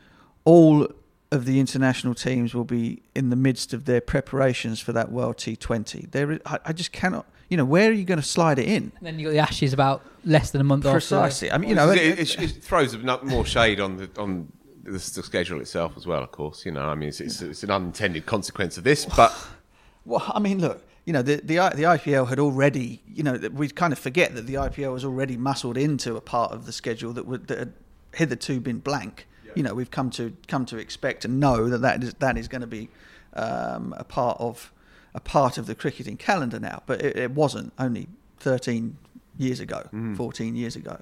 All 0.45 0.89
of 1.31 1.45
the 1.47 1.59
international 1.59 2.15
teams 2.15 2.55
will 2.55 2.65
be 2.65 3.03
in 3.15 3.31
the 3.31 3.37
midst 3.37 3.73
of 3.73 3.87
their 3.87 4.01
preparations 4.01 4.81
for 4.81 4.93
that 4.93 5.11
World 5.11 5.37
T20. 5.37 6.11
There, 6.13 6.33
is- 6.33 6.41
I, 6.47 6.59
I 6.67 6.73
just 6.73 6.93
cannot. 6.93 7.27
You 7.51 7.57
know, 7.57 7.65
where 7.65 7.91
are 7.91 7.93
you 7.93 8.05
going 8.05 8.21
to 8.21 8.27
slide 8.27 8.59
it 8.59 8.67
in? 8.67 8.93
And 8.99 9.03
then 9.07 9.19
you 9.19 9.27
got 9.27 9.33
the 9.33 9.39
Ashes 9.41 9.73
about 9.73 10.03
less 10.25 10.51
than 10.51 10.61
a 10.61 10.65
month 10.65 10.85
Precisely. 10.85 11.51
after. 11.51 11.55
I 11.55 11.59
mean, 11.59 11.71
you 11.71 11.77
know, 11.77 11.91
it, 11.91 11.99
it- 11.99 12.19
it, 12.19 12.43
it 12.43 12.63
throws 12.65 12.97
more 13.25 13.45
shade 13.45 13.81
on 13.81 13.97
the 13.97 14.09
on 14.19 14.51
the, 14.85 14.93
the 14.93 14.99
schedule 15.01 15.61
itself 15.61 15.95
as 15.97 16.07
well. 16.07 16.23
Of 16.23 16.31
course, 16.31 16.65
you 16.65 16.73
know, 16.73 16.83
I 16.89 16.95
mean, 16.95 17.09
it's, 17.09 17.21
it's, 17.21 17.41
it's 17.43 17.63
an 17.63 17.71
unintended 17.71 18.27
consequence 18.27 18.77
of 18.79 18.85
this, 18.85 19.05
but 19.07 19.35
Well, 20.07 20.23
I 20.35 20.39
mean, 20.39 20.61
look, 20.61 20.87
you 21.05 21.13
know, 21.13 21.23
the 21.23 21.37
the, 21.37 21.57
the 21.75 21.83
IPL 21.85 22.29
had 22.29 22.39
already, 22.39 23.03
you 23.07 23.23
know, 23.23 23.39
we 23.53 23.69
kind 23.69 23.93
of 23.93 23.99
forget 23.99 24.35
that 24.35 24.47
the 24.47 24.55
IPL 24.55 24.93
was 24.93 25.05
already 25.05 25.37
muscled 25.37 25.77
into 25.77 26.17
a 26.17 26.21
part 26.21 26.53
of 26.53 26.67
the 26.67 26.73
schedule 26.73 27.13
that 27.13 27.27
would 27.27 27.47
that 27.49 27.59
had 27.59 27.73
hitherto 28.15 28.61
been 28.61 28.79
blank. 28.79 29.27
You 29.55 29.63
know, 29.63 29.75
we've 29.75 29.91
come 29.91 30.11
to 30.11 30.37
come 30.49 30.65
to 30.67 30.79
expect 30.79 31.25
and 31.25 31.39
know 31.39 31.69
that 31.69 31.79
that 31.83 32.03
is 32.03 32.15
that 32.15 32.37
is 32.39 32.49
going 32.49 32.63
to 32.63 32.67
be 32.67 32.89
um, 33.35 33.95
a 33.99 34.05
part 34.05 34.37
of 34.41 34.73
a 35.15 35.21
part 35.21 35.59
of 35.59 35.67
the 35.67 35.75
cricketing 35.75 36.17
calendar 36.17 36.59
now, 36.59 36.83
but 36.87 37.01
it, 37.01 37.17
it 37.17 37.31
wasn't 37.31 37.73
only 37.79 38.09
13 38.41 38.97
years 39.39 39.61
ago, 39.61 39.89
14 40.17 40.57
years 40.57 40.75
ago. 40.77 41.01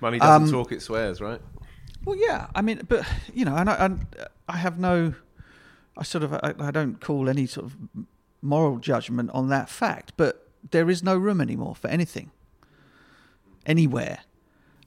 money 0.00 0.18
doesn't 0.18 0.48
Um, 0.48 0.50
talk; 0.50 0.72
it 0.72 0.82
swears, 0.82 1.20
right? 1.20 1.40
Well, 2.04 2.16
yeah, 2.16 2.48
I 2.54 2.62
mean, 2.62 2.80
but 2.88 3.06
you 3.32 3.44
know, 3.44 3.54
and 3.56 3.70
I, 3.70 3.74
and 3.74 4.06
I 4.48 4.56
have 4.56 4.78
no, 4.78 5.14
I 5.96 6.02
sort 6.02 6.24
of, 6.24 6.32
I, 6.34 6.54
I 6.58 6.70
don't 6.70 7.00
call 7.00 7.28
any 7.28 7.46
sort 7.46 7.66
of 7.66 7.76
moral 8.44 8.78
judgment 8.78 9.30
on 9.32 9.48
that 9.48 9.68
fact, 9.68 10.12
but 10.16 10.48
there 10.70 10.88
is 10.90 11.02
no 11.02 11.16
room 11.16 11.40
anymore 11.40 11.74
for 11.74 11.88
anything, 11.88 12.30
anywhere. 13.66 14.20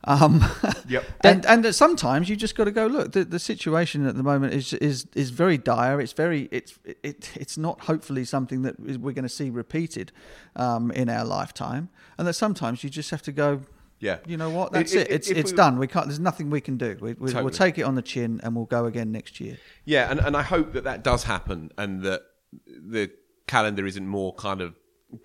Um, 0.04 0.44
Yep. 0.88 1.04
and 1.22 1.46
and 1.46 1.76
sometimes 1.76 2.30
you 2.30 2.38
just 2.38 2.56
got 2.56 2.64
to 2.64 2.72
go 2.72 2.88
look. 2.88 3.12
The, 3.12 3.26
the 3.26 3.40
situation 3.40 4.06
at 4.06 4.16
the 4.16 4.24
moment 4.24 4.54
is 4.54 4.72
is 4.74 5.06
is 5.16 5.32
very 5.32 5.58
dire. 5.58 6.00
It's 6.00 6.14
very 6.14 6.48
it's 6.52 6.80
it 7.04 7.32
it's 7.36 7.58
not 7.58 7.82
hopefully 7.82 8.24
something 8.24 8.62
that 8.62 8.80
we're 8.80 9.12
going 9.14 9.24
to 9.24 9.30
see 9.30 9.50
repeated 9.50 10.14
um, 10.56 10.92
in 10.92 11.10
our 11.10 11.26
lifetime. 11.26 11.90
And 12.18 12.26
that 12.28 12.34
sometimes 12.36 12.84
you 12.86 12.90
just 12.90 13.10
have 13.12 13.22
to 13.24 13.32
go. 13.34 13.62
Yeah. 14.00 14.20
You 14.28 14.38
know 14.38 14.50
what? 14.52 14.72
That's 14.72 14.94
if- 14.94 15.08
it. 15.08 15.12
It's 15.12 15.30
it's 15.30 15.52
we- 15.52 15.58
done. 15.58 15.78
We 15.78 15.88
can't. 15.88 16.06
There's 16.08 16.20
nothing 16.22 16.50
we 16.52 16.62
can 16.62 16.78
do. 16.78 16.96
We, 17.02 17.14
we, 17.14 17.34
We'll 17.34 17.50
take 17.50 17.78
it 17.78 17.84
on 17.84 17.96
the 17.96 18.02
chin 18.02 18.40
and 18.44 18.56
we'll 18.56 18.66
go 18.66 18.86
again 18.86 19.12
next 19.12 19.42
year. 19.42 19.58
Yeah, 19.84 20.10
and, 20.10 20.20
and 20.22 20.38
I 20.38 20.44
hope 20.44 20.72
that 20.74 20.84
that 20.86 21.04
does 21.04 21.24
happen 21.24 21.72
and 21.78 22.04
that 22.04 22.22
the 22.66 23.12
calendar 23.48 23.86
isn't 23.86 24.08
more 24.08 24.34
kind 24.36 24.62
of 24.62 24.76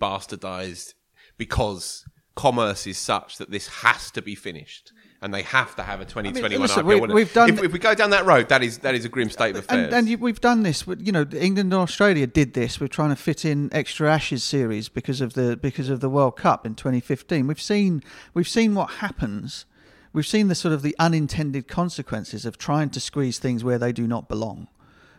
bastardized 0.01 0.93
because 1.37 2.05
commerce 2.35 2.87
is 2.87 2.97
such 2.97 3.37
that 3.37 3.51
this 3.51 3.67
has 3.67 4.09
to 4.11 4.21
be 4.21 4.35
finished 4.35 4.91
and 5.21 5.33
they 5.33 5.43
have 5.43 5.75
to 5.75 5.83
have 5.83 6.01
a 6.01 6.05
2021 6.05 6.61
listen, 6.61 6.83
IPL 6.83 6.87
we- 6.87 6.99
winner. 6.99 7.13
we've 7.13 7.33
done- 7.33 7.49
If, 7.49 7.63
if 7.63 7.71
we 7.71 7.79
go 7.79 7.95
down 7.95 8.09
that 8.09 8.25
road, 8.25 8.49
that 8.49 8.61
is 8.61 8.79
that 8.79 8.93
is 8.95 9.05
a 9.05 9.09
grim 9.09 9.29
state 9.29 9.51
of 9.55 9.63
affairs. 9.63 9.85
And, 9.85 9.93
and 9.93 10.09
you, 10.09 10.17
we've 10.17 10.41
done 10.41 10.63
this. 10.63 10.85
You 10.85 11.11
know, 11.13 11.25
England 11.31 11.71
and 11.71 11.81
Australia 11.81 12.27
did 12.27 12.53
this. 12.53 12.79
We're 12.81 12.87
trying 12.87 13.11
to 13.11 13.15
fit 13.15 13.45
in 13.45 13.69
extra 13.73 14.11
Ashes 14.11 14.43
series 14.43 14.89
because 14.89 15.21
of 15.21 15.33
the 15.33 15.55
because 15.55 15.89
of 15.89 16.01
the 16.01 16.09
World 16.09 16.35
Cup 16.35 16.65
in 16.65 16.75
2015. 16.75 17.47
We've 17.47 17.61
seen 17.61 18.03
we've 18.33 18.49
seen 18.49 18.75
what 18.75 18.89
happens. 18.95 19.65
We've 20.11 20.27
seen 20.27 20.47
the 20.47 20.55
sort 20.55 20.73
of 20.73 20.81
the 20.81 20.95
unintended 20.99 21.67
consequences 21.67 22.45
of 22.45 22.57
trying 22.57 22.89
to 22.91 22.99
squeeze 22.99 23.39
things 23.39 23.63
where 23.63 23.79
they 23.79 23.91
do 23.93 24.05
not 24.07 24.27
belong, 24.27 24.67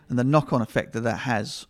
and 0.07 0.19
the 0.19 0.23
knock-on 0.23 0.61
effect 0.61 0.93
that 0.93 1.01
that 1.01 1.19
has 1.19 1.65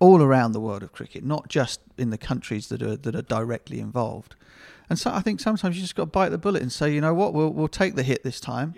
all 0.00 0.22
around 0.22 0.52
the 0.52 0.60
world 0.60 0.82
of 0.82 0.92
cricket, 0.92 1.22
not 1.22 1.48
just 1.48 1.80
in 1.96 2.10
the 2.10 2.18
countries 2.18 2.68
that 2.68 2.82
are 2.82 2.96
that 2.96 3.14
are 3.14 3.22
directly 3.22 3.78
involved. 3.78 4.34
And 4.88 4.98
so 4.98 5.12
I 5.12 5.20
think 5.20 5.38
sometimes 5.38 5.76
you 5.76 5.82
just 5.82 5.94
got 5.94 6.04
to 6.04 6.10
bite 6.10 6.30
the 6.30 6.38
bullet 6.38 6.62
and 6.62 6.72
say, 6.72 6.92
you 6.92 7.00
know 7.00 7.14
what, 7.14 7.32
we'll 7.32 7.50
we'll 7.50 7.68
take 7.68 7.94
the 7.94 8.02
hit 8.02 8.24
this 8.24 8.40
time, 8.40 8.74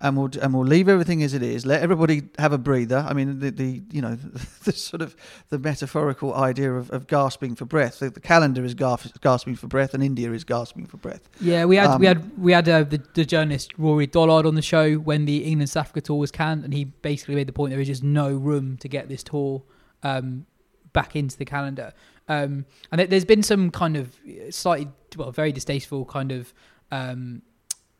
and 0.00 0.16
we'll 0.16 0.30
and 0.40 0.54
we'll 0.54 0.64
leave 0.64 0.88
everything 0.88 1.22
as 1.22 1.34
it 1.34 1.42
is. 1.42 1.66
Let 1.66 1.82
everybody 1.82 2.22
have 2.38 2.52
a 2.52 2.58
breather. 2.58 3.06
I 3.06 3.12
mean, 3.12 3.38
the, 3.38 3.50
the 3.50 3.82
you 3.92 4.00
know 4.00 4.16
the 4.64 4.72
sort 4.72 5.02
of 5.02 5.14
the 5.50 5.58
metaphorical 5.58 6.34
idea 6.34 6.72
of, 6.72 6.90
of 6.90 7.06
gasping 7.06 7.54
for 7.54 7.66
breath. 7.66 8.00
The, 8.00 8.08
the 8.10 8.18
calendar 8.18 8.64
is 8.64 8.74
gasp, 8.74 9.20
gasping 9.20 9.54
for 9.54 9.68
breath, 9.68 9.92
and 9.92 10.02
India 10.02 10.32
is 10.32 10.42
gasping 10.42 10.86
for 10.86 10.96
breath. 10.96 11.28
Yeah, 11.40 11.66
we 11.66 11.76
had 11.76 11.90
Um, 11.90 12.00
we 12.00 12.06
had 12.06 12.38
we 12.38 12.52
had 12.52 12.68
uh, 12.68 12.82
the, 12.84 13.02
the 13.14 13.24
journalist 13.26 13.72
Rory 13.78 14.06
Dollard 14.06 14.46
on 14.46 14.54
the 14.54 14.62
show 14.62 14.94
when 14.94 15.26
the 15.26 15.44
England 15.44 15.68
South 15.68 15.84
Africa 15.84 16.00
tour 16.00 16.18
was 16.18 16.32
canned, 16.32 16.64
and 16.64 16.72
he 16.72 16.84
basically 16.84 17.34
made 17.34 17.46
the 17.46 17.52
point 17.52 17.70
there 17.70 17.80
is 17.80 17.88
just 17.88 18.02
no 18.02 18.34
room 18.34 18.78
to 18.78 18.88
get 18.88 19.08
this 19.08 19.22
tour 19.22 19.62
um, 20.02 20.46
back 20.92 21.16
into 21.16 21.36
the 21.36 21.44
calendar. 21.44 21.92
Um, 22.28 22.66
and 22.90 22.98
there- 22.98 23.06
there's 23.06 23.24
been 23.24 23.42
some 23.42 23.70
kind 23.70 23.96
of 23.96 24.14
slightly, 24.50 24.88
well, 25.16 25.30
very 25.32 25.52
distasteful 25.52 26.04
kind 26.04 26.32
of 26.32 26.52
um, 26.90 27.42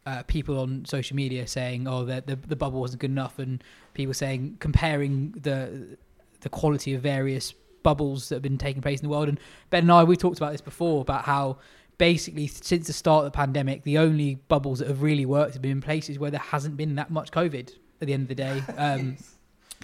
uh, 0.04 0.22
people 0.24 0.58
on 0.58 0.84
social 0.84 1.16
media 1.16 1.46
saying, 1.46 1.86
"Oh, 1.86 2.04
the, 2.04 2.22
the 2.26 2.36
the 2.36 2.56
bubble 2.56 2.80
wasn't 2.80 3.00
good 3.00 3.10
enough," 3.10 3.38
and 3.38 3.62
people 3.94 4.12
saying 4.14 4.56
comparing 4.58 5.32
the 5.32 5.96
the 6.40 6.48
quality 6.48 6.92
of 6.94 7.02
various 7.02 7.54
bubbles 7.82 8.28
that 8.28 8.36
have 8.36 8.42
been 8.42 8.58
taking 8.58 8.82
place 8.82 9.00
in 9.00 9.04
the 9.04 9.10
world. 9.10 9.28
And 9.28 9.38
Ben 9.70 9.84
and 9.84 9.92
I, 9.92 10.04
we 10.04 10.16
talked 10.16 10.38
about 10.38 10.52
this 10.52 10.60
before 10.60 11.00
about 11.00 11.24
how 11.24 11.58
basically 11.98 12.46
since 12.48 12.86
the 12.86 12.92
start 12.92 13.24
of 13.24 13.32
the 13.32 13.36
pandemic, 13.36 13.82
the 13.84 13.98
only 13.98 14.36
bubbles 14.48 14.80
that 14.80 14.88
have 14.88 15.02
really 15.02 15.24
worked 15.26 15.52
have 15.54 15.62
been 15.62 15.70
in 15.72 15.80
places 15.80 16.18
where 16.18 16.30
there 16.30 16.40
hasn't 16.40 16.76
been 16.76 16.96
that 16.96 17.10
much 17.10 17.30
COVID. 17.30 17.72
At 18.00 18.08
the 18.08 18.14
end 18.14 18.22
of 18.22 18.28
the 18.28 18.34
day, 18.34 18.62
um, 18.76 19.16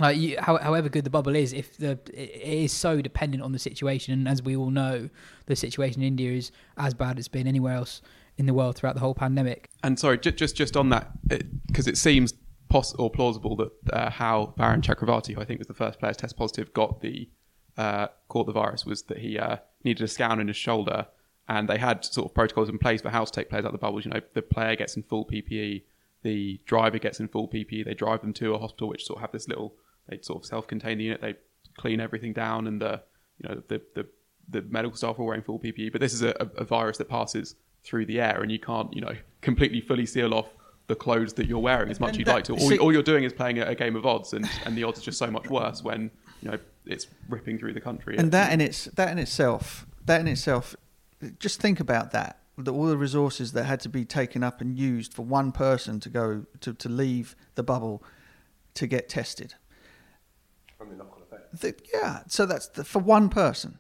like 0.01 0.17
you, 0.17 0.37
how, 0.41 0.59
however 0.59 0.89
good 0.89 1.05
the 1.05 1.11
bubble 1.11 1.35
is, 1.35 1.53
if 1.53 1.77
the 1.77 1.93
it 2.13 2.31
it 2.35 2.65
is 2.65 2.73
so 2.73 3.01
dependent 3.01 3.43
on 3.43 3.53
the 3.53 3.59
situation, 3.59 4.13
and 4.15 4.29
as 4.29 4.43
we 4.43 4.57
all 4.57 4.71
know, 4.71 5.09
the 5.47 5.57
situation 5.57 6.03
in 6.03 6.09
India 6.09 6.33
is 6.33 6.51
as 6.77 6.95
bad 6.95 7.19
as 7.19 7.21
it's 7.21 7.29
been 7.29 7.47
anywhere 7.47 7.75
else 7.75 8.03
in 8.37 8.47
the 8.47 8.55
world 8.55 8.77
throughout 8.77 8.95
the 8.95 9.01
whole 9.01 9.15
pandemic. 9.15 9.69
And 9.83 9.99
sorry, 9.99 10.19
just 10.19 10.37
just, 10.37 10.57
just 10.57 10.77
on 10.77 10.91
that, 10.91 11.11
because 11.67 11.87
it, 11.87 11.99
seems 11.99 12.35
poss- 12.69 12.95
or 12.95 13.11
plausible 13.11 13.57
that 13.57 13.73
uh, 13.93 14.11
how 14.11 14.55
Varun 14.59 14.83
Chakravarthy, 14.83 15.35
who 15.35 15.41
I 15.41 15.45
think 15.45 15.59
was 15.59 15.69
the 15.69 15.75
first 15.75 15.99
player 15.99 16.13
to 16.13 16.19
test 16.19 16.37
positive, 16.37 16.73
got 16.73 17.01
the 17.01 17.29
uh, 17.77 18.09
caught 18.29 18.47
the 18.47 18.53
virus 18.53 18.85
was 18.85 19.03
that 19.05 19.19
he 19.19 19.39
uh, 19.39 19.57
needed 19.85 20.03
a 20.03 20.09
scan 20.09 20.41
in 20.41 20.49
his 20.49 20.57
shoulder, 20.57 21.07
and 21.49 21.69
they 21.69 21.79
had 21.79 22.05
sort 22.05 22.29
of 22.29 22.35
protocols 22.35 22.69
in 22.69 22.79
place 22.79 23.01
for 23.01 23.11
how 23.11 23.25
to 23.25 23.33
take 23.33 23.49
players 23.49 23.65
out 23.65 23.69
of 23.69 23.73
the 23.73 23.79
bubbles. 23.79 24.05
You 24.05 24.13
know, 24.13 24.21
the 24.35 24.43
player 24.43 24.77
gets 24.77 24.97
in 24.97 25.03
full 25.03 25.25
PPE, 25.25 25.83
the 26.23 26.61
driver 26.67 26.99
gets 26.99 27.21
in 27.21 27.29
full 27.29 27.49
PPE, 27.49 27.85
they 27.85 27.95
drive 27.95 28.21
them 28.21 28.33
to 28.35 28.55
a 28.55 28.59
hospital, 28.59 28.89
which 28.89 29.07
sort 29.07 29.19
of 29.19 29.21
have 29.23 29.33
this 29.33 29.49
little 29.49 29.75
they 30.09 30.19
sort 30.23 30.43
of 30.43 30.47
self-contain 30.47 30.99
the 30.99 31.05
unit, 31.05 31.21
they 31.21 31.35
clean 31.77 32.01
everything 32.01 32.33
down, 32.33 32.67
and 32.67 32.81
the 32.81 33.03
you 33.39 33.49
know 33.49 33.63
the 33.69 33.81
the, 33.95 34.07
the 34.49 34.63
medical 34.63 34.97
staff 34.97 35.19
are 35.19 35.25
wearing 35.25 35.43
full 35.43 35.59
PPE. 35.59 35.93
But 35.93 36.01
this 36.01 36.13
is 36.13 36.23
a, 36.23 36.35
a 36.57 36.65
virus 36.65 36.99
that 36.99 37.09
passes 37.09 37.55
through 37.85 38.07
the 38.07 38.21
air, 38.21 38.43
and 38.43 38.51
you 38.51 38.59
can't 38.59 38.93
you 38.95 39.01
know 39.01 39.15
completely 39.41 39.81
fully 39.81 40.07
seal 40.07 40.35
off 40.35 40.49
the 40.87 40.95
clothes 40.95 41.35
that 41.35 41.47
you're 41.47 41.59
wearing 41.59 41.91
as 41.91 42.01
much 42.01 42.13
as 42.13 42.19
you'd 42.19 42.27
that- 42.29 42.35
like 42.35 42.45
to. 42.45 42.53
All, 42.55 42.69
see- 42.69 42.79
all 42.79 42.93
you're 42.93 43.03
doing 43.03 43.25
is 43.25 43.33
playing 43.33 43.59
a, 43.59 43.67
a 43.67 43.75
game 43.75 43.95
of 43.97 44.07
odds, 44.07 44.33
and, 44.33 44.49
and 44.65 44.77
the 44.77 44.85
odds 44.85 44.99
are 45.01 45.05
just 45.05 45.19
so 45.19 45.31
much 45.31 45.49
worse 45.51 45.83
when 45.83 46.11
you 46.43 46.51
know 46.51 46.59
it's 46.87 47.07
ripping 47.29 47.59
through 47.59 47.75
the 47.75 47.81
country. 47.81 48.17
and 48.17 48.33
that 48.33 48.53
in 48.53 48.61
its 48.61 48.87
that 48.87 49.11
in 49.11 49.19
itself 49.19 49.87
that 50.07 50.21
in 50.21 50.29
itself 50.29 50.75
just 51.39 51.61
think 51.61 51.81
about 51.81 52.13
that 52.13 52.39
that 52.57 52.73
all 52.73 52.87
the 52.87 52.97
resources 52.97 53.53
that 53.53 53.65
had 53.65 53.79
to 53.81 53.89
be 53.89 54.05
taken 54.05 54.43
up 54.43 54.61
and 54.61 54.79
used 54.79 55.13
for 55.13 55.23
one 55.25 55.53
person 55.53 56.01
to 56.01 56.09
go 56.09 56.47
to, 56.61 56.73
to 56.75 56.89
leave 56.89 57.37
the 57.55 57.63
bubble 57.63 58.03
to 58.75 58.87
get 58.87 59.09
tested 59.09 59.55
From 60.79 60.91
the 60.91 60.97
knock-on 60.97 61.23
effect. 61.23 61.61
The- 61.61 61.75
yeah 61.93 62.21
so 62.29 62.47
that's 62.47 62.69
the, 62.69 62.85
for 62.85 63.01
one 63.01 63.29
person 63.29 63.79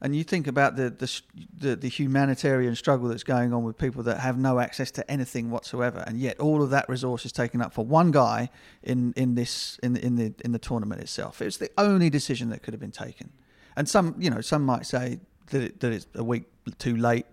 and 0.00 0.14
you 0.14 0.22
think 0.22 0.46
about 0.46 0.76
the, 0.76 0.90
the 0.90 1.20
the 1.56 1.76
the 1.76 1.88
humanitarian 1.88 2.76
struggle 2.76 3.08
that's 3.08 3.24
going 3.24 3.52
on 3.52 3.64
with 3.64 3.76
people 3.76 4.02
that 4.04 4.20
have 4.20 4.38
no 4.38 4.60
access 4.60 4.90
to 4.92 5.10
anything 5.10 5.50
whatsoever, 5.50 6.04
and 6.06 6.20
yet 6.20 6.38
all 6.38 6.62
of 6.62 6.70
that 6.70 6.88
resource 6.88 7.26
is 7.26 7.32
taken 7.32 7.60
up 7.60 7.72
for 7.72 7.84
one 7.84 8.10
guy 8.10 8.50
in, 8.82 9.12
in 9.16 9.34
this 9.34 9.78
in 9.82 9.96
in 9.96 10.16
the 10.16 10.34
in 10.44 10.52
the 10.52 10.58
tournament 10.58 11.00
itself. 11.00 11.42
It's 11.42 11.56
the 11.56 11.70
only 11.76 12.10
decision 12.10 12.50
that 12.50 12.62
could 12.62 12.74
have 12.74 12.80
been 12.80 12.92
taken, 12.92 13.32
and 13.76 13.88
some 13.88 14.14
you 14.18 14.30
know 14.30 14.40
some 14.40 14.64
might 14.64 14.86
say 14.86 15.18
that 15.50 15.62
it, 15.62 15.80
that 15.80 15.92
it's 15.92 16.06
a 16.14 16.24
week 16.24 16.44
too 16.78 16.96
late. 16.96 17.26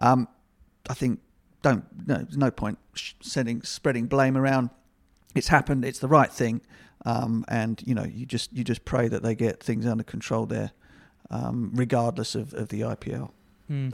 Um, 0.00 0.28
I 0.88 0.94
think 0.94 1.20
don't 1.62 1.84
no 2.06 2.18
there's 2.18 2.36
no 2.36 2.52
point 2.52 2.78
sending 3.20 3.62
spreading 3.62 4.06
blame 4.06 4.36
around. 4.36 4.70
It's 5.34 5.48
happened. 5.48 5.84
It's 5.84 5.98
the 5.98 6.08
right 6.08 6.32
thing, 6.32 6.60
um, 7.06 7.44
and 7.48 7.82
you 7.86 7.94
know 7.94 8.04
you 8.04 8.26
just 8.26 8.52
you 8.52 8.62
just 8.64 8.84
pray 8.84 9.08
that 9.08 9.22
they 9.22 9.34
get 9.34 9.62
things 9.62 9.86
under 9.86 10.04
control 10.04 10.44
there, 10.46 10.72
um, 11.30 11.70
regardless 11.74 12.34
of, 12.34 12.52
of 12.54 12.68
the 12.68 12.80
IPL. 12.82 13.30
Hmm. 13.68 13.88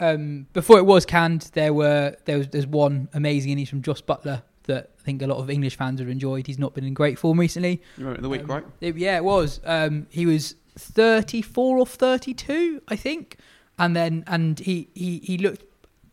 Um, 0.00 0.46
before 0.52 0.78
it 0.78 0.86
was 0.86 1.04
canned, 1.04 1.50
there 1.54 1.74
were 1.74 2.16
there 2.24 2.38
was 2.38 2.48
there's 2.48 2.66
one 2.66 3.08
amazing 3.12 3.50
innings 3.52 3.68
from 3.68 3.82
Jos 3.82 4.00
Buttler 4.02 4.42
that 4.64 4.90
I 5.00 5.02
think 5.02 5.22
a 5.22 5.26
lot 5.26 5.38
of 5.38 5.50
English 5.50 5.76
fans 5.76 5.98
have 6.00 6.08
enjoyed. 6.08 6.46
He's 6.46 6.58
not 6.58 6.72
been 6.74 6.84
in 6.84 6.94
great 6.94 7.18
form 7.18 7.38
recently. 7.40 7.82
You 7.96 8.04
remember 8.04 8.22
the 8.22 8.28
week, 8.28 8.42
Um, 8.42 8.46
right? 8.46 8.64
it- 8.80 8.96
yeah, 8.96 9.16
it 9.16 9.24
was. 9.24 9.60
Um, 9.64 10.06
he 10.10 10.24
was 10.24 10.54
34 10.78 11.78
or 11.78 11.86
32, 11.86 12.80
I 12.88 12.96
think, 12.96 13.38
and 13.78 13.96
then 13.96 14.22
and 14.26 14.58
he 14.60 14.88
he, 14.94 15.18
he 15.18 15.38
looked 15.38 15.64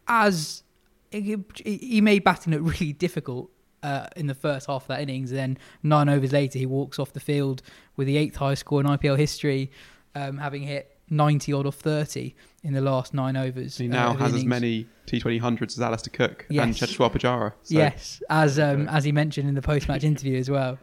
as 0.07 0.63
he, 1.11 1.37
he 1.63 2.01
made 2.01 2.23
batting 2.23 2.53
look 2.53 2.63
really 2.79 2.93
difficult. 2.93 3.51
Uh, 3.81 4.07
in 4.17 4.27
the 4.27 4.35
first 4.35 4.67
half 4.67 4.83
of 4.83 4.87
that 4.89 4.99
innings, 5.01 5.31
then 5.31 5.57
nine 5.83 6.09
overs 6.09 6.33
later, 6.33 6.59
he 6.59 6.65
walks 6.65 6.99
off 6.99 7.13
the 7.13 7.19
field 7.19 7.61
with 7.95 8.07
the 8.07 8.17
eighth 8.17 8.35
highest 8.35 8.61
score 8.61 8.81
in 8.81 8.87
IPL 8.87 9.17
history, 9.17 9.71
um, 10.15 10.37
having 10.37 10.63
hit 10.63 10.97
90 11.09 11.53
odd 11.53 11.65
off 11.65 11.75
30 11.75 12.35
in 12.63 12.73
the 12.73 12.81
last 12.81 13.13
nine 13.13 13.37
overs. 13.37 13.77
He 13.77 13.87
uh, 13.87 13.91
now 13.91 14.11
of 14.11 14.19
has 14.19 14.33
as 14.33 14.45
many 14.45 14.85
T20 15.07 15.39
hundreds 15.39 15.77
as 15.77 15.81
Alastair 15.81 16.11
Cook 16.13 16.45
and 16.49 16.55
Yes. 16.55 16.79
Cheteshwar 16.79 17.11
Pujara. 17.11 17.53
So 17.63 17.75
Yes, 17.75 18.21
as 18.29 18.59
um, 18.59 18.87
as 18.89 19.03
he 19.05 19.11
mentioned 19.11 19.47
in 19.49 19.55
the 19.55 19.61
post-match 19.61 20.03
interview 20.03 20.37
as 20.37 20.49
well, 20.49 20.77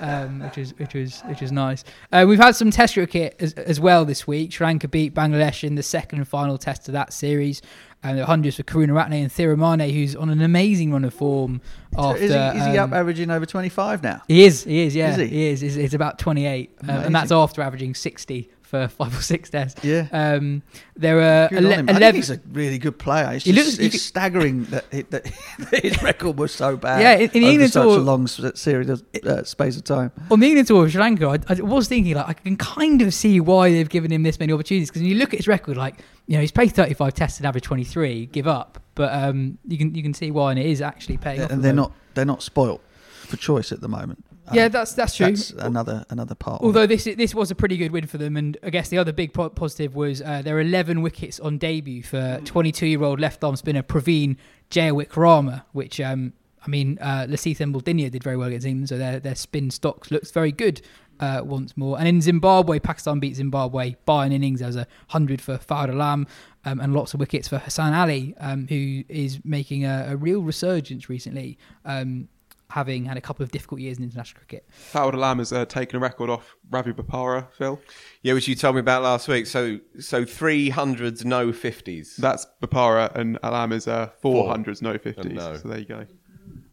um, 0.00 0.40
which 0.40 0.56
was 0.56 0.78
which 0.78 0.94
was 0.94 1.20
which 1.22 1.40
was 1.40 1.52
nice. 1.52 1.84
Uh, 2.10 2.24
we've 2.26 2.38
had 2.40 2.56
some 2.56 2.70
Test 2.70 2.94
cricket 2.94 3.36
as, 3.38 3.52
as 3.54 3.78
well 3.78 4.04
this 4.04 4.26
week. 4.26 4.52
Sri 4.52 4.66
Lanka 4.66 4.88
beat 4.88 5.14
Bangladesh 5.14 5.62
in 5.64 5.74
the 5.76 5.82
second 5.82 6.18
and 6.18 6.26
final 6.28 6.58
Test 6.58 6.88
of 6.88 6.92
that 6.92 7.12
series. 7.12 7.62
And 8.02 8.16
the 8.18 8.26
hundreds 8.26 8.56
for 8.56 8.62
Karunaratne 8.62 9.22
and 9.22 9.30
Thirimanne, 9.30 9.92
who's 9.92 10.14
on 10.14 10.30
an 10.30 10.40
amazing 10.40 10.92
run 10.92 11.04
of 11.04 11.12
form. 11.12 11.60
After, 11.96 12.22
is 12.22 12.30
he, 12.32 12.38
is 12.38 12.66
he 12.66 12.78
up 12.78 12.90
um, 12.90 12.94
averaging 12.94 13.28
over 13.28 13.44
25 13.44 14.04
now? 14.04 14.22
He 14.28 14.44
is. 14.44 14.62
He 14.62 14.82
is. 14.82 14.94
Yeah, 14.94 15.10
Is 15.10 15.16
he? 15.16 15.26
he? 15.26 15.46
is. 15.48 15.62
It's, 15.64 15.74
it's 15.74 15.94
about 15.94 16.18
twenty 16.18 16.46
eight, 16.46 16.70
um, 16.82 16.90
and 16.90 17.14
that's 17.14 17.32
after 17.32 17.60
averaging 17.60 17.94
sixty 17.96 18.50
for 18.68 18.86
five 18.88 19.16
or 19.18 19.22
six 19.22 19.48
tests. 19.50 19.82
Yeah. 19.82 20.08
Um, 20.12 20.62
there 20.96 21.18
are 21.18 21.48
ele-. 21.52 21.72
I 21.72 21.76
think 21.76 21.90
eleven. 21.90 22.14
he's 22.16 22.30
a 22.30 22.40
really 22.52 22.78
good 22.78 22.98
player. 22.98 23.32
It's, 23.32 23.44
just, 23.44 23.56
looks- 23.56 23.78
it's 23.78 23.94
could- 23.94 24.00
staggering 24.00 24.64
that, 24.66 24.84
it, 24.90 25.10
that 25.10 25.26
his 25.82 26.02
record 26.02 26.36
was 26.38 26.52
so 26.52 26.76
bad. 26.76 27.00
Yeah, 27.00 27.14
in- 27.14 27.30
in 27.30 27.42
over 27.44 27.50
England 27.52 27.72
such 27.72 27.82
tour- 27.82 27.96
a 27.98 28.02
long 28.02 28.26
series 28.26 28.88
of 28.90 29.02
uh, 29.24 29.42
space 29.44 29.76
of 29.76 29.84
time. 29.84 30.12
On 30.30 30.38
the 30.38 30.46
England 30.46 30.68
tour 30.68 30.84
of 30.84 30.92
Sri 30.92 31.00
Lanka, 31.00 31.26
I, 31.26 31.38
I 31.54 31.60
was 31.62 31.88
thinking 31.88 32.14
like 32.14 32.28
I 32.28 32.32
can 32.34 32.56
kind 32.56 33.00
of 33.02 33.14
see 33.14 33.40
why 33.40 33.70
they've 33.72 33.88
given 33.88 34.12
him 34.12 34.22
this 34.22 34.38
many 34.38 34.52
opportunities 34.52 34.90
because 34.90 35.00
when 35.02 35.10
you 35.10 35.16
look 35.16 35.32
at 35.32 35.38
his 35.38 35.48
record, 35.48 35.76
like 35.78 35.96
you 36.26 36.34
know 36.34 36.40
he's 36.42 36.52
played 36.52 36.72
35 36.72 37.14
tests 37.14 37.38
and 37.38 37.46
average 37.46 37.64
23, 37.64 38.26
give 38.26 38.46
up, 38.46 38.78
but 38.94 39.12
um, 39.14 39.56
you 39.66 39.78
can 39.78 39.94
you 39.94 40.02
can 40.02 40.12
see 40.12 40.30
why 40.30 40.50
and 40.50 40.58
it 40.60 40.66
is 40.66 40.82
actually 40.82 41.16
paying 41.16 41.40
and 41.40 41.62
they're 41.64 41.72
the 41.72 41.76
not 41.76 41.92
they're 42.14 42.24
not 42.26 42.42
spoilt 42.42 42.82
for 43.26 43.36
choice 43.38 43.72
at 43.72 43.80
the 43.80 43.88
moment. 43.88 44.22
Yeah, 44.52 44.64
Um, 44.66 44.72
that's- 44.72 44.94
that's 44.94 45.16
true. 45.16 45.26
That's 45.26 45.50
another 45.50 46.04
another 46.10 46.34
part. 46.34 46.62
Although 46.62 46.86
this 46.86 47.04
this 47.04 47.34
was 47.34 47.50
a 47.50 47.54
pretty 47.54 47.76
good 47.76 47.92
win 47.92 48.06
for 48.06 48.18
them, 48.18 48.36
and 48.36 48.56
I 48.62 48.70
guess 48.70 48.88
the 48.88 48.98
other 48.98 49.12
big 49.12 49.32
po- 49.32 49.50
positive 49.50 49.94
was 49.94 50.22
uh, 50.22 50.42
there 50.42 50.56
are 50.56 50.60
11 50.60 51.02
wickets 51.02 51.38
on 51.40 51.58
debut 51.58 52.02
for 52.02 52.40
22 52.44 52.86
year 52.86 53.02
old 53.02 53.20
left 53.20 53.42
arm 53.44 53.56
spinner 53.56 53.82
Praveen 53.82 54.36
Jayawickrama, 54.70 55.64
which 55.72 56.00
um, 56.00 56.32
I 56.64 56.68
mean 56.68 56.98
uh, 57.00 57.26
Lasith 57.28 57.58
Embuldeniya 57.58 58.10
did 58.10 58.22
very 58.22 58.36
well 58.36 58.48
against 58.48 58.66
England, 58.66 58.88
so 58.88 58.98
their 58.98 59.18
their 59.20 59.34
spin 59.34 59.70
stocks 59.70 60.10
looks 60.10 60.30
very 60.30 60.52
good. 60.52 60.80
Uh, 61.20 61.42
once 61.44 61.76
more, 61.76 61.98
and 61.98 62.06
in 62.06 62.20
Zimbabwe, 62.20 62.78
Pakistan 62.78 63.18
beat 63.18 63.34
Zimbabwe 63.34 63.96
by 64.04 64.24
an 64.24 64.30
innings. 64.30 64.60
There 64.60 64.68
was 64.68 64.76
a 64.76 64.86
hundred 65.08 65.40
for 65.40 65.58
Fawad 65.58 65.90
Alam 65.90 66.28
um, 66.64 66.78
and 66.78 66.94
lots 66.94 67.12
of 67.12 67.18
wickets 67.18 67.48
for 67.48 67.58
Hassan 67.58 67.92
Ali, 67.92 68.36
um, 68.38 68.68
who 68.68 69.02
is 69.08 69.40
making 69.44 69.84
a, 69.84 70.06
a 70.10 70.16
real 70.16 70.42
resurgence 70.42 71.08
recently, 71.08 71.58
um, 71.84 72.28
having 72.70 73.04
had 73.06 73.16
a 73.16 73.20
couple 73.20 73.42
of 73.42 73.50
difficult 73.50 73.80
years 73.80 73.96
in 73.98 74.04
international 74.04 74.38
cricket. 74.38 74.68
Fawad 74.92 75.14
Alam 75.14 75.38
has 75.38 75.52
uh, 75.52 75.64
taken 75.64 75.96
a 75.96 76.00
record 76.00 76.28
off 76.30 76.54
Ravi 76.70 76.92
Bopara, 76.92 77.50
Phil. 77.56 77.80
Yeah, 78.22 78.34
which 78.34 78.46
you 78.46 78.54
told 78.54 78.74
me 78.74 78.80
about 78.80 79.02
last 79.02 79.26
week. 79.28 79.46
So, 79.46 79.78
so 80.00 80.24
three 80.24 80.68
hundreds, 80.68 81.24
no 81.24 81.52
fifties. 81.52 82.16
That's 82.16 82.46
Bopara, 82.62 83.14
and 83.14 83.38
Alam 83.42 83.72
is 83.72 83.88
uh, 83.88 84.10
400s, 84.22 84.82
no 84.82 84.94
50s. 84.98 85.32
no. 85.32 85.56
So 85.56 85.68
there 85.68 85.78
you 85.78 85.84
go. 85.86 86.06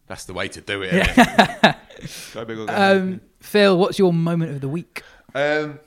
That's 0.06 0.24
the 0.24 0.34
way 0.34 0.48
to 0.48 0.60
do 0.60 0.82
it. 0.82 0.94
isn't 0.94 1.18
it? 1.18 1.76
Go 2.34 2.44
big 2.44 2.58
or 2.58 2.66
go. 2.66 2.74
Um, 2.74 3.20
Phil, 3.40 3.76
what's 3.76 3.98
your 3.98 4.12
moment 4.12 4.52
of 4.52 4.60
the 4.60 4.68
week? 4.68 5.02
Um, 5.34 5.80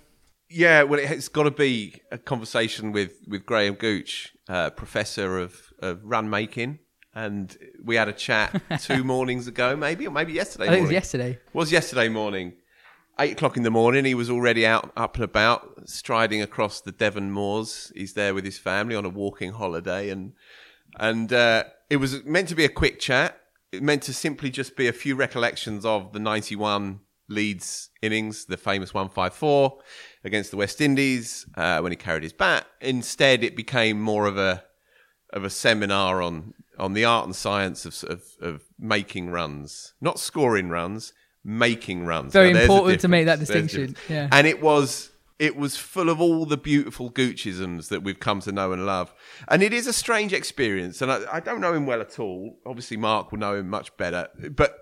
yeah, 0.49 0.83
well, 0.83 0.99
it's 0.99 1.29
got 1.29 1.43
to 1.43 1.51
be 1.51 2.01
a 2.11 2.17
conversation 2.17 2.91
with, 2.91 3.13
with 3.27 3.45
Graham 3.45 3.75
Gooch, 3.75 4.33
uh, 4.49 4.71
professor 4.71 5.37
of, 5.37 5.71
of 5.79 6.01
run 6.03 6.29
making. 6.29 6.79
And 7.19 7.57
we 7.83 7.95
had 7.95 8.07
a 8.07 8.13
chat 8.13 8.61
two 8.81 9.03
mornings 9.03 9.45
ago, 9.47 9.75
maybe, 9.75 10.07
or 10.07 10.11
maybe 10.11 10.31
yesterday 10.31 10.65
I 10.65 10.67
think 10.67 10.77
it 10.77 10.81
was 10.81 10.87
morning. 10.87 10.93
yesterday. 10.93 11.39
was 11.51 11.71
yesterday 11.71 12.07
morning. 12.07 12.53
Eight 13.19 13.33
o'clock 13.33 13.57
in 13.57 13.63
the 13.63 13.71
morning, 13.71 14.05
he 14.05 14.15
was 14.15 14.29
already 14.29 14.65
out, 14.65 14.93
up 14.95 15.15
and 15.15 15.25
about, 15.25 15.89
striding 15.89 16.41
across 16.41 16.79
the 16.79 16.93
Devon 16.93 17.29
moors. 17.31 17.91
He's 17.93 18.13
there 18.13 18.33
with 18.33 18.45
his 18.45 18.57
family 18.57 18.95
on 18.95 19.03
a 19.03 19.09
walking 19.09 19.51
holiday, 19.51 20.09
and 20.09 20.31
and 20.97 21.33
uh, 21.33 21.65
it 21.89 21.97
was 21.97 22.23
meant 22.23 22.47
to 22.47 22.55
be 22.55 22.63
a 22.63 22.69
quick 22.69 23.01
chat. 23.01 23.37
It 23.73 23.83
meant 23.83 24.03
to 24.03 24.13
simply 24.13 24.49
just 24.49 24.77
be 24.77 24.87
a 24.87 24.93
few 24.93 25.17
recollections 25.17 25.83
of 25.83 26.13
the 26.13 26.19
'91 26.19 27.01
Leeds 27.27 27.89
innings, 28.01 28.45
the 28.45 28.55
famous 28.55 28.93
154 28.93 29.77
against 30.23 30.51
the 30.51 30.57
West 30.57 30.79
Indies 30.79 31.45
uh, 31.55 31.79
when 31.79 31.91
he 31.91 31.97
carried 31.97 32.23
his 32.23 32.33
bat. 32.33 32.65
Instead, 32.79 33.43
it 33.43 33.57
became 33.57 33.99
more 33.99 34.25
of 34.25 34.37
a 34.37 34.63
of 35.31 35.43
a 35.43 35.49
seminar 35.49 36.21
on 36.21 36.53
on 36.79 36.93
the 36.93 37.05
art 37.05 37.25
and 37.25 37.35
science 37.35 37.85
of 37.85 38.03
of, 38.09 38.23
of 38.41 38.63
making 38.79 39.29
runs, 39.29 39.93
not 40.01 40.19
scoring 40.19 40.69
runs, 40.69 41.13
making 41.43 42.05
runs. 42.05 42.33
Very 42.33 42.53
Now, 42.53 42.61
important 42.61 43.01
to 43.01 43.07
make 43.07 43.25
that 43.25 43.39
difference. 43.39 43.71
There's 43.71 43.83
a 43.83 43.87
distinction, 43.87 44.15
yeah. 44.15 44.29
and 44.31 44.47
it 44.47 44.61
was 44.61 45.11
it 45.39 45.55
was 45.55 45.77
full 45.77 46.09
of 46.09 46.19
all 46.19 46.45
the 46.45 46.57
beautiful 46.57 47.09
Goochisms 47.09 47.87
that 47.87 48.03
we've 48.03 48.19
come 48.19 48.41
to 48.41 48.51
know 48.51 48.73
and 48.73 48.85
love. 48.85 49.13
And 49.47 49.63
it 49.63 49.71
is 49.71 49.87
a 49.87 49.93
strange 49.93 50.33
experience. 50.33 51.01
And 51.01 51.09
I, 51.09 51.21
I 51.31 51.39
don't 51.39 51.61
know 51.61 51.73
him 51.73 51.85
well 51.85 52.01
at 52.01 52.19
all. 52.19 52.59
Obviously, 52.65 52.97
Mark 52.97 53.31
will 53.31 53.39
know 53.39 53.55
him 53.55 53.69
much 53.69 53.95
better. 53.95 54.27
But 54.51 54.77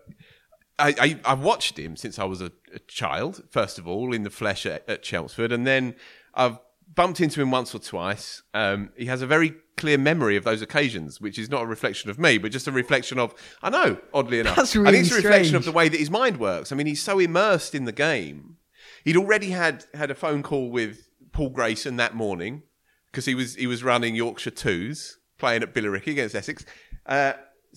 I, 0.79 0.95
I, 0.99 1.19
I've 1.31 1.41
watched 1.41 1.77
him 1.77 1.95
since 1.95 2.17
I 2.17 2.23
was 2.23 2.41
a, 2.41 2.51
a 2.73 2.79
child, 2.87 3.43
first 3.51 3.77
of 3.77 3.87
all, 3.87 4.13
in 4.13 4.23
the 4.23 4.31
flesh 4.31 4.65
at, 4.65 4.83
at 4.89 5.03
Chelmsford. 5.03 5.51
And 5.51 5.67
then 5.67 5.95
I've 6.33 6.57
bumped 6.93 7.21
into 7.21 7.39
him 7.39 7.51
once 7.51 7.75
or 7.75 7.79
twice. 7.79 8.41
Um, 8.55 8.89
he 8.97 9.05
has 9.05 9.21
a 9.21 9.27
very 9.27 9.53
clear 9.77 9.97
memory 9.97 10.35
of 10.35 10.43
those 10.43 10.61
occasions, 10.61 11.21
which 11.21 11.39
is 11.39 11.49
not 11.49 11.63
a 11.63 11.65
reflection 11.65 12.09
of 12.09 12.19
me, 12.19 12.37
but 12.37 12.51
just 12.51 12.67
a 12.67 12.71
reflection 12.71 13.19
of, 13.19 13.33
I 13.61 13.69
know, 13.69 13.97
oddly 14.13 14.39
enough. 14.39 14.57
That's 14.57 14.75
I 14.75 14.91
think 14.91 15.05
it's 15.05 15.11
a 15.11 15.15
reflection 15.15 15.45
strange. 15.45 15.53
of 15.55 15.65
the 15.65 15.71
way 15.71 15.87
that 15.87 15.99
his 15.99 16.11
mind 16.11 16.37
works. 16.37 16.71
I 16.71 16.75
mean, 16.75 16.87
he's 16.87 17.01
so 17.01 17.19
immersed 17.19 17.73
in 17.73 17.85
the 17.85 17.91
game. 17.91 18.57
He'd 19.05 19.17
already 19.17 19.51
had 19.51 19.85
had 19.93 20.11
a 20.11 20.15
phone 20.15 20.43
call 20.43 20.69
with 20.69 21.07
Paul 21.31 21.49
Grayson 21.49 21.95
that 21.97 22.15
morning 22.15 22.63
because 23.11 23.25
he 23.25 23.35
was 23.35 23.55
he 23.55 23.67
was 23.67 23.83
running 23.83 24.15
Yorkshire 24.15 24.51
twos, 24.51 25.19
playing 25.37 25.63
at 25.63 25.73
Billericay 25.73 26.11
against 26.11 26.35
Essex, 26.35 26.65
uh, 27.05 27.33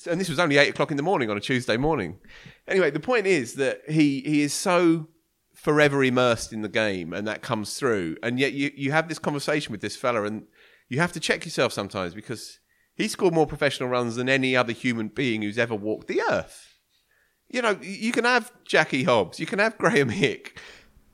and 0.09 0.21
this 0.21 0.29
was 0.29 0.39
only 0.39 0.57
eight 0.57 0.71
o'clock 0.71 0.91
in 0.91 0.97
the 0.97 1.03
morning 1.03 1.31
on 1.31 1.37
a 1.37 1.41
Tuesday 1.41 1.77
morning. 1.77 2.19
Anyway, 2.67 2.91
the 2.91 3.01
point 3.01 3.27
is 3.27 3.55
that 3.55 3.83
he 3.89 4.21
he 4.21 4.43
is 4.43 4.53
so 4.53 5.09
forever 5.55 6.03
immersed 6.03 6.53
in 6.53 6.63
the 6.63 6.69
game, 6.69 7.13
and 7.13 7.27
that 7.29 7.43
comes 7.43 7.75
through. 7.75 8.17
And 8.23 8.39
yet 8.41 8.53
you 8.53 8.71
you 8.75 8.93
have 8.93 9.09
this 9.09 9.19
conversation 9.19 9.73
with 9.73 9.81
this 9.81 9.97
fella, 9.97 10.25
and 10.25 10.47
you 10.91 10.99
have 11.01 11.13
to 11.13 11.21
check 11.21 11.47
yourself 11.47 11.73
sometimes 11.73 12.13
because 12.13 12.59
he 12.95 13.09
scored 13.09 13.33
more 13.33 13.47
professional 13.47 13.89
runs 13.89 14.17
than 14.17 14.29
any 14.29 14.55
other 14.55 14.73
human 14.73 15.09
being 15.09 15.41
who's 15.41 15.57
ever 15.57 15.75
walked 15.75 16.09
the 16.09 16.21
earth. 16.31 16.75
You 17.49 17.63
know, 17.63 17.79
you 17.81 18.13
can 18.13 18.25
have 18.25 18.53
Jackie 18.65 19.05
Hobbs, 19.05 19.41
you 19.41 19.47
can 19.47 19.59
have 19.59 19.79
Graham 19.79 20.11
Hick, 20.11 20.61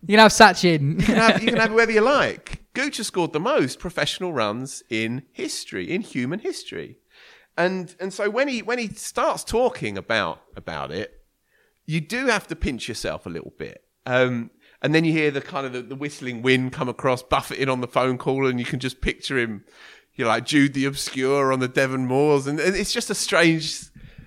You 0.03 0.17
can 0.17 0.19
have 0.19 0.33
Sachin. 0.33 1.01
you 1.01 1.07
can 1.07 1.15
have, 1.17 1.43
you 1.43 1.49
can 1.49 1.61
have 1.61 1.71
whoever 1.75 1.93
you 1.93 2.01
like. 2.01 2.65
Gooch 2.75 2.97
scored 3.03 3.33
the 3.33 3.41
most 3.41 3.79
professional 3.79 4.33
runs 4.33 4.83
in 4.91 5.23
history, 5.33 5.91
in 5.91 6.03
human 6.03 6.41
history. 6.41 6.99
And 7.57 7.95
and 8.01 8.13
so 8.13 8.29
when 8.29 8.49
he 8.49 8.61
when 8.61 8.79
he 8.79 8.89
starts 8.89 9.45
talking 9.45 9.97
about 9.97 10.43
about 10.57 10.91
it, 10.91 11.13
you 11.87 12.01
do 12.01 12.27
have 12.27 12.47
to 12.49 12.57
pinch 12.57 12.89
yourself 12.89 13.25
a 13.25 13.31
little 13.31 13.53
bit. 13.59 13.83
Um, 14.05 14.51
and 14.83 14.95
then 14.95 15.05
you 15.05 15.13
hear 15.13 15.31
the 15.31 15.41
kind 15.41 15.67
of 15.67 15.73
the, 15.73 15.83
the 15.83 15.95
whistling 15.95 16.43
wind 16.43 16.73
come 16.73 16.89
across, 16.89 17.23
buffeting 17.23 17.69
on 17.69 17.81
the 17.81 17.89
phone 17.89 18.19
call, 18.19 18.47
and 18.47 18.59
you 18.59 18.67
can 18.67 18.81
just 18.81 19.01
picture 19.01 19.39
him, 19.39 19.65
you 20.15 20.25
know, 20.25 20.29
like 20.29 20.45
Jude 20.45 20.75
the 20.75 20.85
Obscure 20.85 21.53
on 21.53 21.61
the 21.61 21.69
Devon 21.69 22.07
Moors, 22.07 22.47
and, 22.47 22.61
and 22.61 22.77
it's 22.77 22.93
just 22.93 23.11
a 23.11 23.15
strange, 23.15 23.81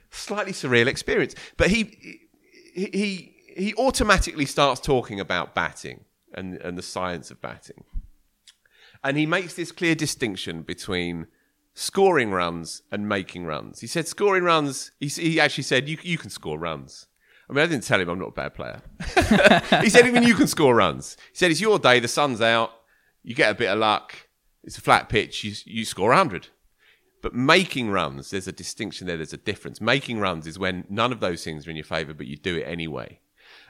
slightly 0.09 0.53
surreal 0.53 0.87
experience. 0.87 1.35
But 1.57 1.69
he 1.69 2.19
he 2.73 2.89
he, 2.91 3.35
he 3.55 3.75
automatically 3.75 4.45
starts 4.45 4.81
talking 4.81 5.19
about 5.19 5.53
batting 5.53 6.05
and 6.33 6.55
and 6.57 6.77
the 6.77 6.83
science 6.83 7.31
of 7.31 7.41
batting, 7.41 7.83
and 9.03 9.17
he 9.17 9.25
makes 9.25 9.53
this 9.53 9.71
clear 9.71 9.95
distinction 9.95 10.63
between 10.63 11.27
scoring 11.73 12.31
runs 12.31 12.81
and 12.91 13.07
making 13.07 13.45
runs. 13.45 13.79
He 13.79 13.87
said 13.87 14.07
scoring 14.07 14.43
runs. 14.43 14.91
He, 14.99 15.07
he 15.07 15.39
actually 15.39 15.63
said 15.63 15.87
you 15.87 15.97
you 16.01 16.17
can 16.17 16.29
score 16.29 16.57
runs. 16.57 17.07
I 17.49 17.53
mean, 17.53 17.63
I 17.63 17.67
didn't 17.67 17.83
tell 17.83 17.99
him 17.99 18.09
I'm 18.09 18.19
not 18.19 18.29
a 18.29 18.31
bad 18.31 18.53
player. 18.53 18.81
he 19.81 19.89
said 19.89 20.05
even 20.05 20.23
you 20.23 20.35
can 20.35 20.47
score 20.47 20.75
runs. 20.75 21.17
He 21.31 21.37
said 21.37 21.49
it's 21.49 21.61
your 21.61 21.79
day. 21.79 21.99
The 21.99 22.07
sun's 22.07 22.41
out. 22.41 22.71
You 23.23 23.33
get 23.33 23.51
a 23.51 23.55
bit 23.55 23.69
of 23.69 23.79
luck. 23.79 24.15
It's 24.63 24.77
a 24.77 24.81
flat 24.81 25.09
pitch. 25.09 25.43
You 25.43 25.53
you 25.65 25.85
score 25.85 26.09
100. 26.09 26.49
But 27.21 27.33
making 27.33 27.89
runs, 27.89 28.29
there's 28.29 28.47
a 28.47 28.53
distinction 28.53 29.07
there. 29.07 29.17
There's 29.17 29.33
a 29.33 29.37
difference. 29.37 29.81
Making 29.81 30.19
runs 30.19 30.47
is 30.47 30.57
when 30.57 30.85
none 30.89 31.11
of 31.11 31.19
those 31.19 31.43
things 31.43 31.67
are 31.67 31.69
in 31.69 31.75
your 31.75 31.83
favour, 31.85 32.13
but 32.13 32.27
you 32.27 32.37
do 32.37 32.55
it 32.55 32.63
anyway. 32.63 33.19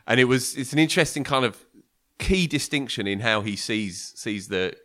And 0.06 0.20
it 0.20 0.26
was 0.26 0.56
it's 0.56 0.74
an 0.74 0.80
interesting 0.80 1.24
kind 1.24 1.46
of 1.46 1.66
key 2.20 2.48
distinction 2.48 3.08
in 3.08 3.22
how 3.22 3.42
he 3.42 3.56
sees 3.56 4.14
sees 4.16 4.50
the 4.50 4.76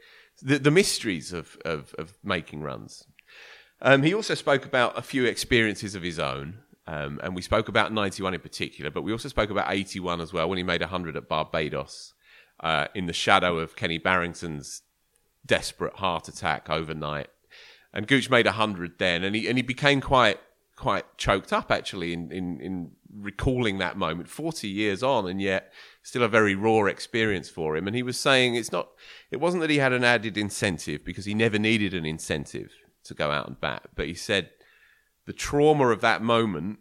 the, 0.41 0.59
the 0.59 0.71
mysteries 0.71 1.33
of, 1.33 1.59
of 1.65 1.95
of 1.99 2.17
making 2.23 2.63
runs. 2.63 3.05
Um, 3.83 4.03
he 4.03 4.15
also 4.15 4.35
spoke 4.35 4.65
about 4.65 4.97
a 4.97 5.03
few 5.03 5.25
experiences 5.27 5.95
of 5.95 6.03
his 6.03 6.19
own, 6.19 6.61
um, 6.87 7.21
and 7.23 7.35
we 7.35 7.43
spoke 7.43 7.69
about 7.69 7.93
91 7.93 8.35
in 8.35 8.41
particular, 8.41 8.91
but 8.91 9.03
we 9.03 9.13
also 9.13 9.29
spoke 9.29 9.51
about 9.51 9.73
81 9.73 10.21
as 10.21 10.33
well 10.33 10.49
when 10.49 10.59
he 10.59 10.65
made 10.65 10.81
100 10.83 11.17
at 11.17 11.29
Barbados 11.29 12.13
uh, 12.61 12.89
in 12.95 13.07
the 13.07 13.13
shadow 13.13 13.59
of 13.59 13.75
Kenny 13.75 13.99
Barrington's 13.99 14.83
desperate 15.47 15.95
heart 15.97 16.29
attack 16.29 16.69
overnight. 16.69 17.29
And 17.93 18.07
Gooch 18.07 18.29
made 18.29 18.47
100 18.47 18.99
then, 18.99 19.23
and 19.23 19.37
he 19.37 19.47
and 19.49 19.57
he 19.57 19.63
became 19.63 20.01
quite 20.01 20.41
quite 20.77 21.17
choked 21.17 21.53
up 21.53 21.71
actually 21.71 22.13
in, 22.13 22.33
in, 22.33 22.61
in 22.61 22.91
recalling 23.17 23.79
that 23.79 23.97
moment 23.97 24.29
40 24.29 24.67
years 24.67 25.05
on 25.05 25.29
and 25.29 25.41
yet 25.41 25.73
still 26.03 26.25
a 26.25 26.29
very 26.29 26.57
raw 26.57 26.87
experience 26.87 27.49
for 27.49 27.77
him 27.77 27.87
and 27.87 27.95
he 27.95 28.03
was 28.03 28.19
saying 28.19 28.57
it's 28.57 28.73
not 28.73 28.89
it 29.31 29.39
wasn't 29.39 29.61
that 29.61 29.71
he 29.71 29.79
had 29.79 29.93
an 29.93 30.03
added 30.03 30.37
incentive 30.37 31.05
because 31.05 31.27
he 31.27 31.33
never 31.33 31.61
needed 31.61 31.95
an 31.95 32.05
incentive 32.05 32.73
to 33.05 33.15
go 33.15 33.31
out 33.31 33.47
and 33.47 33.61
bat 33.61 33.85
but 33.95 34.09
he 34.09 34.15
said 34.15 34.51
the 35.27 35.33
trauma 35.33 35.89
of 35.89 36.01
that 36.01 36.23
moment 36.23 36.79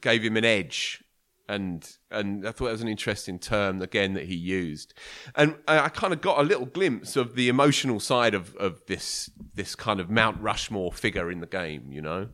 gave 0.00 0.22
him 0.22 0.36
an 0.36 0.44
edge 0.44 1.04
and 1.48 1.96
and 2.10 2.46
I 2.46 2.52
thought 2.52 2.66
that 2.66 2.72
was 2.72 2.82
an 2.82 2.88
interesting 2.88 3.38
term 3.38 3.82
again 3.82 4.14
that 4.14 4.24
he 4.24 4.34
used, 4.34 4.94
and 5.34 5.56
I, 5.68 5.80
I 5.80 5.88
kind 5.88 6.12
of 6.12 6.20
got 6.20 6.38
a 6.38 6.42
little 6.42 6.66
glimpse 6.66 7.16
of 7.16 7.34
the 7.34 7.48
emotional 7.48 8.00
side 8.00 8.34
of 8.34 8.54
of 8.56 8.80
this 8.86 9.30
this 9.54 9.74
kind 9.74 10.00
of 10.00 10.10
Mount 10.10 10.40
Rushmore 10.40 10.92
figure 10.92 11.30
in 11.30 11.40
the 11.40 11.46
game. 11.46 11.92
You 11.92 12.02
know, 12.02 12.28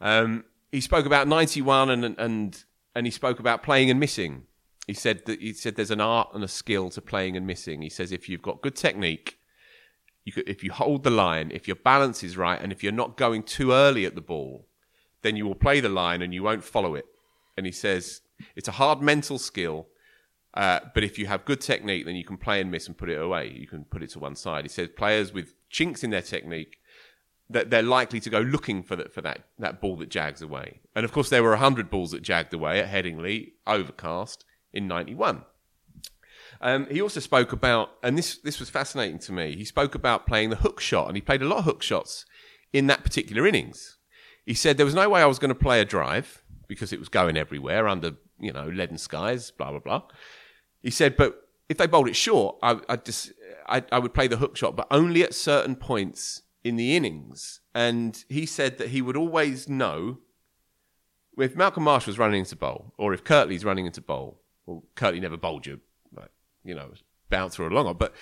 um, 0.00 0.44
he 0.72 0.80
spoke 0.80 1.06
about 1.06 1.26
ninety 1.26 1.62
one 1.62 1.88
and 1.90 2.04
and 2.18 2.64
and 2.94 3.06
he 3.06 3.10
spoke 3.10 3.40
about 3.40 3.62
playing 3.62 3.90
and 3.90 3.98
missing. 3.98 4.44
He 4.86 4.94
said 4.94 5.24
that 5.24 5.40
he 5.40 5.54
said 5.54 5.76
there's 5.76 5.90
an 5.90 6.02
art 6.02 6.28
and 6.34 6.44
a 6.44 6.48
skill 6.48 6.90
to 6.90 7.00
playing 7.00 7.36
and 7.36 7.46
missing. 7.46 7.80
He 7.80 7.88
says 7.88 8.12
if 8.12 8.28
you've 8.28 8.42
got 8.42 8.60
good 8.60 8.76
technique, 8.76 9.38
you 10.24 10.32
could, 10.32 10.46
if 10.46 10.62
you 10.62 10.70
hold 10.70 11.02
the 11.02 11.10
line, 11.10 11.50
if 11.50 11.66
your 11.66 11.76
balance 11.76 12.22
is 12.22 12.36
right, 12.36 12.60
and 12.60 12.72
if 12.72 12.82
you're 12.82 12.92
not 12.92 13.16
going 13.16 13.42
too 13.42 13.72
early 13.72 14.04
at 14.04 14.14
the 14.14 14.20
ball, 14.20 14.68
then 15.24 15.34
you 15.34 15.46
will 15.46 15.56
play 15.56 15.80
the 15.80 15.88
line 15.88 16.22
and 16.22 16.32
you 16.32 16.44
won't 16.44 16.62
follow 16.62 16.94
it. 16.94 17.06
And 17.56 17.66
he 17.66 17.72
says 17.72 18.20
it's 18.54 18.68
a 18.68 18.72
hard 18.72 19.00
mental 19.00 19.38
skill, 19.38 19.88
uh, 20.52 20.80
but 20.94 21.02
if 21.02 21.18
you 21.18 21.26
have 21.26 21.44
good 21.44 21.60
technique, 21.60 22.04
then 22.04 22.14
you 22.14 22.24
can 22.24 22.36
play 22.36 22.60
and 22.60 22.70
miss 22.70 22.86
and 22.86 22.96
put 22.96 23.10
it 23.10 23.20
away. 23.20 23.50
You 23.50 23.66
can 23.66 23.84
put 23.84 24.02
it 24.02 24.10
to 24.10 24.20
one 24.20 24.36
side. 24.36 24.64
He 24.64 24.68
says 24.68 24.88
players 24.96 25.32
with 25.32 25.54
chinks 25.70 26.04
in 26.04 26.10
their 26.10 26.22
technique 26.22 26.78
that 27.50 27.70
they're 27.70 27.82
likely 27.82 28.20
to 28.20 28.30
go 28.30 28.40
looking 28.40 28.82
for 28.82 28.96
that 28.96 29.12
for 29.12 29.20
that 29.22 29.40
that 29.58 29.80
ball 29.80 29.96
that 29.96 30.10
jags 30.10 30.42
away. 30.42 30.80
And 30.94 31.04
of 31.04 31.12
course, 31.12 31.30
there 31.30 31.42
were 31.42 31.56
hundred 31.56 31.90
balls 31.90 32.12
that 32.12 32.22
jagged 32.22 32.54
away 32.54 32.80
at 32.80 32.90
Headingley, 32.90 33.52
overcast 33.66 34.44
in 34.72 34.86
'91. 34.86 35.44
Um, 36.60 36.86
he 36.90 37.02
also 37.02 37.20
spoke 37.20 37.52
about, 37.52 37.90
and 38.02 38.16
this 38.16 38.38
this 38.38 38.60
was 38.60 38.70
fascinating 38.70 39.18
to 39.20 39.32
me. 39.32 39.56
He 39.56 39.64
spoke 39.64 39.94
about 39.94 40.26
playing 40.26 40.50
the 40.50 40.56
hook 40.56 40.80
shot, 40.80 41.08
and 41.08 41.16
he 41.16 41.20
played 41.20 41.42
a 41.42 41.48
lot 41.48 41.58
of 41.58 41.64
hook 41.64 41.82
shots 41.82 42.26
in 42.72 42.86
that 42.88 43.04
particular 43.04 43.46
innings. 43.46 43.93
He 44.44 44.54
said 44.54 44.76
there 44.76 44.86
was 44.86 44.94
no 44.94 45.08
way 45.08 45.22
I 45.22 45.26
was 45.26 45.38
going 45.38 45.50
to 45.50 45.54
play 45.54 45.80
a 45.80 45.84
drive 45.84 46.42
because 46.68 46.92
it 46.92 46.98
was 46.98 47.08
going 47.08 47.36
everywhere 47.36 47.88
under 47.88 48.12
you 48.38 48.52
know 48.52 48.66
leaden 48.66 48.98
skies, 48.98 49.50
blah 49.50 49.70
blah 49.70 49.80
blah. 49.80 50.02
He 50.82 50.90
said, 50.90 51.16
but 51.16 51.48
if 51.68 51.78
they 51.78 51.86
bowled 51.86 52.08
it 52.08 52.16
short, 52.16 52.56
I, 52.62 52.78
I 52.88 52.96
just 52.96 53.32
I, 53.66 53.82
I 53.90 53.98
would 53.98 54.14
play 54.14 54.28
the 54.28 54.36
hook 54.36 54.56
shot, 54.56 54.76
but 54.76 54.86
only 54.90 55.22
at 55.22 55.34
certain 55.34 55.76
points 55.76 56.42
in 56.62 56.76
the 56.76 56.96
innings. 56.96 57.60
And 57.74 58.22
he 58.28 58.46
said 58.46 58.78
that 58.78 58.88
he 58.88 59.00
would 59.02 59.16
always 59.16 59.68
know 59.68 60.18
if 61.38 61.56
Malcolm 61.56 61.84
Marsh 61.84 62.06
was 62.06 62.18
running 62.18 62.40
into 62.40 62.56
bowl, 62.56 62.92
or 62.98 63.12
if 63.12 63.24
Curtly's 63.24 63.64
running 63.64 63.86
into 63.86 64.00
bowl. 64.00 64.40
Well, 64.66 64.84
Kirtley 64.94 65.20
never 65.20 65.36
bowled 65.36 65.66
you, 65.66 65.80
like 66.14 66.30
you 66.64 66.74
know, 66.74 66.92
bounce 67.28 67.58
or 67.58 67.66
a 67.66 67.70
long 67.70 67.86
on, 67.86 67.96
but 67.96 68.14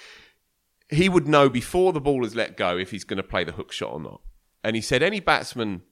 he 0.88 1.08
would 1.08 1.28
know 1.28 1.48
before 1.48 1.92
the 1.92 2.00
ball 2.00 2.24
is 2.24 2.34
let 2.34 2.56
go 2.56 2.76
if 2.76 2.90
he's 2.90 3.04
going 3.04 3.16
to 3.18 3.22
play 3.22 3.44
the 3.44 3.52
hook 3.52 3.72
shot 3.72 3.92
or 3.92 4.00
not. 4.00 4.20
And 4.64 4.76
he 4.76 4.82
said 4.82 5.02
any 5.02 5.20
batsman 5.20 5.82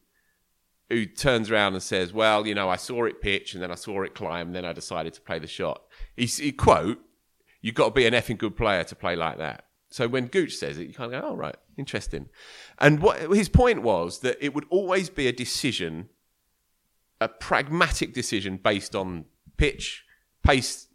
who 0.90 1.06
turns 1.06 1.50
around 1.50 1.74
and 1.74 1.82
says, 1.82 2.12
"Well, 2.12 2.46
you 2.46 2.54
know, 2.54 2.68
I 2.68 2.76
saw 2.76 3.04
it 3.04 3.22
pitch 3.22 3.54
and 3.54 3.62
then 3.62 3.70
I 3.70 3.76
saw 3.76 4.02
it 4.02 4.14
climb, 4.14 4.48
and 4.48 4.56
then 4.56 4.64
I 4.64 4.72
decided 4.72 5.14
to 5.14 5.20
play 5.20 5.38
the 5.38 5.46
shot." 5.46 5.82
He, 6.16 6.26
he 6.26 6.52
quote, 6.52 6.98
"You've 7.62 7.74
got 7.74 7.86
to 7.86 7.90
be 7.92 8.06
an 8.06 8.14
effing 8.14 8.38
good 8.38 8.56
player 8.56 8.84
to 8.84 8.94
play 8.94 9.16
like 9.16 9.38
that." 9.38 9.66
So 9.90 10.06
when 10.06 10.26
Gooch 10.26 10.54
says 10.54 10.78
it, 10.78 10.88
you 10.88 10.94
kind 10.94 11.14
of 11.14 11.22
go, 11.22 11.28
"Oh, 11.28 11.36
right, 11.36 11.56
interesting." 11.78 12.28
And 12.78 13.00
what 13.00 13.20
his 13.32 13.48
point 13.48 13.82
was 13.82 14.20
that 14.20 14.36
it 14.44 14.54
would 14.54 14.66
always 14.68 15.08
be 15.08 15.26
a 15.28 15.32
decision, 15.32 16.08
a 17.20 17.28
pragmatic 17.28 18.12
decision 18.12 18.56
based 18.56 18.94
on 18.94 19.26
pitch, 19.56 20.04
pace, 20.42 20.88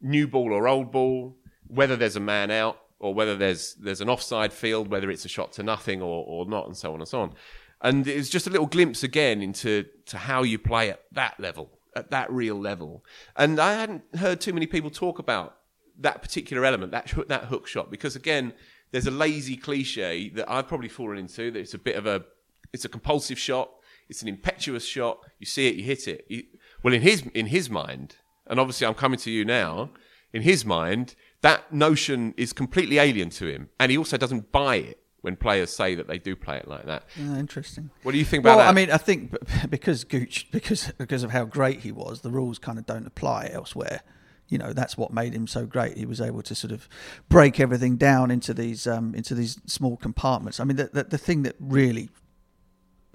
new 0.00 0.26
ball 0.26 0.52
or 0.52 0.68
old 0.68 0.92
ball, 0.92 1.36
whether 1.66 1.96
there's 1.96 2.16
a 2.16 2.20
man 2.20 2.50
out 2.50 2.78
or 2.98 3.12
whether 3.12 3.36
there's 3.36 3.74
there's 3.74 4.00
an 4.00 4.08
offside 4.08 4.52
field, 4.52 4.88
whether 4.88 5.10
it's 5.10 5.24
a 5.24 5.28
shot 5.28 5.52
to 5.52 5.62
nothing 5.62 6.00
or, 6.00 6.24
or 6.26 6.46
not, 6.46 6.66
and 6.66 6.76
so 6.76 6.94
on 6.94 7.00
and 7.00 7.08
so 7.08 7.20
on. 7.20 7.34
And 7.82 8.06
it's 8.06 8.28
just 8.28 8.46
a 8.46 8.50
little 8.50 8.66
glimpse 8.66 9.02
again 9.02 9.42
into 9.42 9.86
to 10.06 10.16
how 10.16 10.44
you 10.44 10.58
play 10.58 10.90
at 10.90 11.02
that 11.12 11.38
level, 11.40 11.70
at 11.96 12.10
that 12.12 12.30
real 12.32 12.58
level. 12.58 13.04
And 13.36 13.58
I 13.58 13.74
hadn't 13.74 14.02
heard 14.16 14.40
too 14.40 14.52
many 14.52 14.66
people 14.66 14.88
talk 14.88 15.18
about 15.18 15.56
that 15.98 16.22
particular 16.22 16.64
element, 16.64 16.92
that 16.92 17.12
that 17.28 17.44
hook 17.44 17.66
shot, 17.66 17.90
because 17.90 18.14
again, 18.16 18.52
there's 18.92 19.06
a 19.06 19.10
lazy 19.10 19.56
cliche 19.56 20.28
that 20.30 20.50
I've 20.50 20.68
probably 20.68 20.88
fallen 20.88 21.18
into. 21.18 21.50
That 21.50 21.58
it's 21.58 21.74
a 21.74 21.78
bit 21.78 21.96
of 21.96 22.06
a, 22.06 22.24
it's 22.72 22.84
a 22.84 22.88
compulsive 22.88 23.38
shot. 23.38 23.70
It's 24.08 24.22
an 24.22 24.28
impetuous 24.28 24.84
shot. 24.84 25.18
You 25.38 25.46
see 25.46 25.68
it, 25.68 25.74
you 25.74 25.82
hit 25.82 26.06
it. 26.06 26.26
You, 26.28 26.44
well, 26.82 26.94
in 26.94 27.02
his 27.02 27.22
in 27.34 27.46
his 27.46 27.68
mind, 27.68 28.16
and 28.46 28.60
obviously 28.60 28.86
I'm 28.86 28.94
coming 28.94 29.18
to 29.20 29.30
you 29.30 29.44
now. 29.44 29.90
In 30.32 30.42
his 30.42 30.64
mind, 30.64 31.14
that 31.42 31.72
notion 31.72 32.32
is 32.38 32.52
completely 32.52 32.98
alien 32.98 33.28
to 33.30 33.46
him, 33.46 33.70
and 33.78 33.90
he 33.90 33.98
also 33.98 34.16
doesn't 34.16 34.52
buy 34.52 34.76
it 34.76 35.01
when 35.22 35.36
players 35.36 35.70
say 35.70 35.94
that 35.94 36.08
they 36.08 36.18
do 36.18 36.36
play 36.36 36.58
it 36.58 36.68
like 36.68 36.84
that. 36.86 37.04
Yeah, 37.16 37.36
interesting. 37.36 37.90
What 38.02 38.12
do 38.12 38.18
you 38.18 38.24
think 38.24 38.42
about 38.42 38.56
well, 38.56 38.66
that? 38.66 38.70
I 38.70 38.72
mean, 38.72 38.90
I 38.90 38.98
think 38.98 39.34
because 39.70 40.04
Gooch, 40.04 40.48
because 40.50 40.92
because 40.98 41.22
of 41.22 41.30
how 41.30 41.44
great 41.44 41.80
he 41.80 41.92
was, 41.92 42.20
the 42.20 42.30
rules 42.30 42.58
kind 42.58 42.78
of 42.78 42.86
don't 42.86 43.06
apply 43.06 43.50
elsewhere. 43.52 44.02
You 44.48 44.58
know, 44.58 44.74
that's 44.74 44.98
what 44.98 45.12
made 45.12 45.32
him 45.32 45.46
so 45.46 45.64
great. 45.64 45.96
He 45.96 46.04
was 46.04 46.20
able 46.20 46.42
to 46.42 46.54
sort 46.54 46.72
of 46.72 46.88
break 47.28 47.58
everything 47.58 47.96
down 47.96 48.30
into 48.30 48.52
these 48.52 48.86
um, 48.86 49.14
into 49.14 49.34
these 49.34 49.58
small 49.66 49.96
compartments. 49.96 50.60
I 50.60 50.64
mean, 50.64 50.76
the, 50.76 50.90
the 50.92 51.04
the 51.04 51.18
thing 51.18 51.44
that 51.44 51.56
really 51.58 52.10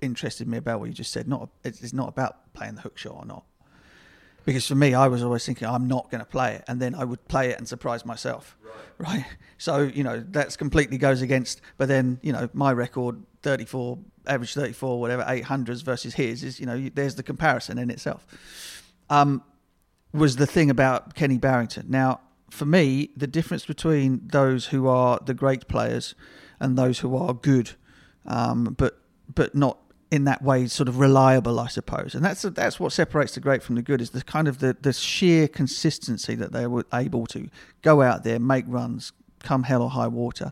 interested 0.02 0.48
me 0.48 0.58
about 0.58 0.80
what 0.80 0.88
you 0.88 0.94
just 0.94 1.12
said, 1.12 1.28
not 1.28 1.50
it's 1.64 1.94
not 1.94 2.08
about 2.08 2.54
playing 2.54 2.76
the 2.76 2.82
hook 2.82 2.98
shot 2.98 3.16
or 3.16 3.26
not. 3.26 3.44
Because 4.48 4.66
for 4.66 4.76
me, 4.76 4.94
I 4.94 5.10
was 5.10 5.22
always 5.24 5.46
thinking 5.46 5.68
I'm 5.68 5.90
not 5.90 6.10
going 6.10 6.24
to 6.24 6.26
play 6.26 6.56
it, 6.56 6.64
and 6.70 6.82
then 6.82 6.96
I 6.96 7.04
would 7.04 7.28
play 7.28 7.50
it 7.50 7.58
and 7.58 7.68
surprise 7.68 8.06
myself, 8.06 8.56
right. 8.98 9.10
right? 9.10 9.26
So 9.58 9.82
you 9.82 10.06
know 10.06 10.24
that's 10.26 10.56
completely 10.56 10.98
goes 10.98 11.22
against. 11.22 11.60
But 11.78 11.90
then 11.90 12.18
you 12.22 12.32
know 12.32 12.50
my 12.54 12.72
record, 12.72 13.22
34, 13.42 14.00
average 14.26 14.54
34, 14.54 15.02
whatever, 15.02 15.24
800s 15.24 15.84
versus 15.84 16.14
his 16.14 16.46
is 16.46 16.62
you 16.62 16.66
know 16.66 16.90
there's 16.96 17.16
the 17.16 17.24
comparison 17.24 17.78
in 17.78 17.90
itself. 17.90 18.26
Um, 19.10 19.44
was 20.14 20.38
the 20.38 20.48
thing 20.48 20.70
about 20.70 21.14
Kenny 21.14 21.38
Barrington. 21.38 21.88
Now, 21.90 22.22
for 22.50 22.64
me, 22.64 23.10
the 23.18 23.28
difference 23.28 23.66
between 23.66 24.22
those 24.28 24.68
who 24.68 24.88
are 24.88 25.20
the 25.26 25.34
great 25.34 25.68
players 25.68 26.16
and 26.58 26.78
those 26.78 27.00
who 27.00 27.18
are 27.18 27.34
good, 27.34 27.72
um, 28.26 28.76
but 28.78 29.02
but 29.36 29.54
not 29.54 29.78
in 30.10 30.24
that 30.24 30.42
way 30.42 30.68
sort 30.68 30.88
of 30.88 31.00
reliable, 31.00 31.60
I 31.60 31.68
suppose. 31.68 32.16
And 32.16 32.24
that's 32.24 32.42
that's 32.42 32.80
what 32.80 32.94
separates 32.94 33.36
the 33.36 33.40
great 33.40 33.62
from 33.62 33.76
the 33.76 33.82
good 33.82 34.02
is 34.02 34.12
the 34.12 34.22
kind 34.22 34.48
of 34.48 34.60
the, 34.60 34.76
the 34.80 34.94
sheer 34.94 35.48
consistency 35.48 36.36
that 36.36 36.54
they 36.54 36.68
were 36.68 36.86
able 36.94 37.26
to 37.28 37.50
go 37.82 38.02
out 38.02 38.24
there, 38.24 38.40
make 38.40 38.66
runs, 38.68 39.12
come 39.44 39.64
hell 39.64 39.82
or 39.82 39.90
high 39.90 40.08
water. 40.08 40.52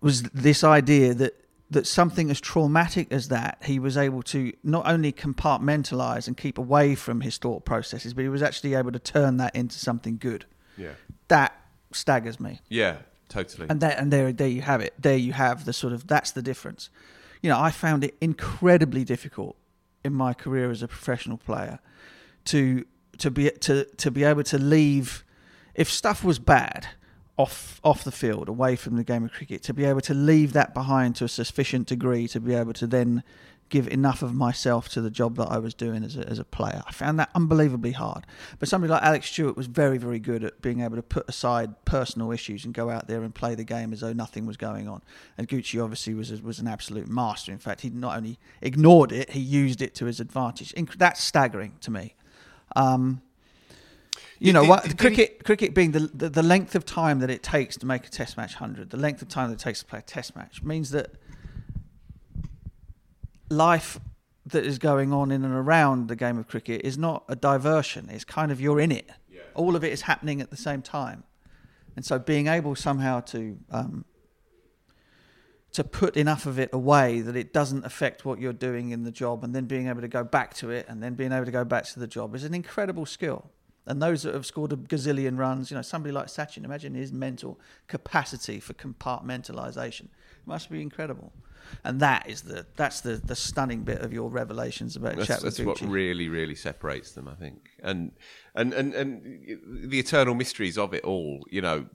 Was 0.00 0.22
this 0.22 0.64
idea 0.64 1.14
that 1.14 1.34
that 1.70 1.86
something 1.86 2.30
as 2.30 2.40
traumatic 2.40 3.12
as 3.12 3.28
that, 3.28 3.58
he 3.62 3.78
was 3.78 3.96
able 3.96 4.22
to 4.22 4.52
not 4.64 4.86
only 4.86 5.12
compartmentalize 5.12 6.26
and 6.26 6.36
keep 6.36 6.56
away 6.56 6.94
from 6.94 7.20
his 7.20 7.36
thought 7.36 7.64
processes, 7.64 8.14
but 8.14 8.22
he 8.22 8.28
was 8.28 8.42
actually 8.42 8.74
able 8.74 8.90
to 8.90 8.98
turn 8.98 9.36
that 9.36 9.54
into 9.54 9.78
something 9.78 10.16
good. 10.16 10.46
Yeah. 10.78 10.92
That 11.28 11.54
staggers 11.92 12.40
me. 12.40 12.60
Yeah, 12.70 12.98
totally. 13.28 13.66
And 13.68 13.80
that, 13.80 13.98
and 13.98 14.10
there, 14.10 14.32
there 14.32 14.48
you 14.48 14.62
have 14.62 14.80
it. 14.80 14.94
There 14.98 15.16
you 15.16 15.34
have 15.34 15.66
the 15.66 15.74
sort 15.74 15.92
of 15.92 16.06
that's 16.06 16.30
the 16.30 16.42
difference. 16.42 16.88
You 17.42 17.50
know, 17.50 17.60
I 17.60 17.70
found 17.70 18.04
it 18.04 18.16
incredibly 18.20 19.04
difficult 19.04 19.56
in 20.04 20.12
my 20.12 20.34
career 20.34 20.70
as 20.70 20.82
a 20.82 20.88
professional 20.88 21.38
player 21.38 21.78
to 22.46 22.84
to 23.18 23.30
be 23.30 23.50
to 23.50 23.84
to 23.84 24.10
be 24.10 24.24
able 24.24 24.44
to 24.44 24.58
leave 24.58 25.24
if 25.74 25.90
stuff 25.90 26.24
was 26.24 26.38
bad 26.38 26.88
off 27.36 27.80
off 27.84 28.04
the 28.04 28.12
field, 28.12 28.48
away 28.48 28.76
from 28.76 28.96
the 28.96 29.04
game 29.04 29.24
of 29.24 29.32
cricket, 29.32 29.62
to 29.62 29.72
be 29.72 29.84
able 29.84 30.00
to 30.02 30.14
leave 30.14 30.52
that 30.52 30.74
behind 30.74 31.16
to 31.16 31.24
a 31.24 31.28
sufficient 31.28 31.86
degree 31.86 32.26
to 32.28 32.40
be 32.40 32.54
able 32.54 32.72
to 32.72 32.86
then 32.86 33.22
give 33.68 33.88
enough 33.88 34.22
of 34.22 34.34
myself 34.34 34.88
to 34.90 35.00
the 35.00 35.10
job 35.10 35.36
that 35.36 35.46
I 35.46 35.58
was 35.58 35.74
doing 35.74 36.04
as 36.04 36.16
a, 36.16 36.28
as 36.28 36.38
a 36.38 36.44
player. 36.44 36.82
I 36.86 36.92
found 36.92 37.18
that 37.18 37.30
unbelievably 37.34 37.92
hard. 37.92 38.26
But 38.58 38.68
somebody 38.68 38.90
like 38.90 39.02
Alex 39.02 39.30
Stewart 39.30 39.56
was 39.56 39.66
very, 39.66 39.98
very 39.98 40.18
good 40.18 40.44
at 40.44 40.60
being 40.62 40.80
able 40.80 40.96
to 40.96 41.02
put 41.02 41.28
aside 41.28 41.84
personal 41.84 42.32
issues 42.32 42.64
and 42.64 42.72
go 42.72 42.90
out 42.90 43.08
there 43.08 43.22
and 43.22 43.34
play 43.34 43.54
the 43.54 43.64
game 43.64 43.92
as 43.92 44.00
though 44.00 44.12
nothing 44.12 44.46
was 44.46 44.56
going 44.56 44.88
on. 44.88 45.02
And 45.36 45.48
Goochie 45.48 45.82
obviously 45.82 46.14
was 46.14 46.42
was 46.42 46.58
an 46.58 46.68
absolute 46.68 47.08
master. 47.08 47.52
In 47.52 47.58
fact, 47.58 47.82
he 47.82 47.90
not 47.90 48.16
only 48.16 48.38
ignored 48.60 49.12
it, 49.12 49.30
he 49.30 49.40
used 49.40 49.82
it 49.82 49.94
to 49.96 50.06
his 50.06 50.20
advantage. 50.20 50.74
That's 50.96 51.22
staggering 51.22 51.76
to 51.80 51.90
me. 51.90 52.14
Um, 52.76 53.22
you 54.40 54.52
know 54.52 54.64
what? 54.64 54.98
cricket, 54.98 55.44
cricket 55.44 55.74
being 55.74 55.92
the, 55.92 56.10
the, 56.14 56.28
the 56.28 56.42
length 56.42 56.74
of 56.74 56.84
time 56.84 57.18
that 57.20 57.30
it 57.30 57.42
takes 57.42 57.76
to 57.78 57.86
make 57.86 58.06
a 58.06 58.10
Test 58.10 58.36
match 58.36 58.54
hundred, 58.54 58.90
the 58.90 58.96
length 58.96 59.20
of 59.22 59.28
time 59.28 59.48
that 59.50 59.54
it 59.60 59.64
takes 59.64 59.80
to 59.80 59.86
play 59.86 59.98
a 59.98 60.02
Test 60.02 60.36
match 60.36 60.62
means 60.62 60.90
that 60.90 61.12
life 63.50 64.00
that 64.46 64.64
is 64.64 64.78
going 64.78 65.12
on 65.12 65.30
in 65.30 65.44
and 65.44 65.54
around 65.54 66.08
the 66.08 66.16
game 66.16 66.38
of 66.38 66.48
cricket 66.48 66.82
is 66.82 66.96
not 66.96 67.24
a 67.28 67.36
diversion. 67.36 68.08
It's 68.10 68.24
kind 68.24 68.50
of 68.50 68.60
you're 68.60 68.80
in 68.80 68.92
it. 68.92 69.10
Yeah. 69.30 69.40
All 69.54 69.76
of 69.76 69.84
it 69.84 69.92
is 69.92 70.02
happening 70.02 70.40
at 70.40 70.50
the 70.50 70.56
same 70.56 70.82
time, 70.82 71.24
and 71.96 72.04
so 72.04 72.18
being 72.18 72.46
able 72.46 72.74
somehow 72.74 73.20
to 73.20 73.58
um, 73.70 74.04
to 75.72 75.84
put 75.84 76.16
enough 76.16 76.46
of 76.46 76.58
it 76.58 76.70
away 76.72 77.20
that 77.20 77.36
it 77.36 77.52
doesn't 77.52 77.84
affect 77.84 78.24
what 78.24 78.40
you're 78.40 78.52
doing 78.52 78.90
in 78.90 79.04
the 79.04 79.10
job, 79.10 79.44
and 79.44 79.54
then 79.54 79.66
being 79.66 79.88
able 79.88 80.00
to 80.00 80.08
go 80.08 80.24
back 80.24 80.54
to 80.54 80.70
it, 80.70 80.86
and 80.88 81.02
then 81.02 81.14
being 81.14 81.32
able 81.32 81.44
to 81.44 81.52
go 81.52 81.64
back 81.64 81.84
to 81.84 82.00
the 82.00 82.06
job 82.06 82.34
is 82.34 82.44
an 82.44 82.54
incredible 82.54 83.06
skill. 83.06 83.50
And 83.86 84.02
those 84.02 84.22
that 84.22 84.34
have 84.34 84.44
scored 84.44 84.70
a 84.74 84.76
gazillion 84.76 85.38
runs, 85.38 85.70
you 85.70 85.74
know, 85.74 85.82
somebody 85.82 86.12
like 86.12 86.26
Sachin, 86.26 86.62
imagine 86.62 86.94
his 86.94 87.10
mental 87.10 87.58
capacity 87.86 88.60
for 88.60 88.74
compartmentalization. 88.74 90.02
It 90.02 90.46
must 90.46 90.70
be 90.70 90.82
incredible 90.82 91.32
and 91.84 92.00
that 92.00 92.28
is 92.28 92.42
the 92.42 92.66
that's 92.76 93.00
the 93.00 93.16
the 93.16 93.36
stunning 93.36 93.82
bit 93.82 94.00
of 94.00 94.12
your 94.12 94.30
revelations 94.30 94.96
about 94.96 95.16
that's, 95.16 95.28
Chat 95.28 95.40
That's 95.40 95.60
what 95.60 95.80
really 95.80 96.28
really 96.28 96.54
separates 96.54 97.12
them, 97.12 97.28
I 97.28 97.34
think, 97.34 97.70
and 97.82 98.12
and 98.54 98.72
and 98.72 98.94
and 98.94 99.90
the 99.90 99.98
eternal 99.98 100.34
mysteries 100.34 100.78
of 100.78 100.94
it 100.94 101.04
all, 101.04 101.44
you 101.50 101.60
know, 101.60 101.86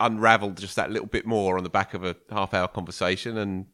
unravelled 0.00 0.58
just 0.58 0.76
that 0.76 0.90
little 0.90 1.08
bit 1.08 1.26
more 1.26 1.56
on 1.56 1.64
the 1.64 1.70
back 1.70 1.94
of 1.94 2.04
a 2.04 2.16
half 2.30 2.54
hour 2.54 2.68
conversation, 2.68 3.36
and 3.38 3.66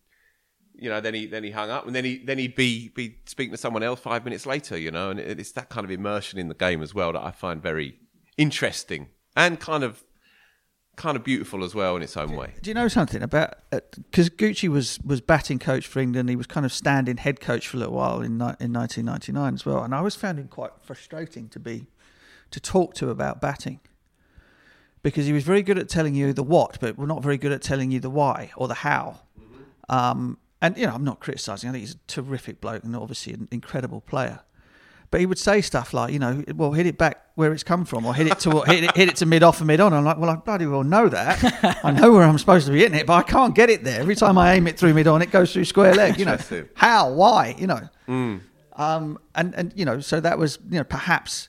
you 0.75 0.89
know, 0.89 1.01
then 1.01 1.15
he 1.15 1.27
then 1.27 1.45
he 1.45 1.51
hung 1.51 1.71
up, 1.71 1.87
and 1.87 1.95
then 1.95 2.05
he 2.05 2.19
then 2.19 2.39
he'd 2.39 2.55
be 2.55 2.91
be 2.91 3.19
speaking 3.27 3.53
to 3.53 3.59
someone 3.59 3.83
else 3.83 4.01
five 4.01 4.25
minutes 4.25 4.47
later, 4.47 4.79
you 4.79 4.91
know, 4.91 5.11
and 5.11 5.19
it's 5.19 5.53
that 5.53 5.69
kind 5.69 5.85
of 5.85 5.91
immersion 5.91 6.39
in 6.39 6.49
the 6.49 6.55
game 6.55 6.83
as 6.83 6.95
well 6.95 7.13
that 7.13 7.23
I 7.23 7.31
find 7.31 7.63
very 7.63 7.99
interesting 8.37 9.09
and 9.37 9.59
kind 9.61 9.85
of 9.85 10.05
kind 10.99 11.17
of 11.17 11.25
beautiful 11.25 11.65
as 11.65 11.75
well 11.75 11.97
in 11.97 12.03
its 12.03 12.17
own 12.17 12.37
way. 12.37 12.53
Do 12.61 12.69
you 12.69 12.75
know 12.75 12.89
something 12.89 13.23
about 13.23 13.55
because 13.71 14.27
uh, 14.27 14.33
Goochie 14.33 14.69
was 14.69 14.99
was 15.05 15.23
batting 15.23 15.59
coach 15.59 15.87
for 15.87 16.01
England? 16.01 16.29
He 16.29 16.37
was 16.37 16.47
kind 16.47 16.67
of 16.67 16.73
standing 16.73 17.17
head 17.17 17.41
coach 17.41 17.69
for 17.69 17.79
a 17.79 17.81
little 17.81 17.95
while 17.95 18.21
in 18.21 18.33
in 18.61 18.73
1999 18.73 19.55
as 19.55 19.65
well, 19.65 19.83
and 19.83 19.95
I 19.95 19.99
always 19.99 20.17
found 20.17 20.39
him 20.39 20.49
quite 20.49 20.73
frustrating 20.83 21.49
to 21.51 21.59
be 21.59 21.87
to 22.51 22.61
talk 22.61 22.95
to 22.95 23.11
about 23.11 23.41
batting 23.41 23.81
because 25.03 25.27
he 25.27 25.33
was 25.33 25.45
very 25.45 25.63
good 25.63 25.79
at 25.79 25.89
telling 25.89 26.15
you 26.15 26.33
the 26.33 26.43
what, 26.43 26.79
but 26.81 26.99
not 26.99 27.23
very 27.23 27.39
good 27.39 27.53
at 27.53 27.63
telling 27.63 27.91
you 27.91 28.01
the 28.01 28.11
why 28.11 28.51
or 28.57 28.69
the 28.69 28.75
how. 28.75 29.21
Mm-hmm. 29.41 29.95
Um, 29.95 30.39
and 30.61 30.77
you 30.77 30.87
know, 30.87 30.95
I'm 30.95 31.05
not 31.05 31.21
criticising. 31.21 31.71
I 31.71 31.73
think 31.73 31.83
he's 31.83 31.95
a 31.95 31.99
terrific 32.09 32.61
bloke 32.61 32.85
and 32.85 32.97
obviously 32.97 33.33
an 33.33 33.49
incredible 33.51 34.01
player. 34.01 34.41
But 35.11 35.21
he 35.21 35.27
would 35.27 35.39
say 35.39 35.61
stuff 35.61 35.95
like, 35.95 36.13
you 36.13 36.19
know, 36.19 36.45
well, 36.55 36.73
hit 36.73 36.87
it 36.87 36.99
back 36.99 37.28
where 37.39 37.53
it's 37.53 37.63
come 37.63 37.85
from, 37.85 38.05
or 38.05 38.13
hit 38.13 38.27
it 38.27 38.41
to 38.41 38.63
hit 38.63 38.83
it, 38.83 38.97
hit 38.97 39.09
it 39.09 39.15
to 39.15 39.25
mid 39.25 39.45
off 39.45 39.61
and 39.61 39.69
mid 39.69 39.79
on. 39.79 39.93
I'm 39.93 40.05
like, 40.05 40.19
well, 40.19 40.29
I 40.29 40.35
bloody 40.35 40.67
well 40.67 40.83
know 40.83 41.09
that. 41.09 41.79
I 41.85 41.93
know 41.93 42.11
where 42.11 42.25
I'm 42.25 42.37
supposed 42.37 42.67
to 42.67 42.73
be 42.73 42.81
hitting 42.81 42.99
it, 42.99 43.07
but 43.07 43.13
I 43.13 43.23
can't 43.23 43.55
get 43.55 43.71
it 43.71 43.85
there. 43.85 44.01
Every 44.01 44.17
time 44.17 44.37
I 44.37 44.55
aim 44.55 44.67
it 44.67 44.77
through 44.77 44.93
mid 44.93 45.07
on, 45.07 45.23
it 45.23 45.31
goes 45.31 45.53
through 45.53 45.67
square 45.67 45.95
leg. 45.95 46.19
You 46.19 46.25
know, 46.25 46.37
how, 46.75 47.13
why, 47.13 47.55
you 47.57 47.69
know. 47.69 47.89
Mm. 48.09 48.41
Um, 48.73 49.21
and 49.37 49.55
and 49.55 49.73
you 49.77 49.85
know, 49.85 50.01
so 50.01 50.19
that 50.19 50.37
was 50.37 50.59
you 50.69 50.79
know 50.79 50.85
perhaps 50.85 51.49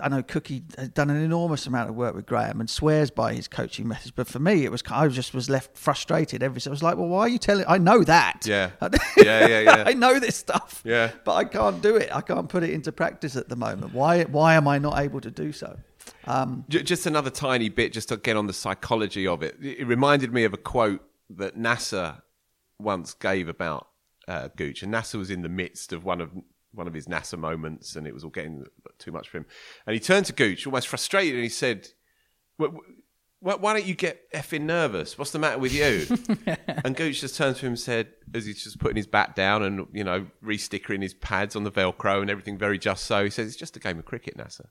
I 0.00 0.08
know 0.08 0.22
Cookie 0.22 0.62
has 0.78 0.90
done 0.90 1.10
an 1.10 1.20
enormous 1.20 1.66
amount 1.66 1.90
of 1.90 1.96
work 1.96 2.14
with 2.14 2.26
Graham 2.26 2.60
and 2.60 2.70
swears 2.70 3.10
by 3.10 3.34
his 3.34 3.48
coaching 3.48 3.88
methods. 3.88 4.12
But 4.12 4.28
for 4.28 4.38
me, 4.38 4.64
it 4.64 4.70
was 4.70 4.84
I 4.88 5.08
just 5.08 5.34
was 5.34 5.50
left 5.50 5.76
frustrated 5.76 6.44
every. 6.44 6.60
So 6.60 6.70
I 6.70 6.72
was 6.72 6.82
like, 6.82 6.96
well, 6.96 7.08
why 7.08 7.22
are 7.22 7.28
you 7.28 7.38
telling? 7.38 7.64
I 7.66 7.78
know 7.78 8.04
that. 8.04 8.46
Yeah. 8.46 8.70
yeah, 9.16 9.46
yeah, 9.48 9.60
yeah. 9.60 9.84
I 9.86 9.94
know 9.94 10.20
this 10.20 10.36
stuff. 10.36 10.80
Yeah. 10.84 11.10
But 11.24 11.34
I 11.34 11.44
can't 11.44 11.82
do 11.82 11.96
it. 11.96 12.14
I 12.14 12.20
can't 12.20 12.48
put 12.48 12.62
it 12.62 12.70
into 12.70 12.92
practice 12.92 13.34
at 13.34 13.48
the 13.48 13.56
moment. 13.56 13.92
Why? 13.92 14.22
Why 14.24 14.54
am 14.54 14.68
I 14.68 14.78
not 14.78 15.00
able 15.00 15.20
to 15.20 15.30
do 15.30 15.50
so? 15.50 15.76
Um, 16.24 16.64
just 16.68 17.06
another 17.06 17.30
tiny 17.30 17.68
bit, 17.68 17.92
just 17.92 18.10
to 18.10 18.16
get 18.16 18.36
on 18.36 18.46
the 18.46 18.52
psychology 18.52 19.26
of 19.26 19.42
it. 19.42 19.56
It 19.60 19.86
reminded 19.86 20.32
me 20.32 20.44
of 20.44 20.52
a 20.54 20.56
quote 20.56 21.02
that 21.30 21.56
Nasser 21.56 22.22
once 22.78 23.14
gave 23.14 23.48
about 23.48 23.88
uh, 24.28 24.48
Gooch, 24.56 24.82
and 24.82 24.92
Nasser 24.92 25.18
was 25.18 25.30
in 25.30 25.42
the 25.42 25.48
midst 25.48 25.92
of 25.92 26.04
one 26.04 26.20
of 26.20 26.30
one 26.74 26.86
of 26.86 26.94
his 26.94 27.08
Nasser 27.08 27.36
moments, 27.36 27.96
and 27.96 28.06
it 28.06 28.14
was 28.14 28.24
all 28.24 28.30
getting 28.30 28.64
too 28.98 29.12
much 29.12 29.28
for 29.28 29.38
him. 29.38 29.46
And 29.86 29.94
he 29.94 30.00
turned 30.00 30.26
to 30.26 30.32
Gooch, 30.32 30.66
almost 30.66 30.88
frustrated, 30.88 31.34
and 31.34 31.42
he 31.42 31.48
said, 31.48 31.88
"Why 32.56 33.72
don't 33.72 33.84
you 33.84 33.94
get 33.94 34.30
effing 34.32 34.62
nervous? 34.62 35.18
What's 35.18 35.32
the 35.32 35.38
matter 35.38 35.58
with 35.58 35.72
you?" 35.72 36.06
and 36.84 36.96
Gooch 36.96 37.20
just 37.20 37.36
turned 37.36 37.56
to 37.56 37.66
him 37.66 37.72
and 37.72 37.80
said, 37.80 38.08
as 38.34 38.46
he's 38.46 38.62
just 38.62 38.78
putting 38.78 38.96
his 38.96 39.06
bat 39.06 39.36
down 39.36 39.62
and 39.62 39.86
you 39.92 40.04
know 40.04 40.26
re-stickering 40.40 41.02
his 41.02 41.14
pads 41.14 41.56
on 41.56 41.64
the 41.64 41.70
Velcro 41.70 42.20
and 42.20 42.30
everything 42.30 42.58
very 42.58 42.78
just 42.78 43.04
so, 43.04 43.24
he 43.24 43.30
says, 43.30 43.48
"It's 43.48 43.56
just 43.56 43.76
a 43.76 43.80
game 43.80 43.98
of 43.98 44.04
cricket, 44.04 44.36
Nasser. 44.36 44.70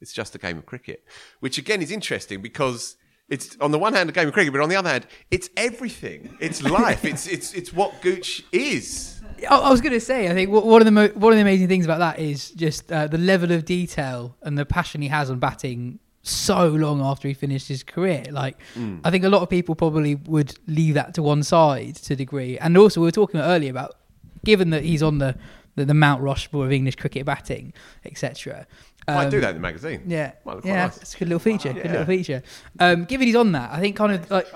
It's 0.00 0.12
just 0.12 0.34
a 0.34 0.38
game 0.38 0.58
of 0.58 0.66
cricket," 0.66 1.04
which 1.40 1.58
again 1.58 1.82
is 1.82 1.90
interesting 1.90 2.42
because 2.42 2.96
it's 3.28 3.56
on 3.60 3.70
the 3.72 3.78
one 3.78 3.92
hand 3.92 4.08
a 4.08 4.12
game 4.12 4.28
of 4.28 4.34
cricket, 4.34 4.52
but 4.52 4.62
on 4.62 4.68
the 4.68 4.76
other 4.76 4.90
hand, 4.90 5.06
it's 5.30 5.50
everything. 5.56 6.36
It's 6.40 6.62
life. 6.62 7.04
it's 7.12 7.26
it's 7.26 7.52
it's 7.54 7.72
what 7.72 8.00
Gooch 8.02 8.44
is. 8.52 9.15
I 9.48 9.70
was 9.70 9.80
going 9.80 9.92
to 9.92 10.00
say, 10.00 10.28
I 10.28 10.34
think 10.34 10.50
one 10.50 10.80
of 10.80 10.84
the 10.84 10.90
mo- 10.90 11.08
one 11.08 11.32
of 11.32 11.36
the 11.36 11.42
amazing 11.42 11.68
things 11.68 11.84
about 11.84 11.98
that 11.98 12.18
is 12.18 12.50
just 12.50 12.90
uh, 12.90 13.06
the 13.06 13.18
level 13.18 13.52
of 13.52 13.64
detail 13.64 14.36
and 14.42 14.58
the 14.58 14.64
passion 14.64 15.02
he 15.02 15.08
has 15.08 15.30
on 15.30 15.38
batting 15.38 15.98
so 16.22 16.68
long 16.68 17.00
after 17.00 17.28
he 17.28 17.34
finished 17.34 17.68
his 17.68 17.82
career. 17.82 18.24
Like, 18.30 18.58
mm. 18.74 19.00
I 19.04 19.10
think 19.10 19.24
a 19.24 19.28
lot 19.28 19.42
of 19.42 19.50
people 19.50 19.74
probably 19.74 20.16
would 20.16 20.58
leave 20.66 20.94
that 20.94 21.14
to 21.14 21.22
one 21.22 21.42
side 21.42 21.96
to 21.96 22.14
a 22.14 22.16
degree. 22.16 22.58
And 22.58 22.76
also, 22.76 23.00
we 23.00 23.06
were 23.06 23.12
talking 23.12 23.40
earlier 23.40 23.70
about 23.70 23.96
given 24.44 24.70
that 24.70 24.84
he's 24.84 25.02
on 25.02 25.18
the 25.18 25.36
the, 25.76 25.84
the 25.84 25.94
Mount 25.94 26.22
Rushmore 26.22 26.64
of 26.64 26.72
English 26.72 26.96
cricket 26.96 27.26
batting, 27.26 27.72
etc. 28.04 28.66
Um, 29.06 29.14
Might 29.16 29.30
do 29.30 29.40
that 29.40 29.50
in 29.50 29.56
the 29.56 29.60
magazine. 29.60 30.02
Yeah, 30.06 30.32
yeah, 30.64 30.86
nice. 30.86 30.96
it's 30.96 31.14
a 31.14 31.18
good 31.18 31.28
little 31.28 31.38
feature. 31.38 31.72
Good 31.72 31.90
little 31.90 32.06
feature. 32.06 32.42
Um, 32.80 33.04
given 33.04 33.26
he's 33.26 33.36
on 33.36 33.52
that, 33.52 33.70
I 33.70 33.78
think 33.78 33.94
kind 33.94 34.12
of 34.12 34.30
like 34.30 34.48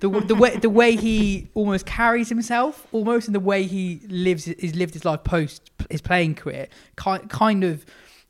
the 0.00 0.08
the 0.08 0.34
way 0.34 0.56
the 0.56 0.70
way 0.70 0.96
he 0.96 1.48
almost 1.54 1.86
carries 1.86 2.28
himself, 2.28 2.86
almost 2.90 3.26
in 3.26 3.32
the 3.32 3.40
way 3.40 3.64
he 3.64 4.00
lives 4.08 4.48
is 4.48 4.74
lived 4.74 4.94
his 4.94 5.04
life 5.04 5.22
post 5.24 5.70
his 5.90 6.00
playing 6.00 6.34
career, 6.34 6.68
kind 6.96 7.30
kind 7.30 7.64
of. 7.64 7.84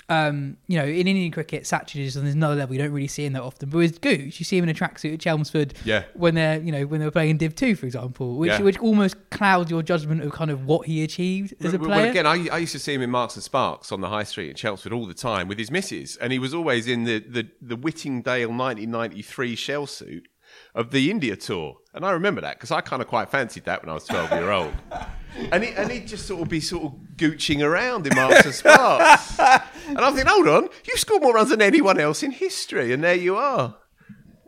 Um, 0.09 0.57
you 0.67 0.77
know, 0.77 0.85
in 0.85 1.07
Indian 1.07 1.31
cricket, 1.31 1.63
Sachin 1.63 2.01
is 2.01 2.17
on 2.17 2.27
another 2.27 2.57
level 2.57 2.75
you 2.75 2.83
don't 2.83 2.91
really 2.91 3.07
see 3.07 3.25
him 3.27 3.35
that 3.35 3.43
often. 3.43 3.71
But 3.71 3.79
with 3.79 4.01
Gooch, 4.01 4.41
you 4.41 4.45
see 4.45 4.59
him 4.59 4.65
in 4.65 4.71
a 4.71 4.75
tracksuit 4.75 5.15
at 5.15 5.21
Chelmsford 5.21 5.75
yeah. 5.85 6.03
when 6.15 6.35
they're, 6.35 6.61
you 6.61 6.73
know, 6.73 6.85
when 6.85 6.99
they 6.99 7.07
were 7.07 7.13
playing 7.13 7.31
in 7.31 7.37
Div 7.37 7.55
2, 7.55 7.77
for 7.77 7.87
example, 7.87 8.35
which, 8.35 8.51
yeah. 8.51 8.61
which 8.61 8.77
almost 8.81 9.15
clouds 9.31 9.71
your 9.71 9.85
judgment 9.85 10.23
of 10.23 10.33
kind 10.33 10.51
of 10.51 10.67
what 10.67 10.89
he 10.89 11.05
achieved 11.05 11.55
as 11.65 11.75
a 11.75 11.79
player. 11.79 11.91
Well, 11.91 12.11
again, 12.11 12.27
I, 12.27 12.49
I 12.49 12.59
used 12.59 12.73
to 12.73 12.81
see 12.81 12.93
him 12.93 13.03
in 13.03 13.11
Marks 13.11 13.37
and 13.37 13.45
Sparks 13.45 13.93
on 13.93 14.01
the 14.01 14.09
high 14.09 14.25
street 14.25 14.51
in 14.51 14.57
Chelmsford 14.57 14.93
all 14.93 15.07
the 15.07 15.15
time 15.15 15.47
with 15.47 15.59
his 15.59 15.71
missus, 15.71 16.17
and 16.17 16.33
he 16.33 16.41
was 16.41 16.55
always 16.55 16.89
in 16.89 17.05
the, 17.05 17.21
the, 17.21 17.47
the 17.63 17.77
Whittingdale 17.77 18.49
1993 18.49 19.55
shell 19.55 19.87
suit 19.87 20.27
of 20.75 20.91
the 20.91 21.11
India 21.11 21.37
tour. 21.37 21.77
And 21.95 22.05
I 22.05 22.13
remember 22.13 22.41
that 22.41 22.57
because 22.57 22.71
I 22.71 22.81
kind 22.81 23.03
of 23.03 23.09
quite 23.09 23.31
fancied 23.31 23.65
that 23.65 23.83
when 23.83 23.91
I 23.91 23.95
was 23.95 24.05
12 24.05 24.31
year 24.33 24.51
old. 24.51 24.75
And, 25.53 25.63
he, 25.63 25.71
and 25.75 25.91
he'd 25.91 26.09
just 26.09 26.27
sort 26.27 26.43
of 26.43 26.49
be 26.49 26.59
sort 26.61 26.85
of 26.85 26.93
gooching 27.17 27.63
around 27.63 28.05
in 28.05 28.17
Marks 28.17 28.45
and 28.45 28.55
Sparks. 28.55 29.39
and 29.39 29.99
I'm 29.99 30.13
thinking, 30.13 30.27
hold 30.27 30.49
on, 30.49 30.69
you 30.85 30.97
scored 30.97 31.23
more 31.23 31.35
runs 31.35 31.51
than 31.51 31.63
anyone 31.63 32.01
else 32.01 32.25
in 32.25 32.33
history. 32.33 32.93
And 32.93 33.05
there 33.05 33.15
you 33.15 33.37
are, 33.37 33.77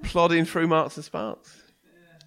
plodding 0.02 0.44
through 0.44 0.66
Marks 0.66 0.96
and 0.96 1.04
Sparks. 1.04 1.62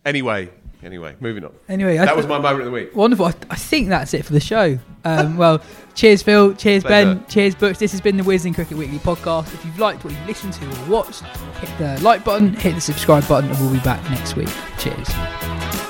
Anyway, 0.05 0.51
Anyway, 0.85 1.15
moving 1.19 1.43
on. 1.43 1.51
Anyway, 1.67 1.97
that 1.97 2.15
was 2.15 2.27
my 2.27 2.37
moment 2.37 2.59
of 2.59 2.65
the 2.65 2.71
week. 2.71 2.95
Wonderful. 2.95 3.25
I, 3.25 3.33
I 3.49 3.55
think 3.55 3.89
that's 3.89 4.13
it 4.13 4.23
for 4.23 4.33
the 4.33 4.39
show. 4.39 4.77
Um, 5.03 5.35
well, 5.41 5.59
cheers, 5.95 6.21
Phil. 6.21 6.53
Cheers, 6.53 6.83
Ben. 6.83 7.25
Cheers, 7.27 7.55
Books. 7.55 7.79
This 7.79 7.91
has 7.91 8.01
been 8.01 8.17
the 8.17 8.23
Wisden 8.23 8.53
Cricket 8.53 8.77
Weekly 8.77 8.99
podcast. 8.99 9.51
If 9.51 9.65
you've 9.65 9.79
liked 9.79 10.05
what 10.05 10.13
you've 10.13 10.27
listened 10.27 10.53
to 10.53 10.65
or 10.65 10.89
watched, 10.89 11.23
hit 11.59 11.77
the 11.79 11.99
like 12.03 12.23
button, 12.23 12.53
hit 12.53 12.75
the 12.75 12.81
subscribe 12.81 13.27
button, 13.27 13.49
and 13.49 13.59
we'll 13.59 13.73
be 13.73 13.79
back 13.79 14.07
next 14.11 14.35
week. 14.35 14.49
Cheers. 14.77 15.84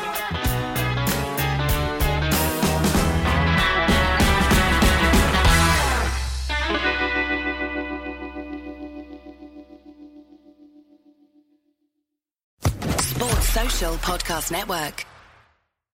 Podcast 13.98 14.52
Network. 14.52 15.15